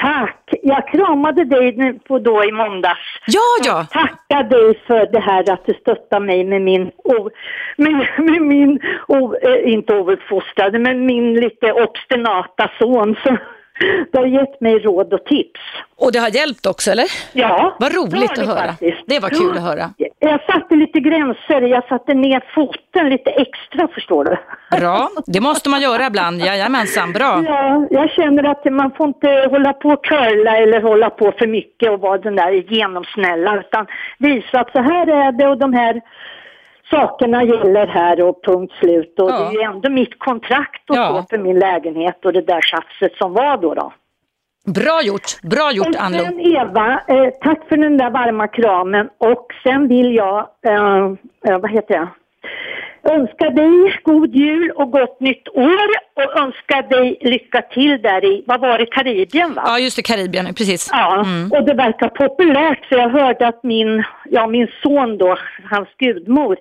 Tack! 0.00 0.54
Jag 0.62 0.88
kramade 0.88 1.44
dig 1.44 1.98
på 2.08 2.18
då 2.18 2.44
i 2.44 2.52
måndags. 2.52 3.18
Ja, 3.26 3.40
ja! 3.64 3.86
Tackar 3.90 4.44
dig 4.44 4.80
för 4.86 5.12
det 5.12 5.20
här 5.20 5.52
att 5.52 5.66
du 5.66 5.74
stöttar 5.74 6.20
mig 6.20 6.44
med 6.44 6.62
min, 6.62 6.90
o, 6.96 7.30
med, 7.76 8.08
med 8.18 8.42
min 8.42 8.80
o, 9.08 9.34
eh, 9.42 9.72
inte 9.72 9.94
ouppfostrade, 9.94 10.78
men 10.78 11.06
min 11.06 11.34
lite 11.34 11.72
obstinata 11.72 12.70
son 12.78 13.16
som 13.22 13.38
du 14.12 14.18
har 14.18 14.26
gett 14.26 14.60
mig 14.60 14.78
råd 14.78 15.12
och 15.12 15.24
tips. 15.24 15.60
Och 15.96 16.12
det 16.12 16.18
har 16.18 16.28
hjälpt 16.28 16.66
också, 16.66 16.90
eller? 16.90 17.06
Ja. 17.32 17.76
Vad 17.78 17.94
roligt 17.94 18.34
det 18.34 18.42
att 18.42 18.48
höra. 18.48 18.68
faktiskt. 18.68 19.02
Det 19.06 19.20
var 19.20 19.28
kul 19.28 19.56
att 19.56 19.62
höra. 19.62 19.90
Jag 20.18 20.40
satte 20.44 20.74
lite 20.74 21.00
gränser, 21.00 21.60
jag 21.60 21.88
satte 21.88 22.14
ner 22.14 22.44
foten 22.54 23.08
lite 23.08 23.30
extra 23.30 23.88
förstår 23.88 24.24
du. 24.24 24.36
Bra, 24.78 25.08
det 25.26 25.40
måste 25.40 25.68
man 25.68 25.80
göra 25.80 26.06
ibland. 26.06 26.40
Jajamensan, 26.40 27.12
bra. 27.12 27.42
Ja, 27.46 27.86
jag 27.90 28.10
känner 28.10 28.44
att 28.44 28.64
man 28.72 28.90
får 28.96 29.06
inte 29.06 29.48
hålla 29.50 29.72
på 29.72 29.88
och 29.88 30.04
curla 30.04 30.56
eller 30.56 30.80
hålla 30.80 31.10
på 31.10 31.32
för 31.38 31.46
mycket 31.46 31.90
och 31.90 32.00
vara 32.00 32.18
den 32.18 32.36
där 32.36 32.52
genomsnälla 32.52 33.56
utan 33.60 33.86
visa 34.18 34.60
att 34.60 34.72
så 34.72 34.82
här 34.82 35.06
är 35.06 35.32
det 35.32 35.48
och 35.48 35.58
de 35.58 35.72
här 35.72 36.00
sakerna 36.90 37.44
gäller 37.44 37.86
här 37.86 38.22
och 38.22 38.44
punkt 38.44 38.72
slut 38.80 39.18
och 39.20 39.30
Ja. 39.30 39.38
det 39.38 39.44
är 39.44 39.52
ju 39.52 39.60
ändå 39.60 39.90
mitt 39.90 40.18
kontrakt 40.18 40.90
och 40.90 40.96
Ja. 40.96 41.08
så 41.08 41.36
för 41.36 41.38
min 41.42 41.58
lägenhet 41.58 42.24
och 42.24 42.32
det 42.32 42.40
där 42.46 42.60
tjafset 42.60 43.16
som 43.18 43.32
var 43.32 43.56
då 43.56 43.74
då. 43.74 43.92
Bra 44.66 45.02
gjort, 45.02 45.40
bra 45.42 45.72
gjort 45.72 45.96
Ann-Lo. 45.98 46.24
sen 46.24 46.40
Eva, 46.40 47.00
eh, 47.08 47.28
tack 47.40 47.68
för 47.68 47.76
den 47.76 47.96
där 47.96 48.10
varma 48.10 48.48
kramen 48.48 49.08
och 49.18 49.46
sen 49.62 49.88
vill 49.88 50.14
jag, 50.14 50.38
eh, 50.66 51.04
eh, 51.48 51.58
vad 51.58 51.70
heter 51.70 51.94
jag, 51.94 52.08
önska 53.10 53.50
dig 53.50 54.00
god 54.02 54.34
jul 54.34 54.70
och 54.70 54.90
gott 54.90 55.20
nytt 55.20 55.48
år 55.48 55.88
och 56.14 56.40
önska 56.42 56.82
dig 56.82 57.18
lycka 57.20 57.62
till 57.62 58.02
där 58.02 58.24
i, 58.24 58.44
vad 58.46 58.60
var 58.60 58.78
det, 58.78 58.86
Karibien 58.86 59.54
va? 59.54 59.62
Ja, 59.66 59.78
just 59.78 59.96
det, 59.96 60.02
Karibien, 60.02 60.46
precis. 60.54 60.88
Ja, 60.92 61.20
Mm. 61.26 61.52
och 61.52 61.64
det 61.66 61.74
verkar 61.74 62.08
populärt 62.08 62.86
för 62.88 62.96
jag 62.96 63.08
hörde 63.08 63.46
att 63.48 63.62
min, 63.62 64.04
ja 64.30 64.46
min 64.46 64.68
son 64.82 65.18
då, 65.18 65.36
hans 65.70 65.88
gudmor, 65.98 66.56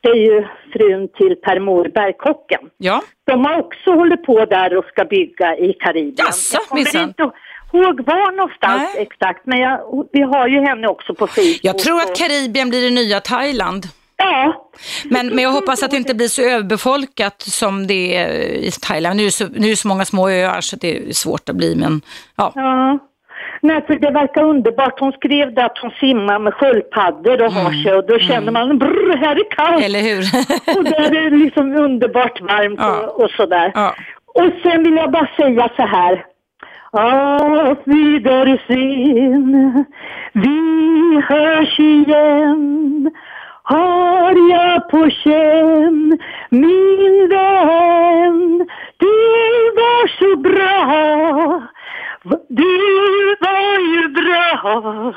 det 0.00 0.08
är 0.08 0.14
ju 0.14 0.44
frun 0.72 1.08
till 1.18 1.36
Per 1.36 1.60
Morberg, 1.60 2.12
kocken. 2.12 2.60
Ja. 2.78 3.02
De 3.26 3.44
har 3.44 3.58
också 3.60 3.90
hållit 3.90 4.22
på 4.26 4.44
där 4.44 4.76
och 4.76 4.84
ska 4.84 5.04
bygga 5.04 5.56
i 5.56 5.72
Karibien. 5.72 6.14
Jaså, 6.18 6.58
minsann. 6.74 7.02
inte 7.02 7.22
ihåg 7.72 8.00
var 8.06 8.36
någonstans 8.36 8.94
exakt, 8.96 9.46
men 9.46 9.58
jag, 9.60 10.06
vi 10.12 10.22
har 10.22 10.48
ju 10.48 10.60
henne 10.60 10.88
också 10.88 11.14
på 11.14 11.26
Facebook. 11.26 11.58
Jag 11.62 11.78
tror 11.78 11.96
att 12.00 12.16
Karibien 12.18 12.68
blir 12.68 12.82
det 12.82 12.90
nya 12.90 13.20
Thailand. 13.20 13.84
Ja. 14.16 14.68
Men, 15.04 15.26
men 15.26 15.44
jag 15.44 15.50
hoppas 15.50 15.82
att 15.82 15.90
det 15.90 15.96
inte 15.96 16.14
blir 16.14 16.28
så 16.28 16.42
överbefolkat 16.42 17.42
som 17.42 17.86
det 17.86 18.16
är 18.16 18.28
i 18.42 18.70
Thailand. 18.70 19.16
Nu 19.16 19.26
är 19.26 19.30
så, 19.30 19.46
nu 19.46 19.66
är 19.66 19.70
det 19.70 19.76
så 19.76 19.88
många 19.88 20.04
små 20.04 20.28
öar 20.28 20.60
så 20.60 20.76
det 20.76 20.96
är 20.96 21.12
svårt 21.12 21.48
att 21.48 21.56
bli, 21.56 21.76
men 21.76 22.00
ja. 22.36 22.52
Ja. 22.54 22.98
Nej, 23.60 23.84
för 23.86 23.94
det 23.94 24.10
verkar 24.10 24.42
underbart. 24.42 25.00
Hon 25.00 25.12
skrev 25.12 25.54
det 25.54 25.64
att 25.64 25.78
hon 25.78 25.90
simmar 25.90 26.38
med 26.38 26.54
sköldpaddor 26.54 27.42
och 27.42 27.52
har 27.52 27.82
sig 27.82 27.94
och 27.94 28.06
då 28.06 28.18
känner 28.18 28.52
man 28.52 28.78
brr, 28.78 29.16
här 29.16 29.36
är 29.36 29.50
kallt. 29.50 29.70
Mm. 29.70 29.84
Eller 29.84 30.00
hur? 30.00 30.18
och 30.78 30.84
där 30.84 31.26
är 31.26 31.30
det 31.30 31.36
liksom 31.36 31.76
underbart 31.76 32.40
varmt 32.40 32.80
och, 32.80 33.24
och 33.24 33.30
sådär. 33.30 33.72
Och 34.26 34.50
sen 34.62 34.82
vill 34.82 34.96
jag 34.96 35.10
bara 35.10 35.28
säga 35.36 35.68
så 35.76 35.82
här. 35.82 36.24
Auf 36.96 37.78
Wiedersehen, 37.84 39.84
vi 40.32 41.22
hörs 41.28 41.78
igen. 41.78 43.10
Har 43.66 44.50
jag 44.50 44.88
på 44.88 45.10
känn, 45.10 46.18
min 46.50 47.28
vän, 47.28 48.66
du 48.96 49.16
var 49.76 50.08
så 50.18 50.36
bra. 50.36 51.62
Du 52.48 53.36
var 53.40 53.78
ju 53.94 54.08
bra. 54.08 55.14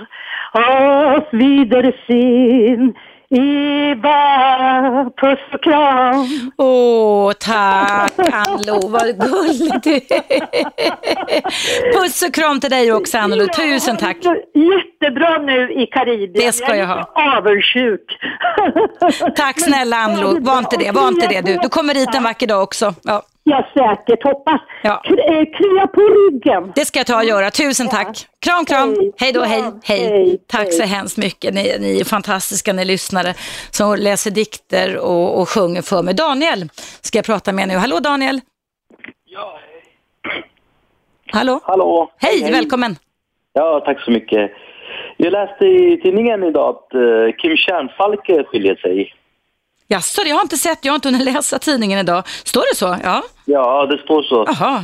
Auf 0.54 1.28
Wiedersehen, 1.32 2.94
Eva, 3.30 5.10
puss 5.22 5.40
och 5.54 5.64
kram. 5.64 6.52
Åh, 6.58 7.32
tack 7.40 8.20
Ann-Lo, 8.20 8.88
vad 8.88 9.20
gullig 9.20 9.74
du. 9.84 10.00
Puss 12.00 12.24
och 12.24 12.34
kram 12.34 12.60
till 12.60 12.70
dig 12.70 12.94
också 12.94 13.18
Ann-Lo, 13.18 13.48
tusen 13.48 13.98
tack. 13.98 14.18
Jättebra 14.54 15.38
nu 15.38 15.72
i 15.74 15.86
Karibien. 15.86 16.46
Det 16.46 16.52
ska 16.52 16.76
jag 16.76 16.88
ha. 16.88 17.12
avundsjuk. 17.38 18.18
Tack 19.36 19.60
snälla 19.60 19.98
Ann-Lo, 19.98 20.40
var 20.42 20.58
inte 20.60 20.78
det, 20.78 20.92
var 20.92 21.08
inte 21.08 21.28
det 21.28 21.42
du. 21.42 21.58
Du 21.62 21.70
kommer 21.70 21.96
hit 21.96 22.16
en 22.16 22.24
vacker 22.24 22.48
dag 22.48 22.64
också. 22.64 22.94
Ja. 23.04 23.22
Ja, 23.50 23.68
säkert. 23.74 24.24
Hoppas. 24.24 24.62
Ja. 24.84 25.02
Eh, 25.06 25.46
krya 25.58 25.88
på 25.88 26.02
ryggen. 26.02 26.72
Det 26.76 26.86
ska 26.86 27.00
jag 27.00 27.08
ta 27.08 27.18
och 27.18 27.24
göra, 27.24 27.52
tusen 27.52 27.88
tack. 27.90 28.28
Kram, 28.40 28.66
kram. 28.66 28.96
Hej 29.20 29.34
då, 29.34 29.42
hej, 29.42 29.64
hej. 29.84 30.38
Tack 30.48 30.74
så 30.74 30.84
hemskt 30.84 31.18
mycket. 31.18 31.54
Ni, 31.54 31.78
ni 31.80 32.00
är 32.00 32.06
fantastiska, 32.06 32.74
ni 32.74 32.86
lyssnare 32.86 33.34
som 33.72 33.96
läser 33.96 34.32
dikter 34.32 34.98
och, 34.98 35.40
och 35.42 35.50
sjunger 35.50 35.82
för 35.82 36.04
mig. 36.04 36.14
Daniel 36.14 36.70
ska 37.02 37.18
jag 37.18 37.26
prata 37.26 37.52
med 37.54 37.68
nu. 37.68 37.74
Hallå 37.74 38.00
Daniel. 38.00 38.42
Hallå. 41.32 41.60
Hallå. 41.64 42.12
Hej, 42.18 42.52
välkommen. 42.52 42.96
Ja, 43.54 43.82
tack 43.86 44.02
så 44.02 44.12
mycket. 44.12 44.52
Jag 45.18 45.32
läste 45.32 45.66
i 45.66 46.00
tidningen 46.04 46.44
idag 46.44 46.70
att 46.70 46.94
eh, 46.94 47.36
Kim 47.38 47.58
Kärnfalk 47.58 48.48
skiljer 48.48 48.76
sig. 48.76 49.14
Jaså, 49.88 50.22
jag 50.26 50.36
har 50.36 50.42
inte 50.42 50.58
sett, 50.58 50.86
jag 50.86 50.92
har 50.92 50.96
inte 50.96 51.08
hunnit 51.10 51.26
läsa 51.26 51.60
tidningen 51.60 52.00
idag. 52.00 52.24
Står 52.28 52.62
det 52.72 52.76
så? 52.76 52.96
Ja. 53.04 53.24
Ja, 53.46 53.86
det 53.86 53.98
står 53.98 54.24
så. 54.24 54.46
Jaha. 54.48 54.84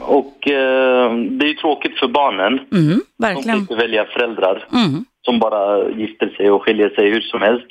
Och 0.00 0.48
eh, 0.50 1.12
det 1.14 1.44
är 1.44 1.48
ju 1.48 1.54
tråkigt 1.54 1.98
för 1.98 2.08
barnen. 2.08 2.52
Mm, 2.52 2.68
De 2.72 2.94
får 3.26 3.34
verkligen. 3.34 3.58
inte 3.58 3.74
välja 3.74 4.04
föräldrar 4.04 4.68
Mm. 4.72 5.04
som 5.24 5.38
bara 5.38 5.88
gifter 5.90 6.28
sig 6.28 6.50
och 6.50 6.62
skiljer 6.62 6.90
sig 6.90 7.10
hur 7.10 7.20
som 7.20 7.40
helst. 7.42 7.66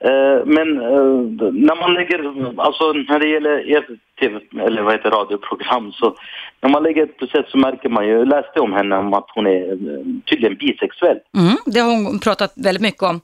Eh, 0.00 0.44
men 0.46 0.80
eh, 0.80 1.52
när 1.52 1.80
man 1.80 1.94
lägger, 1.94 2.18
alltså 2.60 2.92
när 2.92 3.18
det 3.18 3.28
gäller 3.28 3.70
er 3.70 3.84
TV, 4.20 4.40
eller 4.66 4.82
vad 4.82 4.92
heter 4.92 5.10
radioprogram, 5.10 5.92
så 5.92 6.14
när 6.60 6.70
man 6.70 6.82
lägger 6.82 7.02
ett 7.02 7.18
process 7.18 7.46
så 7.48 7.58
märker 7.58 7.88
man 7.88 8.06
ju, 8.06 8.12
jag 8.12 8.28
läste 8.28 8.60
om 8.60 8.72
henne 8.72 8.96
om 8.96 9.14
att 9.14 9.26
hon 9.34 9.46
är 9.46 9.72
eh, 9.72 10.04
tydligen 10.30 10.56
bisexuell. 10.56 11.18
Mm, 11.36 11.56
det 11.66 11.80
har 11.80 11.90
hon 11.90 12.18
pratat 12.18 12.52
väldigt 12.56 12.82
mycket 12.82 13.02
om. 13.02 13.20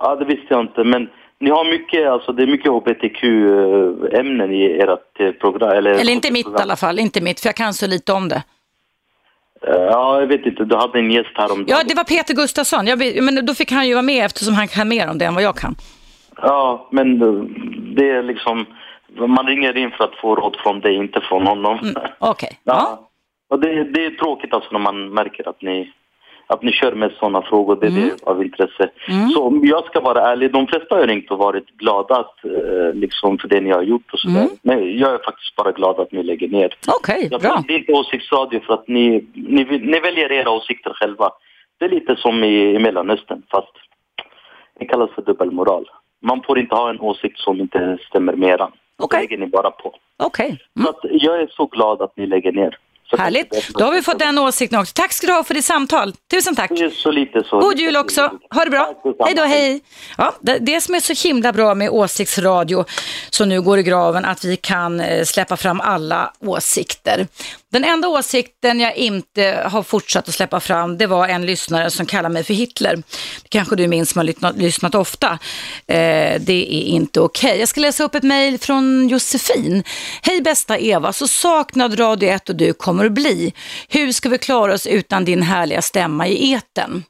Ja, 0.00 0.16
det 0.16 0.24
visste 0.24 0.46
jag 0.48 0.60
inte, 0.60 0.84
men 0.84 1.08
ni 1.40 1.50
har 1.50 1.64
mycket, 1.64 2.08
alltså 2.08 2.32
det 2.32 2.42
är 2.42 2.46
mycket 2.46 2.72
hbtq-ämnen 2.72 4.52
i 4.52 4.78
ert 4.78 5.20
eh, 5.20 5.30
program. 5.32 5.70
Eller, 5.70 5.90
Eller 5.90 6.12
inte 6.12 6.32
mitt 6.32 6.46
i 6.46 6.62
alla 6.62 6.76
fall, 6.76 6.98
inte 6.98 7.20
mitt, 7.20 7.40
för 7.40 7.48
jag 7.48 7.56
kan 7.56 7.74
så 7.74 7.86
lite 7.86 8.12
om 8.12 8.28
det. 8.28 8.42
Eh, 9.66 9.72
Ja, 9.74 10.20
jag 10.20 10.26
vet 10.26 10.46
inte, 10.46 10.64
du 10.64 10.76
hade 10.76 10.98
en 10.98 11.10
gäst 11.10 11.30
här 11.34 11.52
om 11.52 11.64
Ja, 11.68 11.76
det 11.88 11.94
var 11.94 12.04
Peter 12.04 12.34
Gustafsson. 12.34 12.86
Jag, 12.86 13.22
men 13.22 13.46
då 13.46 13.54
fick 13.54 13.72
han 13.72 13.88
ju 13.88 13.94
vara 13.94 14.02
med 14.02 14.24
eftersom 14.24 14.54
han 14.54 14.68
kan 14.68 14.88
mer 14.88 15.10
om 15.10 15.18
det 15.18 15.24
än 15.24 15.34
vad 15.34 15.42
jag 15.42 15.56
kan. 15.56 15.74
Ja, 16.36 16.88
men 16.92 17.22
eh, 17.22 17.32
det 17.96 18.10
är 18.10 18.22
liksom, 18.22 18.66
man 19.16 19.46
ringer 19.46 19.76
in 19.76 19.90
för 19.90 20.04
att 20.04 20.14
få 20.14 20.34
råd 20.34 20.56
från 20.62 20.80
dig, 20.80 20.94
inte 20.94 21.20
från 21.20 21.46
honom. 21.46 21.78
Okej. 22.18 22.58
Ja. 22.64 23.04
Och 23.50 23.60
det, 23.60 23.84
det 23.84 24.04
är 24.04 24.10
tråkigt 24.10 24.54
alltså 24.54 24.72
när 24.72 24.78
man 24.78 25.08
märker 25.14 25.48
att 25.48 25.62
ni, 25.62 25.92
att 26.50 26.62
ni 26.62 26.72
kör 26.72 26.92
med 26.92 27.12
sådana 27.20 27.42
frågor, 27.42 27.76
det 27.80 27.86
är 27.86 27.90
Mm. 27.90 28.08
det 28.08 28.26
av 28.30 28.42
intresse. 28.42 28.90
Så 29.34 29.42
om 29.46 29.60
jag 29.64 29.84
ska 29.86 30.00
vara 30.00 30.20
ärlig, 30.30 30.52
de 30.52 30.66
flesta 30.66 30.94
har 30.94 31.06
ringt 31.06 31.30
och 31.30 31.38
varit 31.38 31.66
glada 31.70 32.14
att, 32.16 32.44
eh, 32.44 32.94
liksom 32.94 33.38
för 33.38 33.48
det 33.48 33.60
ni 33.60 33.70
har 33.70 33.82
gjort 33.82 34.12
och 34.12 34.18
sådär. 34.18 34.40
Mm. 34.40 34.50
Men 34.62 34.98
jag 34.98 35.14
är 35.14 35.18
faktiskt 35.18 35.56
bara 35.56 35.72
glad 35.72 36.00
att 36.00 36.12
ni 36.12 36.22
lägger 36.22 36.48
ner. 36.48 36.76
Okej, 36.98 37.28
Jag 37.30 37.40
bra. 37.40 37.62
Det 37.68 37.74
är 37.74 37.78
inte 37.78 37.92
åsiktsradio 37.92 38.60
för 38.60 38.74
att 38.74 38.88
ni, 38.88 39.24
ni, 39.34 39.64
ni 39.78 40.00
väljer 40.00 40.32
era 40.32 40.50
åsikter 40.50 40.92
själva. 40.94 41.30
Det 41.78 41.84
är 41.84 41.88
lite 41.88 42.16
som 42.16 42.44
i, 42.44 42.74
i 42.74 42.78
Mellanöstern, 42.78 43.42
fast 43.50 43.72
det 44.78 44.84
kallas 44.86 45.10
för 45.10 45.22
dubbelmoral. 45.22 45.90
Man 46.22 46.42
får 46.42 46.58
inte 46.58 46.74
ha 46.74 46.90
en 46.90 47.00
åsikt 47.00 47.38
som 47.38 47.60
inte 47.60 47.98
stämmer 48.08 48.32
med 48.32 48.48
eran. 48.48 48.72
Okej. 48.98 49.18
Det 49.20 49.22
lägger 49.22 49.38
ni 49.44 49.50
bara 49.50 49.70
på. 49.70 49.94
Okej. 50.16 50.58
Så 50.82 50.88
att 50.90 51.00
jag 51.10 51.40
är 51.40 51.46
så 51.50 51.66
glad 51.66 52.02
att 52.02 52.16
ni 52.16 52.26
lägger 52.26 52.52
ner. 52.52 52.78
Så 53.10 53.16
Härligt. 53.16 53.68
Då 53.74 53.84
har 53.84 53.92
vi 53.92 54.02
fått 54.02 54.18
den 54.18 54.38
åsikten 54.38 54.80
också. 54.80 54.92
Tack 54.94 55.12
ska 55.12 55.26
du 55.26 55.32
ha 55.32 55.44
för 55.44 55.54
ditt 55.54 55.64
samtal. 55.64 56.12
Tusen 56.30 56.56
tack. 56.56 56.70
Så 56.92 57.10
lite 57.10 57.44
så. 57.44 57.58
God 57.60 57.78
jul 57.78 57.96
också. 57.96 58.30
Ha 58.54 58.64
det 58.64 58.70
bra. 58.70 58.94
Hej 59.26 59.34
då, 59.34 59.42
hej. 59.42 59.80
Ja, 60.18 60.34
det, 60.40 60.58
det 60.58 60.80
som 60.80 60.94
är 60.94 61.00
så 61.00 61.28
himla 61.28 61.52
bra 61.52 61.74
med 61.74 61.90
åsiktsradio 61.90 62.84
som 63.30 63.48
nu 63.48 63.62
går 63.62 63.78
i 63.78 63.82
graven, 63.82 64.24
att 64.24 64.44
vi 64.44 64.56
kan 64.56 65.00
eh, 65.00 65.24
släppa 65.24 65.56
fram 65.56 65.80
alla 65.80 66.32
åsikter. 66.40 67.26
Den 67.70 67.84
enda 67.84 68.08
åsikten 68.08 68.80
jag 68.80 68.96
inte 68.96 69.62
har 69.66 69.82
fortsatt 69.82 70.28
att 70.28 70.34
släppa 70.34 70.60
fram, 70.60 70.98
det 70.98 71.06
var 71.06 71.28
en 71.28 71.46
lyssnare 71.46 71.90
som 71.90 72.06
kallade 72.06 72.32
mig 72.32 72.44
för 72.44 72.54
Hitler. 72.54 72.96
Det 73.42 73.48
kanske 73.48 73.76
du 73.76 73.88
minns 73.88 74.10
som 74.10 74.18
har 74.18 74.52
lyssnat, 74.58 74.94
ofta. 74.94 75.38
Eh, 75.86 76.40
det 76.40 76.74
är 76.74 76.82
inte 76.82 77.20
okej. 77.20 77.58
Jag 77.58 77.68
ska 77.68 77.80
läsa 77.80 78.04
upp 78.04 78.14
ett 78.14 78.22
mejl 78.22 78.58
från 78.58 79.08
Josefin. 79.08 79.84
Hej 80.22 80.40
bästa 80.40 80.78
Eva, 80.78 81.12
så 81.12 81.28
saknad 81.28 81.98
Radio 81.98 82.28
1 82.28 82.48
och 82.48 82.56
du 82.56 82.72
kommer 82.72 83.04
att 83.04 83.12
bli. 83.12 83.52
Hur 83.88 84.12
ska 84.12 84.28
vi 84.28 84.38
klara 84.38 84.74
oss 84.74 84.86
utan 84.86 85.24
din 85.24 85.42
härliga 85.42 85.82
stämma 85.82 86.28
i 86.28 86.52
eten? 86.52 87.04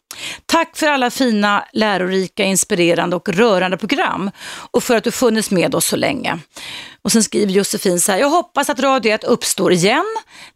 Tack 0.46 0.76
för 0.76 0.86
alla 0.86 1.10
fina, 1.10 1.64
lärorika, 1.72 2.44
inspirerande 2.44 3.16
och 3.16 3.28
rörande 3.28 3.76
program 3.76 4.30
och 4.70 4.84
för 4.84 4.96
att 4.96 5.04
du 5.04 5.10
funnits 5.10 5.50
med 5.50 5.74
oss 5.74 5.86
så 5.86 5.96
länge. 5.96 6.38
Och 7.02 7.12
sen 7.12 7.22
skriver 7.22 7.52
Josefin 7.52 8.00
så 8.00 8.12
här, 8.12 8.18
jag 8.18 8.30
hoppas 8.30 8.70
att 8.70 8.80
Radio 8.80 9.12
1 9.12 9.24
uppstår 9.24 9.72
igen 9.72 10.04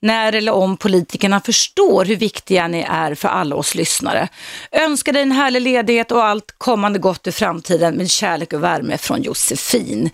när 0.01 0.33
eller 0.33 0.53
om 0.53 0.77
politikerna 0.77 1.41
förstår 1.41 2.05
hur 2.05 2.17
viktiga 2.17 2.69
ni 2.69 2.87
är 2.89 3.15
för 3.15 3.29
alla 3.29 3.57
oss 3.57 3.75
lyssnare. 3.75 4.29
Önskar 4.73 5.13
dig 5.13 5.23
en 5.23 5.33
härlig 5.33 5.63
ledighet 5.63 6.13
och 6.13 6.25
allt 6.25 6.55
kommande 6.59 6.99
gott 6.99 7.27
i 7.27 7.33
framtiden 7.33 7.95
med 7.95 8.11
kärlek 8.11 8.53
och 8.53 8.65
värme 8.65 8.99
från 8.99 9.23
Josefin. 9.23 10.11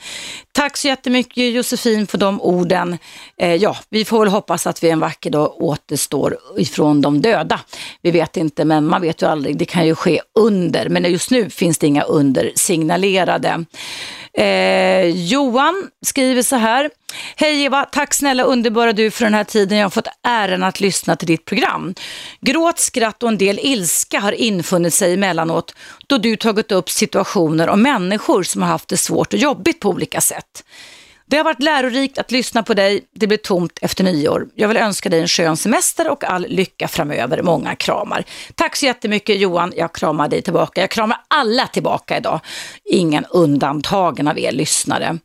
Tack 0.59 0.76
så 0.76 0.89
jättemycket 0.89 1.52
Josefin 1.52 2.06
för 2.06 2.18
de 2.18 2.40
orden. 2.40 2.98
Eh, 3.40 3.55
ja, 3.55 3.76
vi 3.90 4.05
får 4.05 4.20
väl 4.20 4.28
hoppas 4.28 4.66
att 4.66 4.85
vi 4.85 4.90
en 4.90 5.01
vacker 5.01 5.30
dag 5.30 5.62
återstår 5.62 6.36
ifrån 6.56 7.01
de 7.01 7.20
döda. 7.20 7.60
Vi 8.02 8.10
vet 8.10 8.36
inte, 8.36 8.64
men 8.64 8.86
man 8.86 9.01
vet 9.01 9.22
ju 9.22 9.26
aldrig. 9.26 9.59
Det 9.59 9.64
kan 9.64 9.86
ju 9.86 9.94
ske 9.94 10.20
under, 10.39 10.89
men 10.89 11.12
just 11.12 11.30
nu 11.30 11.51
finns 11.51 11.78
det 11.78 11.86
inga 11.86 12.02
under 12.02 12.52
signalerade. 12.55 13.64
Eh, 14.39 15.06
Johan 15.06 15.90
skriver 16.06 16.43
så 16.43 16.56
här. 16.56 16.90
Hej 17.36 17.65
Eva, 17.65 17.85
tack 17.85 18.15
snälla 18.15 18.43
underbara 18.43 18.93
du 18.93 19.10
för 19.10 19.24
den 19.24 19.35
här 19.35 19.44
tiden 19.44 19.78
jag 19.78 19.85
har 19.85 19.90
fått 19.90 20.09
äran 20.23 20.62
att 20.62 20.81
lyssna 20.81 21.16
till 21.16 21.27
ditt 21.27 21.44
program. 21.44 21.94
Gråt, 22.40 22.78
skratt 22.78 23.23
och 23.23 23.28
en 23.28 23.39
del 23.39 23.59
ilska 23.62 24.20
har 24.20 24.32
infunnit 24.32 24.94
sig 24.94 25.15
emellanåt 25.15 25.74
då 26.06 26.19
du 26.19 26.36
tagit 26.36 26.73
upp 26.73 26.90
situationer 26.90 27.69
och 27.69 27.78
människor 27.78 28.43
som 28.43 28.62
har 28.62 28.69
haft 28.69 28.89
det 28.89 28.97
svårt 28.97 29.32
och 29.32 29.39
jobbigt 29.39 29.81
på 29.81 29.89
olika 29.89 30.20
sätt. 30.20 30.65
Det 31.31 31.37
har 31.37 31.45
varit 31.45 31.63
lärorikt 31.63 32.19
att 32.19 32.31
lyssna 32.31 32.63
på 32.63 32.75
dig. 32.75 33.05
Det 33.15 33.27
blir 33.27 33.39
tomt 33.39 33.79
efter 33.83 34.05
nyår. 34.05 34.47
Jag 34.55 34.69
vill 34.69 34.77
önska 34.77 35.09
dig 35.09 35.21
en 35.21 35.29
skön 35.29 35.57
semester 35.57 36.11
och 36.11 36.25
all 36.25 36.47
lycka 36.49 36.89
framöver. 36.89 37.43
Många 37.43 37.75
kramar. 37.75 38.25
Tack 38.55 38.77
så 38.77 38.87
jättemycket 38.87 39.39
Johan. 39.39 39.73
Jag 39.77 39.95
kramar 39.95 40.29
dig 40.29 40.43
tillbaka. 40.43 40.81
Jag 40.81 40.91
kramar 40.91 41.21
alla 41.29 41.67
tillbaka 41.67 42.17
idag. 42.17 42.41
Ingen 42.85 43.25
undantagen 43.25 44.29
av 44.29 44.39
er 44.39 44.53
lyssnare. 44.53 45.19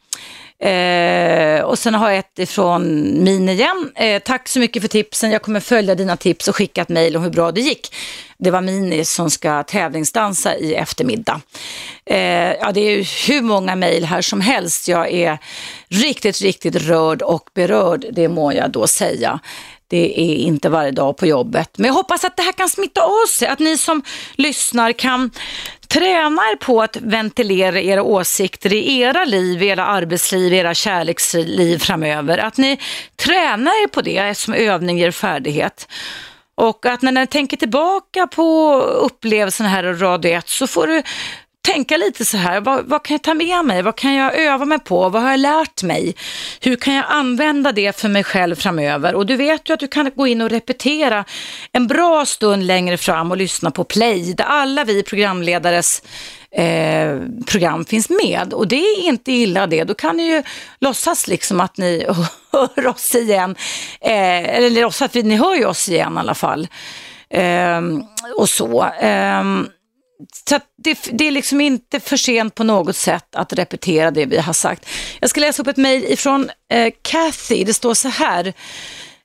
Eh, 0.59 1.61
och 1.61 1.79
sen 1.79 1.93
har 1.93 2.09
jag 2.09 2.19
ett 2.19 2.39
ifrån 2.39 2.83
Min 3.23 3.49
igen. 3.49 3.91
Eh, 3.95 4.21
tack 4.21 4.47
så 4.47 4.59
mycket 4.59 4.81
för 4.81 4.89
tipsen. 4.89 5.31
Jag 5.31 5.41
kommer 5.41 5.59
följa 5.59 5.95
dina 5.95 6.17
tips 6.17 6.47
och 6.47 6.55
skicka 6.55 6.81
ett 6.81 6.89
mejl 6.89 7.17
om 7.17 7.23
hur 7.23 7.29
bra 7.29 7.51
det 7.51 7.61
gick. 7.61 7.95
Det 8.37 8.51
var 8.51 8.61
Mini 8.61 9.05
som 9.05 9.29
ska 9.29 9.63
tävlingsdansa 9.63 10.55
i 10.55 10.75
eftermiddag. 10.75 11.41
Eh, 12.05 12.53
ja, 12.53 12.71
det 12.71 12.81
är 12.81 12.97
ju 12.97 13.03
hur 13.27 13.41
många 13.41 13.75
mejl 13.75 14.05
här 14.05 14.21
som 14.21 14.41
helst. 14.41 14.87
Jag 14.87 15.11
är 15.11 15.37
riktigt, 15.87 16.41
riktigt 16.41 16.75
rörd 16.75 17.21
och 17.21 17.49
berörd, 17.53 18.05
det 18.11 18.27
må 18.27 18.53
jag 18.53 18.71
då 18.71 18.87
säga. 18.87 19.39
det 19.87 20.21
är 20.21 20.35
inte 20.35 20.69
varje 20.69 20.91
dag 20.91 21.17
på 21.17 21.25
jobbet. 21.25 21.77
Men 21.77 21.87
jag 21.87 21.93
hoppas 21.93 22.23
att 22.23 22.37
det 22.37 22.43
här 22.43 22.51
kan 22.51 22.69
smitta 22.69 23.01
av 23.01 23.27
sig, 23.29 23.47
att 23.47 23.59
ni 23.59 23.77
som 23.77 24.03
lyssnar 24.35 24.91
kan 24.91 25.31
träna 25.93 26.41
er 26.41 26.55
på 26.55 26.81
att 26.81 26.97
ventilera 27.01 27.81
era 27.81 28.03
åsikter 28.03 28.73
i 28.73 28.99
era 28.99 29.25
liv, 29.25 29.63
era 29.63 29.85
arbetsliv, 29.85 30.53
era 30.53 30.73
kärleksliv 30.73 31.77
framöver. 31.77 32.37
Att 32.37 32.57
ni 32.57 32.79
tränar 33.15 33.83
er 33.83 33.87
på 33.87 34.01
det 34.01 34.37
som 34.37 34.53
övning 34.53 34.97
ger 34.97 35.11
färdighet. 35.11 35.87
Och 36.55 36.85
att 36.85 37.01
när 37.01 37.11
ni 37.11 37.27
tänker 37.27 37.57
tillbaka 37.57 38.27
på 38.27 38.79
upplevelsen 38.81 39.65
här 39.65 39.83
i 39.83 39.93
Radio 39.93 40.31
1 40.31 40.49
så 40.49 40.67
får 40.67 40.87
du 40.87 41.03
tänka 41.63 41.97
lite 41.97 42.25
så 42.25 42.37
här, 42.37 42.61
vad, 42.61 42.85
vad, 42.85 43.03
kan 43.03 43.13
jag 43.13 43.21
ta 43.21 43.33
med 43.33 43.65
mig? 43.65 43.81
Vad 43.81 43.95
kan 43.95 44.13
jag 44.13 44.39
öva 44.39 44.65
mig 44.65 44.79
på? 44.79 45.09
Vad 45.09 45.21
har 45.21 45.31
jag 45.31 45.39
lärt 45.39 45.83
mig? 45.83 46.15
Hur 46.61 46.75
kan 46.75 46.93
jag 46.93 47.05
använda 47.07 47.71
det 47.71 47.99
för 47.99 48.09
mig 48.09 48.23
själv 48.23 48.55
framöver? 48.55 49.15
Och 49.15 49.25
du 49.25 49.35
vet 49.35 49.69
ju 49.69 49.73
att 49.73 49.79
du 49.79 49.87
kan 49.87 50.11
gå 50.15 50.27
in 50.27 50.41
och 50.41 50.49
repetera 50.49 51.25
en 51.71 51.87
bra 51.87 52.25
stund 52.25 52.63
längre 52.63 52.97
fram 52.97 53.31
och 53.31 53.37
lyssna 53.37 53.71
på 53.71 53.83
play, 53.83 54.33
där 54.33 54.45
alla 54.45 54.83
vi 54.83 55.03
programledares 55.03 56.01
eh, 56.51 57.19
program 57.45 57.85
finns 57.85 58.09
med. 58.09 58.53
Och 58.53 58.67
det 58.67 58.75
är 58.75 59.07
inte 59.07 59.31
illa 59.31 59.67
det, 59.67 59.83
då 59.83 59.93
kan 59.93 60.17
ni 60.17 60.23
ju 60.23 60.43
låtsas 60.79 61.27
liksom 61.27 61.61
att 61.61 61.77
ni 61.77 62.07
hör 62.51 62.87
oss 62.87 63.15
igen, 63.15 63.55
eh, 64.01 64.55
eller 64.55 64.81
låtsas 64.81 65.01
att 65.01 65.25
ni 65.25 65.35
hör 65.35 65.55
ju 65.55 65.65
oss 65.65 65.89
igen 65.89 66.13
i 66.15 66.19
alla 66.19 66.35
fall. 66.35 66.67
Eh, 67.29 67.81
och 68.37 68.49
så. 68.49 68.89
Ehm, 69.01 69.67
så 70.49 70.59
det, 70.83 71.09
det, 71.11 71.27
är 71.27 71.31
liksom 71.31 71.61
inte 71.61 71.99
för 71.99 72.17
sent 72.17 72.55
på 72.55 72.63
något 72.63 72.95
sätt 72.95 73.35
att 73.35 73.53
repetera 73.53 74.11
det 74.11 74.25
vi 74.25 74.37
har 74.37 74.53
sagt. 74.53 74.85
Jag 75.19 75.29
ska 75.29 75.41
läsa 75.41 75.61
upp 75.61 75.67
ett 75.67 75.77
mejl 75.77 76.03
ifrån 76.03 76.49
eh, 76.69 76.93
Kathy. 77.01 77.63
Det 77.63 77.73
står 77.73 77.93
så 77.93 78.07
här. 78.07 78.53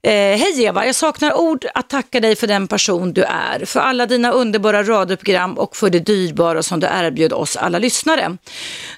Eh, 0.02 0.12
Hej 0.12 0.64
Eva, 0.64 0.86
jag 0.86 0.94
saknar 0.94 1.40
ord 1.40 1.66
att 1.74 1.88
tacka 1.88 2.20
dig 2.20 2.36
för 2.36 2.46
den 2.46 2.68
person 2.68 3.12
du 3.12 3.22
är, 3.22 3.64
för 3.64 3.80
alla 3.80 4.06
dina 4.06 4.30
underbara 4.30 4.82
radioprogram 4.82 5.58
och 5.58 5.76
för 5.76 5.90
det 5.90 5.98
dyrbara 5.98 6.62
som 6.62 6.80
du 6.80 6.86
erbjöd 6.86 7.32
oss 7.32 7.56
alla 7.56 7.78
lyssnare. 7.78 8.36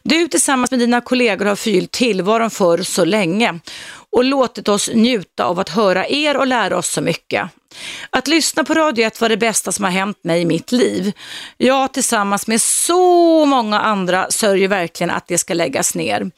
Du 0.03 0.29
tillsammans 0.29 0.71
med 0.71 0.81
dina 0.81 1.01
kollegor 1.01 1.45
har 1.45 1.57
förgyllt 1.57 1.91
tillvaron 1.91 2.51
för 2.51 2.83
så 2.83 3.05
länge 3.05 3.59
och 4.13 4.25
låtit 4.25 4.69
oss 4.69 4.91
njuta 4.95 5.45
av 5.45 5.59
att 5.59 5.69
höra 5.69 6.09
er 6.09 6.37
och 6.37 6.47
lära 6.47 6.79
oss 6.79 6.89
så 6.89 7.01
mycket. 7.01 7.51
Att 8.11 8.29
lyssna 8.29 8.65
på 8.65 8.75
Radio 8.75 9.07
1 9.07 9.21
var 9.21 9.29
det 9.29 9.37
bästa 9.37 9.73
som 9.73 9.85
har 9.85 9.93
hänt 9.93 10.25
mig 10.25 10.43
i 10.43 10.45
mitt 10.45 10.73
liv. 10.73 11.13
Jag 11.57 11.93
tillsammans 11.93 12.47
med 12.47 12.61
så 12.61 13.45
många 13.47 13.81
andra 13.81 14.27
sörjer 14.31 14.69
verkligen 14.69 15.11
att 15.11 15.27
det 15.27 15.39
ska 15.39 15.55
läggas 15.55 15.95
ner. 15.95 16.31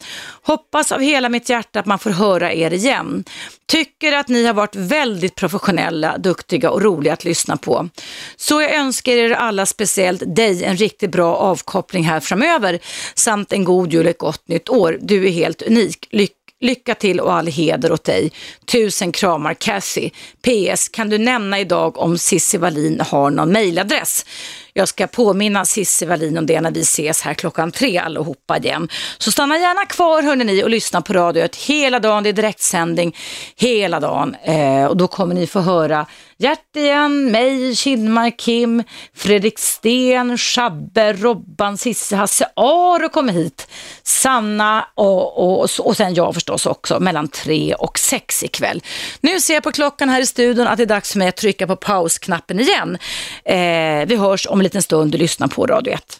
Hoppas 0.42 0.92
av 0.92 1.00
hela 1.00 1.28
mitt 1.28 1.48
hjärta 1.48 1.80
att 1.80 1.86
man 1.86 1.98
får 1.98 2.10
höra 2.10 2.52
er 2.52 2.72
igen. 2.72 3.24
Tycker 3.66 4.12
att 4.12 4.28
ni 4.28 4.46
har 4.46 4.54
varit 4.54 4.76
väldigt 4.76 5.34
professionella, 5.34 6.18
duktiga 6.18 6.70
och 6.70 6.82
roliga 6.82 7.12
att 7.12 7.24
lyssna 7.24 7.56
på. 7.56 7.88
Så 8.36 8.62
jag 8.62 8.74
önskar 8.74 9.12
er 9.12 9.30
alla, 9.30 9.66
speciellt 9.66 10.22
dig, 10.36 10.64
en 10.64 10.76
riktigt 10.76 11.10
bra 11.10 11.36
avkoppling 11.36 12.04
här 12.04 12.20
framöver 12.20 12.78
samt 13.14 13.52
en 13.52 13.64
god 13.64 13.92
jul 13.92 14.04
och 14.06 14.10
ett 14.10 14.18
gott 14.18 14.48
nytt 14.48 14.68
år. 14.68 14.98
Du 15.00 15.26
är 15.26 15.30
helt 15.30 15.62
unik. 15.62 16.08
Lycka 16.10 16.41
Lycka 16.62 16.94
till 16.94 17.20
och 17.20 17.34
all 17.34 17.47
heder 17.47 17.93
åt 17.93 18.05
dig. 18.05 18.32
Tusen 18.64 19.12
kramar 19.12 19.55
Cassie. 19.55 20.10
PS, 20.43 20.89
kan 20.89 21.09
du 21.09 21.18
nämna 21.18 21.60
idag 21.60 21.98
om 21.98 22.18
Cissi 22.18 22.59
Wallin 22.59 23.01
har 23.01 23.30
någon 23.30 23.52
mejladress? 23.52 24.26
Jag 24.74 24.88
ska 24.88 25.06
påminna 25.06 25.64
Cissi 25.64 26.06
Wallin 26.06 26.38
om 26.38 26.46
det 26.46 26.60
när 26.60 26.70
vi 26.70 26.80
ses 26.80 27.22
här 27.22 27.34
klockan 27.34 27.72
tre 27.72 27.98
allihopa 27.98 28.58
igen. 28.58 28.88
Så 29.18 29.32
stanna 29.32 29.58
gärna 29.58 29.86
kvar 29.86 30.22
hörni 30.22 30.44
ni 30.44 30.64
och 30.64 30.70
lyssna 30.70 31.02
på 31.02 31.12
radiot 31.12 31.56
hela 31.56 32.00
dagen. 32.00 32.22
Det 32.22 32.28
är 32.28 32.32
direktsändning 32.32 33.16
hela 33.56 34.00
dagen 34.00 34.36
eh, 34.44 34.84
och 34.84 34.96
då 34.96 35.08
kommer 35.08 35.34
ni 35.34 35.46
få 35.46 35.60
höra 35.60 36.06
Gert 36.42 36.76
igen, 36.76 37.30
mig, 37.30 37.76
Kinmark, 37.76 38.36
Kim, 38.36 38.82
Fredrik 39.14 39.58
Sten, 39.58 40.38
Schabbe, 40.38 41.12
Robban, 41.12 41.78
Cissi, 41.78 42.14
Hasse 42.14 42.46
Aro 42.56 43.08
kommer 43.08 43.32
hit. 43.32 43.68
Sanna 44.02 44.88
och, 44.94 45.38
och, 45.38 45.68
och 45.78 45.96
sen 45.96 46.14
jag 46.14 46.34
förstås 46.34 46.66
också 46.66 47.00
mellan 47.00 47.28
tre 47.28 47.74
och 47.74 47.98
sex 47.98 48.42
ikväll. 48.42 48.82
Nu 49.20 49.40
ser 49.40 49.54
jag 49.54 49.62
på 49.62 49.72
klockan 49.72 50.08
här 50.08 50.20
i 50.20 50.26
studion 50.26 50.66
att 50.66 50.76
det 50.76 50.82
är 50.82 50.86
dags 50.86 51.12
för 51.12 51.18
mig 51.18 51.28
att 51.28 51.36
trycka 51.36 51.66
på 51.66 51.76
pausknappen 51.76 52.60
igen. 52.60 52.98
Eh, 53.44 54.06
vi 54.06 54.16
hörs 54.16 54.46
om 54.46 54.61
en 54.62 54.64
liten 54.64 54.82
stund. 54.82 55.12
Du 55.12 55.18
lyssnar 55.18 55.48
på 55.48 55.66
Radio 55.66 55.93
1. 55.93 56.18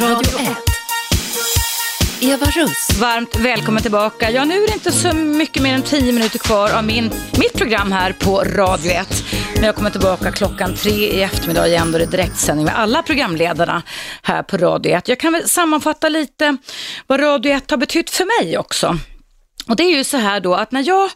Radio 0.00 0.38
1. 0.38 0.56
Eva 2.20 2.46
Russ. 2.46 2.98
Varmt 3.00 3.36
välkommen 3.36 3.82
tillbaka. 3.82 4.30
Ja, 4.30 4.44
nu 4.44 4.62
är 4.62 4.66
det 4.66 4.74
inte 4.74 4.92
så 4.92 5.12
mycket 5.12 5.62
mer 5.62 5.74
än 5.74 5.82
tio 5.82 6.12
minuter 6.12 6.38
kvar 6.38 6.70
av 6.70 6.84
min, 6.84 7.10
mitt 7.38 7.52
program 7.52 7.92
här 7.92 8.12
på 8.12 8.44
Radio 8.44 8.92
1. 8.92 9.24
Men 9.54 9.64
jag 9.64 9.74
kommer 9.74 9.90
tillbaka 9.90 10.32
klockan 10.32 10.74
tre 10.74 10.90
i 10.90 11.22
eftermiddag 11.22 11.68
igen 11.68 11.92
då 11.92 11.98
det 11.98 12.04
är 12.04 12.08
direktsändning 12.08 12.64
med 12.64 12.78
alla 12.78 13.02
programledarna 13.02 13.82
här 14.22 14.42
på 14.42 14.56
Radio 14.56 14.92
1. 14.92 15.08
Jag 15.08 15.18
kan 15.18 15.32
väl 15.32 15.48
sammanfatta 15.48 16.08
lite 16.08 16.56
vad 17.06 17.20
Radio 17.20 17.52
1 17.52 17.70
har 17.70 17.78
betytt 17.78 18.10
för 18.10 18.42
mig 18.42 18.58
också. 18.58 18.98
Och 19.68 19.76
det 19.76 19.82
är 19.82 19.96
ju 19.96 20.04
så 20.04 20.16
här 20.16 20.40
då 20.40 20.54
att 20.54 20.72
när 20.72 20.88
jag 20.88 21.10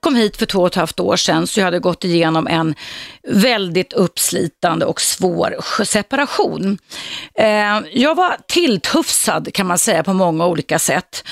kom 0.00 0.14
hit 0.14 0.36
för 0.36 0.46
två 0.46 0.60
och 0.60 0.66
ett 0.66 0.74
halvt 0.74 1.00
år 1.00 1.16
sedan 1.16 1.46
så 1.46 1.60
jag 1.60 1.64
hade 1.64 1.78
gått 1.78 2.04
igenom 2.04 2.46
en 2.46 2.74
väldigt 3.28 3.92
uppslitande 3.92 4.86
och 4.86 5.00
svår 5.00 5.84
separation. 5.84 6.78
Eh, 7.34 7.80
jag 7.92 8.14
var 8.14 8.36
tilltufsad 8.46 9.54
kan 9.54 9.66
man 9.66 9.78
säga 9.78 10.02
på 10.02 10.12
många 10.12 10.46
olika 10.46 10.78
sätt. 10.78 11.24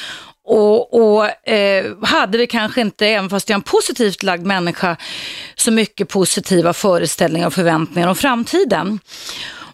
Och, 0.45 0.95
och 0.95 1.49
eh, 1.49 1.85
hade 2.03 2.39
vi 2.39 2.47
kanske 2.47 2.81
inte, 2.81 3.07
även 3.07 3.31
fast 3.31 3.49
jag 3.49 3.55
är 3.55 3.59
en 3.59 3.62
positivt 3.62 4.23
lagd 4.23 4.47
människa, 4.47 4.97
så 5.55 5.70
mycket 5.70 6.09
positiva 6.09 6.73
föreställningar 6.73 7.47
och 7.47 7.55
förväntningar 7.55 8.09
om 8.09 8.16
framtiden. 8.16 9.01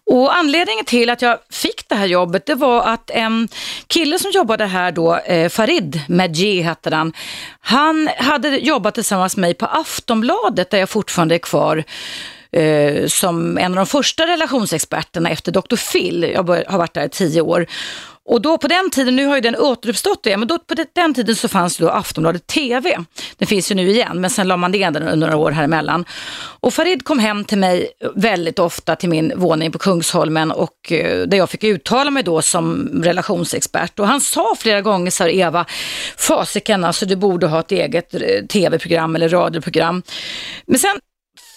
Och 0.07 0.37
anledningen 0.37 0.85
till 0.85 1.11
att 1.11 1.23
jag 1.23 1.39
fick 1.51 1.89
det 1.89 1.95
här 1.95 2.07
jobbet, 2.07 2.47
det 2.47 2.55
var 2.55 2.83
att 2.83 3.11
en 3.11 3.49
kille 3.87 4.19
som 4.19 4.31
jobbade 4.31 4.67
här 4.67 4.93
då, 4.93 5.17
eh, 5.17 5.49
Farid 5.49 6.01
Medji 6.09 6.61
hette 6.61 6.95
han, 6.95 7.13
han 7.61 8.11
hade 8.19 8.49
jobbat 8.49 8.95
tillsammans 8.95 9.37
med 9.37 9.41
mig 9.41 9.55
på 9.55 9.67
Aftonbladet 9.67 10.71
där 10.71 10.79
jag 10.79 10.89
fortfarande 10.89 11.35
är 11.35 11.39
kvar 11.39 11.85
eh, 12.53 13.07
som 13.07 13.59
en 13.59 13.73
av 13.73 13.77
de 13.77 13.87
första 13.87 14.27
relationsexperterna 14.27 15.31
efter 15.31 15.53
Dr. 15.53 15.77
Phil. 15.93 16.23
Jag 16.23 16.49
har 16.69 16.79
varit 16.79 16.95
där 16.95 17.07
i 17.07 17.09
tio 17.09 17.41
år. 17.41 17.67
Och 18.29 18.43
då 18.43 18.59
på 18.59 18.69
den 18.69 18.91
tiden, 18.91 19.17
nu 19.17 19.27
har 19.27 19.35
ju 19.35 19.41
den 19.41 19.57
återuppstått 19.57 20.27
igen, 20.27 20.41
men 20.41 20.49
då 20.49 20.59
på 20.59 20.75
den 20.95 21.15
tiden 21.15 21.37
så 21.37 21.49
fanns 21.49 21.77
då 21.77 21.89
Aftonbladet 21.89 22.47
TV. 22.47 22.99
Den 23.37 23.49
finns 23.49 23.71
ju 23.71 23.75
nu 23.75 23.91
igen, 23.91 24.21
men 24.21 24.31
sen 24.31 24.49
la 24.49 24.57
man 24.57 24.71
ner 24.71 24.91
den 24.91 25.03
under 25.03 25.27
några 25.27 25.37
år 25.37 25.51
här 25.51 25.65
emellan. 25.65 26.05
Och 26.61 26.75
Farid 26.75 27.05
kom 27.05 27.19
hem 27.19 27.45
till 27.45 27.59
mig 27.59 27.89
väldigt 28.15 28.59
ofta 28.59 28.97
till 28.97 29.09
min 29.09 29.33
våning 29.37 29.73
på 29.73 29.79
Kungsholmen 29.79 30.51
och 30.51 30.93
eh, 30.93 31.27
där 31.27 31.37
jag 31.37 31.51
fick 31.51 31.65
uttala 31.65 32.11
mig 32.11 32.23
då 32.23 32.43
som 32.43 32.89
relationsexpert. 33.05 33.99
Och 33.99 34.09
han 34.09 34.21
sa 34.21 34.55
flera 34.59 34.81
gånger 34.81 35.11
så 35.11 35.23
här, 35.25 35.31
Eva, 35.31 35.67
fasiken 36.17 36.85
alltså 36.85 37.07
du 37.07 37.17
borde 37.17 37.47
ha 37.47 37.61
ett 37.61 37.73
eget 37.73 38.15
eh, 38.15 38.21
tv-program 38.49 39.17
eller 39.17 39.29
radioprogram. 39.29 40.03
Men 40.67 40.79
sen 40.79 40.99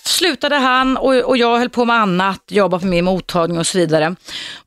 slutade 0.03 0.55
han 0.55 0.97
och, 0.97 1.15
och 1.15 1.37
jag 1.37 1.57
höll 1.57 1.69
på 1.69 1.85
med 1.85 1.95
annat, 1.95 2.43
jobbade 2.47 2.81
på 2.81 2.87
min 2.87 3.05
mottagning 3.05 3.57
och 3.57 3.67
så 3.67 3.77
vidare. 3.77 4.15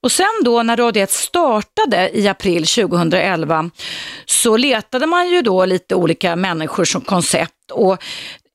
Och 0.00 0.12
sen 0.12 0.40
då 0.44 0.62
när 0.62 0.76
Radio 0.76 1.02
1 1.02 1.10
startade 1.10 2.10
i 2.18 2.28
april 2.28 2.66
2011 2.66 3.70
så 4.26 4.56
letade 4.56 5.06
man 5.06 5.28
ju 5.28 5.42
då 5.42 5.64
lite 5.64 5.94
olika 5.94 6.36
människor 6.36 6.84
som 6.84 7.00
koncept 7.00 7.70
och 7.70 8.02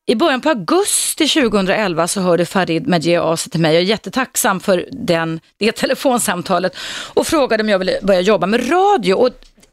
i 0.09 0.15
början 0.15 0.41
på 0.41 0.49
augusti 0.49 1.27
2011 1.27 2.07
så 2.07 2.21
hörde 2.21 2.45
Farid 2.45 2.87
Medje 2.87 3.21
av 3.21 3.35
sig 3.35 3.51
till 3.51 3.59
mig. 3.59 3.73
Jag 3.73 3.81
är 3.81 3.85
jättetacksam 3.85 4.59
för 4.59 4.85
den, 4.91 5.39
det 5.57 5.71
telefonsamtalet 5.71 6.75
och 7.13 7.27
frågade 7.27 7.63
om 7.63 7.69
jag 7.69 7.79
ville 7.79 7.99
börja 8.03 8.21
jobba 8.21 8.47
med 8.47 8.71
radio. 8.71 9.13
Och 9.13 9.29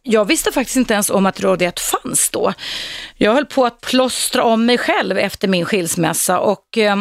jag 0.07 0.25
visste 0.25 0.53
faktiskt 0.53 0.77
inte 0.77 0.95
ens 0.95 1.11
om 1.11 1.27
att 1.27 1.41
Radio 1.41 1.69
1 1.69 1.81
fanns 1.81 2.31
då. 2.31 2.53
Jag 3.17 3.33
höll 3.33 3.47
på 3.47 3.67
att 3.67 3.81
plåstra 3.81 4.45
om 4.45 4.67
mig 4.67 4.79
själv 4.79 5.19
efter 5.19 5.49
min 5.49 5.65
skilsmässa 5.65 6.39
och 6.39 6.79
eh, 6.79 6.97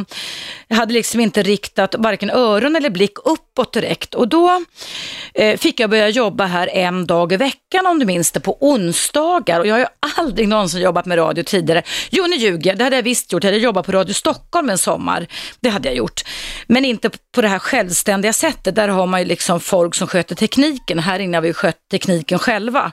jag 0.67 0.75
hade 0.77 0.93
liksom 0.93 1.19
inte 1.19 1.43
riktat 1.43 1.95
varken 1.97 2.29
öron 2.29 2.75
eller 2.75 2.89
blick 2.89 3.17
uppåt 3.25 3.73
direkt. 3.73 4.15
Och 4.15 4.27
då 4.27 4.63
eh, 5.33 5.57
fick 5.57 5.79
jag 5.79 5.89
börja 5.89 6.09
jobba 6.09 6.45
här 6.45 6.69
en 6.73 7.07
dag 7.07 7.33
i 7.33 7.37
veckan 7.37 7.85
om 7.85 7.99
du 7.99 8.05
minns 8.05 8.31
det, 8.31 8.39
på 8.39 8.57
onsdagar. 8.59 9.59
Och 9.59 9.67
jag 9.67 9.73
har 9.73 9.79
ju 9.79 9.85
aldrig 10.17 10.47
någonsin 10.47 10.81
jobbat 10.81 11.05
med 11.05 11.17
radio 11.17 11.43
tidigare. 11.43 11.83
Jo, 12.09 12.27
nu 12.27 12.35
ljuger 12.35 12.71
jag. 12.71 12.77
Det 12.77 12.83
hade 12.83 12.95
jag 12.95 13.03
visst 13.03 13.33
gjort. 13.33 13.43
Jag 13.43 13.51
hade 13.51 13.63
jobbat 13.63 13.85
på 13.85 13.91
Radio 13.91 14.13
Stockholm 14.13 14.69
en 14.69 14.77
sommar. 14.77 15.27
Det 15.59 15.69
hade 15.69 15.87
jag 15.87 15.97
gjort. 15.97 16.21
Men 16.67 16.85
inte 16.85 17.09
på 17.35 17.41
det 17.41 17.47
här 17.47 17.59
självständiga 17.59 18.33
sättet. 18.33 18.75
Där 18.75 18.87
har 18.87 19.05
man 19.05 19.19
ju 19.19 19.25
liksom 19.25 19.59
folk 19.59 19.95
som 19.95 20.07
sköter 20.07 20.35
tekniken. 20.35 20.99
Här 20.99 21.19
inne 21.19 21.37
har 21.37 21.41
vi 21.41 21.53
skött 21.53 21.77
tekniken 21.91 22.39
själva. 22.39 22.92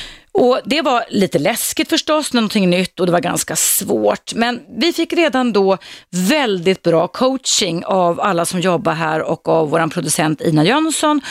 Och 0.33 0.61
Det 0.65 0.81
var 0.81 1.05
lite 1.09 1.39
läskigt 1.39 1.89
förstås, 1.89 2.33
någonting 2.33 2.69
nytt 2.69 2.99
och 2.99 3.05
det 3.05 3.11
var 3.11 3.19
ganska 3.19 3.55
svårt. 3.55 4.33
Men 4.33 4.61
vi 4.77 4.93
fick 4.93 5.13
redan 5.13 5.53
då 5.53 5.77
väldigt 6.09 6.83
bra 6.83 7.07
coaching 7.07 7.85
av 7.85 8.21
alla 8.21 8.45
som 8.45 8.59
jobbar 8.59 8.93
här 8.93 9.21
och 9.21 9.49
av 9.49 9.69
vår 9.69 9.89
producent 9.89 10.41
Ina 10.41 10.63
Jönsson. 10.63 11.21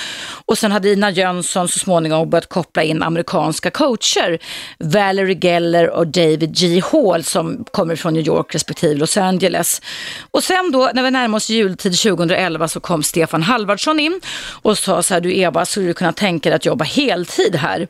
Och 0.47 0.59
sen 0.59 0.73
hade 0.73 0.89
Ina 0.89 1.11
Jönsson 1.11 1.69
så 1.69 1.79
småningom 1.79 2.31
börjat 2.31 2.49
koppla 2.49 2.83
in 2.83 3.03
amerikanska 3.03 3.71
coacher. 3.71 4.39
Valerie 4.79 5.39
Geller 5.41 5.91
och 5.91 6.07
David 6.07 6.57
G. 6.57 6.83
Hall 6.93 7.25
som 7.25 7.65
kommer 7.71 7.97
från 7.97 8.15
New 8.15 8.27
York 8.27 8.55
respektive 8.55 8.95
Los 8.95 9.17
Angeles. 9.17 9.83
Och 10.31 10.45
sen 10.45 10.71
då 10.73 10.91
när 10.95 11.03
vi 11.03 11.11
närmade 11.11 11.37
oss 11.37 11.51
jultid 11.51 11.99
2011 11.99 12.69
så 12.69 12.81
kom 12.81 13.03
Stefan 13.03 13.43
Halvardsson 13.43 14.01
in 14.01 14.21
och 14.63 14.79
sa 14.79 15.03
så 15.03 15.15
här, 15.15 15.21
du 15.21 15.37
Eva, 15.37 15.65
skulle 15.65 15.87
du 15.87 15.95
kunna 15.95 16.13
tänka 16.13 16.49
dig 16.49 16.57
att 16.57 16.67
jobba 16.67 16.85
heltid 16.85 17.57
här? 17.57 17.89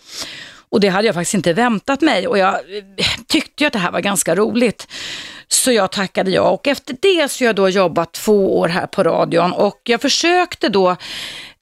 Och 0.70 0.80
det 0.80 0.88
hade 0.88 1.06
jag 1.06 1.14
faktiskt 1.14 1.34
inte 1.34 1.52
väntat 1.52 2.00
mig 2.00 2.28
och 2.28 2.38
jag 2.38 2.54
eh, 2.54 3.06
tyckte 3.26 3.64
ju 3.64 3.66
att 3.66 3.72
det 3.72 3.78
här 3.78 3.92
var 3.92 4.00
ganska 4.00 4.34
roligt. 4.34 4.88
Så 5.48 5.72
jag 5.72 5.92
tackade 5.92 6.30
ja 6.30 6.42
och 6.42 6.68
efter 6.68 6.96
det 7.00 7.30
så 7.30 7.44
har 7.44 7.46
jag 7.46 7.56
då 7.56 7.68
jobbat 7.68 8.12
två 8.12 8.58
år 8.58 8.68
här 8.68 8.86
på 8.86 9.02
radion 9.02 9.52
och 9.52 9.80
jag 9.84 10.00
försökte 10.00 10.68
då 10.68 10.96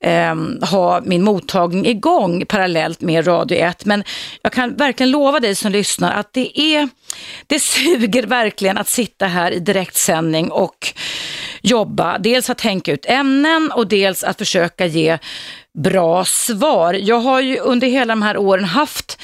eh, 0.05 0.35
ha 0.70 1.01
min 1.05 1.24
mottagning 1.24 1.86
igång 1.86 2.47
parallellt 2.47 3.01
med 3.01 3.26
Radio 3.26 3.59
1. 3.59 3.85
Men 3.85 4.05
jag 4.43 4.52
kan 4.52 4.76
verkligen 4.76 5.10
lova 5.10 5.40
dig 5.40 5.55
som 5.55 5.72
lyssnar 5.72 6.12
att 6.12 6.32
det 6.32 6.60
är, 6.60 6.89
det 7.47 7.60
suger 7.60 8.22
verkligen 8.22 8.78
att 8.78 8.89
sitta 8.89 9.26
här 9.26 9.51
i 9.51 9.59
direktsändning 9.59 10.51
och 10.51 10.93
jobba. 11.62 12.18
Dels 12.18 12.51
att 12.51 12.59
tänka 12.59 12.93
ut 12.93 13.06
ämnen 13.09 13.72
och 13.74 13.86
dels 13.86 14.24
att 14.24 14.39
försöka 14.39 14.86
ge 14.86 15.18
bra 15.82 16.24
svar. 16.24 16.94
Jag 16.94 17.20
har 17.20 17.40
ju 17.40 17.59
under 17.59 17.86
hela 17.86 18.12
de 18.12 18.22
här 18.22 18.36
åren 18.36 18.64
haft 18.64 19.18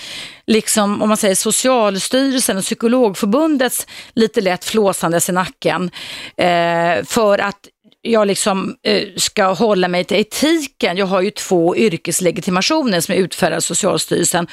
liksom, 0.47 1.03
om 1.03 1.09
man 1.09 1.17
säger 1.17 1.35
Socialstyrelsen 1.35 2.57
och 2.57 2.65
Psykologförbundets 2.65 3.87
lite 4.15 4.41
lätt 4.41 4.65
flåsandes 4.65 5.29
i 5.29 5.33
nacken. 5.33 5.91
Eh, 6.37 7.05
för 7.05 7.39
att 7.39 7.69
jag 8.03 8.27
liksom 8.27 8.77
eh, 8.83 9.09
ska 9.17 9.53
hålla 9.53 9.89
mig 9.89 10.05
till 10.05 10.17
etiken. 10.17 10.97
Jag 10.97 11.07
har 11.07 11.21
ju 11.21 11.31
två 11.31 11.77
yrkeslegitimationer 11.77 13.01
som 13.01 13.15
är 13.15 13.19
utfärdade 13.19 13.57
av 13.57 13.61
Socialstyrelsen. 13.61 14.47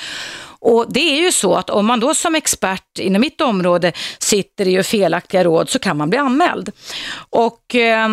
Och 0.60 0.86
det 0.90 1.00
är 1.00 1.22
ju 1.22 1.32
så 1.32 1.56
att 1.56 1.70
om 1.70 1.86
man 1.86 2.00
då 2.00 2.14
som 2.14 2.36
expert 2.36 3.00
inom 3.00 3.22
mitt 3.22 3.42
område 3.42 3.92
sitter 4.20 4.68
i 4.68 4.84
felaktiga 4.84 5.44
råd 5.44 5.70
så 5.70 5.80
kan 5.80 5.98
man 5.98 6.10
bli 6.10 6.20
anmäld. 6.20 6.72
Och 7.30 7.76
eh, 7.76 8.10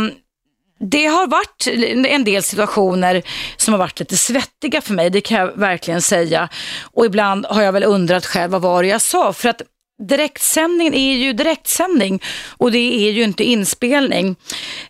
det 0.81 1.07
har 1.07 1.27
varit 1.27 1.67
en 2.07 2.25
del 2.25 2.43
situationer 2.43 3.23
som 3.57 3.75
har 3.75 3.79
varit 3.79 4.01
lite 4.01 4.17
svettiga 4.17 4.81
för 4.81 4.95
mig, 4.95 5.11
det 5.11 5.21
kan 5.21 5.39
jag 5.39 5.59
verkligen 5.59 6.03
säga. 6.03 6.49
Och 6.83 7.07
ibland 7.07 7.47
har 7.47 7.63
jag 7.63 7.73
väl 7.73 7.85
undrat 7.85 8.27
själv, 8.27 8.53
vad 8.53 8.63
var 8.63 8.83
det 8.83 8.89
jag 8.89 9.01
sa? 9.01 9.33
För 9.33 9.49
att 9.49 9.63
direktsändningen 10.09 10.95
är 10.95 11.17
ju 11.17 11.33
direktsändning 11.33 12.23
och 12.59 12.73
det 12.73 13.09
är 13.09 13.11
ju 13.11 13.23
inte 13.23 13.45
inspelning. 13.45 14.37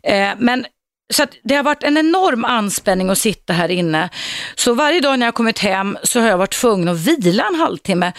Eh, 0.03 0.29
men 0.39 0.67
så 1.13 1.27
det 1.45 1.55
har 1.55 1.63
varit 1.63 1.83
en 1.83 1.97
enorm 1.97 2.45
anspänning 2.45 3.11
att 3.11 3.19
sitta 3.19 3.53
här 3.53 3.69
inne. 3.69 4.09
Så 4.55 4.75
varje 4.75 5.01
dag 5.01 5.19
när 5.19 5.27
jag 5.27 5.35
kommit 5.35 5.59
hem 5.59 5.99
så 6.03 6.21
har 6.21 6.29
jag 6.29 6.39
varit 6.39 6.55
tvungen 6.55 6.89
att 6.89 6.97
vila 6.99 7.47
en 7.47 7.55
halvtimme 7.55 8.13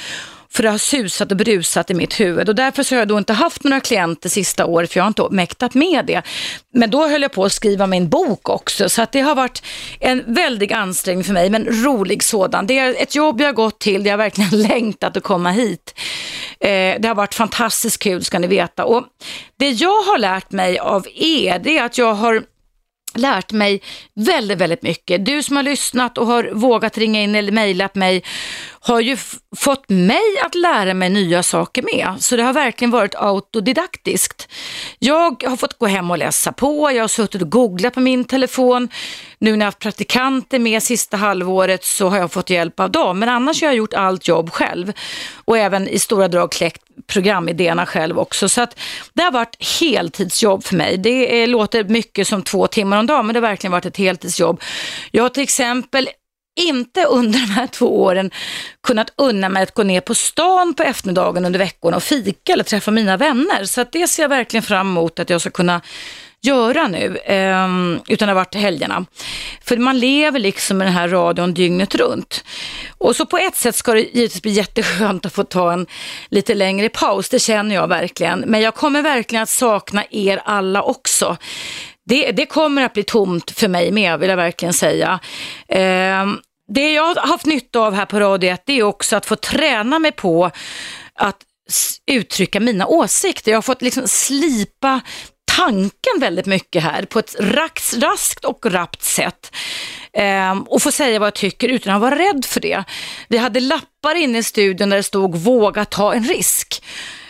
för 0.53 0.63
det 0.63 0.69
har 0.69 0.77
susat 0.77 1.31
och 1.31 1.37
brusat 1.37 1.91
i 1.91 1.93
mitt 1.93 2.19
huvud 2.19 2.49
och 2.49 2.55
därför 2.55 2.83
så 2.83 2.95
har 2.95 2.99
jag 2.99 3.07
då 3.07 3.17
inte 3.17 3.33
haft 3.33 3.63
några 3.63 3.79
klienter 3.79 4.29
sista 4.29 4.65
året 4.65 4.91
för 4.91 4.99
jag 4.99 5.03
har 5.03 5.07
inte 5.07 5.27
mäktat 5.31 5.73
med 5.73 6.05
det. 6.05 6.21
Men 6.73 6.89
då 6.89 7.07
höll 7.07 7.21
jag 7.21 7.31
på 7.31 7.45
att 7.45 7.51
skriva 7.51 7.87
min 7.87 8.09
bok 8.09 8.49
också 8.49 8.89
så 8.89 9.01
att 9.01 9.11
det 9.11 9.19
har 9.19 9.35
varit 9.35 9.63
en 9.99 10.23
väldig 10.27 10.73
ansträngning 10.73 11.23
för 11.23 11.33
mig 11.33 11.49
men 11.49 11.65
rolig 11.65 12.23
sådan. 12.23 12.67
Det 12.67 12.79
är 12.79 13.01
ett 13.01 13.15
jobb 13.15 13.41
jag 13.41 13.47
har 13.47 13.53
gått 13.53 13.79
till, 13.79 14.03
det 14.03 14.09
har 14.09 14.17
verkligen 14.17 14.61
längtat 14.67 15.17
att 15.17 15.23
komma 15.23 15.51
hit. 15.51 15.99
Eh, 16.59 16.69
det 16.99 17.07
har 17.07 17.15
varit 17.15 17.35
fantastiskt 17.35 17.99
kul 17.99 18.23
ska 18.23 18.39
ni 18.39 18.47
veta 18.47 18.85
och 18.85 19.03
det 19.57 19.69
jag 19.69 20.01
har 20.03 20.17
lärt 20.17 20.51
mig 20.51 20.79
av 20.79 21.07
er 21.15 21.59
det 21.59 21.77
är 21.77 21.83
att 21.83 21.97
jag 21.97 22.13
har 22.13 22.43
lärt 23.15 23.51
mig 23.51 23.81
väldigt, 24.15 24.57
väldigt 24.57 24.81
mycket. 24.81 25.25
Du 25.25 25.43
som 25.43 25.55
har 25.55 25.63
lyssnat 25.63 26.17
och 26.17 26.27
har 26.27 26.49
vågat 26.53 26.97
ringa 26.97 27.21
in 27.21 27.35
eller 27.35 27.51
mejlat 27.51 27.95
mig 27.95 28.23
har 28.81 28.99
ju 28.99 29.17
fått 29.55 29.89
mig 29.89 30.39
att 30.45 30.55
lära 30.55 30.93
mig 30.93 31.09
nya 31.09 31.43
saker 31.43 31.81
med. 31.81 32.15
Så 32.19 32.35
det 32.35 32.43
har 32.43 32.53
verkligen 32.53 32.91
varit 32.91 33.15
autodidaktiskt. 33.15 34.47
Jag 34.99 35.43
har 35.43 35.57
fått 35.57 35.79
gå 35.79 35.85
hem 35.85 36.11
och 36.11 36.17
läsa 36.17 36.51
på, 36.51 36.91
jag 36.91 37.03
har 37.03 37.07
suttit 37.07 37.41
och 37.41 37.49
googlat 37.49 37.93
på 37.93 37.99
min 37.99 38.25
telefon. 38.25 38.89
Nu 39.39 39.51
när 39.51 39.57
jag 39.57 39.61
har 39.61 39.65
haft 39.65 39.79
praktikanter 39.79 40.59
med 40.59 40.83
sista 40.83 41.17
halvåret 41.17 41.83
så 41.83 42.09
har 42.09 42.17
jag 42.17 42.31
fått 42.31 42.49
hjälp 42.49 42.79
av 42.79 42.91
dem. 42.91 43.19
Men 43.19 43.29
annars 43.29 43.61
har 43.61 43.67
jag 43.67 43.75
gjort 43.75 43.93
allt 43.93 44.27
jobb 44.27 44.51
själv 44.51 44.93
och 45.45 45.57
även 45.57 45.87
i 45.87 45.99
stora 45.99 46.27
drag 46.27 46.51
kläckt 46.51 46.81
programidéerna 47.07 47.85
själv 47.85 48.19
också. 48.19 48.49
Så 48.49 48.61
att 48.61 48.79
det 49.13 49.23
har 49.23 49.31
varit 49.31 49.79
heltidsjobb 49.79 50.63
för 50.63 50.75
mig. 50.75 50.97
Det 50.97 51.43
är, 51.43 51.47
låter 51.47 51.83
mycket 51.83 52.27
som 52.27 52.43
två 52.43 52.67
timmar 52.67 52.99
om 52.99 53.05
dagen 53.05 53.25
men 53.25 53.33
det 53.33 53.39
har 53.39 53.47
verkligen 53.47 53.71
varit 53.71 53.85
ett 53.85 53.97
heltidsjobb. 53.97 54.61
Jag 55.11 55.23
har 55.23 55.29
till 55.29 55.43
exempel 55.43 56.09
inte 56.59 57.05
under 57.05 57.39
de 57.39 57.45
här 57.45 57.67
två 57.67 58.01
åren 58.01 58.31
kunnat 58.87 59.13
unna 59.17 59.49
mig 59.49 59.63
att 59.63 59.73
gå 59.73 59.83
ner 59.83 60.01
på 60.01 60.15
stan 60.15 60.73
på 60.73 60.83
eftermiddagen 60.83 61.45
under 61.45 61.59
veckorna 61.59 61.97
och 61.97 62.03
fika 62.03 62.53
eller 62.53 62.63
träffa 62.63 62.91
mina 62.91 63.17
vänner. 63.17 63.65
Så 63.65 63.81
att 63.81 63.91
det 63.91 64.07
ser 64.07 64.23
jag 64.23 64.29
verkligen 64.29 64.63
fram 64.63 64.87
emot 64.87 65.19
att 65.19 65.29
jag 65.29 65.41
ska 65.41 65.49
kunna 65.49 65.81
göra 66.41 66.87
nu, 66.87 67.17
eh, 67.17 67.67
utan 68.07 68.27
det 68.27 68.33
har 68.33 68.33
varit 68.33 68.55
helgerna. 68.55 69.05
För 69.63 69.77
man 69.77 69.99
lever 69.99 70.39
liksom 70.39 70.77
med 70.77 70.87
den 70.87 70.93
här 70.93 71.07
radion 71.07 71.53
dygnet 71.53 71.95
runt. 71.95 72.43
Och 72.97 73.15
så 73.15 73.25
på 73.25 73.37
ett 73.37 73.55
sätt 73.55 73.75
ska 73.75 73.93
det 73.93 74.01
givetvis 74.01 74.41
bli 74.41 74.51
jätteskönt 74.51 75.25
att 75.25 75.33
få 75.33 75.43
ta 75.43 75.73
en 75.73 75.87
lite 76.29 76.55
längre 76.55 76.89
paus, 76.89 77.29
det 77.29 77.39
känner 77.39 77.75
jag 77.75 77.87
verkligen. 77.87 78.39
Men 78.39 78.61
jag 78.61 78.75
kommer 78.75 79.01
verkligen 79.01 79.43
att 79.43 79.49
sakna 79.49 80.03
er 80.11 80.41
alla 80.45 80.81
också. 80.81 81.37
Det, 82.05 82.31
det 82.31 82.45
kommer 82.45 82.81
att 82.81 82.93
bli 82.93 83.03
tomt 83.03 83.51
för 83.51 83.67
mig 83.67 83.91
med, 83.91 84.19
vill 84.19 84.29
jag 84.29 84.37
verkligen 84.37 84.73
säga. 84.73 85.19
Eh, 85.67 86.25
det 86.69 86.93
jag 86.93 87.15
har 87.15 87.27
haft 87.27 87.45
nytta 87.45 87.79
av 87.79 87.93
här 87.93 88.05
på 88.05 88.19
Radio 88.19 88.49
1 88.49 88.69
är 88.69 88.83
också 88.83 89.15
att 89.15 89.25
få 89.25 89.35
träna 89.35 89.99
mig 89.99 90.11
på 90.11 90.51
att 91.13 91.37
uttrycka 92.11 92.59
mina 92.59 92.87
åsikter. 92.87 93.51
Jag 93.51 93.57
har 93.57 93.61
fått 93.61 93.81
liksom 93.81 94.07
slipa 94.07 95.01
tanken 95.57 96.19
väldigt 96.19 96.45
mycket 96.45 96.83
här 96.83 97.05
på 97.05 97.19
ett 97.19 97.35
raskt 97.99 98.45
och 98.45 98.65
rappt 98.65 99.03
sätt. 99.03 99.55
Ehm, 100.13 100.63
och 100.63 100.81
få 100.81 100.91
säga 100.91 101.19
vad 101.19 101.27
jag 101.27 101.35
tycker 101.35 101.69
utan 101.69 101.95
att 101.95 102.01
vara 102.01 102.15
rädd 102.15 102.45
för 102.45 102.59
det. 102.59 102.83
Vi 103.27 103.37
hade 103.37 103.59
lappar 103.59 104.15
inne 104.15 104.37
i 104.37 104.43
studion 104.43 104.89
där 104.89 104.97
det 104.97 105.03
stod 105.03 105.35
våga 105.35 105.85
ta 105.85 106.13
en 106.13 106.23
risk. 106.23 106.83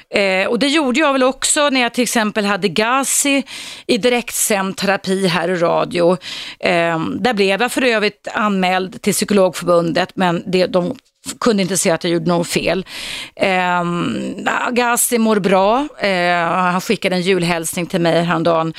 Eh, 0.10 0.48
och 0.48 0.60
det 0.60 0.68
gjorde 0.68 1.00
jag 1.00 1.14
väl 1.14 1.24
också 1.24 1.70
när 1.70 1.82
jag 1.82 1.94
till 1.94 2.04
exempel 2.04 2.46
hade 2.46 2.68
Gazi 2.68 3.44
i 3.88 3.98
direktsänd 3.98 4.78
terapi 4.78 5.28
här 5.28 5.50
i 5.50 5.56
radio. 5.56 6.18
Eh, 6.60 7.00
där 7.00 7.34
blev 7.34 7.62
jag 7.62 7.72
för 7.72 7.84
övrigt 7.84 8.28
anmäld 8.34 9.02
till 9.02 9.14
Psykologförbundet 9.14 10.10
men 10.16 10.44
det, 10.46 10.68
de 10.68 10.96
kunde 11.40 11.64
inte 11.64 11.78
se 11.78 11.92
att 11.92 12.04
jag 12.04 12.14
gjorde 12.14 12.26
något 12.26 12.48
fel. 12.48 12.86
Eh, 13.36 13.82
Agassi 14.68 15.18
mår 15.18 15.40
bra. 15.40 15.88
Eh, 16.00 16.48
han 16.48 16.82
skickade 16.82 17.16
en 17.16 17.22
julhälsning 17.22 17.86
till 17.86 18.02
mig 18.02 18.24
häromdagen. 18.24 18.74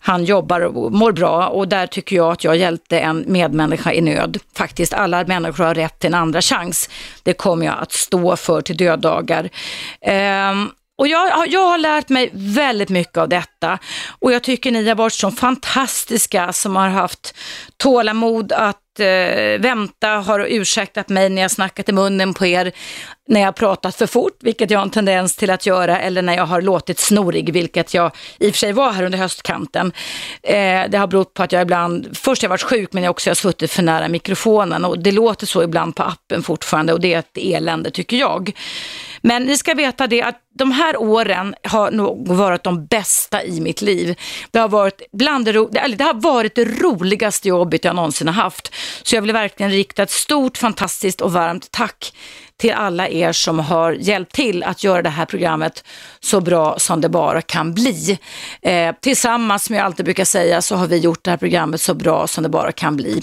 Han 0.00 0.24
jobbar 0.24 0.60
och 0.60 0.92
mår 0.92 1.12
bra 1.12 1.46
och 1.48 1.68
där 1.68 1.86
tycker 1.86 2.16
jag 2.16 2.32
att 2.32 2.44
jag 2.44 2.56
hjälpte 2.56 2.98
en 2.98 3.24
medmänniska 3.26 3.92
i 3.92 4.00
nöd. 4.00 4.38
Faktiskt, 4.56 4.94
alla 4.94 5.24
människor 5.24 5.64
har 5.64 5.74
rätt 5.74 5.98
till 5.98 6.06
en 6.08 6.14
andra 6.14 6.42
chans. 6.42 6.90
Det 7.22 7.32
kommer 7.32 7.66
jag 7.66 7.74
att 7.78 7.92
stå 7.92 8.36
för 8.36 8.60
till 8.60 8.76
döddagar. 8.76 9.48
Eh, 10.00 10.54
och 10.98 11.08
jag, 11.08 11.48
jag 11.48 11.70
har 11.70 11.78
lärt 11.78 12.08
mig 12.08 12.30
väldigt 12.32 12.88
mycket 12.88 13.16
av 13.16 13.28
detta 13.28 13.78
och 14.18 14.32
jag 14.32 14.42
tycker 14.42 14.70
ni 14.70 14.88
har 14.88 14.94
varit 14.94 15.12
så 15.12 15.30
fantastiska 15.30 16.52
som 16.52 16.76
har 16.76 16.88
haft 16.88 17.34
tålamod 17.76 18.52
att 18.52 18.83
Eh, 19.00 19.60
vänta, 19.60 20.08
har 20.08 20.46
ursäktat 20.50 21.08
mig 21.08 21.28
när 21.28 21.42
jag 21.42 21.50
snackat 21.50 21.88
i 21.88 21.92
munnen 21.92 22.34
på 22.34 22.46
er, 22.46 22.72
när 23.28 23.40
jag 23.40 23.54
pratat 23.54 23.96
för 23.96 24.06
fort, 24.06 24.38
vilket 24.40 24.70
jag 24.70 24.78
har 24.78 24.84
en 24.84 24.90
tendens 24.90 25.36
till 25.36 25.50
att 25.50 25.66
göra, 25.66 26.00
eller 26.00 26.22
när 26.22 26.36
jag 26.36 26.46
har 26.46 26.62
låtit 26.62 26.98
snorig, 26.98 27.52
vilket 27.52 27.94
jag 27.94 28.10
i 28.38 28.50
och 28.50 28.52
för 28.52 28.58
sig 28.58 28.72
var 28.72 28.92
här 28.92 29.02
under 29.02 29.18
höstkanten. 29.18 29.92
Eh, 30.42 30.82
det 30.88 30.98
har 30.98 31.06
berott 31.06 31.34
på 31.34 31.42
att 31.42 31.52
jag 31.52 31.62
ibland, 31.62 32.16
först 32.16 32.42
har 32.42 32.46
jag 32.46 32.50
varit 32.50 32.62
sjuk, 32.62 32.92
men 32.92 33.02
jag 33.02 33.10
också 33.10 33.30
har 33.30 33.34
suttit 33.34 33.72
för 33.72 33.82
nära 33.82 34.08
mikrofonen 34.08 34.84
och 34.84 34.98
det 34.98 35.12
låter 35.12 35.46
så 35.46 35.62
ibland 35.62 35.96
på 35.96 36.02
appen 36.02 36.42
fortfarande 36.42 36.92
och 36.92 37.00
det 37.00 37.14
är 37.14 37.18
ett 37.18 37.38
elände 37.38 37.90
tycker 37.90 38.16
jag. 38.16 38.52
Men 39.22 39.42
ni 39.42 39.56
ska 39.56 39.74
veta 39.74 40.06
det 40.06 40.22
att 40.22 40.40
de 40.58 40.72
här 40.72 40.96
åren 40.96 41.54
har 41.62 41.90
nog 41.90 42.28
varit 42.28 42.64
de 42.64 42.86
bästa 42.86 43.44
i 43.44 43.60
mitt 43.60 43.82
liv. 43.82 44.18
Det 44.50 44.58
har 44.58 44.68
varit, 44.68 45.02
bland 45.12 45.44
det, 45.44 45.52
ro, 45.52 45.70
eller 45.74 45.96
det 45.96 46.04
har 46.04 46.14
varit 46.14 46.54
det 46.54 46.64
roligaste 46.64 47.48
jobbet 47.48 47.84
jag 47.84 47.96
någonsin 47.96 48.28
har 48.28 48.34
haft. 48.34 48.74
Så 49.02 49.16
jag 49.16 49.22
vill 49.22 49.32
verkligen 49.32 49.72
rikta 49.72 50.02
ett 50.02 50.10
stort, 50.10 50.58
fantastiskt 50.58 51.20
och 51.20 51.32
varmt 51.32 51.70
tack 51.70 52.12
till 52.60 52.72
alla 52.72 53.08
er 53.08 53.32
som 53.32 53.58
har 53.58 53.92
hjälpt 53.92 54.32
till 54.34 54.64
att 54.64 54.84
göra 54.84 55.02
det 55.02 55.08
här 55.08 55.26
programmet 55.26 55.84
så 56.20 56.40
bra 56.40 56.74
som 56.78 57.00
det 57.00 57.08
bara 57.08 57.40
kan 57.40 57.74
bli. 57.74 58.18
Eh, 58.62 58.94
tillsammans, 59.00 59.64
som 59.64 59.76
jag 59.76 59.84
alltid 59.84 60.04
brukar 60.04 60.24
säga, 60.24 60.60
så 60.60 60.76
har 60.76 60.86
vi 60.86 60.98
gjort 60.98 61.24
det 61.24 61.30
här 61.30 61.38
programmet 61.38 61.80
så 61.80 61.94
bra 61.94 62.26
som 62.26 62.42
det 62.42 62.48
bara 62.48 62.72
kan 62.72 62.96
bli. 62.96 63.20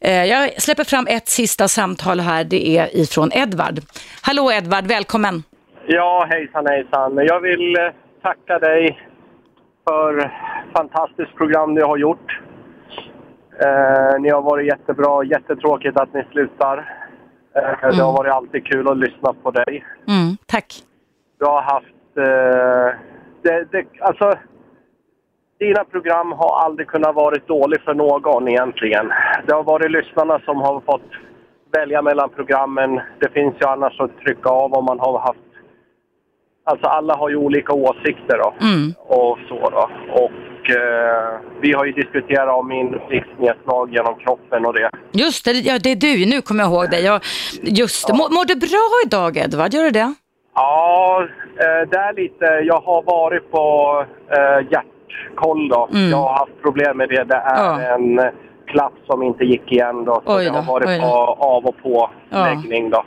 Eh, 0.00 0.24
jag 0.24 0.62
släpper 0.62 0.84
fram 0.84 1.06
ett 1.06 1.28
sista 1.28 1.68
samtal 1.68 2.20
här, 2.20 2.44
det 2.44 2.68
är 2.78 2.96
ifrån 2.96 3.30
Edvard. 3.32 3.80
Hallå 4.22 4.52
Edvard, 4.52 4.86
välkommen! 4.86 5.42
Ja, 5.86 6.26
hejsan 6.30 6.66
hejsan. 6.66 7.16
Jag 7.16 7.40
vill 7.40 7.76
eh, 7.76 7.92
tacka 8.22 8.58
dig 8.58 8.98
för 9.88 10.32
fantastiskt 10.76 11.36
program 11.36 11.74
ni 11.74 11.80
har 11.80 11.96
gjort. 11.96 12.40
Eh, 13.62 14.20
ni 14.20 14.30
har 14.30 14.42
varit 14.42 14.66
jättebra. 14.66 15.24
Jättetråkigt 15.24 15.96
att 15.96 16.14
ni 16.14 16.24
slutar. 16.32 16.99
Eh, 17.54 17.88
Det 17.96 18.02
har 18.02 18.12
varit 18.12 18.32
alltid 18.32 18.66
kul 18.66 18.88
att 18.88 18.96
lyssna 18.98 19.32
på 19.42 19.50
dig. 19.50 19.84
Mm, 20.08 20.36
tack! 20.46 20.74
Du 21.38 21.44
har 21.44 21.62
haft... 21.62 21.86
Eh, 22.16 22.98
det, 23.42 23.64
det, 23.72 23.84
alltså, 24.00 24.34
dina 25.58 25.84
program 25.84 26.32
har 26.32 26.64
aldrig 26.64 26.88
kunnat 26.88 27.14
vara 27.14 27.34
dåligt 27.46 27.82
för 27.82 27.94
någon 27.94 28.48
egentligen. 28.48 29.12
Det 29.46 29.54
har 29.54 29.62
varit 29.64 29.90
lyssnarna 29.90 30.38
som 30.44 30.56
har 30.60 30.80
fått 30.80 31.10
välja 31.72 32.02
mellan 32.02 32.28
programmen. 32.30 33.00
Det 33.18 33.32
finns 33.32 33.54
ju 33.60 33.66
annars 33.66 34.00
att 34.00 34.18
trycka 34.18 34.48
av 34.48 34.72
om 34.74 34.84
man 34.84 35.00
har 35.00 35.18
haft... 35.18 35.38
Alltså 36.64 36.86
alla 36.86 37.16
har 37.16 37.28
ju 37.30 37.36
olika 37.36 37.72
åsikter 37.72 38.38
då. 38.38 38.54
Mm. 38.60 38.94
och 38.98 39.38
så 39.48 39.70
då. 39.70 39.90
Och 40.22 40.30
eh, 40.70 41.40
vi 41.60 41.72
har 41.72 41.84
ju 41.84 41.92
diskuterat 41.92 42.54
om 42.58 42.68
min 42.68 42.90
blixtnedslag 43.08 43.92
genom 43.92 44.14
kroppen 44.18 44.66
och 44.66 44.74
det. 44.74 44.90
Just 45.12 45.44
det, 45.44 45.52
ja, 45.52 45.78
det 45.78 45.90
är 45.90 45.96
du, 45.96 46.26
nu 46.26 46.40
kommer 46.42 46.64
jag 46.64 46.72
ihåg 46.72 46.90
det. 46.90 47.00
Jag, 47.00 47.20
just 47.62 48.06
det. 48.06 48.12
Mår, 48.14 48.28
mår 48.34 48.44
du 48.44 48.54
bra 48.56 48.86
idag 49.06 49.36
Edvard, 49.36 49.74
gör 49.74 49.84
du 49.84 49.90
det? 49.90 50.14
Ja, 50.54 51.22
eh, 51.56 51.88
det 51.90 51.96
är 51.96 52.12
lite... 52.22 52.44
Jag 52.44 52.80
har 52.80 53.02
varit 53.02 53.50
på 53.50 53.66
eh, 54.30 54.66
hjärtkoll 54.72 55.68
då. 55.68 55.88
Mm. 55.92 56.10
Jag 56.10 56.16
har 56.18 56.32
haft 56.38 56.62
problem 56.62 56.96
med 56.96 57.08
det. 57.08 57.24
Det 57.24 57.34
är 57.34 57.64
Ja. 57.64 57.80
en 57.80 58.20
klapp 58.66 58.92
som 59.06 59.22
inte 59.22 59.44
gick 59.44 59.72
igen 59.72 60.04
då. 60.04 60.22
Så 60.26 60.36
Oj 60.36 60.44
då, 60.46 60.52
har 60.52 60.72
varit 60.72 61.00
på 61.02 61.06
av 61.38 61.64
och 61.66 61.82
på 61.82 62.10
Ja. 62.30 62.44
läggning 62.44 62.90
då. 62.90 63.04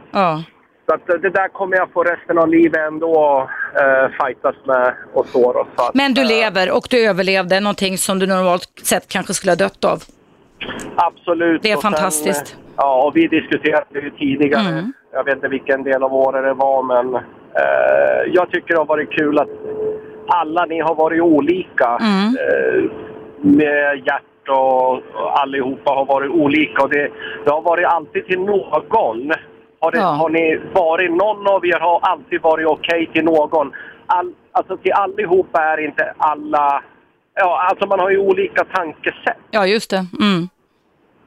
Så 0.86 0.94
att 0.94 1.10
eh, 1.10 1.16
det 1.16 1.30
där 1.30 1.48
kommer 1.48 1.78
jag 1.78 1.92
få 1.92 2.04
resten 2.04 2.38
av 2.38 2.48
livet 2.48 2.88
ändå 2.88 3.50
eh, 3.82 4.26
fightas 4.26 4.56
med 4.66 4.94
och 5.14 5.26
så 5.26 5.54
då. 5.54 5.68
Så 5.76 5.84
att, 5.84 5.94
Men 5.96 6.14
du 6.14 6.22
eh, 6.22 6.28
lever 6.28 6.72
och 6.78 6.88
du 6.90 7.08
överlevde 7.10 7.60
någonting 7.60 7.98
som 7.98 8.20
du 8.20 8.28
normalt 8.28 8.70
sett 8.84 9.08
kanske 9.08 9.34
skulle 9.34 9.52
ha 9.52 9.56
dött 9.56 9.86
av. 9.86 10.00
Absolut. 10.96 11.62
Det 11.64 11.72
är 11.72 11.76
Och 11.76 11.82
fantastiskt. 11.82 12.54
eh, 12.54 12.60
ja, 12.78 13.04
och 13.04 13.16
vi 13.18 13.28
diskuterade 13.28 14.00
ju 14.00 14.10
tidigare. 14.10 14.68
Mm. 14.70 14.94
Jag 15.14 15.24
vet 15.24 15.36
inte 15.36 15.48
vilken 15.48 15.84
del 15.84 16.04
av 16.04 16.14
året 16.14 16.44
det 16.44 16.54
var, 16.54 16.84
men 16.84 17.16
eh, 17.16 18.34
jag 18.34 18.52
tycker 18.52 18.74
det 18.74 18.80
har 18.80 18.86
varit 18.86 19.12
kul 19.12 19.40
att 19.40 19.50
alla 20.28 20.66
ni 20.66 20.80
har 20.80 20.96
varit 20.96 21.22
olika. 21.22 21.98
Mm. 22.02 22.28
Eh, 22.28 22.92
med 23.46 23.98
hjärt 24.06 24.50
och, 24.50 24.92
och 24.94 25.40
allihopa 25.42 25.92
har 25.92 26.06
varit 26.06 26.32
olika. 26.32 26.84
Och 26.84 26.90
det, 26.90 27.10
det 27.46 27.52
har 27.52 27.62
varit 27.62 27.86
alltid 27.86 28.26
till 28.26 28.40
någon. 28.40 29.32
Har, 29.84 29.92
det, 29.92 29.98
Ja. 29.98 30.04
har 30.06 30.30
ni 30.30 30.60
varit, 30.74 31.12
någon 31.12 31.48
av 31.48 31.66
er 31.66 31.80
har 31.80 32.00
alltid 32.02 32.42
varit 32.42 32.68
okej 32.68 33.10
till 33.14 33.24
någon. 33.26 33.72
All, 34.06 34.34
alltså 34.52 34.78
till 34.78 34.92
allihopa 34.94 35.62
är 35.64 35.78
inte 35.80 36.14
alla... 36.18 36.84
Ja, 37.36 37.68
alltså 37.70 37.88
man 37.88 38.00
har 38.00 38.10
ju 38.10 38.18
olika 38.18 38.64
tankesätt. 38.66 39.38
Ja, 39.52 39.66
just 39.68 39.90
det. 39.90 40.06
Mm. 40.20 40.50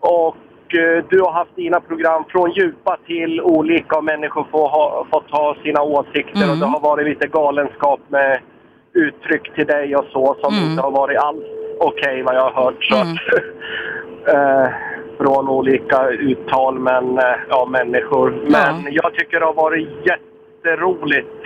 Och 0.01 0.75
eh, 0.75 1.05
du 1.11 1.21
har 1.21 1.33
haft 1.33 1.57
dina 1.57 1.81
program 1.81 2.25
från 2.29 2.51
djupa 2.51 2.97
till 3.07 3.41
olika 3.41 3.97
och 3.99 4.05
människor 4.05 4.47
får 4.51 4.69
ha, 4.69 5.07
fått 5.13 5.31
ha 5.31 5.57
sina 5.63 5.83
åsikter 5.83 6.37
Mm. 6.43 6.51
och 6.51 6.57
det 6.57 6.67
har 6.67 6.81
varit 6.81 7.07
lite 7.07 7.27
galenskap 7.27 8.01
med 8.09 8.41
uttryck 8.93 9.55
till 9.55 9.67
dig 9.67 9.97
och 9.97 10.05
så 10.13 10.37
som 10.41 10.55
Mm. 10.55 10.71
inte 10.71 10.83
har 10.83 10.91
varit 10.91 11.19
alls 11.19 11.45
okej 11.81 12.23
vad 12.23 12.35
jag 12.37 12.51
har 12.51 12.65
hört. 12.65 12.85
Så 12.85 12.97
Mm. 12.97 13.17
eh, 14.65 14.69
från 15.27 15.49
olika 15.49 16.09
uttal 16.09 16.79
men, 16.79 17.19
eh, 17.19 17.25
ja, 17.49 17.67
människor. 17.67 18.31
Men 18.49 18.75
jag 18.91 19.15
tycker 19.15 19.41
det 19.41 19.47
har 19.47 19.55
varit 19.55 19.89
jätteroligt 20.11 21.43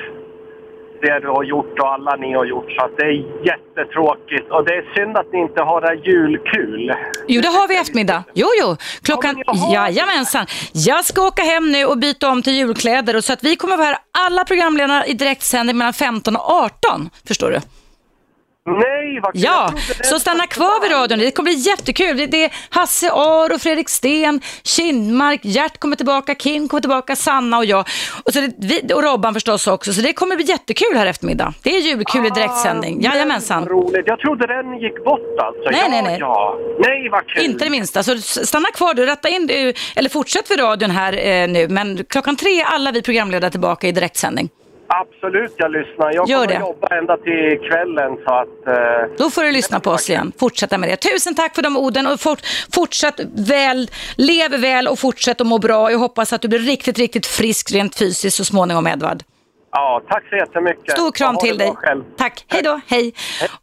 det 1.02 1.20
du 1.20 1.28
har 1.28 1.44
gjort 1.44 1.78
och 1.78 1.92
alla 1.92 2.16
ni 2.16 2.32
har 2.34 2.44
gjort. 2.44 2.70
Så 2.72 2.84
att 2.84 2.96
det 2.96 3.04
är 3.04 3.46
jättetråkigt. 3.50 4.50
Och 4.50 4.64
det 4.64 4.74
är 4.74 4.94
synd 4.94 5.16
att 5.16 5.32
ni 5.32 5.38
inte 5.38 5.62
har 5.62 5.80
det 5.80 5.94
julkul. 6.10 6.92
Jo, 7.26 7.40
det 7.42 7.48
har 7.48 7.68
vi 7.68 7.74
i 7.74 7.76
eftermiddag. 7.76 8.24
Jo, 8.34 8.48
jo. 8.60 8.76
Klockan... 9.02 9.42
Jajamensan. 9.72 10.46
Jag 10.72 11.04
ska 11.04 11.26
åka 11.26 11.42
hem 11.42 11.72
nu 11.72 11.84
och 11.84 11.98
byta 11.98 12.30
om 12.30 12.42
till 12.42 12.52
julkläder 12.52 13.16
och 13.16 13.24
så 13.24 13.32
att 13.32 13.44
vi 13.44 13.56
kommer 13.56 13.76
vara 13.76 13.86
här 13.86 13.96
alla 14.26 14.44
programledarna 14.44 15.06
i 15.06 15.12
direktsändning 15.14 15.78
mellan 15.78 15.92
15 15.92 16.36
och 16.36 16.50
18. 16.50 17.10
Förstår 17.26 17.50
du? 17.50 17.60
Nej, 18.78 19.20
vad 19.22 19.32
kul. 19.32 19.42
Ja, 19.44 19.72
så 20.04 20.18
stanna 20.20 20.46
kvar 20.46 20.82
vid 20.82 20.92
radion. 20.92 21.18
Det 21.18 21.30
kommer 21.30 21.50
bli 21.50 21.60
jättekul. 21.60 22.16
Det- 22.16 22.26
Det 22.26 22.44
är 22.44 22.52
Hasse 22.70 23.10
Aro, 23.12 23.58
Fredrik 23.58 23.88
Sten, 23.88 24.40
Kindmark, 24.64 25.40
Gert 25.44 25.78
kommer 25.80 25.96
tillbaka, 25.96 26.34
Kim 26.34 26.68
kommer 26.68 26.80
tillbaka, 26.80 27.16
Sanna 27.16 27.58
och 27.58 27.64
jag. 27.64 27.80
Och, 28.24 28.32
så 28.32 28.40
det, 28.40 28.52
vi, 28.58 28.94
och 28.94 29.02
Robban 29.02 29.34
förstås 29.34 29.66
också. 29.66 29.92
Så 29.92 30.00
det 30.00 30.12
kommer 30.12 30.36
bli 30.36 30.44
jättekul 30.44 30.96
här 30.96 31.06
eftermiddag. 31.06 31.54
Det 31.62 31.76
är 31.76 31.80
julkul 31.80 32.26
i 32.26 32.30
direktsändning. 32.30 33.02
Jajamensan. 33.02 33.68
roligt. 33.68 34.02
Jag 34.06 34.18
trodde 34.18 34.46
den 34.46 34.78
gick 34.78 35.04
bort 35.04 35.20
alltså. 35.38 35.70
Nej, 35.70 35.80
ja, 35.82 35.88
nej, 35.90 36.02
nej. 36.02 36.16
Ja. 36.20 36.56
Nej, 36.78 37.08
vad 37.08 37.26
kul. 37.26 37.44
Inte 37.44 37.64
det 37.64 37.70
minsta. 37.70 38.02
Så 38.02 38.18
stanna 38.20 38.68
kvar 38.68 38.94
du, 38.94 39.06
rätta 39.06 39.28
in, 39.28 39.46
du, 39.46 39.72
eller 39.96 40.08
fortsätt 40.08 40.50
vid 40.50 40.60
radion 40.60 40.90
här 40.90 41.12
eh, 41.26 41.48
nu. 41.48 41.68
Men 41.68 42.04
klockan 42.08 42.36
tre 42.36 42.60
är 42.60 42.64
alla 42.64 42.92
vi 42.92 43.02
programledare 43.02 43.50
tillbaka 43.50 43.88
i 43.88 43.92
direktsändning. 43.92 44.48
Absolut, 44.92 45.52
jag 45.56 45.70
lyssnar. 45.72 46.12
Jag 46.14 46.28
Gör 46.28 46.36
kommer 46.46 46.46
det. 46.46 46.60
jobba 46.60 46.86
ända 46.88 47.16
till 47.16 47.58
kvällen 47.70 48.16
så 48.24 48.34
att... 48.34 48.66
Eh, 48.66 49.16
Då 49.18 49.30
får 49.30 49.42
du 49.42 49.52
lyssna 49.52 49.80
på 49.80 49.90
oss 49.90 50.10
igen. 50.10 50.32
Fortsätta 50.38 50.78
med 50.78 50.88
det. 50.88 50.96
Tusen 50.96 51.34
tack 51.34 51.54
för 51.54 51.62
de 51.62 51.76
orden 51.76 52.06
och 52.06 52.20
fort, 52.20 52.40
fortsätt 52.74 53.20
väl, 53.36 53.90
lev 54.16 54.50
väl 54.50 54.88
och 54.88 54.98
fortsätt 54.98 55.40
att 55.40 55.46
må 55.46 55.58
bra. 55.58 55.90
Jag 55.90 55.98
hoppas 55.98 56.32
att 56.32 56.42
du 56.42 56.48
blir 56.48 56.58
riktigt, 56.58 56.98
riktigt 56.98 57.26
frisk 57.26 57.72
rent 57.72 57.96
fysiskt 57.98 58.36
så 58.36 58.44
småningom 58.44 58.86
Edvard. 58.86 59.22
ja, 59.72 60.02
tack 60.08 60.28
så 60.30 60.36
jättemycket. 60.36 60.90
Stor 60.92 61.12
kram 61.12 61.36
till 61.38 61.58
dig. 61.58 61.72
Själv. 61.76 62.04
Tack, 62.18 62.44
hej 62.48 62.62
då, 62.62 62.80
hej. 62.86 63.14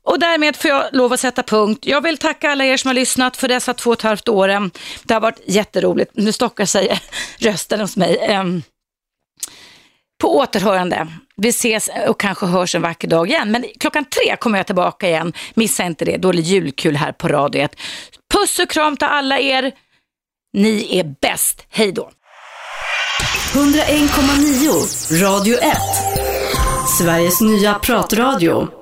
Och 0.03 0.19
därmed 0.19 0.55
får 0.55 0.69
jag 0.71 0.83
lov 0.91 1.13
att 1.13 1.19
sätta 1.19 1.43
punkt. 1.43 1.85
Jag 1.85 2.01
vill 2.01 2.17
tacka 2.17 2.51
alla 2.51 2.65
er 2.65 2.77
som 2.77 2.87
har 2.89 2.93
lyssnat 2.95 3.37
för 3.37 3.47
dessa 3.47 3.73
två 3.73 3.89
och 3.89 3.93
ett 3.97 4.01
halvt 4.01 4.29
åren. 4.29 4.71
Det 5.03 5.13
har 5.13 5.21
varit 5.21 5.39
jätteroligt. 5.45 6.11
Nu 6.13 6.31
stockar 6.31 6.65
sig 6.65 6.99
rösten 7.39 7.79
hos 7.79 7.97
mig. 7.97 8.17
På 10.21 10.37
återhörande. 10.37 11.07
Vi 11.35 11.49
ses 11.49 11.89
och 12.07 12.19
kanske 12.19 12.45
hörs 12.45 12.75
en 12.75 12.81
vacker 12.81 13.07
dag 13.07 13.29
igen. 13.29 13.51
Men 13.51 13.65
klockan 13.79 14.05
tre 14.05 14.35
kommer 14.35 14.57
jag 14.59 14.65
tillbaka 14.65 15.07
igen. 15.07 15.33
Missa 15.53 15.83
inte 15.83 16.05
det. 16.05 16.17
Då 16.17 16.29
är 16.29 16.33
det 16.33 16.41
julkul 16.41 16.95
här 16.95 17.11
på 17.11 17.27
Radio 17.27 17.61
1. 17.61 17.75
Puss 18.33 18.59
och 18.59 18.69
kram 18.69 18.97
till 18.97 19.07
alla 19.07 19.39
er. 19.39 19.71
Ni 20.53 20.99
är 20.99 21.15
bäst. 21.21 21.65
Hej 21.69 21.91
då. 21.91 22.09
101,9 23.53 25.21
Radio 25.23 25.57
1. 25.57 25.77
Sveriges 26.97 27.41
nya 27.41 27.73
pratradio. 27.73 28.76